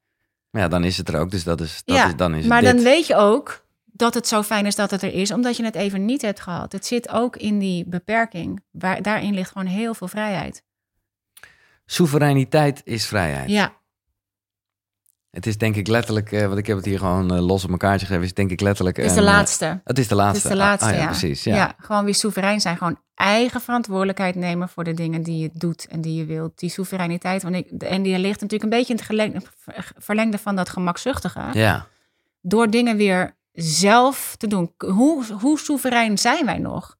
Maar 0.50 0.62
ja, 0.62 0.68
dan 0.68 0.84
is 0.84 0.96
het 0.96 1.08
er 1.08 1.20
ook, 1.20 1.30
dus 1.30 1.44
dat 1.44 1.60
is, 1.60 1.82
dat 1.84 1.96
Ja, 1.96 2.06
is, 2.06 2.16
dan 2.16 2.34
is 2.34 2.46
maar 2.46 2.62
het 2.62 2.66
dit. 2.66 2.74
dan 2.74 2.84
weet 2.92 3.06
je 3.06 3.16
ook 3.16 3.64
dat 3.84 4.14
het 4.14 4.28
zo 4.28 4.42
fijn 4.42 4.66
is 4.66 4.74
dat 4.74 4.90
het 4.90 5.02
er 5.02 5.12
is, 5.14 5.30
omdat 5.32 5.56
je 5.56 5.64
het 5.64 5.74
even 5.74 6.04
niet 6.04 6.22
hebt 6.22 6.40
gehad. 6.40 6.72
Het 6.72 6.86
zit 6.86 7.08
ook 7.10 7.36
in 7.36 7.58
die 7.58 7.84
beperking. 7.88 8.62
Waar, 8.70 9.02
daarin 9.02 9.34
ligt 9.34 9.50
gewoon 9.52 9.66
heel 9.66 9.94
veel 9.94 10.08
vrijheid. 10.08 10.62
Soevereiniteit 11.90 12.80
is 12.84 13.06
vrijheid. 13.06 13.50
Ja, 13.50 13.72
Het 15.30 15.46
is 15.46 15.58
denk 15.58 15.76
ik 15.76 15.86
letterlijk, 15.86 16.32
eh, 16.32 16.46
want 16.46 16.58
ik 16.58 16.66
heb 16.66 16.76
het 16.76 16.84
hier 16.86 16.98
gewoon 16.98 17.32
eh, 17.34 17.46
los 17.46 17.64
op 17.64 17.70
elkaar 17.70 17.98
geschreven, 17.98 18.24
is 18.24 18.34
denk 18.34 18.50
ik 18.50 18.60
letterlijk... 18.60 18.96
het 18.96 19.06
is 19.06 19.12
de 19.12 19.20
een, 19.20 19.26
eh, 19.26 19.32
laatste. 19.32 19.80
het 19.84 19.98
is 19.98 20.08
de 20.08 20.14
Het 20.14 20.22
laatste. 20.24 20.48
is 20.48 20.54
de 20.54 20.60
laatste, 20.60 20.88
Ah, 20.88 20.92
ah, 20.94 20.98
ja. 21.00 21.06
precies. 21.06 21.44
Ja. 21.44 21.54
Ja. 21.54 21.74
gewoon 21.78 22.04
weer 22.04 22.14
soeverein 22.14 22.60
zijn. 22.60 22.76
Gewoon 22.76 22.98
eigen 23.14 23.60
verantwoordelijkheid 23.60 24.34
nemen 24.34 24.68
voor 24.68 24.84
de 24.84 24.94
dingen 24.94 25.22
die 25.22 25.38
je 25.38 25.50
doet 25.52 25.86
en 25.86 26.00
die 26.00 26.14
je 26.14 26.24
wilt. 26.24 26.58
Die 26.58 26.70
soevereiniteit. 26.70 27.42
Want 27.42 27.54
ik, 27.54 27.70
en 27.82 28.02
die 28.02 28.18
ligt 28.18 28.40
natuurlijk 28.40 28.72
een 28.72 28.78
beetje 28.78 28.94
in 28.94 29.00
het 29.34 29.48
verlengde 29.98 30.38
van 30.38 30.56
dat 30.56 30.68
gemakzuchtige. 30.68 31.40
ja. 31.52 31.86
Door 32.42 32.70
dingen 32.70 32.96
weer 32.96 33.36
zelf 33.52 34.34
te 34.36 34.46
doen. 34.46 34.72
Hoe, 34.78 35.24
hoe 35.40 35.58
soeverein 35.58 36.18
zijn 36.18 36.44
wij 36.46 36.58
nog? 36.58 36.96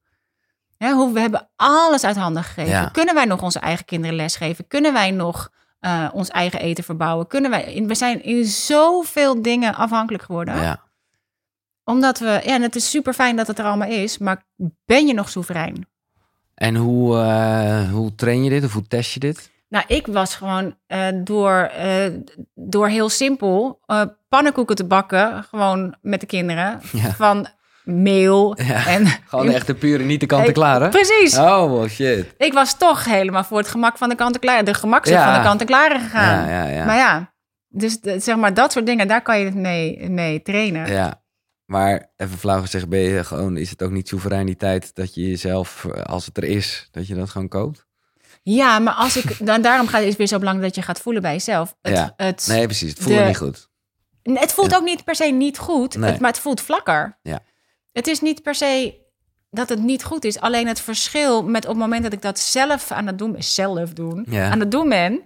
Hè, 0.81 0.91
hoe, 0.91 1.13
we 1.13 1.19
hebben 1.19 1.49
alles 1.55 2.03
uit 2.03 2.15
handen 2.15 2.43
gegeven. 2.43 2.71
Ja. 2.71 2.85
Kunnen 2.85 3.15
wij 3.15 3.25
nog 3.25 3.41
onze 3.41 3.59
eigen 3.59 3.85
kinderen 3.85 4.15
lesgeven? 4.15 4.67
Kunnen 4.67 4.93
wij 4.93 5.11
nog 5.11 5.49
eh, 5.79 6.07
ons 6.13 6.29
eigen 6.29 6.59
eten 6.59 6.83
verbouwen? 6.83 7.27
Kunnen 7.27 7.51
wij, 7.51 7.83
we 7.87 7.95
zijn 7.95 8.23
in 8.23 8.45
zoveel 8.45 9.41
dingen 9.41 9.75
afhankelijk 9.75 10.23
geworden. 10.23 10.61
ja. 10.61 10.79
Omdat 11.83 12.19
we, 12.19 12.25
ja, 12.25 12.41
en 12.41 12.61
het 12.61 12.75
is 12.75 12.89
super 12.89 13.13
fijn 13.13 13.35
dat 13.35 13.47
het 13.47 13.59
er 13.59 13.65
allemaal 13.65 13.89
is, 13.89 14.17
maar 14.17 14.43
ben 14.85 15.07
je 15.07 15.13
nog 15.13 15.29
soeverein? 15.29 15.87
En 16.55 16.75
hoe, 16.75 17.17
eh, 17.17 17.91
hoe 17.91 18.15
train 18.15 18.43
je 18.43 18.49
dit 18.49 18.63
of 18.63 18.73
hoe 18.73 18.87
test 18.87 19.13
je 19.13 19.19
dit? 19.19 19.51
Nou, 19.67 19.85
ik 19.87 20.07
was 20.07 20.35
gewoon 20.35 20.75
eh, 20.87 21.07
door, 21.23 21.71
door 22.55 22.87
heel 22.87 23.09
simpel 23.09 23.79
eh, 23.85 24.01
pannenkoeken 24.29 24.75
te 24.75 24.85
bakken, 24.85 25.43
gewoon 25.43 25.95
met 26.01 26.19
de 26.19 26.25
kinderen, 26.25 26.79
Ja. 26.91 27.11
van 27.11 27.47
meel. 27.91 28.61
Ja, 28.61 28.87
En, 28.87 29.05
Gewoon 29.29 29.49
echt 29.49 29.67
de 29.67 29.73
pure 29.75 30.03
niet 30.03 30.19
de 30.19 30.25
kant-en-klaar, 30.25 30.81
hè? 30.81 30.89
Precies. 30.89 31.37
Oh, 31.37 31.87
shit. 31.89 32.33
Ik 32.37 32.53
was 32.53 32.77
toch 32.77 33.05
helemaal 33.05 33.43
voor 33.43 33.57
het 33.57 33.67
gemak 33.67 33.97
van 33.97 34.09
de 34.09 34.15
kant-en-klaar, 34.15 34.63
de 34.63 34.73
gemakzucht 34.73 35.19
Ja. 35.19 35.31
van 35.33 35.41
de 35.41 35.47
kant-en-klare 35.47 35.99
gegaan. 35.99 36.49
Ja. 36.73 36.85
Maar 36.85 36.95
ja, 36.97 37.33
dus 37.67 37.97
zeg 38.17 38.35
maar 38.35 38.53
dat 38.53 38.71
soort 38.71 38.85
dingen, 38.85 39.07
daar 39.07 39.21
kan 39.21 39.39
je 39.39 39.45
het 39.45 39.55
mee, 39.55 40.09
mee 40.09 40.41
trainen. 40.41 40.91
Ja. 40.91 41.19
Maar 41.65 42.11
even 42.17 42.37
flauw 42.37 42.61
gezegd, 42.61 42.89
ben 42.89 42.99
je 42.99 43.23
gewoon, 43.23 43.57
is 43.57 43.69
het 43.69 43.83
ook 43.83 43.91
niet 43.91 44.07
soevereiniteit 44.07 44.95
dat 44.95 45.13
je 45.15 45.29
jezelf, 45.29 45.85
als 46.03 46.25
het 46.25 46.37
er 46.37 46.43
is, 46.43 46.87
dat 46.91 47.07
je 47.07 47.15
dat 47.15 47.29
gewoon 47.29 47.47
koopt? 47.47 47.85
Ja, 48.43 48.79
maar 48.79 48.93
als 48.93 49.17
ik, 49.17 49.37
dan, 49.47 49.61
daarom 49.61 49.87
gaat 49.87 50.03
het 50.03 50.15
weer 50.15 50.27
zo 50.27 50.37
belangrijk 50.39 50.67
dat 50.73 50.83
je 50.83 50.89
gaat 50.91 51.01
voelen 51.01 51.21
bij 51.21 51.31
jezelf. 51.33 51.75
Het, 51.81 51.93
Ja. 51.93 52.13
het, 52.15 52.45
Nee, 52.47 52.65
precies. 52.65 52.89
Het 52.89 52.99
voelt 53.01 53.17
De- 53.17 53.23
niet 53.23 53.37
goed. 53.37 53.69
Het 54.23 54.53
voelt 54.53 54.75
ook 54.75 54.83
niet 54.83 55.03
per 55.03 55.15
se 55.15 55.25
niet 55.25 55.57
goed, 55.57 55.97
Nee. 55.97 56.11
het, 56.11 56.19
maar 56.19 56.29
het 56.31 56.39
voelt 56.39 56.61
vlakker. 56.61 57.17
Ja. 57.21 57.39
Het 57.93 58.07
is 58.07 58.19
niet 58.19 58.41
per 58.43 58.55
se 58.55 58.99
dat 59.49 59.69
het 59.69 59.79
niet 59.83 60.03
goed 60.03 60.25
is. 60.25 60.39
Alleen 60.39 60.67
het 60.67 60.79
verschil 60.81 61.43
met 61.43 61.63
op 61.63 61.69
het 61.69 61.79
moment 61.79 62.03
dat 62.03 62.13
ik 62.13 62.21
dat 62.21 62.39
zelf 62.39 62.91
aan 62.91 63.07
het 63.07 63.17
doen 63.17 63.35
zelf 63.37 63.93
doen, 63.93 64.25
Ja. 64.29 64.49
aan 64.49 64.59
het 64.59 64.71
doen 64.71 64.89
ben, 64.89 65.21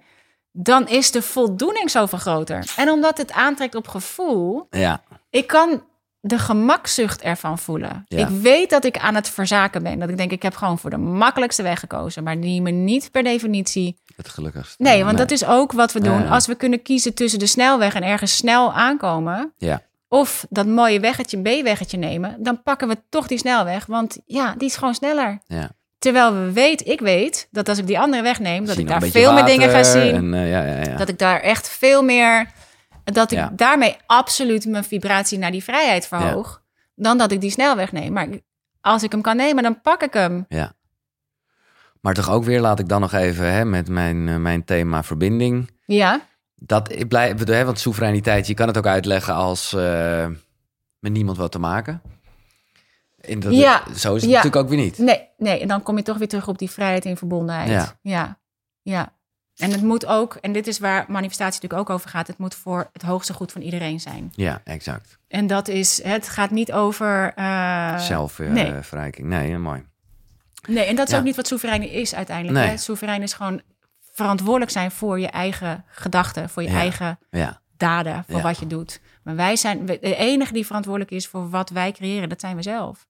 dan 0.51 0.87
is 0.87 1.11
de 1.11 1.21
voldoening 1.21 1.89
zoveel 1.89 2.17
groter. 2.19 2.73
En 2.77 2.89
omdat 2.89 3.17
het 3.17 3.31
aantrekt 3.31 3.75
op 3.75 3.87
gevoel, 3.87 4.67
Ja, 4.69 5.03
ik 5.29 5.47
kan 5.47 5.83
de 6.19 6.39
gemakzucht 6.39 7.21
ervan 7.21 7.59
voelen. 7.59 8.05
Ja. 8.07 8.17
Ik 8.27 8.41
weet 8.41 8.69
dat 8.69 8.85
ik 8.85 8.97
aan 8.97 9.15
het 9.15 9.29
verzaken 9.29 9.83
ben. 9.83 9.99
Dat 9.99 10.09
ik 10.09 10.17
denk, 10.17 10.31
ik 10.31 10.41
heb 10.41 10.55
gewoon 10.55 10.79
voor 10.79 10.89
de 10.89 10.97
makkelijkste 10.97 11.63
weg 11.63 11.79
gekozen. 11.79 12.23
Maar 12.23 12.39
die 12.39 12.61
me 12.61 12.71
niet 12.71 13.11
per 13.11 13.23
definitie 13.23 13.99
het 14.15 14.29
gelukkigste. 14.29 14.83
Nee, 14.83 15.03
want 15.03 15.17
dat 15.17 15.31
is 15.31 15.45
ook 15.45 15.71
wat 15.71 15.91
we 15.91 15.99
doen. 15.99 16.27
Als 16.27 16.47
we 16.47 16.55
kunnen 16.55 16.81
kiezen 16.81 17.13
tussen 17.13 17.39
de 17.39 17.45
snelweg 17.45 17.93
en 17.93 18.03
ergens 18.03 18.35
snel 18.37 18.73
aankomen. 18.73 19.53
Ja. 19.57 19.81
Of 20.15 20.45
dat 20.49 20.65
mooie 20.65 20.99
weggetje, 20.99 21.41
B-weggetje 21.41 21.97
nemen. 21.97 22.35
Dan 22.43 22.63
pakken 22.63 22.87
we 22.87 22.97
toch 23.09 23.27
die 23.27 23.37
snelweg. 23.37 23.85
Want 23.85 24.17
ja, 24.25 24.53
die 24.57 24.67
is 24.67 24.75
gewoon 24.75 24.93
sneller. 24.93 25.41
Ja. 25.47 25.69
Terwijl 25.99 26.33
we 26.33 26.51
weet, 26.51 26.87
ik 26.87 26.99
weet, 26.99 27.47
dat 27.51 27.69
als 27.69 27.77
ik 27.77 27.87
die 27.87 27.99
andere 27.99 28.23
weg 28.23 28.39
neem, 28.39 28.65
dat 28.65 28.77
ik 28.77 28.87
daar 28.87 29.01
veel 29.01 29.33
meer 29.33 29.45
dingen 29.45 29.69
ga 29.69 29.83
zien. 29.83 30.15
En, 30.15 30.33
eh, 30.33 30.49
ja, 30.49 30.63
ja, 30.65 30.81
ja. 30.91 30.97
Dat 30.97 31.09
ik 31.09 31.19
daar 31.19 31.39
echt 31.41 31.69
veel 31.69 32.03
meer. 32.03 32.47
Dat 33.03 33.31
ik 33.31 33.37
Ja. 33.37 33.51
daarmee 33.55 33.95
absoluut 34.05 34.65
mijn 34.65 34.83
vibratie 34.83 35.37
naar 35.37 35.51
die 35.51 35.63
vrijheid 35.63 36.07
verhoog. 36.07 36.61
Dan 36.95 37.17
dat 37.17 37.31
ik 37.31 37.41
die 37.41 37.51
snelweg 37.51 37.91
neem. 37.91 38.13
Maar 38.13 38.27
als 38.81 39.03
ik 39.03 39.11
hem 39.11 39.21
kan 39.21 39.35
nemen, 39.35 39.63
dan 39.63 39.81
pak 39.81 40.03
ik 40.03 40.13
hem. 40.13 40.45
Maar 42.01 42.13
toch 42.13 42.29
ook 42.29 42.43
weer, 42.43 42.61
laat 42.61 42.79
ik 42.79 42.87
dan 42.87 43.01
nog 43.01 43.13
even 43.13 43.51
hè, 43.53 43.65
met 43.65 43.89
mijn, 43.89 44.27
eh, 44.27 44.35
mijn 44.35 44.63
thema 44.65 45.03
verbinding. 45.03 45.69
Ja, 45.85 46.21
Dat 46.65 46.91
ik 46.91 47.07
blijf, 47.07 47.35
bedoel, 47.35 47.55
hè, 47.55 47.65
want 47.65 47.79
soevereiniteit, 47.79 48.47
je 48.47 48.53
kan 48.53 48.67
het 48.67 48.77
ook 48.77 48.85
uitleggen 48.87 49.33
als 49.33 49.73
eh, 49.73 50.27
met 50.99 51.11
niemand 51.11 51.37
wat 51.37 51.51
te 51.51 51.59
maken. 51.59 52.01
In 53.21 53.39
dat, 53.39 53.53
Ja, 53.55 53.83
Zo 53.95 54.15
is 54.15 54.21
het 54.21 54.29
ja. 54.31 54.35
natuurlijk 54.35 54.55
ook 54.55 54.69
weer 54.69 54.77
niet. 54.79 54.97
Nee, 54.97 55.27
nee, 55.37 55.59
en 55.59 55.67
dan 55.67 55.83
kom 55.83 55.97
je 55.97 56.03
toch 56.03 56.17
weer 56.17 56.27
terug 56.27 56.47
op 56.47 56.57
die 56.57 56.69
vrijheid 56.71 57.05
en 57.05 57.17
verbondenheid. 57.17 57.69
Ja. 57.69 57.97
ja, 58.01 58.39
ja. 58.81 59.13
En 59.55 59.71
het 59.71 59.81
moet 59.81 60.05
ook, 60.05 60.35
en 60.41 60.51
dit 60.51 60.67
is 60.67 60.79
waar 60.79 61.05
manifestatie 61.07 61.53
natuurlijk 61.61 61.89
ook 61.89 61.95
over 61.95 62.09
gaat, 62.09 62.27
het 62.27 62.37
moet 62.37 62.55
voor 62.55 62.89
het 62.93 63.01
hoogste 63.01 63.33
goed 63.33 63.51
van 63.51 63.61
iedereen 63.61 63.99
zijn. 63.99 64.31
Ja, 64.35 64.61
exact. 64.63 65.17
En 65.27 65.47
dat 65.47 65.67
is, 65.67 66.03
het 66.03 66.29
gaat 66.29 66.51
niet 66.51 66.71
over. 66.71 67.33
eh, 67.35 67.99
Zelfverrijking. 67.99 69.27
nee. 69.27 69.57
mooi. 69.57 69.83
Nee, 70.67 70.85
en 70.85 70.95
dat 70.95 71.05
is 71.07 71.11
Ja. 71.13 71.19
ook 71.19 71.23
niet 71.25 71.35
wat 71.35 71.47
soeverein 71.47 71.89
is 71.89 72.15
uiteindelijk. 72.15 72.57
Nee. 72.59 72.67
Hè? 72.67 72.77
Soeverein 72.77 73.21
is 73.21 73.33
gewoon 73.33 73.61
verantwoordelijk 74.15 74.71
zijn 74.71 74.91
voor 74.91 75.19
je 75.19 75.27
eigen 75.27 75.83
gedachten, 75.87 76.49
voor 76.49 76.63
je 76.63 76.69
Ja. 76.69 76.75
eigen 76.75 77.19
Ja, 77.29 77.59
daden, 77.77 78.23
voor 78.27 78.37
Ja. 78.37 78.41
wat 78.43 78.59
je 78.59 78.67
doet. 78.67 78.99
Maar 79.23 79.35
wij 79.35 79.55
zijn, 79.55 79.85
de 79.85 80.15
enige 80.15 80.53
die 80.53 80.65
verantwoordelijk 80.65 81.11
is 81.11 81.27
voor 81.27 81.49
wat 81.49 81.69
wij 81.69 81.91
creëren, 81.91 82.29
dat 82.29 82.39
zijn 82.39 82.55
we 82.55 82.61
zelf. 82.61 83.07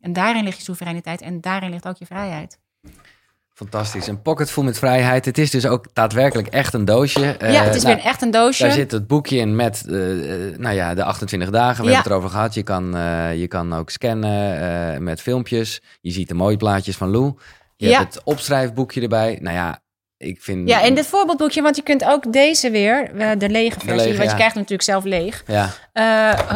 En 0.00 0.12
daarin 0.12 0.44
ligt 0.44 0.56
je 0.56 0.62
soevereiniteit 0.62 1.20
en 1.20 1.40
daarin 1.40 1.70
ligt 1.70 1.86
ook 1.88 1.96
je 1.96 2.06
vrijheid. 2.06 2.58
fantastisch. 3.54 4.06
Een 4.06 4.22
pocket 4.22 4.50
vol 4.50 4.64
met 4.64 4.78
vrijheid. 4.78 5.24
Het 5.24 5.38
is 5.38 5.50
dus 5.50 5.66
ook 5.66 5.86
daadwerkelijk 5.92 6.48
echt 6.48 6.74
een 6.74 6.84
doosje. 6.84 7.20
ja, 7.20 7.36
Eh, 7.38 7.60
het 7.64 7.74
is 7.74 7.82
nou, 7.82 7.94
weer 7.96 8.04
echt 8.04 8.22
een 8.22 8.30
doosje. 8.30 8.62
Daar 8.62 8.72
zit 8.72 8.90
het 8.92 9.06
boekje 9.06 9.36
in 9.36 9.56
met 9.56 9.84
eh, 9.88 10.48
eh, 10.50 10.58
nou 10.58 10.74
ja, 10.74 10.94
de 10.94 11.04
28 11.04 11.50
dagen. 11.50 11.84
We 11.84 11.90
Ja. 11.90 11.94
hebben 11.94 12.02
het 12.02 12.06
erover 12.06 12.30
gehad. 12.30 12.54
Je 12.54 12.62
kan, 12.62 12.96
eh, 12.96 13.40
je 13.40 13.48
kan 13.48 13.72
ook 13.72 13.90
scannen 13.90 14.60
eh, 14.94 14.98
met 14.98 15.20
filmpjes. 15.20 15.82
Je 16.00 16.10
ziet 16.10 16.28
de 16.28 16.34
mooie 16.34 16.56
plaatjes 16.56 16.96
van 16.96 17.08
Lou. 17.10 17.34
Je 17.76 17.88
Ja. 17.88 17.98
hebt 17.98 18.14
het 18.14 18.24
opschrijfbouwje 18.24 19.00
erbij. 19.00 19.38
Nou 19.40 19.56
ja, 19.56 19.81
ik 20.22 20.42
vind... 20.42 20.68
Ja, 20.68 20.82
en 20.82 20.94
dit 20.94 21.06
voorbeeldboekje, 21.06 21.62
want 21.62 21.76
je 21.76 21.82
kunt 21.82 22.04
ook 22.04 22.32
deze 22.32 22.70
weer, 22.70 23.10
eh, 23.16 23.30
de 23.38 23.48
lege 23.48 23.80
versie, 23.80 23.96
lege, 23.96 24.08
want 24.08 24.22
ja. 24.22 24.30
je 24.30 24.34
krijgt 24.34 24.54
hem 24.54 24.62
natuurlijk 24.62 24.82
zelf 24.82 25.04
leeg. 25.04 25.44
Ja, 25.46 25.70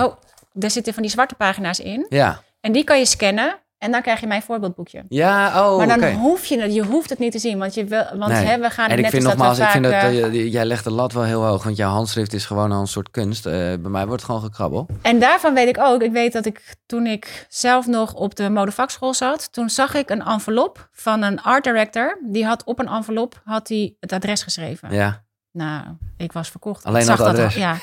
oh, 0.04 0.16
daar 0.52 0.70
zitten 0.70 0.92
van 0.92 1.02
die 1.02 1.10
zwarte 1.10 1.34
pagina's 1.34 1.78
in. 1.78 2.06
ja, 2.08 2.42
En 2.60 2.72
die 2.72 2.84
kan 2.84 2.98
je 2.98 3.06
scannen. 3.06 3.58
En 3.78 3.92
dan 3.92 4.02
krijg 4.02 4.20
je 4.20 4.26
mijn 4.26 4.42
voorbeeldboekje. 4.42 5.04
Ja, 5.08 5.70
oh, 5.70 5.76
maar 5.76 5.98
dan 5.98 6.12
hoef 6.12 6.44
je 6.44 6.60
het, 6.60 6.74
je 6.74 6.84
hoeft 6.84 7.10
het 7.10 7.18
niet 7.18 7.32
te 7.32 7.38
zien, 7.38 7.58
want 7.58 7.74
je 7.74 7.84
wil, 7.84 8.04
want 8.14 8.32
Nee. 8.32 8.44
hè, 8.44 8.58
we 8.58 8.70
gaan 8.70 8.88
En 8.88 8.96
ik 8.96 9.02
net 9.02 9.10
vind 9.10 9.22
nogmaals, 9.22 9.58
ik 9.58 9.68
vind 9.68 9.84
dat 9.84 9.92
eh, 9.92 10.52
jij 10.52 10.64
legt 10.64 10.84
de 10.84 10.90
lat 10.90 11.12
wel 11.12 11.22
heel 11.22 11.44
hoog. 11.44 11.64
Want 11.64 11.76
jouw 11.76 11.90
handschrift 11.90 12.32
is 12.32 12.46
gewoon 12.46 12.72
al 12.72 12.80
een 12.80 12.86
soort 12.86 13.10
kunst. 13.10 13.46
Eh, 13.46 13.52
bij 13.52 13.78
mij 13.78 14.06
wordt 14.06 14.22
het 14.22 14.30
gewoon 14.30 14.40
gekrabbel. 14.46 14.86
En 15.02 15.18
daarvan 15.18 15.54
weet 15.54 15.68
ik 15.68 15.78
ook, 15.78 16.02
ik 16.02 16.12
weet 16.12 16.32
dat 16.32 16.46
ik 16.46 16.76
toen 16.86 17.06
ik 17.06 17.46
zelf 17.48 17.86
nog 17.86 18.14
op 18.14 18.34
de 18.34 18.50
modevakschool 18.50 19.14
zat, 19.14 19.52
toen 19.52 19.70
zag 19.70 19.94
ik 19.94 20.10
een 20.10 20.22
envelop 20.22 20.88
van 20.92 21.22
een 21.22 21.42
art 21.42 21.64
director. 21.64 22.18
Die 22.30 22.46
had 22.46 22.64
op 22.64 22.78
een 22.78 22.88
envelop 22.88 23.40
had 23.44 23.68
hij 23.68 23.96
het 24.00 24.12
adres 24.12 24.42
geschreven. 24.42 24.92
Ja. 24.92 25.24
Nou, 25.52 25.82
ik 26.16 26.32
was 26.32 26.50
verkocht. 26.50 26.84
Alleen 26.84 27.02
ik 27.02 27.08
nog 27.08 27.16
zag 27.16 27.26
dat, 27.26 27.36
adres. 27.36 27.54
Ja, 27.54 27.76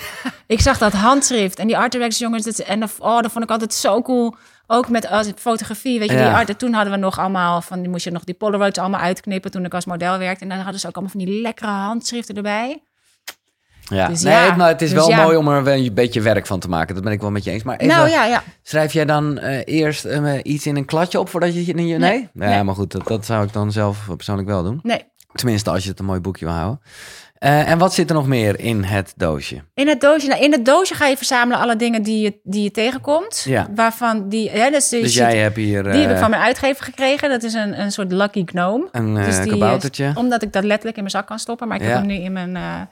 ik 0.47 0.59
zag 0.61 0.77
dat 0.77 0.93
handschrift 0.93 1.59
en 1.59 1.67
die 1.67 1.77
art 1.77 1.91
directors 1.91 2.19
jongens. 2.19 2.43
Dat, 2.43 2.57
en 2.59 2.79
dat, 2.79 2.95
oh, 2.99 3.21
dat 3.21 3.31
vond 3.31 3.43
ik 3.43 3.49
altijd 3.49 3.73
zo 3.73 4.01
cool. 4.01 4.35
Ook 4.67 4.89
met 4.89 5.07
als 5.09 5.31
fotografie, 5.35 5.99
weet 5.99 6.09
je, 6.09 6.15
Ja. 6.15 6.23
die 6.27 6.35
art. 6.35 6.59
Toen 6.59 6.73
hadden 6.73 6.93
we 6.93 6.99
nog 6.99 7.19
allemaal 7.19 7.61
van, 7.61 7.79
die 7.79 7.89
moest 7.89 8.03
je 8.03 8.11
nog 8.11 8.23
die 8.23 8.35
Polaroids 8.35 8.79
allemaal 8.79 8.99
uitknippen 9.01 9.51
toen 9.51 9.65
ik 9.65 9.73
als 9.73 9.85
model 9.85 10.17
werkte. 10.17 10.43
En 10.43 10.49
dan 10.49 10.59
hadden 10.59 10.79
ze 10.79 10.87
ook 10.87 10.93
allemaal 10.95 11.13
van 11.17 11.25
die 11.25 11.41
lekkere 11.41 11.71
handschriften 11.71 12.35
erbij. 12.35 12.81
Ja, 13.83 14.07
Dus 14.07 14.21
nee, 14.21 14.33
ja, 14.33 14.67
het 14.67 14.81
is 14.81 14.89
dus 14.89 14.97
wel 14.99 15.09
ja. 15.09 15.23
mooi 15.23 15.37
om 15.37 15.47
er 15.47 15.63
wel 15.63 15.73
een 15.73 15.93
beetje 15.93 16.21
werk 16.21 16.45
van 16.47 16.59
te 16.59 16.69
maken. 16.69 16.95
Dat 16.95 17.03
ben 17.03 17.13
ik 17.13 17.21
wel 17.21 17.31
met 17.31 17.43
je 17.43 17.51
eens. 17.51 17.63
Maar 17.63 17.77
even, 17.77 17.95
Nou 17.95 18.09
ja, 18.09 18.43
schrijf 18.63 18.93
jij 18.93 19.05
dan 19.05 19.37
eh, 19.37 19.61
eerst 19.65 20.05
eh, 20.05 20.39
iets 20.43 20.65
in 20.65 20.75
een 20.75 20.85
kladje 20.85 21.19
op 21.19 21.29
voordat 21.29 21.53
je 21.53 21.59
het 21.59 21.67
in 21.67 21.87
je... 21.87 21.97
Nee? 21.97 22.29
Nee, 22.33 22.49
Ja, 22.49 22.55
nee. 22.55 22.63
maar 22.63 22.75
goed, 22.75 22.91
dat, 22.91 23.07
dat 23.07 23.25
zou 23.25 23.45
ik 23.45 23.53
dan 23.53 23.71
zelf 23.71 24.07
persoonlijk 24.15 24.47
wel 24.47 24.63
doen. 24.63 24.79
Nee. 24.83 25.11
Tenminste, 25.33 25.69
als 25.69 25.83
je 25.83 25.89
het 25.89 25.99
een 25.99 26.05
mooi 26.05 26.19
boekje 26.19 26.45
wil 26.45 26.53
houden. 26.53 26.81
Eh, 27.43 27.69
en 27.69 27.77
wat 27.77 27.93
zit 27.93 28.09
er 28.09 28.15
nog 28.15 28.27
meer 28.27 28.59
in 28.59 28.83
het 28.83 29.13
doosje? 29.15 29.63
In 29.73 29.87
het 29.87 30.01
doosje, 30.01 30.27
nou, 30.27 30.41
in 30.43 30.51
het 30.51 30.65
doosje 30.65 30.93
ga 30.95 31.07
je 31.07 31.17
verzamelen 31.17 31.61
alle 31.61 31.75
dingen 31.75 32.03
die 32.03 32.21
je, 32.21 32.39
die 32.43 32.63
je 32.63 32.71
tegenkomt. 32.71 33.43
Ja. 33.47 33.67
Waarvan 33.75 34.29
die, 34.29 34.49
hè, 34.49 34.69
dus, 34.69 34.89
Dus 34.89 35.01
ziet- 35.01 35.13
jij 35.13 35.37
hebt 35.37 35.55
hier 35.55 35.83
die 35.83 35.91
heb 36.01 36.09
ik 36.09 36.15
eh, 36.15 36.21
van 36.21 36.29
mijn 36.29 36.41
uitgever 36.41 36.83
gekregen. 36.83 37.29
Dat 37.29 37.43
is 37.43 37.53
een, 37.53 37.79
een 37.81 37.91
soort 37.91 38.11
lucky 38.11 38.43
gnome. 38.45 38.87
een 38.91 39.13
Dus 39.15 39.39
die, 39.41 39.49
kaboutertje. 39.51 40.05
eh, 40.05 40.17
omdat 40.17 40.41
ik 40.41 40.53
dat 40.53 40.63
letterlijk 40.63 40.95
in 40.97 41.03
mijn 41.03 41.15
zak 41.15 41.27
kan 41.27 41.39
stoppen. 41.39 41.67
Maar 41.67 41.77
ik 41.77 41.83
Ja. 41.83 41.89
heb 41.89 41.97
hem 41.97 42.07
nu 42.07 42.13
in 42.15 42.31
mijn 42.31 42.87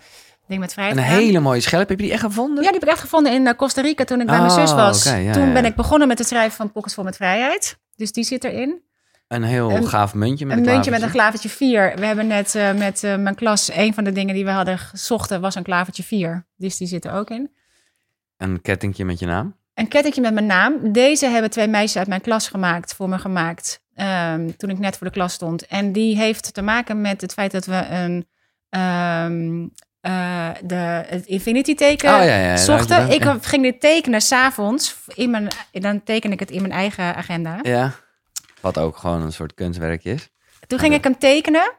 ding 0.48 0.60
met 0.60 0.74
vrijheid 0.74 0.98
Een 0.98 1.04
hele 1.04 1.40
mooie 1.40 1.60
schelp. 1.62 1.90
Heb 1.90 2.00
je 2.00 2.04
die 2.06 2.14
echt 2.14 2.22
gevonden? 2.24 2.56
Ja, 2.64 2.70
die 2.72 2.80
heb 2.80 2.84
ik 2.84 2.90
echt 2.90 3.00
gevonden 3.02 3.34
in 3.34 3.56
Costa 3.56 3.82
Rica 3.82 4.04
toen 4.04 4.20
ik 4.22 4.26
bij 4.28 4.38
mijn 4.40 4.52
Oh, 4.52 4.60
zus 4.60 4.74
was. 4.74 5.08
oké, 5.08 5.16
ja, 5.16 5.32
toen 5.34 5.54
ben 5.54 5.66
ik 5.66 5.76
begonnen 5.76 6.08
met 6.08 6.18
het 6.18 6.28
schrijven 6.28 6.52
van 6.56 6.72
Pockets 6.72 6.94
vol 6.94 7.04
met 7.04 7.16
vrijheid. 7.16 7.78
Dus 7.96 8.12
die 8.12 8.24
zit 8.24 8.44
erin. 8.44 8.82
Een 9.32 9.44
heel 9.44 9.72
Een- 9.72 9.88
gaaf 9.88 10.14
muntje 10.14 10.46
met 10.46 10.58
een 10.58 10.68
een 10.68 10.74
muntje 10.74 10.92
met 10.92 11.02
een 11.02 11.12
klavertje. 11.12 11.50
klavertje 11.50 11.90
4. 11.90 12.00
We 12.00 12.06
hebben 12.06 12.28
net 12.28 12.56
eh, 12.56 12.74
met 12.74 13.04
eh, 13.04 13.16
mijn 13.18 13.36
klas, 13.36 13.72
een 13.74 13.94
van 13.94 14.04
de 14.04 14.12
dingen 14.12 14.36
die 14.36 14.46
we 14.46 14.52
hadden 14.52 14.78
gezocht 14.78 15.40
was 15.40 15.56
een 15.56 15.64
klavertje 15.64 16.04
4. 16.04 16.46
Dus 16.58 16.78
die 16.78 16.88
zit 16.88 17.06
er 17.06 17.12
ook 17.12 17.30
in. 17.30 17.52
Een 18.38 18.62
kettingje 18.62 19.06
met 19.06 19.20
je 19.20 19.26
naam. 19.26 19.56
Een 19.74 19.88
kettingje 19.88 20.22
met 20.22 20.34
mijn 20.34 20.46
naam. 20.46 20.92
Deze 20.92 21.26
hebben 21.28 21.50
twee 21.52 21.68
meisjes 21.68 21.98
uit 21.98 22.08
mijn 22.08 22.22
klas 22.22 22.48
gemaakt, 22.48 22.94
voor 22.96 23.10
me 23.10 23.18
gemaakt. 23.20 23.80
ehm, 23.96 24.50
toen 24.58 24.70
ik 24.70 24.80
net 24.80 24.98
voor 24.98 25.08
de 25.08 25.14
klas 25.14 25.34
stond. 25.34 25.68
En 25.68 25.92
die 25.92 26.16
heeft 26.18 26.54
te 26.54 26.62
maken 26.62 27.02
met 27.02 27.22
het 27.22 27.34
feit 27.34 27.52
dat 27.52 27.66
we 27.66 27.86
een. 27.90 28.28
ehm, 28.70 29.68
eh, 30.02 30.50
de, 30.64 31.04
het 31.08 31.26
infinity 31.26 31.76
teken 31.76 32.10
Oh, 32.14 32.24
ja, 32.24 32.38
ja, 32.38 32.58
zochten. 32.58 33.10
Ik 33.12 33.24
ging 33.42 33.64
dit 33.64 33.80
tekenen 33.82 34.22
s'avonds. 34.22 34.96
in 35.14 35.30
mijn 35.30 35.48
Dan 35.72 36.04
teken 36.04 36.32
ik 36.32 36.40
het 36.40 36.52
in 36.52 36.62
mijn 36.62 36.74
eigen 36.74 37.16
agenda. 37.16 37.60
Ja. 37.62 37.92
Wat 38.62 38.78
ook 38.78 38.98
gewoon 38.98 39.22
een 39.22 39.34
soort 39.34 39.54
kunstwerkje 39.54 40.12
is. 40.12 40.30
Toen 40.68 40.80
ging 40.80 40.94
ik 40.94 41.04
hem 41.04 41.18
tekenen. 41.18 41.72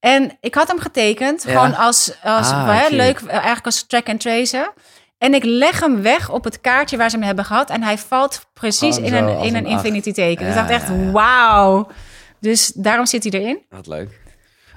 En 0.00 0.36
ik 0.40 0.54
had 0.54 0.68
hem 0.68 0.78
getekend, 0.78 1.42
Ja. 1.42 1.50
gewoon 1.52 1.74
als, 1.76 2.12
als 2.22 2.50
Ah, 2.50 2.78
hè, 2.80 2.94
leuk, 2.96 3.18
eh, 3.20 3.32
eigenlijk 3.32 3.64
als 3.66 3.86
track 3.86 4.08
and 4.08 4.20
trace. 4.20 4.72
En 5.18 5.34
ik 5.34 5.44
leg 5.44 5.80
hem 5.80 6.02
weg 6.02 6.30
op 6.30 6.44
het 6.44 6.60
kaartje 6.60 6.96
waar 6.96 7.10
ze 7.10 7.16
hem 7.16 7.24
hebben 7.26 7.44
gehad. 7.44 7.70
En 7.70 7.82
hij 7.82 7.98
valt 7.98 8.46
precies 8.52 8.94
Gewoon 8.94 9.08
in 9.10 9.14
een, 9.24 9.28
in 9.42 9.54
een 9.54 9.64
een 9.64 9.70
infinity 9.70 10.12
teken. 10.12 10.44
dus 10.44 10.54
ik 10.54 10.60
dacht 10.60 10.70
echt, 10.70 10.88
ja, 10.88 11.10
wauw. 11.10 11.88
Dus 12.40 12.66
daarom 12.74 13.06
zit 13.06 13.22
hij 13.22 13.32
erin. 13.40 13.62
Wat 13.68 13.86
leuk. 13.86 14.20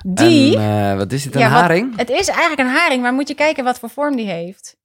Die, 0.05 0.57
En, 0.57 0.91
eh, 0.91 0.97
wat 0.97 1.11
is 1.11 1.23
dit, 1.23 1.35
een 1.35 1.41
wat- 1.41 1.49
haring? 1.49 1.97
het 1.97 2.09
is 2.09 2.27
eigenlijk 2.27 2.59
een 2.59 2.75
haring, 2.75 3.01
maar 3.01 3.13
moet 3.13 3.27
je 3.27 3.33
kijken 3.35 3.63
wat 3.63 3.79
voor 3.79 3.89
vorm 3.89 4.15
die 4.15 4.27
heeft. 4.29 4.75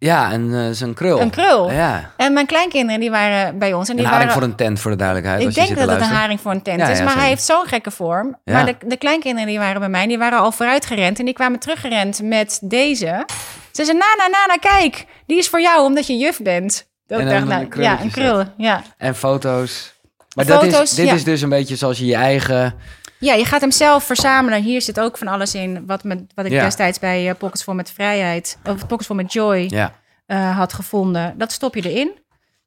Ja, 0.00 0.32
en 0.32 0.54
eh, 0.54 0.70
zo'n 0.70 0.94
krul. 0.94 1.20
Een 1.20 1.30
krul. 1.30 1.70
Ja. 1.70 2.10
En 2.16 2.32
mijn 2.32 2.46
kleinkinderen 2.46 3.00
die 3.00 3.10
waren 3.10 3.58
bij 3.58 3.72
ons. 3.72 3.88
En 3.88 3.94
Een 3.94 4.00
die 4.00 4.10
haring 4.10 4.28
waren, 4.28 4.42
voor 4.42 4.50
een 4.50 4.56
tent, 4.56 4.80
voor 4.80 4.90
de 4.90 4.96
duidelijkheid. 4.96 5.40
Ik 5.40 5.46
als 5.46 5.54
je 5.54 5.60
denk 5.60 5.78
zit 5.78 5.86
dat 5.86 5.96
het 5.96 6.04
een 6.04 6.16
haring 6.16 6.40
voor 6.40 6.50
een 6.50 6.62
tent 6.62 6.80
Ja, 6.80 6.88
is, 6.88 6.98
ja, 6.98 7.04
maar 7.04 7.16
hij 7.16 7.28
heeft 7.28 7.42
zo'n 7.42 7.66
gekke 7.66 7.90
vorm. 7.90 8.38
Maar 8.44 8.66
de, 8.66 8.76
de 8.86 8.96
kleinkinderen 8.96 9.48
die 9.48 9.58
waren 9.58 9.80
bij 9.80 9.88
mij, 9.88 10.06
die 10.06 10.18
waren 10.18 10.38
al 10.38 10.52
vooruit 10.52 10.86
gerend 10.86 11.18
en 11.18 11.24
die 11.24 11.34
kwamen 11.34 11.58
teruggerend 11.58 12.22
met 12.22 12.60
deze. 12.62 13.24
Ze 13.72 13.84
zeiden, 13.84 13.96
Nana, 13.96 14.30
Nana, 14.30 14.56
kijk, 14.60 15.06
die 15.26 15.38
is 15.38 15.48
voor 15.48 15.60
jou 15.60 15.84
omdat 15.84 16.06
je 16.06 16.16
juf 16.16 16.42
bent. 16.42 16.88
Dat 17.06 17.20
En 17.20 17.28
dacht, 17.28 17.40
een 17.40 17.48
nou, 17.48 17.82
ja, 17.82 18.00
een 18.00 18.10
krul. 18.10 18.44
Ja. 18.56 18.82
En 18.96 19.14
foto's. 19.14 19.92
Maar 20.34 20.46
dat 20.46 20.62
is, 20.62 20.90
dit 20.90 21.12
is 21.12 21.24
dus 21.24 21.40
een 21.40 21.48
beetje 21.48 21.76
zoals 21.76 21.98
je 21.98 22.06
je 22.06 22.14
eigen... 22.14 22.74
ja, 23.20 23.34
je 23.34 23.44
gaat 23.44 23.60
hem 23.60 23.70
zelf 23.70 24.04
verzamelen. 24.04 24.62
Hier 24.62 24.82
zit 24.82 25.00
ook 25.00 25.18
van 25.18 25.26
alles 25.26 25.54
in 25.54 25.86
wat, 25.86 26.04
me, 26.04 26.26
wat 26.34 26.44
ik 26.44 26.52
Ja. 26.52 26.64
destijds 26.64 26.98
bij 26.98 27.28
eh, 27.28 27.34
Pockets 27.38 27.64
voor 27.64 27.74
met 27.74 27.90
Vrijheid, 27.90 28.58
of 28.64 28.86
Pockets 28.86 29.06
voor 29.06 29.16
met 29.16 29.32
Joy 29.32 29.66
Ja, 29.68 29.92
eh, 30.26 30.56
had 30.56 30.72
gevonden. 30.72 31.34
Dat 31.38 31.52
stop 31.52 31.74
je 31.74 31.90
erin. 31.90 32.18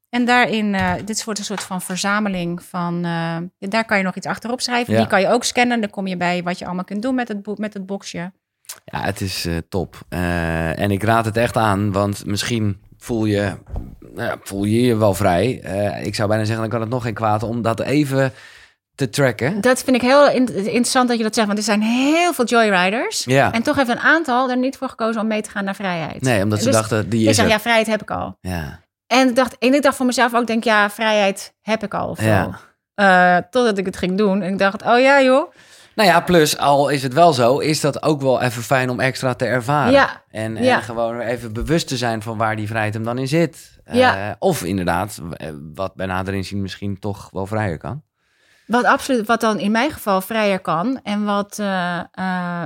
En 0.09 0.25
daarin, 0.25 0.75
eh, 0.75 0.93
dit 1.05 1.23
wordt 1.23 1.39
een 1.39 1.45
soort 1.45 1.63
van 1.63 1.81
verzameling 1.81 2.63
van, 2.63 3.01
daar 3.59 3.85
kan 3.85 3.97
je 3.97 4.03
nog 4.03 4.15
iets 4.15 4.27
achterop 4.27 4.61
schrijven. 4.61 4.93
Ja. 4.93 4.99
Die 4.99 5.09
kan 5.09 5.21
je 5.21 5.27
ook 5.27 5.43
scannen. 5.43 5.81
Dan 5.81 5.89
kom 5.89 6.07
je 6.07 6.17
bij 6.17 6.43
wat 6.43 6.59
je 6.59 6.65
allemaal 6.65 6.83
kunt 6.83 7.01
doen 7.01 7.15
met 7.15 7.27
het, 7.27 7.57
met 7.57 7.73
het 7.73 7.85
boxje. 7.85 8.31
ja 8.85 9.01
het 9.01 9.21
is 9.21 9.47
top. 9.69 10.01
En 10.09 10.91
ik 10.91 11.03
raad 11.03 11.25
het 11.25 11.37
echt 11.37 11.57
aan, 11.57 11.91
want 11.91 12.25
misschien 12.25 12.81
voel 12.97 13.25
je 13.25 13.53
nou 13.99 14.27
ja, 14.27 14.37
voel 14.43 14.63
je, 14.63 14.81
je 14.81 14.95
wel 14.95 15.13
vrij. 15.13 15.51
Ik 16.03 16.15
zou 16.15 16.27
bijna 16.27 16.43
zeggen, 16.43 16.61
dan 16.61 16.71
kan 16.71 16.81
het 16.81 16.89
nog 16.89 17.03
geen 17.03 17.13
kwaad 17.13 17.43
om 17.43 17.61
dat 17.61 17.79
even 17.79 18.33
te 19.05 19.09
tracken. 19.09 19.61
Dat 19.61 19.83
vind 19.83 19.95
ik 19.95 20.01
heel 20.01 20.29
in- 20.29 20.55
interessant 20.55 21.07
dat 21.07 21.17
je 21.17 21.23
dat 21.23 21.33
zegt. 21.33 21.47
Want 21.47 21.59
er 21.59 21.65
zijn 21.65 21.81
heel 21.81 22.33
veel 22.33 22.45
joyriders. 22.45 23.23
Ja. 23.25 23.51
En 23.51 23.63
toch 23.63 23.75
heeft 23.75 23.89
een 23.89 23.99
aantal 23.99 24.49
er 24.49 24.57
niet 24.57 24.77
voor 24.77 24.89
gekozen 24.89 25.21
om 25.21 25.27
mee 25.27 25.41
te 25.41 25.49
gaan 25.49 25.63
naar 25.63 25.75
vrijheid. 25.75 26.21
Nee, 26.21 26.43
omdat 26.43 26.59
ze 26.59 26.65
Dus 26.65 26.73
dachten, 26.73 27.09
die 27.09 27.29
is 27.29 27.35
zeg, 27.35 27.45
er. 27.45 27.51
ja, 27.51 27.59
vrijheid 27.59 27.87
heb 27.87 28.01
ik 28.01 28.11
al. 28.11 28.37
Ja. 28.41 28.79
En 29.07 29.27
ik 29.29 29.35
dacht, 29.35 29.57
en 29.57 29.73
ik 29.73 29.81
dacht 29.81 29.95
voor 29.95 30.05
mezelf 30.05 30.33
ook, 30.35 30.47
denk 30.47 30.63
ja, 30.63 30.89
vrijheid 30.89 31.53
heb 31.61 31.83
ik 31.83 31.93
al. 31.93 32.17
Ja. 32.21 32.59
Eh, 32.95 33.37
totdat 33.49 33.77
ik 33.77 33.85
het 33.85 33.97
ging 33.97 34.17
doen. 34.17 34.41
En 34.41 34.51
ik 34.51 34.57
dacht, 34.57 34.81
oh 34.83 34.99
ja 34.99 35.21
joh. 35.21 35.51
Nou 35.95 36.09
ja, 36.09 36.19
plus, 36.21 36.57
al 36.57 36.89
is 36.89 37.03
het 37.03 37.13
wel 37.13 37.33
zo, 37.33 37.57
is 37.59 37.79
dat 37.81 38.03
ook 38.03 38.21
wel 38.21 38.41
even 38.41 38.63
fijn 38.63 38.89
om 38.89 38.99
extra 38.99 39.33
te 39.33 39.45
ervaren. 39.45 39.91
Ja. 39.91 40.21
En, 40.29 40.57
en 40.57 40.63
Ja. 40.63 40.79
gewoon 40.79 41.19
even 41.19 41.53
bewust 41.53 41.87
te 41.87 41.97
zijn 41.97 42.21
van 42.21 42.37
waar 42.37 42.55
die 42.55 42.67
vrijheid 42.67 42.93
hem 42.93 43.03
dan 43.03 43.17
in 43.17 43.27
zit. 43.27 43.71
Eh, 43.83 43.95
Ja. 43.95 44.35
of 44.39 44.63
inderdaad, 44.63 45.21
eh, 45.37 45.47
wat 45.73 45.95
bij 45.95 46.05
nader 46.05 46.33
inzien 46.33 46.61
misschien 46.61 46.99
toch 46.99 47.27
wel 47.31 47.45
vrijer 47.45 47.77
kan. 47.77 48.03
Wat 48.67 48.83
absoluut, 48.83 49.27
wat 49.27 49.41
dan 49.41 49.59
in 49.59 49.71
mijn 49.71 49.91
geval 49.91 50.21
vrijer 50.21 50.59
kan. 50.59 50.99
En 51.03 51.23
wat, 51.23 51.59
eh, 51.59 51.99
eh, 51.99 52.05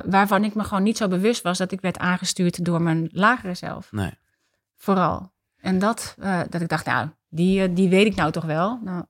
waarvan 0.06 0.44
ik 0.44 0.56
me 0.56 0.64
gewoon 0.64 0.84
niet 0.84 0.98
zo 0.98 1.08
bewust 1.08 1.42
was 1.42 1.58
dat 1.58 1.72
ik 1.72 1.82
werd 1.82 1.98
aangestuurd 1.98 2.66
door 2.66 2.82
mijn 2.82 3.10
lagere 3.12 3.54
zelf. 3.54 3.92
Nee. 3.92 4.12
Vooral. 4.76 5.32
En 5.58 5.80
dat, 5.80 6.16
eh, 6.20 6.40
dat 6.50 6.62
ik 6.62 6.70
dacht, 6.70 6.86
nou, 6.86 7.08
die, 7.30 7.74
die 7.74 7.90
weet 7.90 8.06
ik 8.06 8.16
nou 8.16 8.32
toch 8.32 8.46
wel. 8.46 8.80
Nou, 8.84 9.06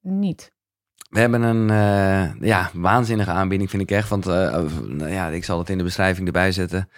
niet. 0.00 0.52
We 1.10 1.20
hebben 1.20 1.42
een 1.42 1.68
ja, 2.40 2.70
waanzinnige 2.72 3.30
aanbieding, 3.30 3.70
vind 3.70 3.82
ik 3.82 3.90
echt. 3.90 4.08
Want 4.08 4.24
nou 4.24 5.08
ja, 5.08 5.28
ik 5.28 5.44
zal 5.44 5.58
het 5.58 5.70
in 5.70 5.78
de 5.78 5.84
beschrijving 5.84 6.26
erbij 6.26 6.52
zetten. 6.52 6.88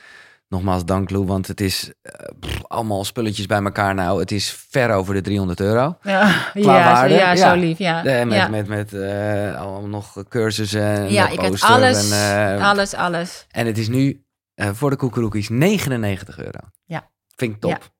Nogmaals, 0.52 0.84
dank 0.84 1.10
Lou, 1.10 1.26
want 1.26 1.46
het 1.46 1.60
is 1.60 1.92
eh, 2.02 2.12
pff, 2.40 2.64
allemaal 2.66 3.04
spulletjes 3.04 3.46
bij 3.46 3.62
elkaar 3.62 3.94
nou. 3.94 4.20
Het 4.20 4.30
is 4.30 4.50
ver 4.68 4.90
over 4.90 5.14
de 5.14 5.20
300 5.20 5.60
euro. 5.60 5.98
Ja, 6.02 6.50
ja, 6.54 6.64
waarde, 6.64 7.14
zo, 7.14 7.20
ja, 7.20 7.32
ja. 7.32 7.50
zo 7.50 7.60
lief. 7.60 7.78
Ja, 7.78 8.04
Eh, 8.04 8.24
met 8.26 8.36
ja. 8.36 8.48
met, 8.48 8.68
met 8.68 8.92
eh, 8.92 9.60
allemaal 9.60 9.86
nog 9.86 10.24
cursussen 10.28 10.82
en 10.82 11.12
ja 11.12 11.28
ik 11.28 11.40
heb 11.40 11.54
alles, 11.60 12.10
En, 12.10 12.56
eh, 12.58 12.68
alles, 12.68 12.94
alles. 12.94 13.46
en 13.50 13.66
het 13.66 13.78
is 13.78 13.88
nu 13.88 14.24
eh, 14.54 14.68
voor 14.72 14.90
de 14.90 14.96
koekeroekies 14.96 15.48
99 15.48 16.38
euro. 16.38 16.58
Ja. 16.84 17.10
Vind 17.36 17.54
ik 17.54 17.60
top. 17.60 17.90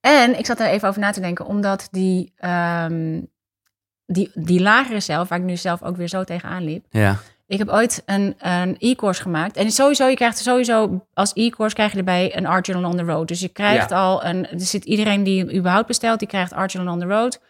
En 0.00 0.38
ik 0.38 0.46
zat 0.46 0.60
er 0.60 0.66
even 0.66 0.88
over 0.88 1.00
na 1.00 1.10
te 1.10 1.20
denken, 1.20 1.46
omdat 1.46 1.88
die, 1.90 2.32
ehm, 2.36 3.20
die, 4.06 4.30
die 4.34 4.60
lagere 4.60 5.00
zelf, 5.00 5.28
waar 5.28 5.38
ik 5.38 5.44
nu 5.44 5.56
zelf 5.56 5.82
ook 5.82 5.96
weer 5.96 6.08
zo 6.08 6.24
tegenaan 6.24 6.64
liep. 6.64 6.84
Ja. 6.90 7.18
Ik 7.52 7.58
heb 7.58 7.68
ooit 7.68 8.02
een, 8.06 8.34
een 8.38 8.76
e-course 8.78 9.22
gemaakt. 9.22 9.56
En 9.56 9.70
sowieso, 9.70 10.06
je 10.06 10.14
krijgt 10.14 10.38
sowieso 10.38 11.06
als 11.14 11.32
e-course 11.34 11.74
krijg 11.74 11.92
je 11.92 11.98
erbij 11.98 12.36
een 12.36 12.46
Art 12.46 12.66
Journal 12.66 12.90
on 12.90 12.96
the 12.96 13.02
Road. 13.02 13.28
Dus 13.28 13.40
je 13.40 13.48
krijgt 13.48 13.90
Ja. 13.90 13.96
al 13.96 14.24
een, 14.24 14.48
er 14.48 14.60
zit 14.60 14.84
iedereen 14.84 15.22
die 15.22 15.54
überhaupt 15.54 15.86
bestelt, 15.86 16.18
die 16.18 16.28
krijgt 16.28 16.52
Art 16.52 16.72
Journal 16.72 16.94
on 16.94 17.00
the 17.00 17.06
Road. 17.06 17.40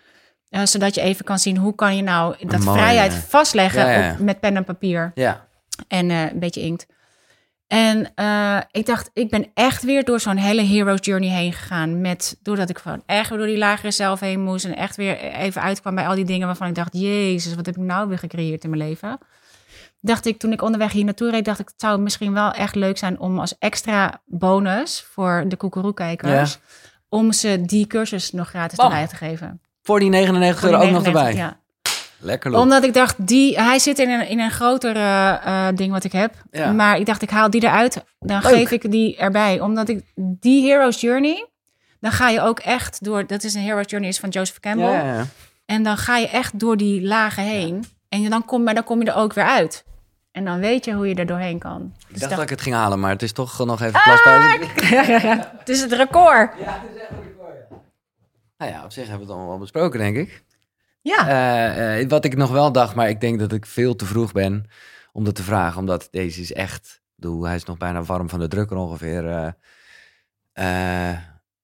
Eh, 0.48 0.60
zodat 0.64 0.94
je 0.94 1.00
even 1.00 1.24
kan 1.24 1.38
zien 1.38 1.56
hoe 1.56 1.74
kan 1.74 1.96
je 1.96 2.02
nou 2.02 2.34
dat 2.46 2.62
vrijheid 2.62 3.14
vastleggen 3.14 3.86
Ja. 3.90 4.12
Op, 4.12 4.18
met 4.18 4.40
pen 4.40 4.56
en 4.56 4.64
papier 4.64 5.12
Ja. 5.14 5.46
en 5.88 6.10
eh, 6.10 6.20
een 6.30 6.38
beetje 6.38 6.60
inkt. 6.60 6.86
En 7.66 8.10
eh, 8.14 8.58
ik 8.70 8.86
dacht, 8.86 9.10
ik 9.12 9.30
ben 9.30 9.46
echt 9.54 9.82
weer 9.82 10.04
door 10.04 10.20
zo'n 10.20 10.36
hele 10.36 10.62
hero's 10.62 10.98
journey 11.00 11.28
heen 11.28 11.52
gegaan. 11.52 12.00
Met, 12.00 12.36
doordat 12.42 12.68
ik 12.70 12.78
gewoon 12.78 13.02
echt 13.06 13.28
weer 13.28 13.38
door 13.38 13.46
die 13.46 13.58
lagere 13.58 13.90
zelf 13.90 14.20
heen 14.20 14.40
moest. 14.40 14.64
En 14.64 14.76
echt 14.76 14.96
weer 14.96 15.18
even 15.20 15.62
uitkwam 15.62 15.94
bij 15.94 16.06
al 16.06 16.14
die 16.14 16.24
dingen 16.24 16.46
waarvan 16.46 16.68
ik 16.68 16.74
dacht... 16.74 16.92
Jezus, 16.92 17.54
wat 17.54 17.66
heb 17.66 17.76
ik 17.76 17.82
nou 17.82 18.08
weer 18.08 18.18
gecreëerd 18.18 18.64
in 18.64 18.70
mijn 18.70 18.82
leven? 18.82 19.18
Dacht 20.04 20.26
ik, 20.26 20.38
toen 20.38 20.52
ik 20.52 20.62
onderweg 20.62 20.92
hier 20.92 21.04
naartoe 21.04 21.30
reed, 21.30 21.44
dacht 21.44 21.58
ik... 21.58 21.68
Het 21.68 21.80
zou 21.80 22.00
misschien 22.00 22.32
wel 22.32 22.50
echt 22.50 22.74
leuk 22.74 22.98
zijn 22.98 23.18
om 23.18 23.38
als 23.38 23.58
extra 23.58 24.20
bonus 24.24 25.06
voor 25.10 25.44
de 25.48 25.56
koekeroe-kijkers... 25.56 26.58
om 27.08 27.32
ze 27.32 27.62
die 27.62 27.86
cursus 27.86 28.32
nog 28.32 28.48
gratis 28.48 28.76
Bam. 28.76 28.86
erbij 28.86 29.06
te 29.06 29.16
geven. 29.16 29.60
Voor 29.82 30.00
die 30.00 30.08
99 30.08 30.60
Voor 30.60 30.68
euro 30.68 30.82
ook 30.82 30.90
nog 30.90 31.02
99, 31.02 31.36
erbij. 31.36 31.44
Ja. 31.44 31.60
Lekker. 32.18 32.54
Omdat 32.54 32.84
ik 32.84 32.94
dacht, 32.94 33.26
die, 33.26 33.60
hij 33.60 33.78
zit 33.78 33.98
in 33.98 34.10
een, 34.10 34.28
in 34.28 34.40
een 34.40 34.50
groter 34.50 34.96
eh, 34.96 35.68
ding 35.74 35.92
wat 35.92 36.04
ik 36.04 36.12
heb. 36.12 36.34
Ja. 36.50 36.72
Maar 36.72 36.98
ik 36.98 37.06
dacht, 37.06 37.22
ik 37.22 37.30
haal 37.30 37.50
die 37.50 37.64
eruit. 37.64 38.04
Dan 38.18 38.40
Leuk. 38.42 38.52
geef 38.52 38.70
ik 38.70 38.90
die 38.90 39.16
erbij. 39.16 39.60
Omdat 39.60 39.88
ik 39.88 40.04
die 40.14 40.66
Hero's 40.66 41.00
Journey, 41.00 41.48
dan 42.00 42.12
ga 42.12 42.28
je 42.28 42.40
ook 42.40 42.58
echt 42.58 43.04
door. 43.04 43.26
Dat 43.26 43.42
is 43.42 43.54
een 43.54 43.62
Hero's 43.62 43.84
Journey 43.90 44.10
is 44.10 44.18
van 44.18 44.28
Joseph 44.28 44.60
Campbell. 44.60 44.92
Ja, 44.92 45.04
ja, 45.04 45.14
ja. 45.14 45.24
En 45.66 45.82
dan 45.82 45.96
ga 45.96 46.16
je 46.16 46.28
echt 46.28 46.58
door 46.58 46.76
die 46.76 47.02
lagen 47.02 47.42
heen. 47.42 47.84
En 48.08 48.30
dan 48.30 48.44
kom, 48.44 48.62
maar 48.62 48.74
dan 48.74 48.84
kom 48.84 49.02
je 49.02 49.10
er 49.10 49.16
ook 49.16 49.32
weer 49.32 49.44
uit. 49.44 49.84
En 50.32 50.44
dan 50.44 50.60
weet 50.60 50.84
je 50.84 50.92
hoe 50.92 51.08
je 51.08 51.14
er 51.14 51.26
doorheen 51.26 51.58
kan. 51.58 51.82
Ik 51.82 51.98
Dus 52.08 52.08
dacht 52.08 52.20
dat- 52.20 52.30
dat 52.30 52.42
ik 52.42 52.48
het 52.50 52.60
ging 52.60 52.74
halen, 52.74 53.00
maar 53.00 53.10
het 53.10 53.22
is 53.22 53.32
toch 53.32 53.64
nog 53.64 53.80
even 53.80 54.00
plaspauze. 54.02 54.58
het 55.58 55.68
is 55.68 55.80
het 55.80 55.92
record. 55.92 56.54
Nou 58.56 58.72
ja, 58.72 58.84
op 58.84 58.92
zich 58.92 59.08
hebben 59.08 59.16
we 59.16 59.22
het 59.24 59.30
allemaal 59.32 59.48
wel 59.48 59.58
besproken, 59.58 59.98
denk 59.98 60.16
ik. 60.16 60.44
Ja. 61.00 61.28
Eh, 61.28 62.00
eh, 62.00 62.08
wat 62.08 62.24
ik 62.24 62.36
nog 62.36 62.50
wel 62.50 62.72
dacht, 62.72 62.94
maar 62.94 63.08
ik 63.08 63.20
denk 63.20 63.38
dat 63.38 63.52
ik 63.52 63.66
veel 63.66 63.96
te 63.96 64.04
vroeg 64.06 64.32
ben 64.32 64.64
om 65.12 65.24
dat 65.24 65.34
te 65.34 65.42
vragen. 65.42 65.78
Omdat 65.80 66.08
deze 66.10 66.40
is 66.40 66.52
echt, 66.52 67.02
bedoel, 67.14 67.42
hij 67.44 67.54
is 67.56 67.64
nog 67.64 67.76
bijna 67.78 68.02
warm 68.02 68.28
van 68.28 68.38
de 68.40 68.48
drukker 68.48 68.76
ongeveer. 68.76 69.28
eh. 69.30 69.48
Eh, 70.52 71.18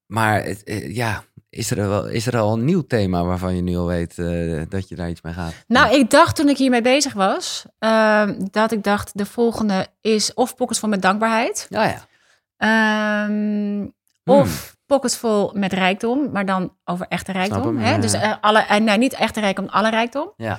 maar 0.07 0.43
het, 0.45 0.62
ja, 0.89 1.24
is 1.51 1.70
er, 1.70 1.89
wel, 1.89 2.09
is 2.09 2.27
er 2.27 2.39
al 2.39 2.53
een 2.53 2.65
nieuw 2.65 2.87
thema 2.87 3.25
waarvan 3.25 3.57
je 3.57 3.62
nu 3.62 3.77
al 3.77 3.87
weet 3.87 4.19
eh, 4.19 4.62
dat 4.69 4.89
je 4.89 4.95
daar 4.95 5.09
iets 5.09 5.23
mee 5.23 5.33
gaat? 5.33 5.53
Nou, 5.66 5.95
ik 5.95 6.11
dacht 6.11 6.37
toen 6.37 6.49
ik 6.49 6.57
hiermee 6.57 6.83
bezig 6.83 7.12
was, 7.12 7.65
ehm, 7.79 8.35
dat 8.51 8.73
ik 8.73 8.83
dacht 8.83 9.19
de 9.19 9.27
volgende 9.27 9.87
is 10.01 10.35
of 10.35 10.55
Pockets 10.57 10.79
vol 10.79 10.89
met 10.89 11.03
dankbaarheid. 11.03 11.66
Ja, 11.69 11.85
ja. 11.85 12.07
Ehm, 12.57 13.87
Of 14.25 14.77
Pockets 14.87 15.16
vol 15.16 15.51
met 15.55 15.73
rijkdom, 15.73 16.31
maar 16.33 16.47
dan 16.47 16.73
over 16.85 17.07
echte 17.09 17.33
rijkdom. 17.33 17.62
hem, 17.62 17.79
hè? 17.79 17.91
ja. 17.91 17.99
Dus 17.99 18.12
eh, 18.12 18.33
alle, 18.41 18.61
eh, 18.61 18.81
nee, 18.81 18.99
niet 18.99 19.15
echte 19.15 19.41
rijkdom, 19.41 19.66
alle 19.69 19.91
rijkdom. 19.91 20.33
Ja. 20.37 20.59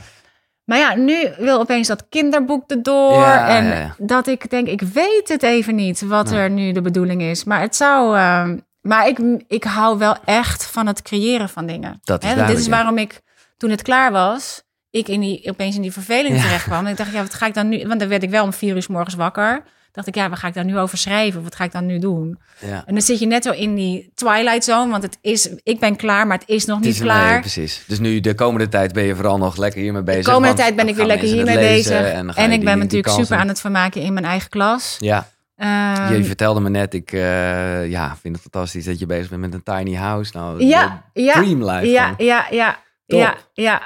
Maar 0.64 0.78
ja, 0.78 0.96
nu 0.96 1.30
wil 1.38 1.60
opeens 1.60 1.88
dat 1.88 2.06
kinderboek 2.10 2.70
erdoor. 2.70 3.14
Ja, 3.14 3.48
en 3.48 3.66
ja, 3.66 3.96
dat 3.98 4.28
ik 4.28 4.50
denk, 4.50 4.68
ik 4.68 4.82
weet 4.82 5.30
het 5.30 5.44
even 5.44 5.76
niet 5.76 6.02
wat 6.02 6.32
er 6.32 6.50
nu 6.50 6.72
de 6.72 6.82
bedoeling 6.82 7.22
is. 7.22 7.44
Maar 7.44 7.62
het 7.62 7.76
zou. 7.76 8.18
Maar 8.90 9.08
ik, 9.08 9.20
ik 9.48 9.64
hou 9.64 9.98
wel 9.98 10.16
echt 10.26 10.66
van 10.66 10.88
het 10.88 11.02
creëren 11.02 11.50
van 11.50 11.66
dingen. 11.66 12.00
Dat 12.04 12.24
is 12.24 12.30
Hè, 12.30 12.46
dit 12.46 12.58
is 12.58 12.68
waarom 12.68 12.98
ik, 12.98 13.22
toen 13.58 13.70
het 13.70 13.82
klaar 13.82 14.12
was, 14.12 14.62
ik 14.90 15.08
in 15.08 15.20
die, 15.20 15.50
opeens 15.50 15.76
in 15.76 15.82
die 15.82 15.92
verveling 15.94 16.36
Ja. 16.36 16.42
terecht 16.42 16.64
kwam. 16.64 16.86
En 16.86 16.92
ik 16.92 16.98
dacht, 16.98 17.12
ja, 17.12 17.22
wat 17.22 17.34
ga 17.34 17.46
ik 17.46 17.54
dan 17.54 17.70
nu? 17.70 17.88
Want 17.88 18.00
dan 18.00 18.10
werd 18.10 18.24
ik 18.24 18.30
wel 18.30 18.44
om 18.44 18.54
vier 18.54 18.76
uur 18.76 18.82
's 18.82 18.88
morgens 18.88 19.16
wakker. 19.16 19.64
Dacht 19.92 20.08
ik, 20.08 20.16
ja, 20.16 20.30
wat 20.30 20.40
ga 20.40 20.48
ik 20.48 20.54
daar 20.54 20.66
nu 20.66 20.78
over 20.78 20.98
schrijven? 20.98 21.44
Wat 21.44 21.56
ga 21.56 21.64
ik 21.64 21.72
dan 21.72 21.86
nu 21.86 22.00
doen? 22.00 22.40
ja. 22.60 22.84
En 22.86 22.94
dan 22.94 23.02
zit 23.02 23.20
je 23.20 23.26
net 23.26 23.44
zo 23.44 23.52
in 23.52 23.76
die 23.76 24.12
twilight 24.16 24.64
zone, 24.64 24.92
want 24.92 25.04
het 25.04 25.18
is, 25.22 25.50
ik 25.64 25.80
ben 25.80 25.96
klaar, 25.96 26.28
maar 26.28 26.38
het 26.38 26.48
is 26.50 26.66
nog 26.66 26.76
Het 26.78 26.86
niet 26.86 26.96
is- 26.96 27.02
klaar. 27.02 27.32
nee, 27.32 27.40
precies. 27.40 27.84
Dus 27.88 28.00
nu 28.00 28.20
de 28.20 28.36
komende 28.36 28.70
tijd 28.70 28.94
ben 28.94 29.04
je 29.04 29.16
vooral 29.16 29.38
nog 29.38 29.58
lekker 29.58 29.82
hiermee 29.82 30.04
bezig. 30.04 30.26
De 30.26 30.32
komende 30.32 30.56
tijd 30.56 30.76
ben 30.76 30.88
ik 30.88 30.96
weer 30.96 31.06
lekker 31.06 31.28
hiermee 31.28 31.58
bezig. 31.58 32.12
En, 32.12 32.30
ik 32.30 32.36
ben 32.36 32.74
die 32.74 32.84
natuurlijk 32.84 33.14
super 33.14 33.38
aan 33.38 33.48
het 33.48 33.60
vermaken 33.60 34.02
in 34.02 34.14
mijn 34.14 34.26
eigen 34.26 34.50
klas. 34.50 34.96
Ja, 35.00 35.28
Ehm, 35.60 36.14
je 36.14 36.24
vertelde 36.24 36.60
me 36.60 36.70
net, 36.70 36.94
ik 36.94 37.12
eh, 37.12 37.90
ja, 37.90 38.16
vind 38.22 38.34
het 38.34 38.42
fantastisch 38.42 38.86
dat 38.86 39.00
je 39.00 39.06
bezig 39.06 39.30
bent 39.30 39.42
met 39.42 39.54
een 39.54 39.64
tiny 39.64 39.96
house. 39.96 40.38
Nou, 40.38 40.66
ja, 40.66 41.04
dream 41.14 41.64
life. 41.64 41.86
ja, 41.88 42.14
ja, 42.18 42.48
ja, 42.50 42.80
Top. 43.08 43.20
ja, 43.20 43.36
ja. 43.54 43.82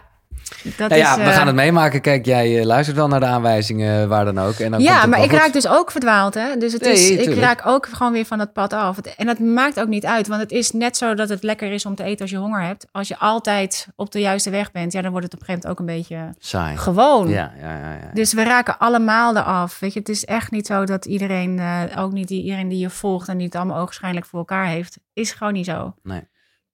Dat 0.78 0.90
Nou 0.90 1.02
ja, 1.02 1.12
is, 1.12 1.18
we 1.18 1.30
eh, 1.30 1.36
gaan 1.36 1.48
het 1.48 1.56
meemaken. 1.56 2.02
Kijk, 2.02 2.26
jij 2.26 2.60
eh, 2.60 2.66
luistert 2.66 2.98
wel 2.98 3.08
naar 3.08 3.20
de 3.20 3.26
aanwijzingen, 3.26 4.08
waar 4.10 4.26
dan 4.26 4.40
ook. 4.40 4.54
En 4.54 4.72
dan 4.72 4.82
Ja, 4.82 5.06
maar 5.06 5.24
ik 5.24 5.30
goed. 5.30 5.40
raak 5.40 5.54
dus 5.54 5.68
ook 5.68 5.92
verdwaald, 5.92 6.34
hè. 6.34 6.58
Dus 6.58 6.74
het 6.74 6.82
Nee, 6.82 6.94
is, 6.94 7.10
ik 7.10 7.36
raak 7.40 7.66
ook 7.66 7.88
gewoon 7.92 8.12
weer 8.14 8.26
van 8.26 8.40
het 8.40 8.54
pad 8.54 8.74
af. 8.74 8.98
En 8.98 9.26
dat 9.26 9.40
maakt 9.40 9.80
ook 9.80 9.88
niet 9.88 10.06
uit, 10.06 10.28
want 10.28 10.42
het 10.42 10.52
is 10.52 10.72
net 10.72 10.98
zo 10.98 11.14
dat 11.14 11.30
het 11.30 11.44
lekker 11.44 11.72
is 11.72 11.86
om 11.86 11.96
te 11.96 12.04
eten 12.04 12.22
als 12.22 12.30
je 12.30 12.38
honger 12.38 12.62
hebt. 12.62 12.88
Als 12.92 13.08
je 13.08 13.18
altijd 13.18 13.88
op 13.96 14.12
de 14.12 14.20
juiste 14.20 14.50
weg 14.50 14.72
bent, 14.72 14.92
ja, 14.94 15.02
dan 15.02 15.12
wordt 15.12 15.26
het 15.26 15.34
op 15.36 15.40
een 15.40 15.46
gegeven 15.46 15.70
moment 15.70 15.82
ook 15.82 15.90
een 15.90 15.96
beetje 15.96 16.36
Saai. 16.40 16.78
gewoon. 16.78 17.30
Ja, 17.30 17.52
ja, 17.62 17.78
ja. 17.78 17.92
ja. 17.94 18.10
Dus 18.14 18.34
we 18.34 18.44
raken 18.44 18.78
allemaal 18.80 19.38
eraf. 19.38 19.80
Weet 19.80 19.94
je, 19.94 20.00
het 20.00 20.10
is 20.10 20.26
echt 20.26 20.52
niet 20.52 20.68
zo 20.68 20.86
dat 20.86 21.06
iedereen, 21.06 21.60
eh, 21.60 21.82
ook 21.98 22.12
niet 22.12 22.28
die, 22.28 22.44
iedereen 22.44 22.68
die 22.68 22.80
je 22.80 22.90
volgt 22.90 23.28
en 23.28 23.38
die 23.38 23.46
het 23.46 23.56
allemaal 23.56 23.82
ogenschijnlijk 23.82 24.26
voor 24.26 24.40
elkaar 24.40 24.66
heeft, 24.68 24.98
is 25.14 25.32
gewoon 25.32 25.54
niet 25.54 25.66
zo. 25.66 25.94
Nee. 26.04 26.22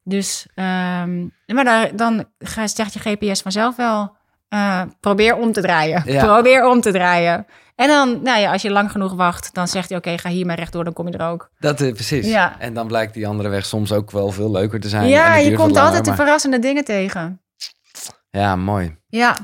Dus, 0.10 0.48
ehm, 0.56 1.28
maar 1.46 1.64
daar, 1.64 1.96
dan 1.96 2.26
zegt 2.66 2.94
je 2.94 3.00
GPS 3.00 3.42
vanzelf 3.42 3.76
wel, 3.76 4.16
eh, 4.50 4.82
probeer 5.00 5.36
om 5.36 5.52
te 5.52 5.62
draaien. 5.62 6.04
Ja. 6.06 6.24
Probeer 6.24 6.68
om 6.68 6.82
te 6.82 6.92
draaien. 6.92 7.46
En 7.76 7.88
dan, 7.88 8.22
nou 8.24 8.40
ja, 8.40 8.52
als 8.52 8.62
je 8.62 8.72
lang 8.72 8.92
genoeg 8.92 9.14
wacht, 9.14 9.54
dan 9.54 9.68
zegt 9.68 9.90
hij, 9.90 9.98
oké, 9.98 10.18
ga 10.18 10.30
hier 10.30 10.46
maar 10.46 10.56
rechtdoor, 10.56 10.84
dan 10.84 10.94
kom 10.94 11.08
je 11.08 11.18
er 11.18 11.28
ook. 11.28 11.50
Dat 11.60 11.80
is 11.80 11.92
precies. 11.92 12.28
Ja. 12.28 12.60
En 12.60 12.74
dan 12.74 12.88
blijkt 12.88 13.14
die 13.14 13.28
andere 13.28 13.50
weg 13.50 13.66
soms 13.66 13.92
ook 13.92 14.12
wel 14.12 14.32
veel 14.32 14.52
leuker 14.52 14.80
te 14.80 14.90
zijn. 14.90 15.08
ja, 15.08 15.36
je 15.36 15.56
komt 15.56 15.72
langer, 15.72 15.86
altijd 15.86 16.06
de 16.06 16.14
verrassende 16.14 16.60
dingen 16.60 16.84
tegen. 16.84 17.42
Ja, 18.30 18.56
mooi. 18.56 18.98
Ja, 19.08 19.38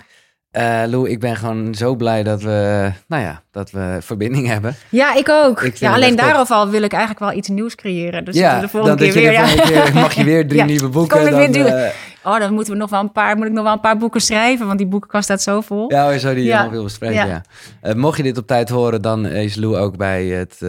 Eh 0.55 0.81
Lou, 0.87 1.09
ik 1.09 1.19
ben 1.19 1.35
gewoon 1.35 1.75
zo 1.75 1.95
blij 1.95 2.23
dat 2.23 2.41
we, 2.41 2.91
nou 3.07 3.23
ja, 3.23 3.41
dat 3.51 3.71
we 3.71 3.97
verbinding 4.01 4.47
hebben. 4.47 4.75
ja 4.89 5.15
ik 5.15 5.29
ook. 5.29 5.61
ja, 5.73 5.93
alleen 5.93 6.15
daarof 6.15 6.51
al 6.51 6.69
wil 6.69 6.81
ik 6.81 6.91
eigenlijk 6.91 7.19
wel 7.21 7.33
iets 7.33 7.47
nieuws 7.47 7.75
creëren. 7.75 8.25
Dus 8.25 8.35
ja, 8.35 8.59
de 8.59 8.67
volgende 8.67 9.03
keer 9.03 9.13
weer. 9.13 9.31
Ja. 9.31 9.45
keer 9.55 9.93
mag 9.93 10.13
je 10.13 10.23
weer 10.23 10.47
drie 10.47 10.59
Ja. 10.65 10.65
nieuwe 10.65 10.87
boeken. 10.87 11.23
Weer 11.23 11.51
dan, 11.51 11.65
eh, 11.65 11.89
Oh, 12.23 12.39
dan 12.39 12.53
moeten 12.53 12.73
we 12.73 12.79
nog 12.79 12.89
wel 12.89 12.99
een 12.99 13.11
paar, 13.11 13.37
moet 13.37 13.45
ik 13.45 13.51
nog 13.51 13.63
wel 13.63 13.73
een 13.73 13.79
paar 13.79 13.97
boeken 13.97 14.21
schrijven, 14.21 14.65
want 14.65 14.77
die 14.77 14.87
boekenkast 14.87 15.23
staat 15.23 15.41
zo 15.41 15.61
vol. 15.61 15.91
Ja, 15.91 16.17
zou 16.17 16.35
die 16.35 16.43
Ja. 16.43 16.49
helemaal 16.49 16.71
wil 16.71 16.83
bespreken, 16.83 17.27
ja. 17.27 17.41
Eh, 17.81 17.93
mocht 17.93 18.17
je 18.17 18.23
dit 18.23 18.37
op 18.37 18.47
tijd 18.47 18.69
horen, 18.69 19.01
dan 19.01 19.25
is 19.25 19.55
Lou 19.55 19.77
ook 19.77 19.97
bij 19.97 20.25
het, 20.25 20.59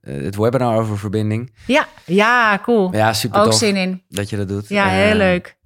het 0.00 0.36
webinar 0.36 0.78
over 0.78 0.98
verbinding. 0.98 1.52
Ja, 1.66 1.86
ja, 2.04 2.58
cool. 2.62 2.88
Ja, 2.92 3.12
super 3.12 3.38
ook 3.38 3.44
tof 3.44 3.54
zin 3.54 3.76
in. 3.76 4.02
dat 4.08 4.30
je 4.30 4.36
dat 4.36 4.48
doet. 4.48 4.68
Ja, 4.68 4.86
heel 4.88 5.14
leuk. 5.14 5.56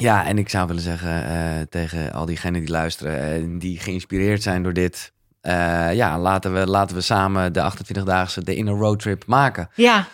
Ja, 0.00 0.26
en 0.26 0.38
ik 0.38 0.48
zou 0.48 0.66
willen 0.66 0.82
zeggen 0.82 1.24
eh, 1.24 1.60
tegen 1.68 2.12
al 2.12 2.26
diegenen 2.26 2.60
die 2.60 2.70
luisteren 2.70 3.20
en 3.20 3.58
die 3.58 3.78
geïnspireerd 3.78 4.42
zijn 4.42 4.62
door 4.62 4.72
dit. 4.72 5.12
eh, 5.40 5.94
ja, 5.94 6.18
laten 6.18 6.52
we, 6.54 6.66
laten 6.66 6.96
we 6.96 7.02
samen 7.02 7.52
de 7.52 7.60
28-daagse, 7.72 8.44
de 8.44 8.54
inner 8.54 8.74
roadtrip 8.74 9.26
maken. 9.26 9.68
Ja, 9.74 10.06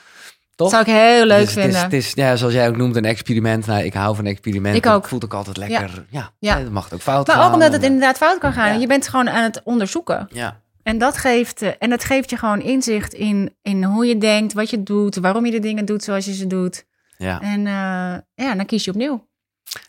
Toch? 0.55 0.71
zou 0.71 0.83
ik 0.83 0.89
heel 0.89 1.25
leuk 1.27 1.39
Dus 1.39 1.49
het 1.49 1.57
is, 1.57 1.63
vinden. 1.63 1.81
het 1.83 1.93
is, 1.93 2.13
ja, 2.15 2.37
zoals 2.37 2.53
jij 2.55 2.69
ook 2.69 2.77
noemt, 2.77 2.97
een 2.97 3.05
experiment. 3.05 3.67
Nou, 3.67 3.85
ik 3.85 3.95
hou 3.95 4.17
van 4.17 4.27
experimenten. 4.27 4.83
Ik 4.83 4.87
ook. 4.87 5.01
Het 5.01 5.09
voelt 5.09 5.25
ook 5.25 5.35
altijd 5.35 5.57
lekker. 5.57 6.07
Ja, 6.11 6.31
Ja. 6.39 6.59
het 6.59 6.71
mag 6.73 6.93
ook 6.93 7.01
fout 7.01 7.27
maar 7.27 7.37
gaan. 7.37 7.47
ook 7.47 7.53
omdat 7.53 7.73
het 7.73 7.83
en, 7.83 7.87
inderdaad 7.93 8.17
fout 8.17 8.39
kan 8.39 8.53
gaan. 8.53 8.73
Ja. 8.73 8.81
Je 8.81 8.87
bent 8.87 9.09
gewoon 9.09 9.31
aan 9.31 9.43
het 9.43 9.61
onderzoeken. 9.65 10.29
Ja, 10.33 10.61
En 10.83 10.99
dat 10.99 11.17
geeft, 11.17 11.63
eh, 11.63 11.71
en 11.79 11.91
dat 11.91 12.05
geeft 12.05 12.31
je 12.31 12.37
gewoon 12.37 12.61
inzicht 12.61 13.15
in, 13.15 13.55
in 13.63 13.85
hoe 13.85 14.07
je 14.07 14.19
denkt, 14.19 14.53
wat 14.53 14.71
je 14.71 14.83
doet, 14.83 15.17
waarom 15.17 15.45
je 15.45 15.51
de 15.53 15.59
dingen 15.61 15.85
doet 15.85 16.05
zoals 16.05 16.25
je 16.25 16.35
ze 16.35 16.47
doet. 16.47 16.85
ja. 17.19 17.41
En 17.41 17.67
eh, 17.67 18.45
ja, 18.47 18.55
dan 18.55 18.67
kies 18.67 18.85
je 18.85 18.91
opnieuw. 18.91 19.26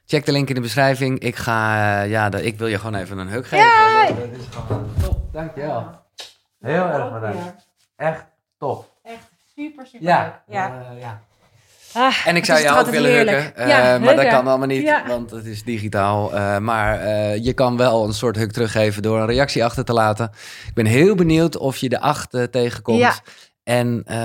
Check 0.05 0.25
de 0.25 0.31
link 0.31 0.49
in 0.49 0.55
de 0.55 0.61
beschrijving. 0.61 1.19
Ik 1.19 1.35
ga, 1.35 2.01
eh, 2.03 2.09
ja, 2.09 2.29
de- 2.29 2.43
ik 2.43 2.57
wil 2.57 2.67
je 2.67 2.77
gewoon 2.79 2.95
even 2.95 3.17
een 3.17 3.27
hug 3.27 3.49
geven. 3.49 3.65
Ja. 3.65 4.05
Dat 4.07 4.17
is 4.39 4.45
gewoon 4.67 4.89
top. 5.03 5.33
Dankjewel. 5.33 5.89
Heel 6.61 6.85
erg 6.85 7.13
bedankt. 7.13 7.67
Echt 7.95 8.25
top. 8.57 8.91
Echt 9.03 9.27
super, 9.55 9.85
super 9.85 10.07
Ja. 10.07 10.41
ja. 10.47 10.67
Eh, 10.91 10.99
ja. 11.01 11.21
Ah, 11.93 12.13
En 12.25 12.35
ik 12.35 12.45
zou 12.45 12.61
jou 12.61 12.79
ook 12.79 12.85
willen 12.91 13.11
heerlijk. 13.11 13.37
huggen, 13.37 13.55
eh, 13.55 13.67
Ja, 13.69 13.97
maar 13.99 14.15
dat 14.15 14.27
kan 14.27 14.47
allemaal 14.47 14.67
niet, 14.67 14.81
Ja. 14.81 15.03
want 15.07 15.31
het 15.31 15.45
is 15.45 15.63
digitaal. 15.63 16.33
Eh, 16.35 16.57
maar 16.57 16.99
eh, 16.99 17.43
je 17.43 17.53
kan 17.53 17.77
wel 17.77 18.03
een 18.05 18.13
soort 18.13 18.35
hug 18.35 18.51
teruggeven 18.51 19.01
door 19.01 19.19
een 19.19 19.25
reactie 19.25 19.65
achter 19.65 19.85
te 19.85 19.93
laten. 19.93 20.29
Ik 20.67 20.73
ben 20.73 20.85
heel 20.85 21.15
benieuwd 21.15 21.57
of 21.57 21.77
je 21.77 21.89
de 21.89 21.99
acht 21.99 22.37
tegenkomt. 22.51 22.99
Ja. 22.99 23.13
En 23.63 24.01
eh 24.05 24.15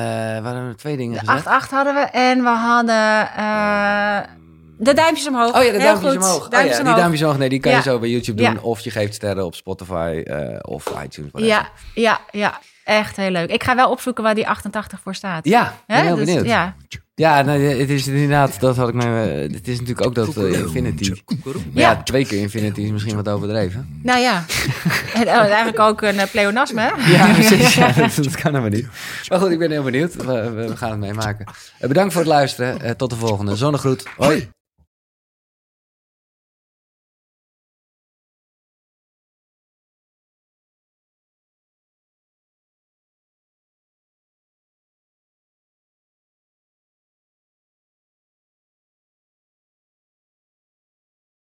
we 0.41 0.41
hadden 0.43 0.77
twee 0.77 0.97
dingen 0.97 1.19
De 1.19 1.27
gezegd. 1.27 1.47
8-8 1.47 1.71
hadden 1.71 1.95
we 1.95 2.01
en 2.01 2.43
we 2.43 2.49
hadden 2.49 3.29
eh, 3.37 4.31
de 4.79 4.95
duimpjes 4.95 5.27
omhoog. 5.29 5.57
Oh 5.57 5.63
ja, 5.65 5.71
de 5.73 5.81
Heel 5.81 5.81
duimpjes 5.81 6.15
omhoog. 6.15 6.47
Oh 6.47 6.65
ja, 6.65 6.77
die 6.83 6.95
duimpjes 6.95 7.23
omhoog. 7.23 7.39
Nee, 7.39 7.49
die 7.49 7.61
kan 7.61 7.73
je 7.73 7.83
zo 7.83 7.99
bij 7.99 8.09
YouTube 8.09 8.43
doen. 8.43 8.61
Of 8.61 8.81
je 8.81 8.91
geeft 8.91 9.15
sterren 9.15 9.45
op 9.45 9.55
Spotify 9.55 10.21
eh, 10.25 10.59
of 10.63 10.87
iTunes. 11.05 11.31
whatever. 11.33 11.47
Ja, 11.47 11.69
ja, 11.95 12.21
ja. 12.31 12.59
Echt 12.85 13.17
heel 13.17 13.31
leuk. 13.31 13.51
Ik 13.51 13.63
ga 13.63 13.75
wel 13.77 13.91
opzoeken 13.91 14.25
waar 14.25 14.35
die 14.35 14.49
88 14.49 15.01
voor 15.03 15.15
staat. 15.15 15.45
Ja, 15.45 15.75
ben 15.87 16.05
heel 16.05 16.17
Dus, 16.17 16.25
benieuwd. 16.25 16.47
Ja, 16.47 16.75
Ja, 17.15 17.45
het 17.47 17.91
is 17.91 18.07
inderdaad, 18.07 18.61
dat 18.61 18.77
had 18.77 18.89
ik 18.89 18.95
me. 18.95 19.03
eh, 19.03 19.53
Het 19.55 19.69
is 19.69 19.79
natuurlijk 19.81 20.07
ook 20.07 20.15
dat 20.15 20.37
eh, 20.37 20.53
Infinity. 20.53 21.11
Maar 21.45 21.55
ja. 21.75 21.91
Ja. 21.91 22.03
twee 22.03 22.27
keer 22.27 22.41
Infinity 22.41 22.81
is 22.81 22.91
misschien 22.91 23.15
wat 23.17 23.29
overdreven. 23.29 24.01
nou 24.03 24.21
ja. 24.21 24.45
En, 25.15 25.23
oh, 25.29 25.35
eigenlijk 25.35 25.79
ook 25.79 26.03
een 26.03 26.19
eh, 26.19 26.27
pleonasme, 26.31 26.81
hè? 26.81 27.13
Ja, 27.13 27.33
precies. 27.35 27.75
Ja, 27.75 27.93
dat, 27.93 28.15
dat 28.15 28.35
kan 28.35 28.55
helemaal 28.55 28.69
niet. 28.69 28.87
Maar 29.29 29.39
goed, 29.39 29.51
ik 29.51 29.59
ben 29.59 29.71
heel 29.71 29.83
benieuwd. 29.83 30.15
We, 30.15 30.73
gaan 30.75 30.91
het 30.91 30.99
meemaken. 30.99 31.47
Bedankt 31.81 32.13
voor 32.13 32.23
het 32.23 32.31
luisteren. 32.31 32.97
Tot 32.97 33.11
de 33.11 33.17
volgende. 33.17 33.57
Zonnegroet. 33.57 34.05
Hoi. 34.17 34.49